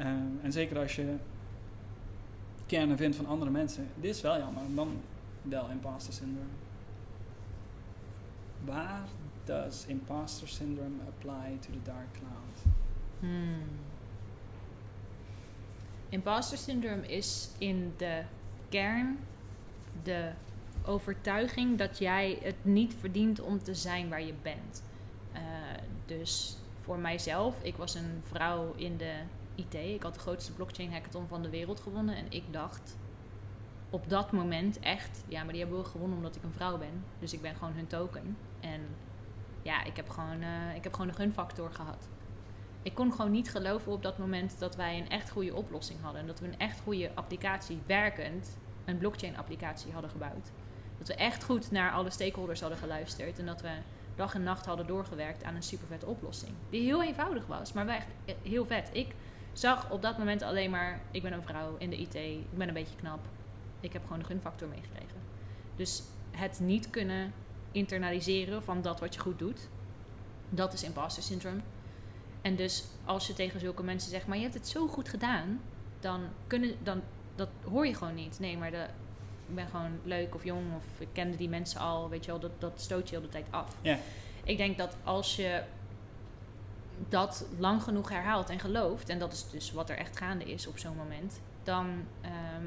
Ehm, 0.00 0.42
en 0.42 0.52
zeker 0.52 0.78
als 0.78 0.96
je 0.96 1.16
kernen 2.66 2.96
vindt 2.96 3.16
van 3.16 3.26
andere 3.26 3.50
mensen. 3.50 3.88
Dit 3.94 4.14
is 4.14 4.20
wel 4.20 4.38
jammer, 4.38 4.62
dan 4.74 5.00
wel 5.42 5.68
imposter 5.70 6.12
syndrome. 6.12 6.48
Waar 8.64 9.08
does 9.44 9.86
imposter 9.86 10.48
syndrome 10.48 10.94
apply 11.08 11.58
to 11.60 11.72
the 11.72 11.82
dark 11.82 12.12
cloud? 12.12 12.74
Hmm. 13.18 13.62
Imposter 16.08 16.58
syndrome 16.58 17.06
is 17.06 17.50
in 17.58 17.94
de 17.96 18.22
kern 18.68 19.18
de 20.02 20.30
overtuiging 20.84 21.78
dat 21.78 21.98
jij 21.98 22.38
het 22.42 22.64
niet 22.64 22.94
verdient 23.00 23.40
om 23.40 23.62
te 23.62 23.74
zijn 23.74 24.08
waar 24.08 24.22
je 24.22 24.34
bent. 24.42 24.82
Eh, 25.32 25.40
dus 26.06 26.56
voor 26.80 26.98
mijzelf, 26.98 27.62
ik 27.62 27.76
was 27.76 27.94
een 27.94 28.22
vrouw 28.22 28.74
in 28.76 28.96
de 28.96 29.14
IT. 29.60 29.74
Ik 29.74 30.02
had 30.02 30.14
de 30.14 30.20
grootste 30.20 30.52
blockchain 30.52 30.92
hackathon 30.92 31.28
van 31.28 31.42
de 31.42 31.50
wereld 31.50 31.80
gewonnen. 31.80 32.16
En 32.16 32.26
ik 32.28 32.44
dacht 32.50 32.96
op 33.90 34.08
dat 34.08 34.32
moment 34.32 34.78
echt, 34.78 35.24
ja, 35.28 35.42
maar 35.42 35.52
die 35.52 35.62
hebben 35.62 35.78
we 35.78 35.88
gewonnen 35.88 36.16
omdat 36.16 36.36
ik 36.36 36.42
een 36.42 36.52
vrouw 36.52 36.78
ben. 36.78 37.04
Dus 37.18 37.32
ik 37.32 37.42
ben 37.42 37.54
gewoon 37.54 37.72
hun 37.72 37.86
token. 37.86 38.36
En 38.60 38.80
ja, 39.62 39.84
ik 39.84 39.96
heb 39.96 40.08
gewoon, 40.08 40.42
eh, 40.42 40.74
ik 40.74 40.84
heb 40.84 40.92
gewoon 40.92 41.08
de 41.08 41.14
gunfactor 41.14 41.70
gehad. 41.72 42.08
Ik 42.82 42.94
kon 42.94 43.12
gewoon 43.12 43.30
niet 43.30 43.50
geloven 43.50 43.92
op 43.92 44.02
dat 44.02 44.18
moment 44.18 44.58
dat 44.58 44.76
wij 44.76 44.98
een 44.98 45.08
echt 45.08 45.30
goede 45.30 45.54
oplossing 45.54 46.00
hadden. 46.02 46.20
En 46.20 46.26
dat 46.26 46.40
we 46.40 46.46
een 46.46 46.58
echt 46.58 46.80
goede 46.80 47.10
applicatie, 47.14 47.78
werkend, 47.86 48.56
een 48.84 48.98
blockchain 48.98 49.36
applicatie 49.36 49.92
hadden 49.92 50.10
gebouwd. 50.10 50.50
Dat 50.98 51.08
we 51.08 51.14
echt 51.14 51.44
goed 51.44 51.70
naar 51.70 51.92
alle 51.92 52.10
stakeholders 52.10 52.60
hadden 52.60 52.78
geluisterd. 52.78 53.38
En 53.38 53.46
dat 53.46 53.60
we 53.60 53.70
dag 54.14 54.34
en 54.34 54.42
nacht 54.42 54.66
hadden 54.66 54.86
doorgewerkt 54.86 55.44
aan 55.44 55.54
een 55.54 55.62
super 55.62 55.86
vette 55.86 56.06
oplossing. 56.06 56.52
Die 56.70 56.82
heel 56.82 57.02
eenvoudig 57.02 57.46
was, 57.46 57.72
maar 57.72 57.86
wel 57.86 57.94
echt 57.94 58.06
heel 58.42 58.66
vet. 58.66 58.90
Ik 58.92 59.14
zag 59.52 59.90
op 59.90 60.02
dat 60.02 60.18
moment 60.18 60.42
alleen 60.42 60.70
maar, 60.70 61.00
ik 61.10 61.22
ben 61.22 61.32
een 61.32 61.42
vrouw 61.42 61.76
in 61.78 61.90
de 61.90 61.96
IT, 61.96 62.14
ik 62.14 62.56
ben 62.58 62.68
een 62.68 62.74
beetje 62.74 62.96
knap. 62.96 63.20
Ik 63.80 63.92
heb 63.92 64.02
gewoon 64.02 64.18
de 64.18 64.24
gunfactor 64.24 64.68
meegekregen. 64.68 65.16
Dus 65.76 66.02
het 66.30 66.60
niet 66.60 66.90
kunnen 66.90 67.32
internaliseren 67.72 68.62
van 68.62 68.82
dat 68.82 69.00
wat 69.00 69.14
je 69.14 69.20
goed 69.20 69.38
doet, 69.38 69.68
dat 70.48 70.72
is 70.72 70.82
imposter 70.82 71.22
syndrome. 71.22 71.60
En 72.42 72.56
dus 72.56 72.84
als 73.04 73.26
je 73.26 73.32
tegen 73.32 73.60
zulke 73.60 73.82
mensen 73.82 74.10
zegt, 74.10 74.26
maar 74.26 74.36
je 74.36 74.42
hebt 74.42 74.54
het 74.54 74.68
zo 74.68 74.86
goed 74.86 75.08
gedaan, 75.08 75.60
dan 76.00 76.20
kunnen, 76.46 76.74
dan, 76.82 77.02
dat 77.34 77.48
hoor 77.64 77.86
je 77.86 77.94
gewoon 77.94 78.14
niet. 78.14 78.38
Nee, 78.38 78.56
maar 78.56 78.70
de, 78.70 78.86
ik 79.46 79.54
ben 79.54 79.66
gewoon 79.66 79.98
leuk 80.04 80.34
of 80.34 80.44
jong 80.44 80.74
of 80.76 80.84
ik 81.00 81.08
kende 81.12 81.36
die 81.36 81.48
mensen 81.48 81.80
al, 81.80 82.08
weet 82.08 82.24
je 82.24 82.30
wel, 82.30 82.40
dat, 82.40 82.60
dat 82.60 82.80
stoot 82.80 83.08
je 83.08 83.14
heel 83.14 83.24
de 83.24 83.30
tijd 83.30 83.46
af. 83.50 83.76
Ja. 83.82 83.98
Ik 84.44 84.56
denk 84.56 84.78
dat 84.78 84.96
als 85.04 85.36
je 85.36 85.62
dat 87.08 87.46
lang 87.58 87.82
genoeg 87.82 88.08
herhaalt 88.08 88.48
en 88.50 88.58
gelooft, 88.58 89.08
en 89.08 89.18
dat 89.18 89.32
is 89.32 89.50
dus 89.50 89.72
wat 89.72 89.90
er 89.90 89.96
echt 89.96 90.16
gaande 90.16 90.44
is 90.44 90.66
op 90.66 90.78
zo'n 90.78 90.96
moment, 90.96 91.40
dan, 91.62 91.86
ehm, 92.20 92.66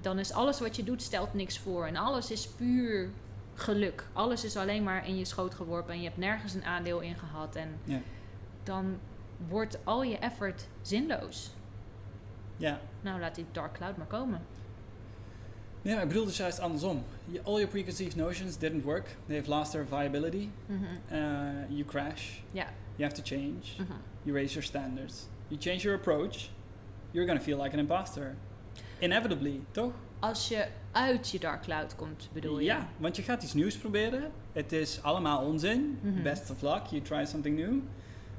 dan 0.00 0.18
is 0.18 0.32
alles 0.32 0.60
wat 0.60 0.76
je 0.76 0.84
doet 0.84 1.02
stelt 1.02 1.34
niks 1.34 1.58
voor. 1.58 1.86
En 1.86 1.96
alles 1.96 2.30
is 2.30 2.48
puur 2.48 3.10
geluk. 3.54 4.06
Alles 4.12 4.44
is 4.44 4.56
alleen 4.56 4.82
maar 4.82 5.06
in 5.06 5.16
je 5.18 5.24
schoot 5.24 5.54
geworpen 5.54 5.92
en 5.92 5.98
je 6.00 6.04
hebt 6.06 6.18
nergens 6.18 6.54
een 6.54 6.64
aandeel 6.64 7.00
in 7.00 7.14
gehad. 7.16 7.56
En 7.56 7.68
Ja. 7.84 8.00
dan 8.62 8.98
wordt 9.48 9.78
al 9.84 10.02
je 10.02 10.18
effort 10.18 10.66
zinloos. 10.82 11.50
Ja. 12.56 12.80
Nou, 13.00 13.20
laat 13.20 13.34
die 13.34 13.46
dark 13.52 13.72
cloud 13.72 13.96
maar 13.96 14.06
komen. 14.06 14.40
Ja, 15.82 16.00
ik 16.00 16.08
bedoel 16.08 16.24
dus 16.24 16.36
juist 16.36 16.58
andersom. 16.60 17.04
All 17.42 17.52
your 17.54 17.66
preconceived 17.66 18.16
notions 18.16 18.58
didn't 18.58 18.84
work. 18.84 19.16
They've 19.26 19.48
lost 19.50 19.70
their 19.70 19.86
viability. 19.86 20.48
Uh, 20.70 21.18
you 21.68 21.84
crash. 21.84 22.38
Ja. 22.52 22.66
You 23.00 23.12
have 23.12 23.22
to 23.22 23.36
change. 23.36 23.78
Mhm. 23.78 23.98
You 24.22 24.34
raise 24.34 24.52
your 24.52 24.62
standards. 24.62 25.28
You 25.48 25.60
change 25.60 25.82
your 25.82 25.96
approach. 25.96 26.50
You're 27.10 27.26
gonna 27.26 27.40
feel 27.40 27.56
like 27.62 27.72
an 27.72 27.78
imposter. 27.78 28.36
Inevitably, 28.98 29.60
toch? 29.70 29.92
Als 30.18 30.48
je 30.48 30.66
uit 30.92 31.30
je 31.30 31.38
dark 31.38 31.62
cloud 31.62 31.96
komt, 31.96 32.28
bedoel 32.32 32.58
je? 32.58 32.64
Ja, 32.64 32.88
want 32.96 33.16
je 33.16 33.22
gaat 33.22 33.42
iets 33.42 33.54
nieuws 33.54 33.76
proberen. 33.76 34.30
Het 34.52 34.72
is 34.72 35.02
allemaal 35.02 35.44
onzin. 35.44 35.98
Mhm. 36.02 36.22
Best 36.22 36.50
of 36.50 36.62
luck, 36.62 36.86
you 36.86 37.02
try 37.02 37.24
something 37.24 37.58
new. 37.58 37.78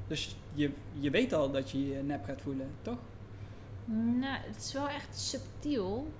Dus 0.07 0.35
je, 0.53 0.71
je 0.93 1.09
weet 1.09 1.33
al 1.33 1.51
dat 1.51 1.71
je 1.71 1.87
je 1.87 2.03
nep 2.03 2.25
gaat 2.25 2.41
voelen, 2.41 2.71
toch? 2.81 2.97
Nou, 4.19 4.37
het 4.41 4.57
is 4.57 4.73
wel 4.73 4.89
echt 4.89 5.19
subtiel. 5.19 6.11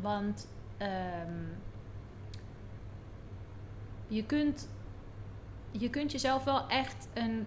Want 0.00 0.48
ehm, 0.76 1.42
je, 4.08 4.24
kunt, 4.24 4.68
je 5.70 5.90
kunt 5.90 6.12
jezelf 6.12 6.44
wel 6.44 6.68
echt 6.68 7.08
een, 7.14 7.46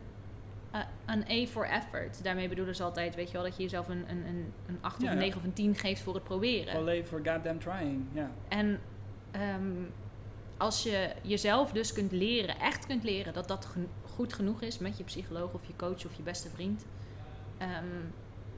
een 1.05 1.23
A 1.29 1.47
for 1.47 1.65
effort. 1.65 2.23
Daarmee 2.23 2.49
bedoelen 2.49 2.75
ze 2.75 2.83
altijd, 2.83 3.15
weet 3.15 3.27
je 3.27 3.33
wel, 3.33 3.43
dat 3.43 3.55
je 3.55 3.63
jezelf 3.63 3.87
een, 3.87 4.05
een, 4.09 4.25
een, 4.25 4.53
een 4.67 4.77
8 4.81 4.95
of 4.95 5.01
een 5.01 5.13
ja. 5.13 5.19
9 5.19 5.37
of 5.37 5.43
een 5.43 5.53
10 5.53 5.75
geeft 5.75 6.01
voor 6.01 6.13
het 6.13 6.23
proberen. 6.23 6.75
Alleen 6.75 7.05
for 7.05 7.21
goddamn 7.25 7.59
trying, 7.59 8.05
ja. 8.13 8.31
En 8.47 8.79
ehm, 9.31 9.83
als 10.57 10.83
je 10.83 11.13
jezelf 11.21 11.71
dus 11.71 11.93
kunt 11.93 12.11
leren, 12.11 12.59
echt 12.59 12.85
kunt 12.85 13.03
leren 13.03 13.33
dat 13.33 13.47
dat 13.47 13.67
goed 14.13 14.33
genoeg 14.33 14.61
is 14.61 14.77
met 14.77 14.97
je 14.97 15.03
psycholoog 15.03 15.53
of 15.53 15.65
je 15.65 15.75
coach 15.75 16.05
of 16.05 16.15
je 16.15 16.23
beste 16.23 16.49
vriend, 16.49 16.85
ehm, 17.57 17.85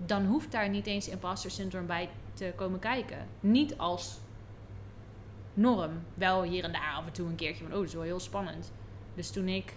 dan 0.05 0.26
hoeft 0.26 0.51
daar 0.51 0.70
niet 0.70 0.88
eens 0.88 1.09
imposter 1.09 1.51
syndrome 1.51 1.86
bij 1.86 2.09
te 2.34 2.53
komen 2.55 2.80
kijken. 2.80 3.28
Niet 3.39 3.78
als 3.78 4.20
norm. 5.53 5.91
Wel 6.14 6.43
hier 6.43 6.64
en 6.64 6.72
daar 6.72 6.93
af 6.95 7.05
en 7.05 7.12
toe 7.12 7.28
een 7.28 7.36
keertje 7.36 7.64
van, 7.64 7.74
oh, 7.74 7.80
dat 7.80 7.88
is 7.88 7.93
wel 7.93 8.03
heel 8.03 8.20
spannend. 8.20 8.72
Dus 9.16 9.32
toen 9.32 9.47
ik 9.47 9.74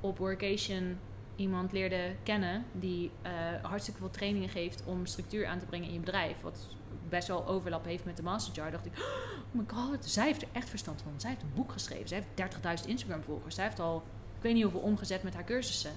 op 0.00 0.18
workation 0.18 0.98
iemand 1.36 1.72
leerde 1.72 2.14
kennen 2.22 2.64
die 2.72 3.10
eh, 3.22 3.32
hartstikke 3.62 4.00
veel 4.00 4.10
trainingen 4.10 4.48
geeft 4.48 4.82
om 4.84 5.06
structuur 5.06 5.46
aan 5.46 5.58
te 5.58 5.66
brengen 5.66 5.86
in 5.88 5.94
je 5.94 6.00
bedrijf, 6.00 6.40
wat 6.40 6.66
best 7.08 7.28
wel 7.28 7.46
overlap 7.46 7.84
heeft 7.84 8.04
met 8.04 8.16
de 8.16 8.22
Masterjar, 8.22 8.70
dacht 8.70 8.86
ik, 8.86 8.92
oh 8.98 9.04
my 9.50 9.64
god, 9.66 10.04
zij 10.04 10.24
heeft 10.26 10.42
er 10.42 10.48
echt 10.52 10.68
verstand 10.68 11.02
van. 11.02 11.12
Zij 11.16 11.30
heeft 11.30 11.42
een 11.42 11.52
boek 11.54 11.72
geschreven, 11.72 12.08
zij 12.08 12.24
heeft 12.36 12.54
30.000 12.82 12.88
Instagram 12.88 13.22
volgers, 13.22 13.54
zij 13.54 13.64
heeft 13.64 13.80
al, 13.80 14.02
ik 14.36 14.42
weet 14.42 14.54
niet 14.54 14.62
hoeveel 14.62 14.80
omgezet 14.80 15.22
met 15.22 15.34
haar 15.34 15.44
cursussen. 15.44 15.92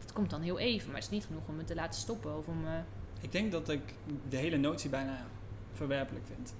Dat 0.00 0.12
komt 0.12 0.30
dan 0.30 0.42
heel 0.42 0.58
even, 0.58 0.86
maar 0.86 0.94
het 1.00 1.04
is 1.04 1.10
niet 1.10 1.24
genoeg 1.24 1.42
om 1.48 1.56
me 1.56 1.64
te 1.64 1.74
laten 1.74 2.00
stoppen 2.00 2.38
of 2.38 2.46
om... 2.46 2.66
eh, 2.66 2.72
Ik 3.20 3.32
denk 3.32 3.52
dat 3.52 3.68
ik 3.68 3.94
de 4.28 4.36
hele 4.36 4.56
notie 4.56 4.90
bijna 4.90 5.26
verwerpelijk 5.72 6.26
vind. 6.26 6.54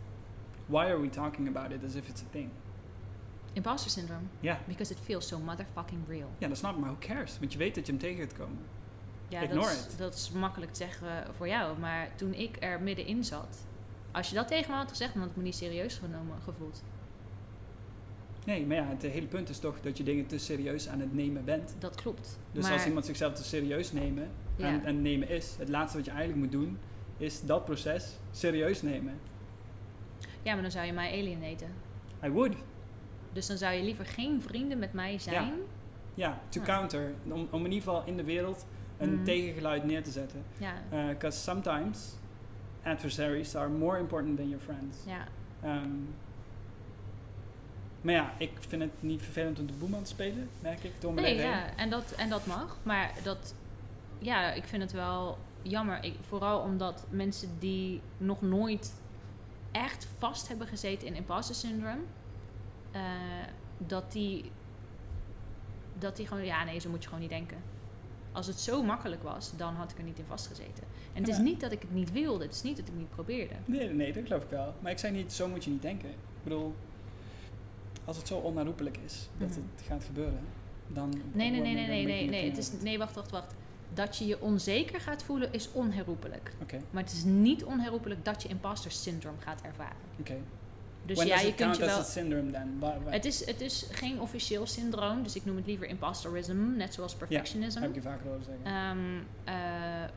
Why 0.67 0.85
are 0.85 1.01
we 1.01 1.09
talking 1.09 1.49
about 1.57 1.71
it 1.73 1.85
as 1.85 1.95
if 1.95 2.09
it's 2.09 2.23
a 2.23 2.27
thing? 2.31 2.51
Imposter 3.59 3.91
syndrome. 3.91 4.23
Ja, 4.41 4.59
Because 4.67 4.93
it 4.93 4.99
feels 5.03 5.27
so 5.29 5.39
motherfucking 5.39 6.01
real. 6.09 6.29
ja 6.39 6.49
dat 6.49 6.57
snap 6.57 6.75
ik, 6.75 6.81
maar 6.81 6.91
who 6.91 6.99
cares? 6.99 7.39
Want 7.39 7.53
je 7.53 7.59
weet 7.59 7.75
dat 7.75 7.87
je 7.87 7.93
hem 7.93 8.01
tegen 8.01 8.19
gaat 8.19 8.33
komen. 8.39 8.59
Ja, 9.29 9.41
Ignore 9.41 9.61
dat 9.67 9.71
is, 9.77 9.85
it. 9.93 9.99
dat 9.99 10.15
is 10.15 10.31
makkelijk 10.31 10.73
te 10.73 10.77
zeggen 10.79 11.35
voor 11.37 11.49
jou. 11.49 11.79
Maar 11.79 12.09
toen 12.17 12.35
ik 12.35 12.57
er 12.61 12.81
middenin 12.83 13.25
zat, 13.25 13.67
als 14.13 14.29
je 14.29 14.35
dat 14.35 14.49
tegen 14.49 14.71
me 14.71 14.77
had 14.77 14.89
gezegd, 14.89 15.13
dan 15.13 15.23
had 15.23 15.31
ik 15.31 15.37
me 15.37 15.43
niet 15.43 15.55
serieus 15.55 15.95
genomen 15.95 16.37
gevoeld. 16.45 16.83
Nee, 18.45 18.67
maar 18.67 18.77
ja, 18.77 18.87
het 18.89 19.03
hele 19.03 19.27
punt 19.27 19.49
is 19.49 19.59
toch 19.59 19.81
dat 19.81 19.97
je 19.97 20.03
dingen 20.05 20.27
te 20.27 20.39
serieus 20.39 20.89
aan 20.89 21.01
het 21.01 21.15
nemen 21.15 21.45
bent. 21.45 21.75
Dat 21.79 21.95
klopt. 21.95 22.39
Dus 22.53 22.63
maar, 22.65 22.73
als 22.73 22.87
iemand 22.87 23.07
zichzelf 23.07 23.33
te 23.35 23.45
serieus 23.45 23.93
nemen, 23.93 24.31
Ja. 24.57 24.67
en, 24.67 24.85
en 24.85 25.03
nemen 25.03 25.29
is, 25.29 25.55
het 25.59 25.69
laatste 25.69 25.97
wat 25.97 26.07
je 26.07 26.13
eigenlijk 26.13 26.41
moet 26.43 26.53
doen, 26.53 26.79
is 27.17 27.43
dat 27.45 27.65
proces 27.65 28.17
serieus 28.31 28.83
nemen. 28.83 29.19
Ja, 30.43 30.53
maar 30.53 30.63
dan 30.63 30.71
zou 30.71 30.87
je 30.87 30.93
mij 30.93 31.13
alienaten. 31.21 31.69
I 32.25 32.29
would. 32.31 32.55
Dus 33.33 33.47
dan 33.47 33.57
zou 33.57 33.75
je 33.75 33.83
liever 33.83 34.07
geen 34.07 34.43
vrienden 34.43 34.79
met 34.79 34.93
mij 34.93 35.19
zijn. 35.19 35.53
Ja, 36.15 36.41
to 36.49 36.61
Ja. 36.61 36.67
counter. 36.67 37.13
Om, 37.25 37.49
om 37.51 37.65
in 37.65 37.73
ieder 37.73 37.89
geval 37.89 38.03
in 38.07 38.17
de 38.17 38.25
wereld 38.25 38.67
een 38.99 39.15
Mhm. 39.15 39.25
tegengeluid 39.25 39.85
neer 39.85 40.03
te 40.03 40.11
zetten. 40.11 40.43
Ja, 40.59 40.73
Because 41.09 41.39
sometimes 41.39 42.13
adversaries 42.85 43.55
are 43.57 43.69
more 43.69 43.99
important 43.99 44.37
than 44.37 44.49
your 44.49 44.65
friends. 44.65 44.97
ja. 45.07 45.25
Ehm, 45.63 45.91
maar 48.01 48.15
ja, 48.15 48.33
ik 48.39 48.51
vind 48.69 48.83
het 48.83 48.91
niet 49.03 49.23
vervelend 49.23 49.59
om 49.59 49.67
de 49.67 49.73
boeman 49.73 50.03
te 50.03 50.09
spelen, 50.09 50.49
merk 50.61 50.83
ik. 50.85 50.93
Door 51.01 51.15
Nee, 51.15 51.25
heen. 51.35 51.47
ja, 51.51 51.77
en 51.77 51.91
dat, 51.91 52.13
en 52.13 52.29
dat 52.29 52.47
mag. 52.47 52.77
Maar 52.83 53.13
dat, 53.23 53.55
ja, 54.19 54.53
ik 54.53 54.65
vind 54.65 54.83
het 54.83 54.93
wel 54.93 55.39
jammer. 55.63 56.05
Ik, 56.05 56.15
vooral 56.29 56.61
omdat 56.61 57.05
mensen 57.11 57.49
die 57.59 58.01
nog 58.17 58.41
nooit 58.43 59.01
echt 59.73 60.09
vast 60.19 60.49
hebben 60.49 60.67
gezeten 60.67 61.07
in 61.07 61.15
imposter 61.15 61.55
syndrome, 61.55 62.01
eh, 62.91 63.01
dat 63.79 64.13
die, 64.13 64.51
dat 65.99 66.17
die 66.17 66.27
gewoon, 66.27 66.45
ja, 66.45 66.65
nee, 66.65 66.79
zo 66.81 66.91
moet 66.91 66.99
je 67.03 67.09
gewoon 67.09 67.21
niet 67.23 67.31
denken. 67.33 67.59
Als 68.33 68.47
het 68.47 68.61
zo 68.61 68.83
makkelijk 68.83 69.23
was, 69.23 69.53
dan 69.57 69.75
had 69.75 69.91
ik 69.91 69.99
er 69.99 70.05
niet 70.05 70.19
in 70.19 70.25
vastgezeten. 70.25 70.85
En 71.13 71.19
het 71.23 71.27
Ja, 71.27 71.33
is 71.33 71.41
niet 71.41 71.61
dat 71.61 71.73
ik 71.73 71.81
het 71.83 71.93
niet 71.95 72.13
wilde, 72.13 72.45
het 72.45 72.55
is 72.55 72.63
niet 72.63 72.77
dat 72.77 72.85
ik 72.87 72.91
het 72.93 73.01
niet 73.01 73.11
probeerde. 73.11 73.55
Nee, 73.65 73.89
nee, 73.89 74.13
dat 74.13 74.27
geloof 74.27 74.43
ik 74.43 74.51
wel. 74.51 74.75
Maar 74.81 74.93
ik 74.93 74.99
zei 74.99 75.13
niet, 75.13 75.33
zo 75.33 75.49
moet 75.49 75.65
je 75.65 75.71
niet 75.71 75.83
denken. 75.83 76.09
Ik 76.09 76.43
bedoel, 76.43 76.75
als 78.05 78.17
het 78.17 78.27
zo 78.27 78.37
onherroepelijk 78.39 78.97
is 79.05 79.29
dat 79.39 79.49
Mhm. 79.49 79.59
het 79.77 79.85
gaat 79.87 80.05
gebeuren, 80.05 80.41
dan... 80.87 81.09
Nee, 81.33 81.51
nee, 81.51 81.61
nee, 81.61 81.75
nee, 81.75 81.87
nee, 81.87 82.05
nee, 82.07 82.29
nee. 82.29 82.49
Het 82.49 82.59
is, 82.59 82.73
nee, 82.81 82.99
wacht, 82.99 83.15
wacht, 83.15 83.31
wacht. 83.31 83.55
Dat 83.95 84.17
je 84.17 84.27
je 84.27 84.41
onzeker 84.41 85.01
gaat 85.01 85.23
voelen 85.23 85.53
is 85.53 85.73
onherroepelijk. 85.73 86.53
Oké, 86.63 86.81
Maar 86.91 87.03
het 87.03 87.13
is 87.13 87.25
niet 87.25 87.65
onherroepelijk 87.65 88.25
dat 88.25 88.43
je 88.43 88.49
imposter 88.49 88.91
syndrome 88.91 89.39
gaat 89.41 89.61
ervaren. 89.63 89.97
oké. 90.21 90.37
Dus 91.09 91.17
When 91.17 91.29
ja, 91.29 91.41
je 91.41 91.55
kunt 91.55 91.77
je 91.77 91.85
wel. 91.85 92.03
syndrome 92.03 92.51
dan? 92.51 92.81
Het 93.05 93.25
is, 93.25 93.47
het 93.47 93.61
is 93.61 93.87
geen 93.91 94.21
officieel 94.21 94.67
syndroom, 94.67 95.23
dus 95.23 95.37
ik 95.37 95.45
noem 95.45 95.57
het 95.57 95.67
liever 95.67 95.87
imposterism, 95.87 96.77
net 96.77 96.95
zoals 96.95 97.15
perfectionism. 97.15 97.81
heb 97.81 97.89
ik 97.89 97.95
je 97.95 98.03
vaker 98.03 98.27
horen 98.27 98.45
zeggen. 98.45 98.65
Ehm, 98.65 99.19
eh, 99.45 100.09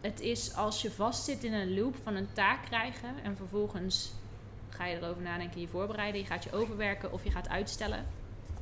het 0.00 0.20
is 0.20 0.54
als 0.54 0.82
je 0.82 0.90
vastzit 0.90 1.44
in 1.44 1.52
een 1.52 1.74
loop 1.74 1.96
van 2.02 2.14
een 2.14 2.28
taak 2.32 2.64
krijgen 2.64 3.08
en 3.22 3.36
vervolgens 3.36 4.12
ga 4.68 4.86
je 4.86 4.96
erover 4.96 5.22
nadenken, 5.22 5.60
je 5.60 5.68
voorbereiden, 5.68 6.20
je 6.20 6.26
gaat 6.26 6.44
je 6.44 6.52
overwerken 6.52 7.12
of 7.12 7.24
je 7.24 7.30
gaat 7.30 7.48
uitstellen. 7.48 8.04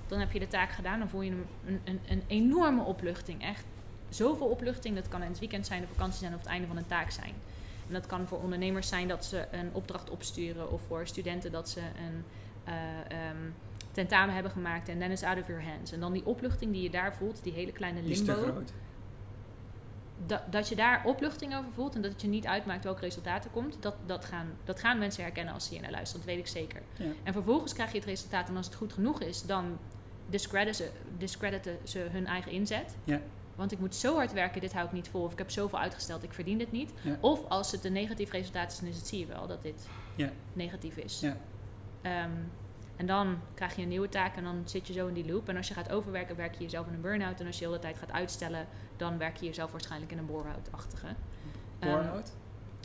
Dan 0.07 0.19
heb 0.19 0.33
je 0.33 0.39
de 0.39 0.49
taak 0.49 0.71
gedaan, 0.71 0.99
dan 0.99 1.09
voel 1.09 1.23
je 1.23 1.31
een, 1.31 1.47
een, 1.67 1.81
een, 1.85 2.01
een 2.09 2.23
enorme 2.27 2.83
opluchting. 2.83 3.43
Echt 3.43 3.65
zoveel 4.09 4.47
opluchting. 4.47 4.95
Dat 4.95 5.09
kan 5.09 5.23
in 5.23 5.29
het 5.29 5.39
weekend 5.39 5.67
zijn, 5.67 5.81
de 5.81 5.87
vakantie 5.87 6.19
zijn 6.19 6.35
of 6.35 6.39
het 6.39 6.49
einde 6.49 6.67
van 6.67 6.77
een 6.77 6.87
taak 6.87 7.11
zijn. 7.11 7.35
En 7.87 7.93
dat 7.93 8.07
kan 8.07 8.27
voor 8.27 8.39
ondernemers 8.39 8.89
zijn 8.89 9.09
dat 9.09 9.25
ze 9.25 9.47
een 9.51 9.71
opdracht 9.73 10.11
opsturen 10.11 10.73
of 10.73 10.83
voor 10.87 11.07
studenten 11.07 11.53
dat 11.53 11.69
ze 11.69 11.81
een 11.81 12.25
eh, 12.65 12.75
ehm, 13.29 13.51
tentamen 13.93 14.35
hebben 14.35 14.53
gemaakt 14.53 14.89
en 14.89 14.99
then 14.99 15.11
is 15.11 15.23
out 15.23 15.41
of 15.41 15.47
your 15.47 15.65
hands. 15.65 15.93
En 15.93 16.01
dan 16.01 16.13
die 16.13 16.27
opluchting 16.27 16.73
die 16.73 16.83
je 16.83 16.91
daar 16.91 17.15
voelt, 17.15 17.43
die 17.43 17.53
hele 17.53 17.73
kleine 17.73 18.03
Die 18.03 18.11
is 18.11 18.19
te 18.19 18.25
limbo. 18.25 18.43
groot. 18.43 18.73
Dat, 20.27 20.43
dat 20.51 20.69
je 20.69 20.77
daar 20.77 21.03
opluchting 21.05 21.57
over 21.57 21.73
voelt 21.73 21.95
en 21.95 22.03
dat 22.03 22.13
het 22.13 22.21
je 22.21 22.29
niet 22.29 22.47
uitmaakt 22.47 22.85
welk 22.85 23.01
resultaat 23.01 23.45
er 23.45 23.51
komt, 23.51 23.77
dat, 23.81 23.95
dat, 24.07 24.25
gaan, 24.25 24.47
dat 24.65 24.81
gaan 24.81 24.99
mensen 24.99 25.23
herkennen 25.23 25.55
als 25.55 25.65
ze 25.65 25.73
hier 25.73 25.83
naar 25.83 25.91
luisteren. 25.91 26.27
Dat 26.27 26.35
weet 26.35 26.45
ik 26.45 26.51
zeker. 26.51 26.83
Ja. 26.97 27.05
En 27.23 27.33
vervolgens 27.33 27.73
krijg 27.73 27.93
je 27.93 27.99
het 27.99 28.07
resultaat 28.07 28.49
en 28.49 28.57
als 28.57 28.67
het 28.67 28.75
goed 28.75 28.93
genoeg 28.93 29.21
is, 29.21 29.43
dan 29.43 29.79
discrediten 30.29 30.75
ze, 30.75 30.91
discrediten 31.19 31.79
ze 31.83 31.99
hun 31.99 32.27
eigen 32.27 32.53
inzet. 32.53 32.97
Ja. 33.05 33.21
Want 33.57 33.73
ik 33.73 33.79
moet 33.79 33.95
zo 33.95 34.15
hard 34.15 34.33
werken, 34.33 34.61
dit 34.61 34.73
hou 34.73 34.87
ik 34.87 34.93
niet 34.93 35.09
vol. 35.09 35.23
Of 35.23 35.33
ik 35.33 35.39
heb 35.39 35.51
zoveel 35.51 35.79
uitgesteld, 35.79 36.23
ik 36.23 36.33
verdien 36.33 36.59
dit 36.59 36.73
niet. 36.73 36.93
Ja. 37.03 37.17
Of 37.21 37.49
als 37.49 37.73
het 37.73 37.85
een 37.85 37.93
negatief 37.93 38.31
resultaat 38.31 38.73
is, 38.73 38.79
dan 38.79 38.89
is 38.89 38.97
het, 38.97 39.07
zie 39.07 39.19
je 39.19 39.27
wel 39.27 39.47
dat 39.47 39.63
dit 39.63 39.87
Ja. 40.15 40.31
negatief 40.53 40.97
is. 40.97 41.21
Ja. 41.21 41.37
Ehm, 42.03 42.31
en 42.97 43.07
dan 43.07 43.39
krijg 43.55 43.77
je 43.77 43.83
een 43.83 43.89
nieuwe 43.89 44.09
taak 44.09 44.37
en 44.37 44.45
dan 44.45 44.63
zit 44.65 44.87
je 44.87 44.93
zo 44.93 45.07
in 45.07 45.15
die 45.15 45.33
loop. 45.33 45.49
En 45.49 45.57
als 45.57 45.69
je 45.69 45.75
gaat 45.75 45.91
overwerken, 45.93 46.37
werk 46.37 46.55
je 46.55 46.63
jezelf 46.63 46.87
in 46.87 46.95
een 46.95 47.01
burn-out. 47.01 47.41
En 47.41 47.47
als 47.47 47.55
je 47.59 47.61
de 47.65 47.69
hele 47.69 47.81
tijd 47.83 47.97
gaat 47.99 48.13
uitstellen, 48.13 48.67
dan 48.97 49.19
werk 49.19 49.37
je 49.37 49.47
jezelf 49.47 49.71
waarschijnlijk 49.71 50.13
in 50.13 50.19
een 50.19 50.27
bore-out-achtige. 50.27 51.07
Ehm, 51.79 51.93
Burnout? 51.93 52.33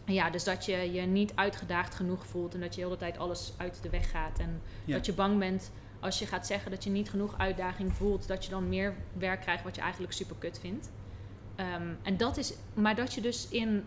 ja, 0.05 0.29
dus 0.29 0.43
dat 0.43 0.65
je 0.65 0.91
je 0.91 1.01
niet 1.01 1.31
uitgedaagd 1.35 1.95
genoeg 1.95 2.25
voelt 2.25 2.53
en 2.53 2.59
dat 2.59 2.75
je 2.75 2.81
de 2.81 2.85
hele 2.87 2.99
tijd 2.99 3.17
alles 3.17 3.53
uit 3.57 3.79
de 3.83 3.89
weg 3.89 4.11
gaat. 4.11 4.39
En 4.39 4.61
dat 4.85 5.05
je 5.05 5.13
bang 5.13 5.39
bent 5.39 5.71
als 6.01 6.19
je 6.19 6.25
gaat 6.25 6.45
zeggen 6.47 6.71
dat 6.71 6.83
je 6.83 6.89
niet 6.89 7.09
genoeg 7.09 7.37
uitdaging 7.37 7.93
voelt, 7.93 8.27
dat 8.27 8.43
je 8.45 8.49
dan 8.51 8.69
meer 8.69 8.95
werk 9.17 9.41
krijgt 9.41 9.63
wat 9.63 9.75
je 9.75 9.81
eigenlijk 9.81 10.13
super 10.13 10.35
kut 10.39 10.59
vindt. 10.59 10.91
Ehm, 11.55 11.87
en 12.01 12.17
dat 12.17 12.37
is, 12.37 12.53
maar 12.73 12.95
dat 12.95 13.13
je 13.13 13.21
dus 13.21 13.47
in 13.49 13.83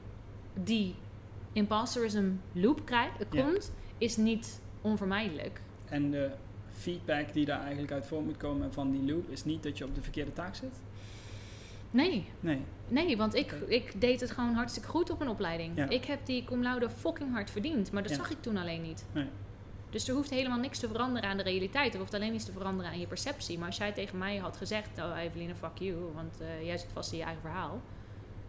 die 0.55 0.95
imposterism 1.53 2.31
loop 2.53 2.85
krijgt, 2.85 3.19
Ja. 3.31 3.43
komt, 3.43 3.73
is 3.99 4.17
niet 4.17 4.61
onvermijdelijk. 4.81 5.61
En 5.85 6.11
de 6.11 6.31
feedback 6.73 7.33
die 7.33 7.45
daar 7.45 7.61
eigenlijk 7.61 7.93
uit 7.93 8.07
voort 8.07 8.25
moet 8.25 8.37
komen 8.37 8.73
van 8.73 8.91
die 8.91 9.13
loop 9.15 9.29
is 9.29 9.45
niet 9.45 9.63
dat 9.63 9.79
je 9.79 9.85
op 9.85 9.95
de 9.95 10.03
verkeerde 10.03 10.33
taak 10.33 10.55
zit? 10.55 10.81
Nee, 11.91 12.27
Nee. 12.41 12.61
nee, 12.89 13.17
want 13.17 13.35
ik, 13.35 13.53
ik 13.67 14.01
deed 14.01 14.21
het 14.21 14.31
gewoon 14.31 14.55
hartstikke 14.55 14.89
goed 14.89 15.11
op 15.11 15.19
mijn 15.19 15.31
opleiding. 15.31 15.77
Ja. 15.77 15.89
Ik 15.89 16.05
heb 16.05 16.27
die 16.27 16.45
cum 16.45 16.63
laude 16.63 16.91
fucking 16.91 17.33
hard 17.33 17.51
verdiend, 17.51 17.93
maar 17.93 18.03
dat 18.03 18.11
Ja. 18.11 18.17
zag 18.17 18.31
ik 18.31 18.41
toen 18.43 18.57
alleen 18.57 18.83
niet. 18.83 19.05
Nee. 19.13 19.27
Dus 19.95 20.09
er 20.09 20.15
hoeft 20.15 20.31
helemaal 20.31 20.59
niks 20.59 20.79
te 20.79 20.89
veranderen 20.89 21.29
aan 21.29 21.37
de 21.37 21.43
realiteit. 21.43 21.93
Er 21.93 21.99
hoeft 22.01 22.15
alleen 22.15 22.35
iets 22.35 22.45
te 22.45 22.53
veranderen 22.53 22.91
aan 22.93 22.99
je 22.99 23.07
perceptie. 23.07 23.59
Maar 23.59 23.67
als 23.67 23.77
jij 23.77 23.93
tegen 23.93 24.19
mij 24.19 24.37
had 24.37 24.57
gezegd, 24.57 24.89
oh 24.99 25.19
Eveline, 25.19 25.55
fuck 25.55 25.79
you, 25.79 25.97
want 26.15 26.41
eh, 26.41 26.67
jij 26.67 26.79
zit 26.79 26.89
vast 26.93 27.13
in 27.13 27.19
je 27.19 27.25
eigen 27.25 27.43
verhaal. 27.43 27.81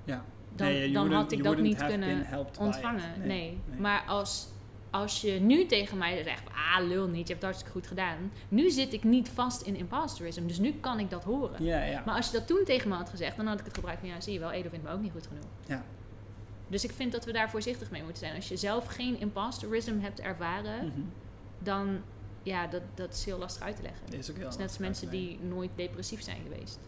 Ja. 0.04 0.26
Dan, 0.56 0.68
Nee, 0.68 0.92
dan 0.92 1.12
had 1.12 1.32
ik 1.32 1.44
dat 1.44 1.58
niet 1.58 1.86
kunnen 1.86 2.28
ontvangen. 2.60 3.20
Nee. 3.20 3.28
nee. 3.28 3.80
Maar 3.80 4.04
als, 4.08 4.48
als 4.90 5.22
je 5.22 5.32
nu 5.32 5.66
tegen 5.66 5.98
mij 5.98 6.24
zegt, 6.24 6.44
ah 6.50 6.88
lul 6.88 7.08
niet, 7.08 7.28
je 7.28 7.34
hebt 7.34 7.34
het 7.34 7.44
hartstikke 7.44 7.72
goed 7.72 7.88
gedaan. 7.88 8.32
Nu 8.50 8.70
zit 8.70 8.94
ik 8.94 9.04
niet 9.04 9.30
vast 9.30 9.62
in 9.62 9.76
imposterism, 9.76 10.48
dus 10.48 10.60
nu 10.60 10.72
kan 10.80 11.00
ik 11.00 11.10
dat 11.10 11.24
horen. 11.24 11.64
Ja, 11.64 11.84
ja. 11.84 12.02
Maar 12.06 12.16
als 12.16 12.26
je 12.26 12.32
dat 12.38 12.48
toen 12.48 12.62
tegen 12.66 12.90
me 12.90 12.96
had 12.96 13.10
gezegd, 13.10 13.38
dan 13.38 13.48
had 13.48 13.60
ik 13.60 13.66
het 13.66 13.76
gebruikt 13.76 14.00
van, 14.00 14.10
ja 14.10 14.22
zie 14.22 14.34
je 14.34 14.40
wel, 14.40 14.52
Edo 14.52 14.70
vindt 14.70 14.86
me 14.86 14.92
ook 14.92 15.02
niet 15.02 15.12
goed 15.12 15.28
genoeg. 15.28 15.46
Ja. 15.68 15.84
Dus 16.68 16.84
ik 16.84 16.92
vind 16.92 17.12
dat 17.12 17.26
we 17.26 17.32
daar 17.32 17.50
voorzichtig 17.50 17.92
mee 17.92 18.04
moeten 18.04 18.20
zijn. 18.24 18.36
Als 18.36 18.48
je 18.48 18.58
zelf 18.58 18.86
geen 18.86 19.20
imposterism 19.20 20.00
hebt 20.00 20.20
ervaren, 20.20 20.86
Mhm. 20.86 21.00
Dan, 21.60 22.02
ja, 22.44 22.68
dat, 22.68 22.82
dat 22.94 23.14
is 23.14 23.26
heel 23.26 23.38
lastig 23.38 23.64
uit 23.64 23.76
te 23.76 23.82
leggen. 23.82 24.08
Is 24.18 24.30
ook 24.30 24.36
heel 24.36 24.46
Het 24.46 24.54
is 24.54 24.60
net 24.60 24.68
als 24.70 24.78
mensen 24.78 25.10
die 25.10 25.40
nooit 25.40 25.70
depressief 25.76 26.22
zijn 26.22 26.42
geweest. 26.42 26.80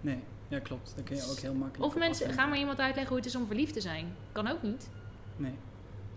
Nee, 0.00 0.18
ja 0.48 0.58
klopt. 0.58 0.92
Dat 0.96 1.04
kun 1.04 1.16
je 1.16 1.26
ook 1.30 1.38
heel 1.38 1.54
makkelijk 1.54 1.92
Of 1.92 1.98
mensen, 1.98 2.32
ga 2.32 2.46
maar 2.46 2.58
iemand 2.58 2.78
uitleggen 2.78 3.08
hoe 3.08 3.16
het 3.16 3.26
is 3.26 3.36
om 3.36 3.46
verliefd 3.46 3.72
te 3.72 3.80
zijn. 3.80 4.14
Kan 4.32 4.46
ook 4.46 4.62
niet. 4.62 4.88
Nee. 5.36 5.52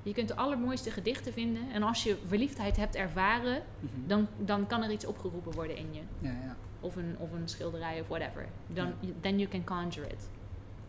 Je 0.04 0.14
kunt 0.14 0.28
de 0.28 0.36
allermooiste 0.36 0.92
gedichten 0.92 1.34
vinden. 1.34 1.72
En 1.72 1.84
als 1.84 2.04
je 2.04 2.18
verliefdheid 2.28 2.78
hebt 2.78 2.96
ervaren, 2.96 3.64
Mhm. 3.80 4.08
dan, 4.08 4.28
dan 4.38 4.68
kan 4.68 4.84
er 4.84 4.92
iets 4.92 5.06
opgeroepen 5.06 5.52
worden 5.52 5.78
in 5.78 5.94
je. 5.94 6.02
Ja, 6.20 6.30
ja. 6.32 6.56
Of 6.80 6.96
een, 6.96 7.16
of 7.18 7.32
een 7.32 7.48
schilderij 7.50 8.02
of 8.02 8.08
whatever. 8.08 8.48
Dan, 8.68 8.94
Ja. 9.00 9.10
Then 9.20 9.38
you 9.40 9.50
can 9.50 9.64
conjure 9.64 10.08
it. 10.08 10.30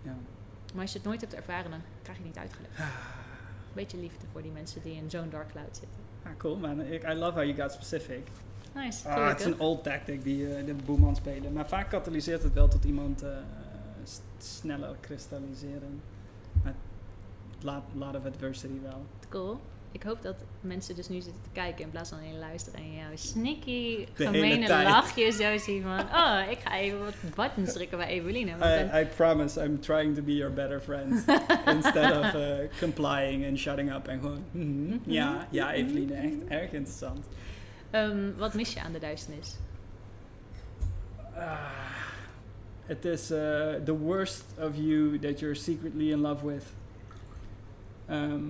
ja. 0.03 0.17
Maar 0.73 0.83
als 0.83 0.93
je 0.93 0.99
het 0.99 1.07
nooit 1.07 1.21
hebt 1.21 1.35
ervaren, 1.35 1.71
dan 1.71 1.81
krijg 2.03 2.19
je 2.19 2.25
het 2.25 2.35
niet 2.35 2.43
uitgelegd. 2.43 2.79
Ah. 2.79 2.87
Beetje 3.73 3.97
liefde 3.99 4.27
voor 4.33 4.43
die 4.43 4.51
mensen 4.51 4.83
die 4.83 4.95
in 4.95 5.11
zo'n 5.11 5.31
dark 5.31 5.49
cloud 5.51 5.77
zitten. 5.77 6.03
Ah, 6.25 6.31
cool 6.39 6.57
man. 6.57 6.81
Ik, 6.81 7.03
I 7.03 7.15
love 7.15 7.35
how 7.35 7.43
you 7.45 7.55
got 7.55 7.73
specific. 7.73 8.29
Nice. 8.75 9.09
Ah, 9.09 9.29
het 9.29 9.41
is 9.41 9.47
een 9.47 9.61
old 9.61 9.83
tactic 9.83 10.23
die 10.23 10.59
uh, 10.59 10.67
de 10.67 10.75
boeman 10.85 11.17
spelen. 11.17 11.53
Maar 11.53 11.69
vaak 11.69 11.91
katalyseert 11.91 12.43
het 12.43 12.53
wel 12.53 12.69
tot 12.69 12.85
iemand 12.85 13.23
eh, 13.23 13.31
sneller 14.39 14.97
kristalliseren. 15.01 16.01
Maar 16.63 16.75
lot, 17.61 17.83
lot 17.95 18.17
of 18.17 18.27
adversity 18.27 18.81
wel. 18.83 19.03
Cool. 19.29 19.61
Ik 19.95 20.03
hoop 20.03 20.23
dat 20.23 20.37
mensen 20.61 20.95
dus 20.95 21.09
nu 21.09 21.21
zitten 21.21 21.43
te 21.43 21.49
kijken 21.53 21.85
in 21.85 21.91
plaats 21.91 22.11
van 22.11 22.19
alleen 22.19 22.39
luisteren 22.39 22.81
en 22.81 22.93
jouw 22.95 23.11
sneaky, 23.15 24.07
De 24.17 24.29
hele 24.29 24.39
gemene 24.39 24.69
lachje 24.83 25.31
zo 25.31 25.59
zien 25.59 25.83
van... 25.83 26.01
Oh, 26.01 26.41
ik 26.51 26.59
ga 26.59 26.77
even 26.79 26.99
wat 27.05 27.15
buttons 27.35 27.73
drukken 27.73 27.99
bij 27.99 28.07
Eveline. 28.07 28.59
Dan- 28.59 28.69
I, 28.69 29.01
I 29.01 29.05
promise 29.17 29.65
I'm 29.65 29.81
trying 29.81 30.15
to 30.17 30.23
be 30.23 30.35
your 30.37 30.53
better 30.55 30.81
friend. 30.81 31.25
Instead 31.77 32.19
of 32.25 32.35
uh, 32.35 32.57
complying 32.79 33.47
and 33.47 33.59
shutting 33.59 33.93
up 33.95 34.07
en 34.09 34.21
gewoon... 34.21 34.45
mhm, 34.51 34.97
ja, 35.07 35.47
ja 35.51 35.73
Eveline, 35.73 36.15
echt 36.15 36.35
erg 36.49 36.73
interessant. 36.73 37.27
Ehm, 37.91 38.31
wat 38.37 38.55
mis 38.55 38.73
je 38.73 38.81
aan 38.81 38.93
de 38.93 38.99
duisternis? 38.99 39.57
Ah, 41.37 41.59
Het 42.87 43.05
is 43.05 43.31
uh, 43.31 43.39
the 43.85 43.97
worst 43.99 44.45
of 44.59 44.71
you 44.77 45.19
that 45.19 45.39
you're 45.41 45.55
secretly 45.55 46.11
in 46.11 46.19
love 46.21 46.47
with. 46.47 46.65
Ehm, 48.07 48.41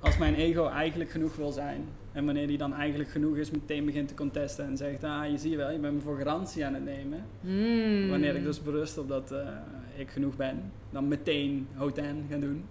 als 0.00 0.18
mijn 0.18 0.34
ego 0.34 0.68
eigenlijk 0.68 1.10
genoeg 1.10 1.36
wil 1.36 1.52
zijn. 1.52 1.88
En 2.12 2.24
wanneer 2.24 2.46
die 2.46 2.58
dan 2.58 2.74
eigenlijk 2.74 3.10
genoeg 3.10 3.36
is, 3.36 3.50
meteen 3.50 3.84
begint 3.84 4.08
te 4.08 4.14
contesten 4.14 4.64
en 4.64 4.76
zegt: 4.76 5.04
Ah, 5.04 5.30
je 5.30 5.38
ziet 5.38 5.54
wel, 5.54 5.70
je 5.70 5.78
bent 5.78 5.94
me 5.94 6.00
voor 6.00 6.16
garantie 6.16 6.66
aan 6.66 6.74
het 6.74 6.84
nemen. 6.84 7.24
Hmm. 7.40 8.08
Wanneer 8.08 8.34
ik 8.34 8.44
dus 8.44 8.62
berust 8.62 8.98
op 8.98 9.08
dat 9.08 9.32
eh, 9.32 9.48
ik 9.96 10.10
genoeg 10.10 10.36
ben, 10.36 10.72
dan 10.90 11.08
meteen 11.08 11.68
hoten 11.74 12.26
gaan 12.30 12.40
doen. 12.40 12.64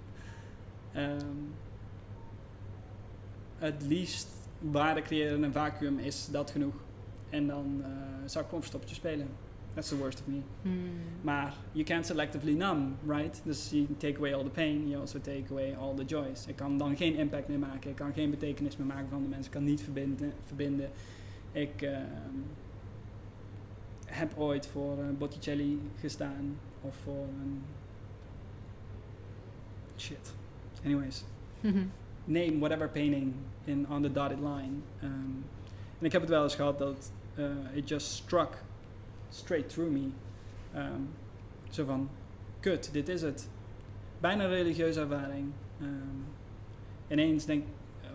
Ehm, 0.94 1.26
het 3.58 3.84
liefst 3.88 4.28
waarde 4.60 5.02
creëren 5.02 5.38
in 5.38 5.44
een 5.44 5.52
vacuüm 5.52 6.00
is 6.00 6.28
dat 6.32 6.52
genoeg. 6.52 6.76
En 7.30 7.48
dan 7.48 7.82
eh, 7.84 7.90
zou 8.26 8.40
ik 8.40 8.46
gewoon 8.46 8.60
verstoppertje 8.60 8.96
spelen. 8.96 9.28
That's 9.74 9.90
the 9.90 9.98
worst 9.98 10.20
of 10.20 10.28
me. 10.28 10.42
Hmm. 10.62 10.90
Maar 11.22 11.54
you 11.72 11.86
can't 11.86 12.06
selectively 12.06 12.54
numb, 12.54 12.98
right? 13.06 13.42
Dus 13.44 13.70
you 13.70 13.88
take 13.98 14.18
away 14.18 14.34
all 14.34 14.44
the 14.44 14.50
pain, 14.50 14.88
you 14.88 15.00
also 15.00 15.20
take 15.20 15.44
away 15.50 15.76
all 15.80 15.94
the 15.96 16.06
joys. 16.06 16.48
Ik 16.48 16.56
kan 16.56 16.78
dan 16.78 16.98
geen 16.98 17.16
impact 17.16 17.48
meer 17.48 17.60
maken, 17.60 17.90
ik 17.90 17.96
kan 17.96 18.14
geen 18.14 18.30
betekenis 18.30 18.78
meer 18.78 18.88
maken 18.88 19.10
van 19.10 19.22
de 19.22 19.28
mensen, 19.28 19.46
ik 19.46 19.52
kan 19.52 19.64
niet 19.64 19.82
verbinden. 19.82 20.34
verbinden. 20.46 20.90
Ik 21.52 21.82
ehm, 21.82 22.40
heb 24.06 24.38
ooit 24.38 24.68
voor 24.68 24.98
eh, 25.00 25.06
Botticelli 25.18 25.80
gestaan 26.00 26.58
of 26.82 26.96
voor 27.04 27.26
een. 27.42 27.62
Shit. 29.98 30.34
Anyways, 30.86 31.24
name 32.26 32.60
whatever 32.60 32.90
painting 32.90 33.34
in 33.64 33.88
on 33.90 34.02
the 34.02 34.12
dotted 34.12 34.40
line. 34.40 34.74
Ehm, 35.00 35.32
en 36.00 36.06
ik 36.06 36.12
heb 36.12 36.22
het 36.22 36.30
wel 36.30 36.44
eens 36.44 36.56
gehad 36.56 36.78
dat 36.78 37.12
eh, 37.36 37.46
it 37.74 37.90
just 37.90 38.08
struck 38.08 38.64
straight 39.34 39.70
through 39.70 39.92
me. 39.92 40.08
Ehm, 40.74 41.02
zo 41.70 41.86
van, 41.86 42.10
kut, 42.60 42.90
dit 42.92 43.10
is 43.10 43.22
het. 43.22 43.50
Bijna 44.20 44.46
religieuze 44.46 45.00
ervaring. 45.00 45.52
Ehm, 45.80 46.18
ineens 47.08 47.46
denk 47.46 47.64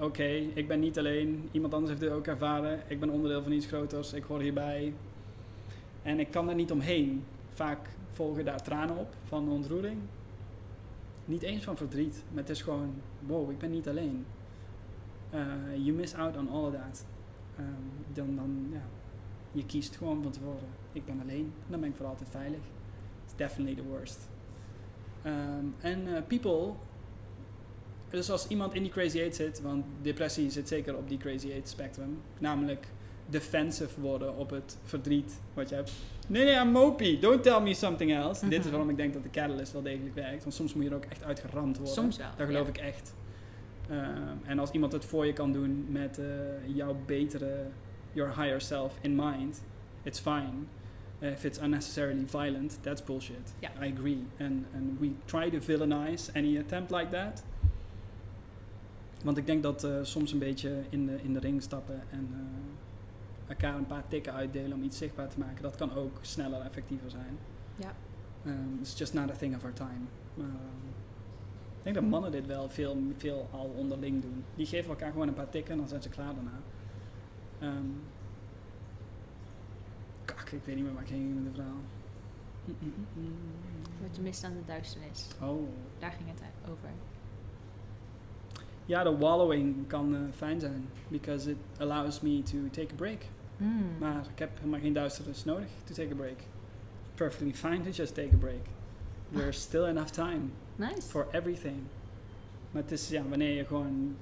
oké, 0.00 0.28
ik 0.54 0.68
ben 0.68 0.80
niet 0.80 0.98
alleen. 0.98 1.48
Iemand 1.52 1.74
anders 1.74 1.90
heeft 1.90 2.02
dit 2.02 2.12
ook 2.12 2.26
ervaren. 2.26 2.82
Ik 2.86 3.00
ben 3.00 3.10
onderdeel 3.10 3.42
van 3.42 3.52
iets 3.52 3.66
groters. 3.66 4.12
Ik 4.12 4.24
hoor 4.24 4.40
hierbij. 4.40 4.92
En 6.02 6.18
ik 6.18 6.30
kan 6.30 6.46
daar 6.46 6.54
niet 6.54 6.72
omheen. 6.72 7.24
Vaak 7.52 7.88
volgen 8.10 8.44
daar 8.44 8.62
tranen 8.62 8.96
op 8.96 9.14
van 9.24 9.48
ontroering. 9.48 9.98
Niet 11.24 11.42
eens 11.42 11.64
van 11.64 11.76
verdriet. 11.76 12.24
Maar 12.28 12.42
het 12.42 12.50
is 12.50 12.62
gewoon, 12.62 12.94
wow, 13.26 13.50
ik 13.50 13.58
ben 13.58 13.70
niet 13.70 13.88
alleen. 13.88 14.26
Uh, 15.34 15.40
you 15.76 15.92
miss 15.92 16.14
out 16.14 16.36
on 16.36 16.48
all 16.48 16.64
of 16.64 16.72
that. 16.72 17.06
Ehm, 17.56 18.14
dan, 18.14 18.36
dan, 18.36 18.68
ja, 18.72 18.82
je 19.52 19.66
kiest 19.66 19.96
gewoon 19.96 20.22
van 20.22 20.32
tevoren. 20.32 20.68
Ik 20.92 21.04
ben 21.04 21.20
alleen. 21.20 21.52
Dan 21.66 21.80
ben 21.80 21.88
ik 21.88 21.96
voor 21.96 22.06
altijd 22.06 22.28
veilig. 22.30 22.60
It's 23.24 23.36
definitely 23.36 23.74
the 23.74 23.88
worst. 23.88 24.28
Ehm, 25.22 25.64
en 25.80 26.06
uh, 26.06 26.18
people, 26.26 26.72
dus 28.10 28.30
als 28.30 28.48
iemand 28.48 28.74
in 28.74 28.82
die 28.82 28.92
crazy 28.92 29.18
eight 29.18 29.36
zit, 29.36 29.60
want 29.60 29.84
depressie 30.02 30.50
zit 30.50 30.68
zeker 30.68 30.96
op 30.96 31.08
die 31.08 31.18
crazy 31.18 31.50
eight 31.50 31.68
spectrum, 31.68 32.20
namelijk 32.38 32.86
defensive 33.26 34.00
worden 34.00 34.36
op 34.36 34.50
het 34.50 34.78
verdriet 34.84 35.40
wat 35.54 35.68
je 35.68 35.74
hebt. 35.74 35.92
Nee, 36.26 36.44
nee, 36.44 36.54
I'm 36.54 36.70
mopey. 36.70 37.18
Don't 37.20 37.42
tell 37.42 37.60
me 37.60 37.74
something 37.74 38.12
else. 38.12 38.40
Mhm. 38.44 38.54
Dit 38.54 38.64
is 38.64 38.70
waarom 38.74 38.90
ik 38.90 38.96
denk 38.96 39.12
dat 39.12 39.22
de 39.22 39.30
catalyst 39.30 39.72
wel 39.72 39.82
degelijk 39.82 40.14
werkt. 40.14 40.42
Want 40.42 40.54
soms 40.54 40.74
moet 40.74 40.84
je 40.84 40.90
er 40.90 40.96
ook 40.96 41.04
echt 41.04 41.24
uitgeramd 41.24 41.76
worden. 41.76 41.94
Soms 41.94 42.16
wel. 42.16 42.26
Daar 42.36 42.46
geloof 42.46 42.66
ja. 42.66 42.68
ik 42.68 42.78
echt. 42.78 43.14
Ehm, 43.90 44.36
en 44.44 44.58
als 44.58 44.70
iemand 44.70 44.92
het 44.92 45.04
voor 45.04 45.26
je 45.26 45.32
kan 45.32 45.52
doen 45.52 45.86
met 45.88 46.18
eh, 46.18 46.26
jouw 46.66 46.96
betere, 47.06 47.66
your 48.12 48.40
higher 48.40 48.60
self 48.60 48.98
in 49.00 49.14
mind, 49.14 49.62
it's 50.02 50.20
fine. 50.20 50.52
If 51.20 51.44
it's 51.44 51.58
unnecessarily 51.58 52.24
violent, 52.24 52.78
that's 52.82 53.00
bullshit. 53.00 53.52
I 53.80 53.86
agree. 53.86 54.24
And, 54.38 54.64
and 54.74 55.00
we 55.00 55.16
try 55.26 55.50
to 55.50 55.58
villainize 55.60 56.30
any 56.34 56.58
attempt 56.58 56.90
like 56.90 57.10
that. 57.10 57.42
Want 59.24 59.36
ik 59.36 59.46
denk 59.46 59.62
dat 59.62 59.84
eh, 59.84 59.98
soms 60.02 60.32
een 60.32 60.38
beetje 60.38 60.82
in 60.88 61.06
de, 61.06 61.22
in 61.22 61.32
de 61.32 61.38
ring 61.38 61.62
stappen 61.62 62.02
en 62.10 62.28
eh, 62.32 63.50
elkaar 63.50 63.74
een 63.74 63.86
paar 63.86 64.08
tikken 64.08 64.32
uitdelen 64.32 64.72
om 64.72 64.82
iets 64.82 64.98
zichtbaar 64.98 65.28
te 65.28 65.38
maken, 65.38 65.62
dat 65.62 65.76
kan 65.76 65.94
ook 65.94 66.18
sneller 66.20 66.60
effectiever 66.60 67.10
zijn. 67.10 67.38
Ja. 67.76 67.94
Um, 68.46 68.78
it's 68.80 68.98
just 68.98 69.14
not 69.14 69.30
a 69.30 69.34
thing 69.34 69.56
of 69.56 69.64
our 69.64 69.72
time. 69.72 70.06
Maar 70.34 70.46
um, 70.46 70.88
ik 71.78 71.84
denk 71.84 71.94
dat 71.94 72.04
mannen 72.04 72.32
dit 72.32 72.46
wel 72.46 72.68
veel, 72.68 72.96
veel 73.16 73.48
al 73.50 73.72
onderling 73.76 74.22
doen. 74.22 74.44
Die 74.54 74.66
geven 74.66 74.90
elkaar 74.90 75.10
gewoon 75.12 75.28
een 75.28 75.34
paar 75.34 75.50
tikken 75.50 75.72
en 75.72 75.78
dan 75.78 75.88
zijn 75.88 76.02
ze 76.02 76.08
klaar 76.08 76.34
daarna. 76.34 76.60
Ehm, 77.58 77.86
ik 80.52 80.64
weet 80.64 80.74
niet 80.74 80.84
meer 80.84 80.94
waar 80.94 81.02
ik 81.02 81.08
heen 81.08 81.18
ging 81.18 81.34
met 81.34 81.44
het 81.44 81.54
verhaal. 81.54 81.80
Mm, 82.64 82.76
mm, 82.80 82.92
mm, 83.14 83.22
mm. 83.22 83.34
Wat 84.02 84.16
je 84.16 84.22
mist 84.22 84.44
aan 84.44 84.52
de 84.52 84.64
duisternis. 84.66 85.26
Oh. 85.42 85.68
Daar 85.98 86.10
ging 86.10 86.28
het 86.28 86.40
over. 86.70 86.88
Ja, 88.86 89.02
de 89.02 89.16
wallowing 89.16 89.86
kan 89.86 90.14
eh, 90.14 90.20
fijn 90.36 90.60
zijn. 90.60 90.88
Because 91.08 91.50
it 91.50 91.56
allows 91.78 92.20
me 92.20 92.42
to 92.42 92.56
take 92.70 92.92
a 92.92 92.96
break. 92.96 93.22
Mm. 93.56 93.98
Maar 93.98 94.26
ik 94.32 94.38
heb 94.38 94.58
helemaal 94.58 94.80
geen 94.80 94.92
duisternis 94.92 95.44
nodig 95.44 95.68
to 95.84 95.94
take 95.94 96.12
a 96.12 96.14
break. 96.14 96.38
Perfectly 97.14 97.54
fine 97.54 97.80
to 97.80 97.90
just 97.90 98.14
take 98.14 98.34
a 98.34 98.36
break. 98.36 98.66
There's 99.32 99.60
still 99.60 99.84
enough 99.84 100.10
time 100.10 100.50
Nice. 100.76 101.02
for 101.08 101.26
everything. 101.32 101.76
Maar 102.70 102.82
het 102.82 102.92
is 102.92 103.08
ja, 103.08 103.22
wanneer 103.28 103.54
je 103.54 103.64
gewoon 103.64 104.16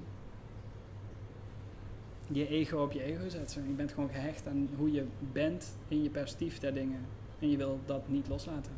je 2.26 2.48
ego 2.48 2.82
op 2.82 2.92
je 2.92 3.02
ego 3.02 3.28
zet. 3.28 3.52
Je 3.52 3.60
bent 3.74 3.92
gewoon 3.92 4.10
gehecht 4.10 4.46
aan 4.48 4.68
hoe 4.76 4.92
je 4.92 5.06
bent 5.32 5.76
in 5.88 6.02
je 6.02 6.10
perspectief 6.10 6.58
der 6.58 6.74
dingen. 6.74 7.00
En 7.38 7.50
je 7.50 7.56
wil 7.56 7.80
dat 7.86 8.08
niet 8.08 8.28
loslaten. 8.28 8.72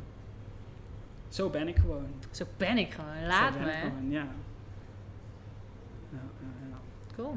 Zo 1.29 1.49
ben 1.49 1.67
ik 1.67 1.75
gewoon. 1.77 2.07
Zo 2.31 2.45
ben 2.57 2.77
ik 2.77 2.91
gewoon. 2.93 3.15
Zo 3.21 3.27
Laat 3.27 3.53
ben 3.53 3.63
me. 3.63 3.71
ik 3.71 3.77
gewoon, 3.77 4.11
ja. 4.11 4.27
Cool. 7.15 7.35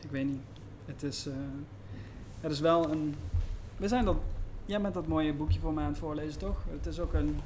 Ik 0.00 0.10
weet 0.10 0.24
niet. 0.24 0.40
Het 0.84 1.02
is, 1.02 1.26
eh 1.26 1.34
het 2.40 2.52
is 2.52 2.60
wel 2.60 2.90
een. 2.90 3.14
We 3.76 3.88
zijn 3.88 4.04
dat. 4.04 4.16
Jij 4.64 4.80
bent 4.80 4.94
dat 4.94 5.06
mooie 5.06 5.32
boekje 5.32 5.60
voor 5.60 5.72
mij 5.72 5.84
aan 5.84 5.90
het 5.90 5.98
voorlezen, 5.98 6.38
toch? 6.38 6.64
Het 6.70 6.86
is 6.86 7.00
ook 7.00 7.12
een 7.12 7.40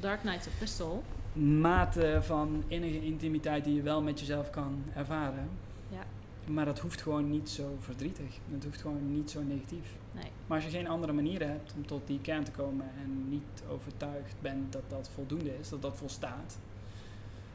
Dark 0.00 0.20
Knights 0.20 0.46
of 0.46 0.68
Soul. 0.68 1.02
mate 1.32 2.18
van 2.22 2.62
innige 2.66 3.04
intimiteit 3.04 3.64
die 3.64 3.74
je 3.74 3.82
wel 3.82 4.02
met 4.02 4.20
jezelf 4.20 4.50
kan 4.50 4.82
ervaren. 4.94 5.48
Maar 6.50 6.64
dat 6.64 6.78
hoeft 6.78 7.02
gewoon 7.02 7.30
niet 7.30 7.48
zo 7.50 7.76
verdrietig. 7.80 8.38
Het 8.50 8.64
hoeft 8.64 8.80
gewoon 8.80 9.12
niet 9.12 9.30
zo 9.30 9.42
negatief. 9.42 9.96
Nee. 10.12 10.30
Maar 10.46 10.56
als 10.56 10.64
je 10.66 10.70
geen 10.78 10.88
andere 10.88 11.12
manieren 11.12 11.48
hebt 11.48 11.72
om 11.76 11.86
tot 11.86 12.06
die 12.06 12.20
kern 12.20 12.44
te 12.44 12.50
komen 12.50 12.86
en 13.02 13.28
niet 13.28 13.62
overtuigd 13.70 14.34
bent 14.40 14.72
dat 14.72 14.82
dat 14.88 15.10
voldoende 15.14 15.58
is, 15.58 15.68
dat 15.68 15.82
dat 15.82 15.96
volstaat, 15.96 16.58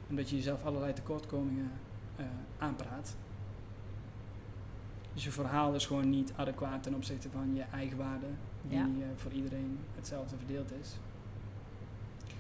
en 0.10 0.16
dat 0.16 0.30
je 0.30 0.36
jezelf 0.36 0.64
allerlei 0.66 0.94
tekortkomingen 0.94 1.72
eh, 2.16 2.26
aanpraat. 2.58 3.16
Dus 5.14 5.24
je 5.24 5.32
verhaal 5.32 5.74
is 5.74 5.86
gewoon 5.86 6.10
niet 6.10 6.34
adequaat 6.36 6.84
ten 6.84 6.94
opzichte 6.94 7.30
van 7.30 7.56
je 7.56 7.62
eigen 7.72 7.98
waarde, 7.98 8.26
die 8.68 8.78
Ja. 8.78 8.84
eh, 8.84 9.08
voor 9.16 9.32
iedereen 9.32 9.80
hetzelfde 9.96 10.36
verdeeld 10.38 10.72
is. 10.82 10.90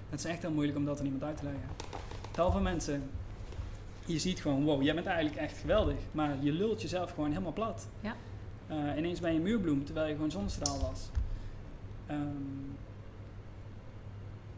Het 0.09 0.19
is 0.19 0.25
echt 0.25 0.41
heel 0.41 0.51
moeilijk 0.51 0.77
om 0.77 0.85
dat 0.85 0.99
aan 0.99 1.05
iemand 1.05 1.23
uit 1.23 1.37
te 1.37 1.43
leggen. 1.43 1.69
Tal 2.31 2.51
van 2.51 2.63
mensen, 2.63 3.03
je 4.05 4.19
ziet 4.19 4.41
gewoon, 4.41 4.63
wow, 4.63 4.81
jij 4.81 4.93
bent 4.93 5.05
eigenlijk 5.05 5.37
echt 5.37 5.57
geweldig, 5.57 5.95
maar 6.11 6.35
je 6.39 6.51
lult 6.51 6.81
jezelf 6.81 7.09
gewoon 7.11 7.29
helemaal 7.29 7.53
plat. 7.53 7.87
Ja. 7.99 8.15
Eh, 8.67 8.97
ineens 8.97 9.19
ben 9.19 9.31
je 9.31 9.37
een 9.37 9.43
muurbloem 9.43 9.85
terwijl 9.85 10.07
je 10.07 10.13
gewoon 10.13 10.31
zonnestraal 10.31 10.79
was. 10.79 11.09
Ehm, 12.07 12.19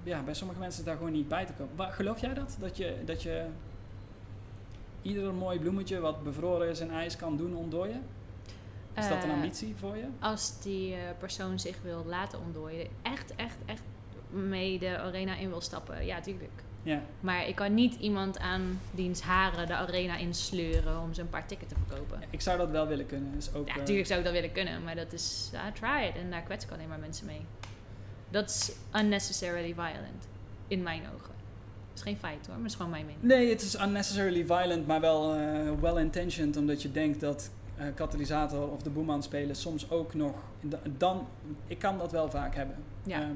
ja, 0.03 0.21
bij 0.23 0.33
sommige 0.33 0.59
mensen 0.59 0.79
is 0.79 0.85
daar 0.85 0.97
gewoon 0.97 1.11
niet 1.11 1.27
bij 1.27 1.45
te 1.45 1.53
komen. 1.53 1.93
Geloof 1.93 2.21
jij 2.21 2.33
dat? 2.33 2.57
Dat 2.59 2.77
je, 2.77 2.95
dat 3.05 3.23
je 3.23 3.45
ieder 5.01 5.33
mooi 5.33 5.59
bloemetje 5.59 5.99
wat 5.99 6.23
bevroren 6.23 6.69
is 6.69 6.79
in 6.79 6.91
ijs 6.91 7.15
kan 7.15 7.37
doen 7.37 7.55
ontdooien? 7.55 8.01
Is 8.93 9.07
dat 9.07 9.23
een 9.23 9.29
Eh, 9.29 9.35
ambitie 9.35 9.75
voor 9.75 9.97
je? 9.97 10.05
Als 10.19 10.61
die 10.61 10.93
eh, 10.95 11.01
persoon 11.19 11.59
zich 11.59 11.81
wil 11.81 12.03
laten 12.07 12.39
ontdooien, 12.39 12.87
echt, 13.01 13.35
echt, 13.35 13.57
echt 13.65 13.81
mee 14.29 14.79
de 14.79 14.97
arena 14.97 15.35
in 15.35 15.49
wil 15.49 15.61
stappen, 15.61 16.05
ja, 16.05 16.21
tuurlijk. 16.21 16.63
Ja. 16.85 17.01
Maar 17.19 17.47
ik 17.47 17.55
kan 17.55 17.73
niet 17.73 17.95
iemand 17.95 18.39
aan 18.39 18.79
diens 18.91 19.21
haren 19.21 19.67
de 19.67 19.73
arena 19.75 20.17
insleuren 20.17 21.01
om 21.01 21.13
ze 21.13 21.21
een 21.21 21.29
paar 21.29 21.47
tickets 21.47 21.73
te 21.73 21.79
verkopen. 21.87 22.19
Ik 22.29 22.41
zou 22.41 22.57
dat 22.57 22.69
wel 22.69 22.87
willen 22.87 23.05
kunnen. 23.05 23.33
Is 23.37 23.53
ook, 23.53 23.67
Ja, 23.67 23.73
eh, 23.73 23.79
natuurlijk 23.79 24.07
zou 24.07 24.19
ik 24.19 24.25
dat 24.25 24.33
willen 24.33 24.51
kunnen, 24.51 24.83
maar 24.83 24.95
dat 24.95 25.13
is, 25.13 25.51
try 25.73 26.03
it. 26.09 26.15
En 26.21 26.29
daar 26.29 26.41
kwets 26.41 26.65
ik 26.65 26.71
alleen 26.71 26.87
maar 26.87 26.99
mensen 26.99 27.25
mee. 27.25 27.41
Dat 28.29 28.49
is 28.49 28.71
unnecessarily 28.95 29.73
violent, 29.73 30.27
in 30.67 30.83
mijn 30.83 31.01
ogen. 31.01 31.33
Dat 31.89 31.95
is 31.95 32.01
geen 32.01 32.17
feit 32.17 32.37
hoor, 32.39 32.47
maar 32.55 32.57
dat 32.57 32.65
is 32.71 32.75
gewoon 32.75 32.91
mijn 32.91 33.05
mening. 33.05 33.23
Nee, 33.23 33.49
het 33.49 33.61
is 33.61 33.79
unnecessarily 33.79 34.45
violent, 34.45 34.87
maar 34.87 35.01
wel 35.01 35.33
eh, 35.35 35.71
well-intentioned. 35.81 36.57
Omdat 36.57 36.81
je 36.81 36.91
denkt 36.91 37.19
dat 37.19 37.51
eh, 37.77 37.85
katalysator 37.95 38.71
of 38.71 38.81
de 38.81 38.89
boeman 38.89 39.23
spelen 39.23 39.55
soms 39.55 39.89
ook 39.89 40.13
nog... 40.13 40.35
da- 40.61 40.79
Dan, 40.97 41.27
ik 41.67 41.79
kan 41.79 41.97
dat 41.97 42.11
wel 42.11 42.29
vaak 42.29 42.55
hebben. 42.55 42.75
Ja. 43.03 43.21
Ehm, 43.21 43.31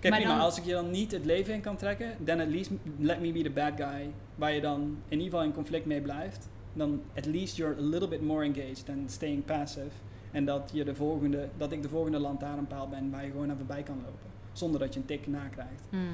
kijk, 0.00 0.12
Maar 0.12 0.20
prima, 0.20 0.34
dan- 0.36 0.44
als 0.44 0.58
ik 0.58 0.64
je 0.64 0.72
dan 0.72 0.90
niet 0.90 1.10
het 1.12 1.24
leven 1.24 1.54
in 1.54 1.60
kan 1.60 1.76
trekken... 1.76 2.16
then 2.24 2.40
at 2.40 2.48
least 2.48 2.70
let 2.98 3.20
me 3.20 3.32
be 3.32 3.42
the 3.42 3.50
bad 3.50 3.72
guy. 3.76 4.10
Waar 4.34 4.52
je 4.52 4.60
dan 4.60 4.80
in 5.08 5.18
ieder 5.18 5.24
geval 5.24 5.42
in 5.44 5.52
conflict 5.52 5.86
mee 5.86 6.00
blijft. 6.00 6.48
Dan 6.72 7.02
at 7.16 7.26
least 7.26 7.56
you're 7.56 7.76
a 7.78 7.82
little 7.82 8.08
bit 8.08 8.22
more 8.22 8.44
engaged 8.44 8.84
than 8.86 9.04
staying 9.08 9.44
passive. 9.44 9.90
En 10.32 10.44
dat, 10.44 10.70
je 10.72 10.84
de 10.84 10.94
volgende, 10.94 11.48
dat 11.56 11.72
ik 11.72 11.82
de 11.82 11.88
volgende 11.88 12.18
lantaarnpaal 12.18 12.88
ben 12.88 13.10
waar 13.10 13.24
je 13.24 13.30
gewoon 13.30 13.46
naar 13.46 13.56
voorbij 13.56 13.82
kan 13.82 13.96
lopen. 13.96 14.30
Zonder 14.52 14.80
dat 14.80 14.94
je 14.94 15.00
een 15.00 15.06
tik 15.06 15.26
nakrijgt. 15.26 15.82
Hmm. 15.90 16.08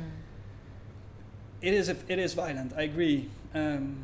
It 1.59 1.73
is, 1.73 1.89
it 1.89 2.19
is 2.19 2.33
violent, 2.33 2.73
I 2.73 2.89
agree. 2.91 3.29
Um, 3.55 3.97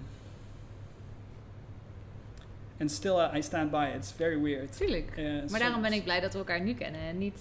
and 2.81 2.91
still 2.91 3.17
uh, 3.19 3.35
I 3.35 3.43
stand 3.43 3.71
by 3.71 3.89
it. 3.91 3.97
It's 3.97 4.13
very 4.13 4.39
weird. 4.43 4.77
Tuurlijk. 4.77 5.17
Uh, 5.17 5.51
Maar 5.51 5.61
daarom 5.61 5.83
ben 5.83 5.93
ik 5.93 6.05
blij 6.05 6.21
dat 6.21 6.33
we 6.33 6.39
elkaar 6.39 6.61
nu 6.61 6.75
kennen 6.75 7.01
en 7.01 7.19
niet 7.19 7.41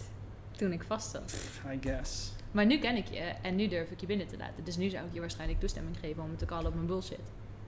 toen 0.57 0.71
ik 0.71 0.83
vast 0.83 1.11
zat. 1.11 1.35
I 1.73 1.77
guess. 1.81 2.31
Maar 2.51 2.65
nu 2.65 2.77
ken 2.77 2.95
ik 2.95 3.07
je 3.11 3.33
en 3.41 3.55
nu 3.55 3.67
durf 3.67 3.89
ik 3.91 3.99
je 3.99 4.05
binnen 4.05 4.27
te 4.27 4.37
laten. 4.37 4.63
Dus 4.63 4.77
nu 4.77 4.89
zou 4.89 5.05
ik 5.05 5.13
je 5.13 5.19
waarschijnlijk 5.19 5.59
toestemming 5.59 5.97
geven 6.01 6.23
om 6.23 6.37
te 6.37 6.45
callen 6.45 6.65
op 6.67 6.73
mijn 6.73 6.85
bullshit. 6.85 7.19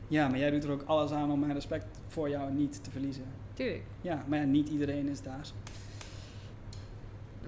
Ja, 0.08 0.28
maar 0.28 0.40
jij 0.40 0.50
doet 0.50 0.64
er 0.64 0.72
ook 0.72 0.84
alles 0.86 1.12
aan 1.12 1.32
om 1.32 1.40
mijn 1.40 1.54
respect 1.54 1.86
voor 2.08 2.30
jou 2.30 2.52
niet 2.52 2.84
te 2.84 2.92
verliezen. 2.92 3.24
Tuurlijk. 3.54 3.84
Ja, 4.02 4.24
maar 4.28 4.40
ja, 4.40 4.46
niet 4.46 4.70
iedereen 4.70 5.08
is 5.10 5.22
daar. 5.22 5.48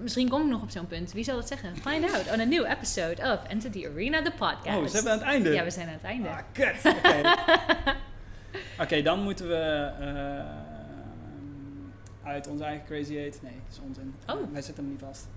Misschien 0.00 0.28
kom 0.28 0.42
ik 0.42 0.48
nog 0.48 0.62
op 0.62 0.70
zo'n 0.70 0.86
punt. 0.86 1.12
Wie 1.12 1.24
zal 1.24 1.36
het 1.36 1.48
zeggen? 1.48 1.76
Find 1.76 2.12
out 2.12 2.32
on 2.32 2.40
a 2.40 2.44
new 2.44 2.64
episode 2.64 3.22
of 3.22 3.48
Enter 3.48 3.70
the 3.70 3.90
Arena, 3.92 4.22
the 4.22 4.30
podcast. 4.30 4.76
Oh, 4.76 4.82
we 4.82 4.88
zijn 4.88 5.08
aan 5.08 5.18
het 5.18 5.26
einde. 5.26 5.50
Ja, 5.50 5.64
we 5.64 5.70
zijn 5.70 5.86
aan 5.86 5.92
het 5.92 6.02
einde. 6.02 6.28
Ah, 6.28 6.38
kut. 6.52 6.94
Oké. 8.80 9.02
Dan 9.08 9.22
moeten 9.22 9.48
we... 9.48 9.90
ehm, 10.00 10.71
uit 12.24 12.48
onze 12.48 12.64
eigen 12.64 12.86
Crazy 12.86 13.16
Eight. 13.16 13.42
Nee, 13.42 13.52
dat 13.66 13.72
is 13.72 13.80
onzin. 13.86 14.14
Oh. 14.26 14.52
Wij 14.52 14.62
zitten 14.62 14.82
hem 14.84 14.92
niet 14.92 15.02
vast. 15.02 15.28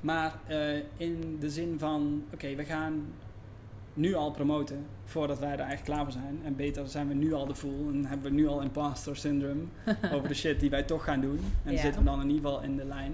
Maar 0.00 0.34
eh, 0.46 0.76
in 0.96 1.36
de 1.40 1.50
zin 1.50 1.78
van, 1.78 2.24
oké, 2.32 2.54
we 2.54 2.64
gaan 2.64 3.06
nu 3.94 4.14
al 4.14 4.30
promoten 4.30 4.86
voordat 5.04 5.38
wij 5.38 5.52
er 5.52 5.58
eigenlijk 5.58 5.84
klaar 5.84 6.02
voor 6.04 6.12
zijn. 6.22 6.40
En 6.44 6.56
beter 6.56 6.88
zijn 6.88 7.08
we 7.08 7.14
nu 7.14 7.32
al 7.32 7.46
de 7.46 7.54
fool 7.54 7.88
en 7.92 8.04
hebben 8.06 8.30
we 8.30 8.36
nu 8.36 8.46
al 8.46 8.60
imposter 8.62 9.16
syndrome 9.16 9.62
over 10.14 10.28
de 10.28 10.34
shit 10.34 10.60
die 10.60 10.70
wij 10.70 10.82
toch 10.82 11.04
gaan 11.04 11.20
doen. 11.20 11.40
En 11.64 11.72
Ja. 11.72 11.80
zitten 11.80 12.00
we 12.00 12.06
dan 12.10 12.20
in 12.20 12.30
ieder 12.30 12.44
geval 12.50 12.62
in 12.62 12.76
de 12.76 12.84
lijn. 12.84 13.12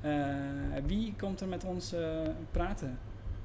Eh, 0.00 0.82
wie 0.86 1.14
komt 1.18 1.40
er 1.40 1.48
met 1.48 1.64
ons 1.64 1.92
eh, 1.92 2.20
praten 2.50 2.98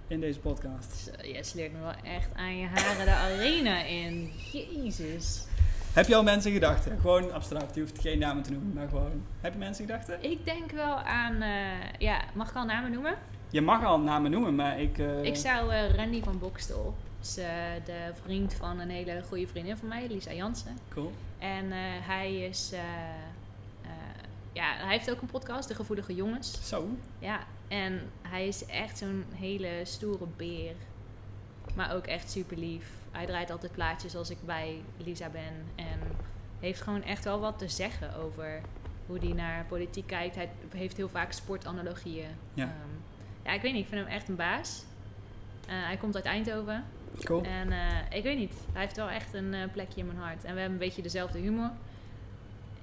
in 0.08 0.20
deze 0.20 0.40
podcast? 0.40 1.12
Je 1.24 1.44
sleurt 1.44 1.72
me 1.74 1.80
wel 1.80 1.94
echt 2.04 2.30
aan 2.36 2.58
je 2.58 2.68
haren 2.68 3.06
de 3.06 3.12
arena 3.12 3.84
in. 3.84 4.30
Jezus. 4.52 5.46
Heb 5.98 6.08
je 6.08 6.16
al 6.16 6.24
mensen 6.24 6.52
gedachten? 6.52 7.00
Gewoon 7.00 7.32
abstract, 7.34 7.76
je 7.76 7.82
hoeft 7.82 8.00
geen 8.00 8.20
namen 8.20 8.44
te 8.44 8.52
noemen, 8.52 8.74
maar 8.74 8.88
gewoon. 8.88 9.24
Heb 9.42 9.54
je 9.54 9.60
mensen 9.60 9.86
gedachten? 9.86 10.24
Ik 10.32 10.46
denk 10.46 10.72
wel 10.72 10.96
aan... 10.96 11.42
eh, 11.42 12.00
ja, 12.00 12.22
mag 12.34 12.50
ik 12.50 12.56
al 12.56 12.66
namen 12.66 12.92
noemen? 12.92 13.16
Je 13.50 13.62
mag 13.62 13.84
al 13.86 14.00
namen 14.00 14.32
noemen, 14.32 14.56
maar 14.56 14.80
ik... 14.82 14.98
eh, 14.98 15.24
Ik 15.24 15.36
zou 15.36 15.72
eh, 15.74 15.96
Randy 15.96 16.24
van 16.24 16.40
Bokstel. 16.40 16.96
eh, 17.38 17.46
de 17.86 18.12
vriend 18.24 18.54
van 18.54 18.80
een 18.80 18.90
hele 18.90 19.24
goede 19.28 19.48
vriendin 19.48 19.78
van 19.78 19.88
mij, 19.88 20.08
Lisa 20.08 20.34
Jansen. 20.34 20.78
Cool. 20.90 21.12
En 21.40 21.66
hij 22.02 22.36
is... 22.36 22.74
ja, 24.54 24.74
hij 24.76 24.92
heeft 24.98 25.12
ook 25.12 25.22
een 25.22 25.28
podcast, 25.32 25.68
De 25.68 25.76
Gevoelige 25.76 26.16
Jongens. 26.16 26.68
Zo. 26.68 26.88
Ja, 27.20 27.40
en 27.68 28.02
hij 28.22 28.48
is 28.48 28.66
echt 28.66 28.98
zo'n 28.98 29.26
hele 29.36 29.70
stoere 29.84 30.26
beer. 30.38 30.74
Maar 31.78 31.96
ook 31.96 32.06
echt 32.06 32.32
super 32.32 32.58
lief. 32.58 32.90
Hij 33.12 33.26
draait 33.26 33.52
altijd 33.52 33.72
plaatjes 33.72 34.16
als 34.16 34.30
ik 34.30 34.38
bij 34.46 34.82
Lisa 34.98 35.30
ben. 35.30 35.54
En 35.76 36.00
heeft 36.60 36.82
gewoon 36.82 37.04
echt 37.04 37.24
wel 37.24 37.40
wat 37.40 37.58
te 37.58 37.68
zeggen 37.68 38.16
over 38.16 38.62
hoe 39.06 39.18
hij 39.20 39.34
naar 39.34 39.66
politiek 39.66 40.08
kijkt. 40.08 40.36
Hij 40.36 40.50
heeft 40.76 40.98
heel 40.98 41.10
vaak 41.10 41.32
sportanalogieën. 41.32 42.30
Ja. 42.54 42.64
Ehm, 42.64 42.94
ja, 43.44 43.52
ik 43.52 43.62
weet 43.62 43.74
niet. 43.74 43.84
Ik 43.84 43.90
vind 43.90 44.06
hem 44.06 44.14
echt 44.14 44.28
een 44.28 44.36
baas. 44.36 44.84
Eh, 45.68 45.86
hij 45.86 45.98
komt 45.98 46.16
uit 46.16 46.26
Eindhoven. 46.26 46.86
Cool. 47.24 47.44
En 47.44 47.72
eh, 47.72 48.18
ik 48.18 48.24
weet 48.24 48.38
niet. 48.38 48.54
Hij 48.72 48.82
heeft 48.82 48.96
wel 48.96 49.10
echt 49.10 49.34
een 49.34 49.54
eh, 49.54 49.72
plekje 49.72 50.00
in 50.00 50.06
mijn 50.06 50.18
hart. 50.18 50.44
En 50.44 50.54
we 50.54 50.60
hebben 50.60 50.80
een 50.80 50.86
beetje 50.86 51.02
dezelfde 51.02 51.40
humor. 51.40 51.72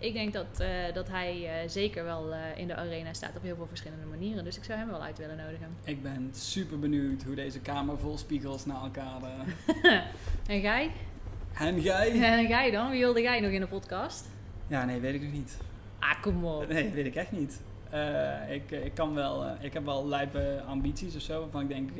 Ik 0.04 0.12
denk 0.12 0.32
dat, 0.32 0.60
eh, 0.60 0.68
dat 0.94 1.08
hij 1.08 1.62
eh, 1.62 1.68
zeker 1.68 2.04
wel 2.04 2.32
eh, 2.32 2.38
in 2.58 2.66
de 2.66 2.74
arena 2.74 3.12
staat 3.12 3.36
op 3.36 3.42
heel 3.42 3.56
veel 3.56 3.66
verschillende 3.66 4.06
manieren. 4.06 4.44
Dus 4.44 4.56
ik 4.56 4.64
zou 4.64 4.78
hem 4.78 4.88
wel 4.88 5.02
uit 5.02 5.18
willen 5.18 5.36
nodigen. 5.36 5.76
Ik 5.84 6.02
ben 6.02 6.30
super 6.32 6.78
benieuwd 6.78 7.22
hoe 7.22 7.34
deze 7.34 7.60
kamer 7.60 7.98
vol 7.98 8.18
spiegels 8.18 8.66
naar 8.66 8.82
elkaar... 8.82 9.20
En 10.46 10.60
jij? 10.60 10.90
En 11.54 11.80
jij? 11.80 12.10
En 12.38 12.46
jij 12.46 12.70
dan? 12.70 12.90
Wie 12.90 13.00
wilde 13.00 13.20
jij 13.20 13.40
nog 13.40 13.50
in 13.50 13.60
de 13.60 13.66
podcast? 13.66 14.28
Ja, 14.66 14.84
nee, 14.84 15.00
weet 15.00 15.14
ik 15.14 15.22
nog 15.22 15.32
niet. 15.32 15.58
Ah, 15.98 16.22
kom 16.22 16.44
op. 16.44 16.68
Nee, 16.68 16.90
weet 16.90 17.06
ik 17.06 17.14
echt 17.14 17.32
niet. 17.32 17.60
Ik, 18.48 18.70
ik 18.70 18.94
kan 18.94 19.14
wel, 19.14 19.46
ik 19.60 19.72
heb 19.72 19.84
wel 19.84 20.08
lijpe 20.08 20.62
ambities 20.66 21.16
of 21.16 21.22
zo, 21.22 21.40
waarvan 21.40 21.60
ik 21.62 21.68
denk, 21.68 21.90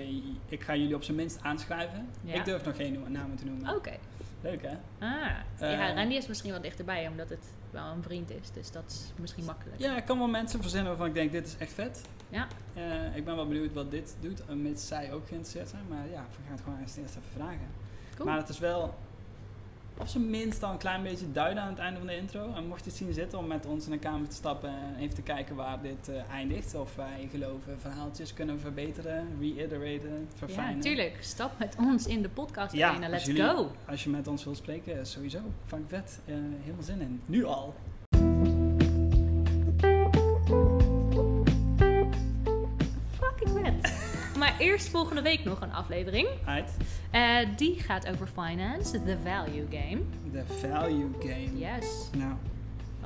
ik 0.48 0.62
ga 0.62 0.76
jullie 0.76 0.94
op 0.94 1.02
zijn 1.02 1.16
minst 1.16 1.39
aanschrijven. 1.43 2.09
Ja. 2.20 2.35
Ik 2.35 2.44
durf 2.44 2.64
nog 2.64 2.76
geen 2.76 3.05
namen 3.09 3.36
te 3.36 3.44
noemen. 3.44 3.76
Oké. 3.76 3.97
Leuk 4.40 4.62
hè? 4.62 4.76
Ah. 4.98 5.70
ja. 5.70 5.94
Randy 5.94 6.14
is 6.14 6.26
misschien 6.26 6.52
wat 6.52 6.62
dichterbij, 6.62 7.09
omdat 7.09 7.28
het 7.28 7.47
wel 7.74 7.86
een 7.86 8.02
vriend 8.02 8.30
is. 8.30 8.51
Dus 8.52 8.70
dat 8.70 8.84
is 8.86 9.12
misschien 9.20 9.44
makkelijk. 9.44 9.80
Ja, 9.80 9.96
ik 9.96 10.05
kan 10.05 10.18
wel 10.18 10.28
mensen 10.28 10.60
verzinnen 10.60 10.88
waarvan 10.88 11.06
ik 11.06 11.14
denk, 11.14 11.32
dit 11.32 11.46
is 11.46 11.56
echt 11.59 11.72
vet. 11.72 12.02
Ja. 12.28 12.46
Eh, 12.74 13.16
ik 13.16 13.24
ben 13.24 13.36
wel 13.36 13.48
benieuwd 13.48 13.72
wat 13.72 13.90
dit 13.90 14.16
doet, 14.20 14.55
mits 14.55 14.86
zij 14.86 15.12
ook 15.12 15.26
geïnteresseerd 15.26 15.68
zijn. 15.68 15.82
Maar 15.88 16.09
ja, 16.10 16.26
we 16.30 16.42
gaan 16.42 16.52
het 16.52 16.60
gewoon 16.60 16.80
eerst 16.80 16.96
eerst 16.96 17.16
even 17.16 17.30
vragen. 17.34 17.68
Cool. 18.16 18.28
Maar 18.28 18.38
het 18.38 18.48
is 18.48 18.59
wel 18.59 18.94
op 19.99 20.07
zijn 20.07 20.31
minst 20.31 20.62
al 20.62 20.71
een 20.71 20.79
klein 20.79 21.03
beetje 21.03 21.33
duiden 21.33 21.62
aan 21.62 21.69
het 21.69 21.79
einde 21.79 21.99
van 21.99 22.07
de 22.09 22.16
intro. 22.16 22.53
En 22.57 22.66
mocht 22.66 22.85
je 22.85 22.91
het 22.91 22.99
zien 22.99 23.12
zitten 23.12 23.39
om 23.39 23.47
met 23.47 23.66
ons 23.66 23.85
in 23.85 23.91
de 23.91 23.99
kamer 23.99 24.29
te 24.29 24.35
stappen 24.35 24.71
en 24.71 24.97
even 24.99 25.15
te 25.15 25.23
kijken 25.23 25.57
waar 25.57 25.83
dit 25.83 26.09
eh, 26.09 26.31
eindigt. 26.31 26.75
Of 26.75 26.97
wij 26.97 27.29
geloven 27.31 27.81
verhaaltjes 27.81 28.35
kunnen 28.35 28.61
verbeteren, 28.61 29.27
reiteraten, 29.41 30.11
ja, 30.11 30.37
verfijnen. 30.37 30.81
tuurlijk. 30.81 31.16
Stap 31.21 31.59
met 31.59 31.77
ons 31.79 32.07
in 32.07 32.23
de 32.23 32.29
podcast 32.29 32.73
Ja, 32.75 32.89
arena. 32.91 33.09
Let's 33.09 33.25
jullie- 33.25 33.43
go. 33.43 33.71
Als 33.89 34.05
je 34.05 34.11
met 34.11 34.29
ons 34.29 34.45
wil 34.45 34.55
spreken, 34.55 35.07
sowieso. 35.07 35.39
Vang 35.66 35.85
vet. 35.89 36.21
Eh, 36.25 36.35
helemaal 36.62 36.83
zin 36.83 37.01
in. 37.01 37.21
Nu 37.27 37.45
al. 37.45 37.75
Eerst 44.59 44.89
volgende 44.89 45.22
week 45.22 45.44
nog 45.44 45.60
een 45.60 45.72
aflevering. 45.72 46.28
Uit 46.44 46.76
Eh, 47.10 47.36
die 47.56 47.81
gaat 47.81 48.09
over 48.09 48.26
finance, 48.26 48.90
the 49.05 49.16
value 49.24 49.66
game. 49.70 50.01
de 50.32 50.43
value 50.68 51.10
game. 51.20 51.59
Yes. 51.59 51.86
Nou, 52.16 52.32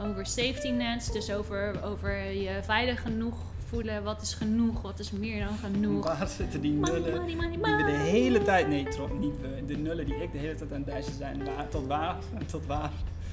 Over 0.09 0.27
safety 0.27 0.69
nets, 0.69 1.13
dus 1.13 1.31
over, 1.33 1.83
over 1.85 2.25
je 2.31 2.59
veilig 2.63 3.03
genoeg 3.03 3.37
voelen. 3.67 4.03
Wat 4.03 4.23
is 4.23 4.35
genoeg, 4.35 4.83
wat 4.83 4.99
is 4.99 5.11
meer 5.11 5.45
dan 5.47 5.57
genoeg. 5.57 6.05
waar 6.05 6.29
zitten 6.29 6.61
die 6.61 6.73
nullen 6.73 7.15
money, 7.15 7.35
money, 7.35 7.51
die 7.77 7.85
we 7.85 7.85
de 7.93 7.99
hele 8.11 8.43
tijd... 8.43 8.69
Nee, 8.69 8.85
tro- 8.89 9.17
niet 9.19 9.41
we. 9.41 9.65
De 9.67 9.77
nullen 9.77 10.05
die 10.07 10.15
ik 10.15 10.33
de 10.33 10.39
hele 10.39 10.55
tijd 10.55 10.73
aan 10.73 10.77
het 10.77 10.87
dashen 10.87 11.15
zijn. 11.15 11.45
Waar, 11.45 11.69
tot 11.69 11.87
waar? 11.87 12.17
Tot 12.51 12.67
waar 12.67 12.91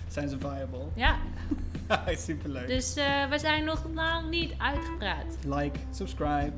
zijn 0.08 0.30
ze 0.30 0.38
viable? 0.40 0.86
Ja, 0.96 1.16
Superleuk. 2.28 2.68
dus 2.68 2.96
eh, 2.96 3.30
we 3.30 3.40
zijn 3.40 3.64
nog 3.64 3.84
lang 3.94 4.30
niet 4.30 4.54
uitgepraat. 4.58 5.38
Like, 5.48 5.80
subscribe. 5.92 6.52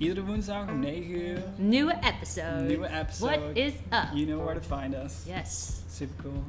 Iedere 0.00 0.24
woensdag 0.26 0.68
om 0.68 0.78
9 0.78 1.10
uur. 1.10 1.38
Nieuwe 1.56 1.92
episode. 1.92 2.64
Nieuwe 2.66 2.86
episode. 2.86 3.38
What 3.38 3.56
is 3.56 3.72
up? 3.72 4.14
You 4.14 4.26
know 4.26 4.44
where 4.46 4.60
to 4.60 4.76
find 4.76 4.94
us. 4.94 5.26
Yes. 5.26 5.82
Super 5.88 6.22
cool. 6.22 6.42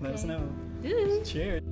Let 0.00 0.14
us 0.14 0.22
know. 0.22 0.40
Doei. 0.82 1.24
Cheers. 1.24 1.62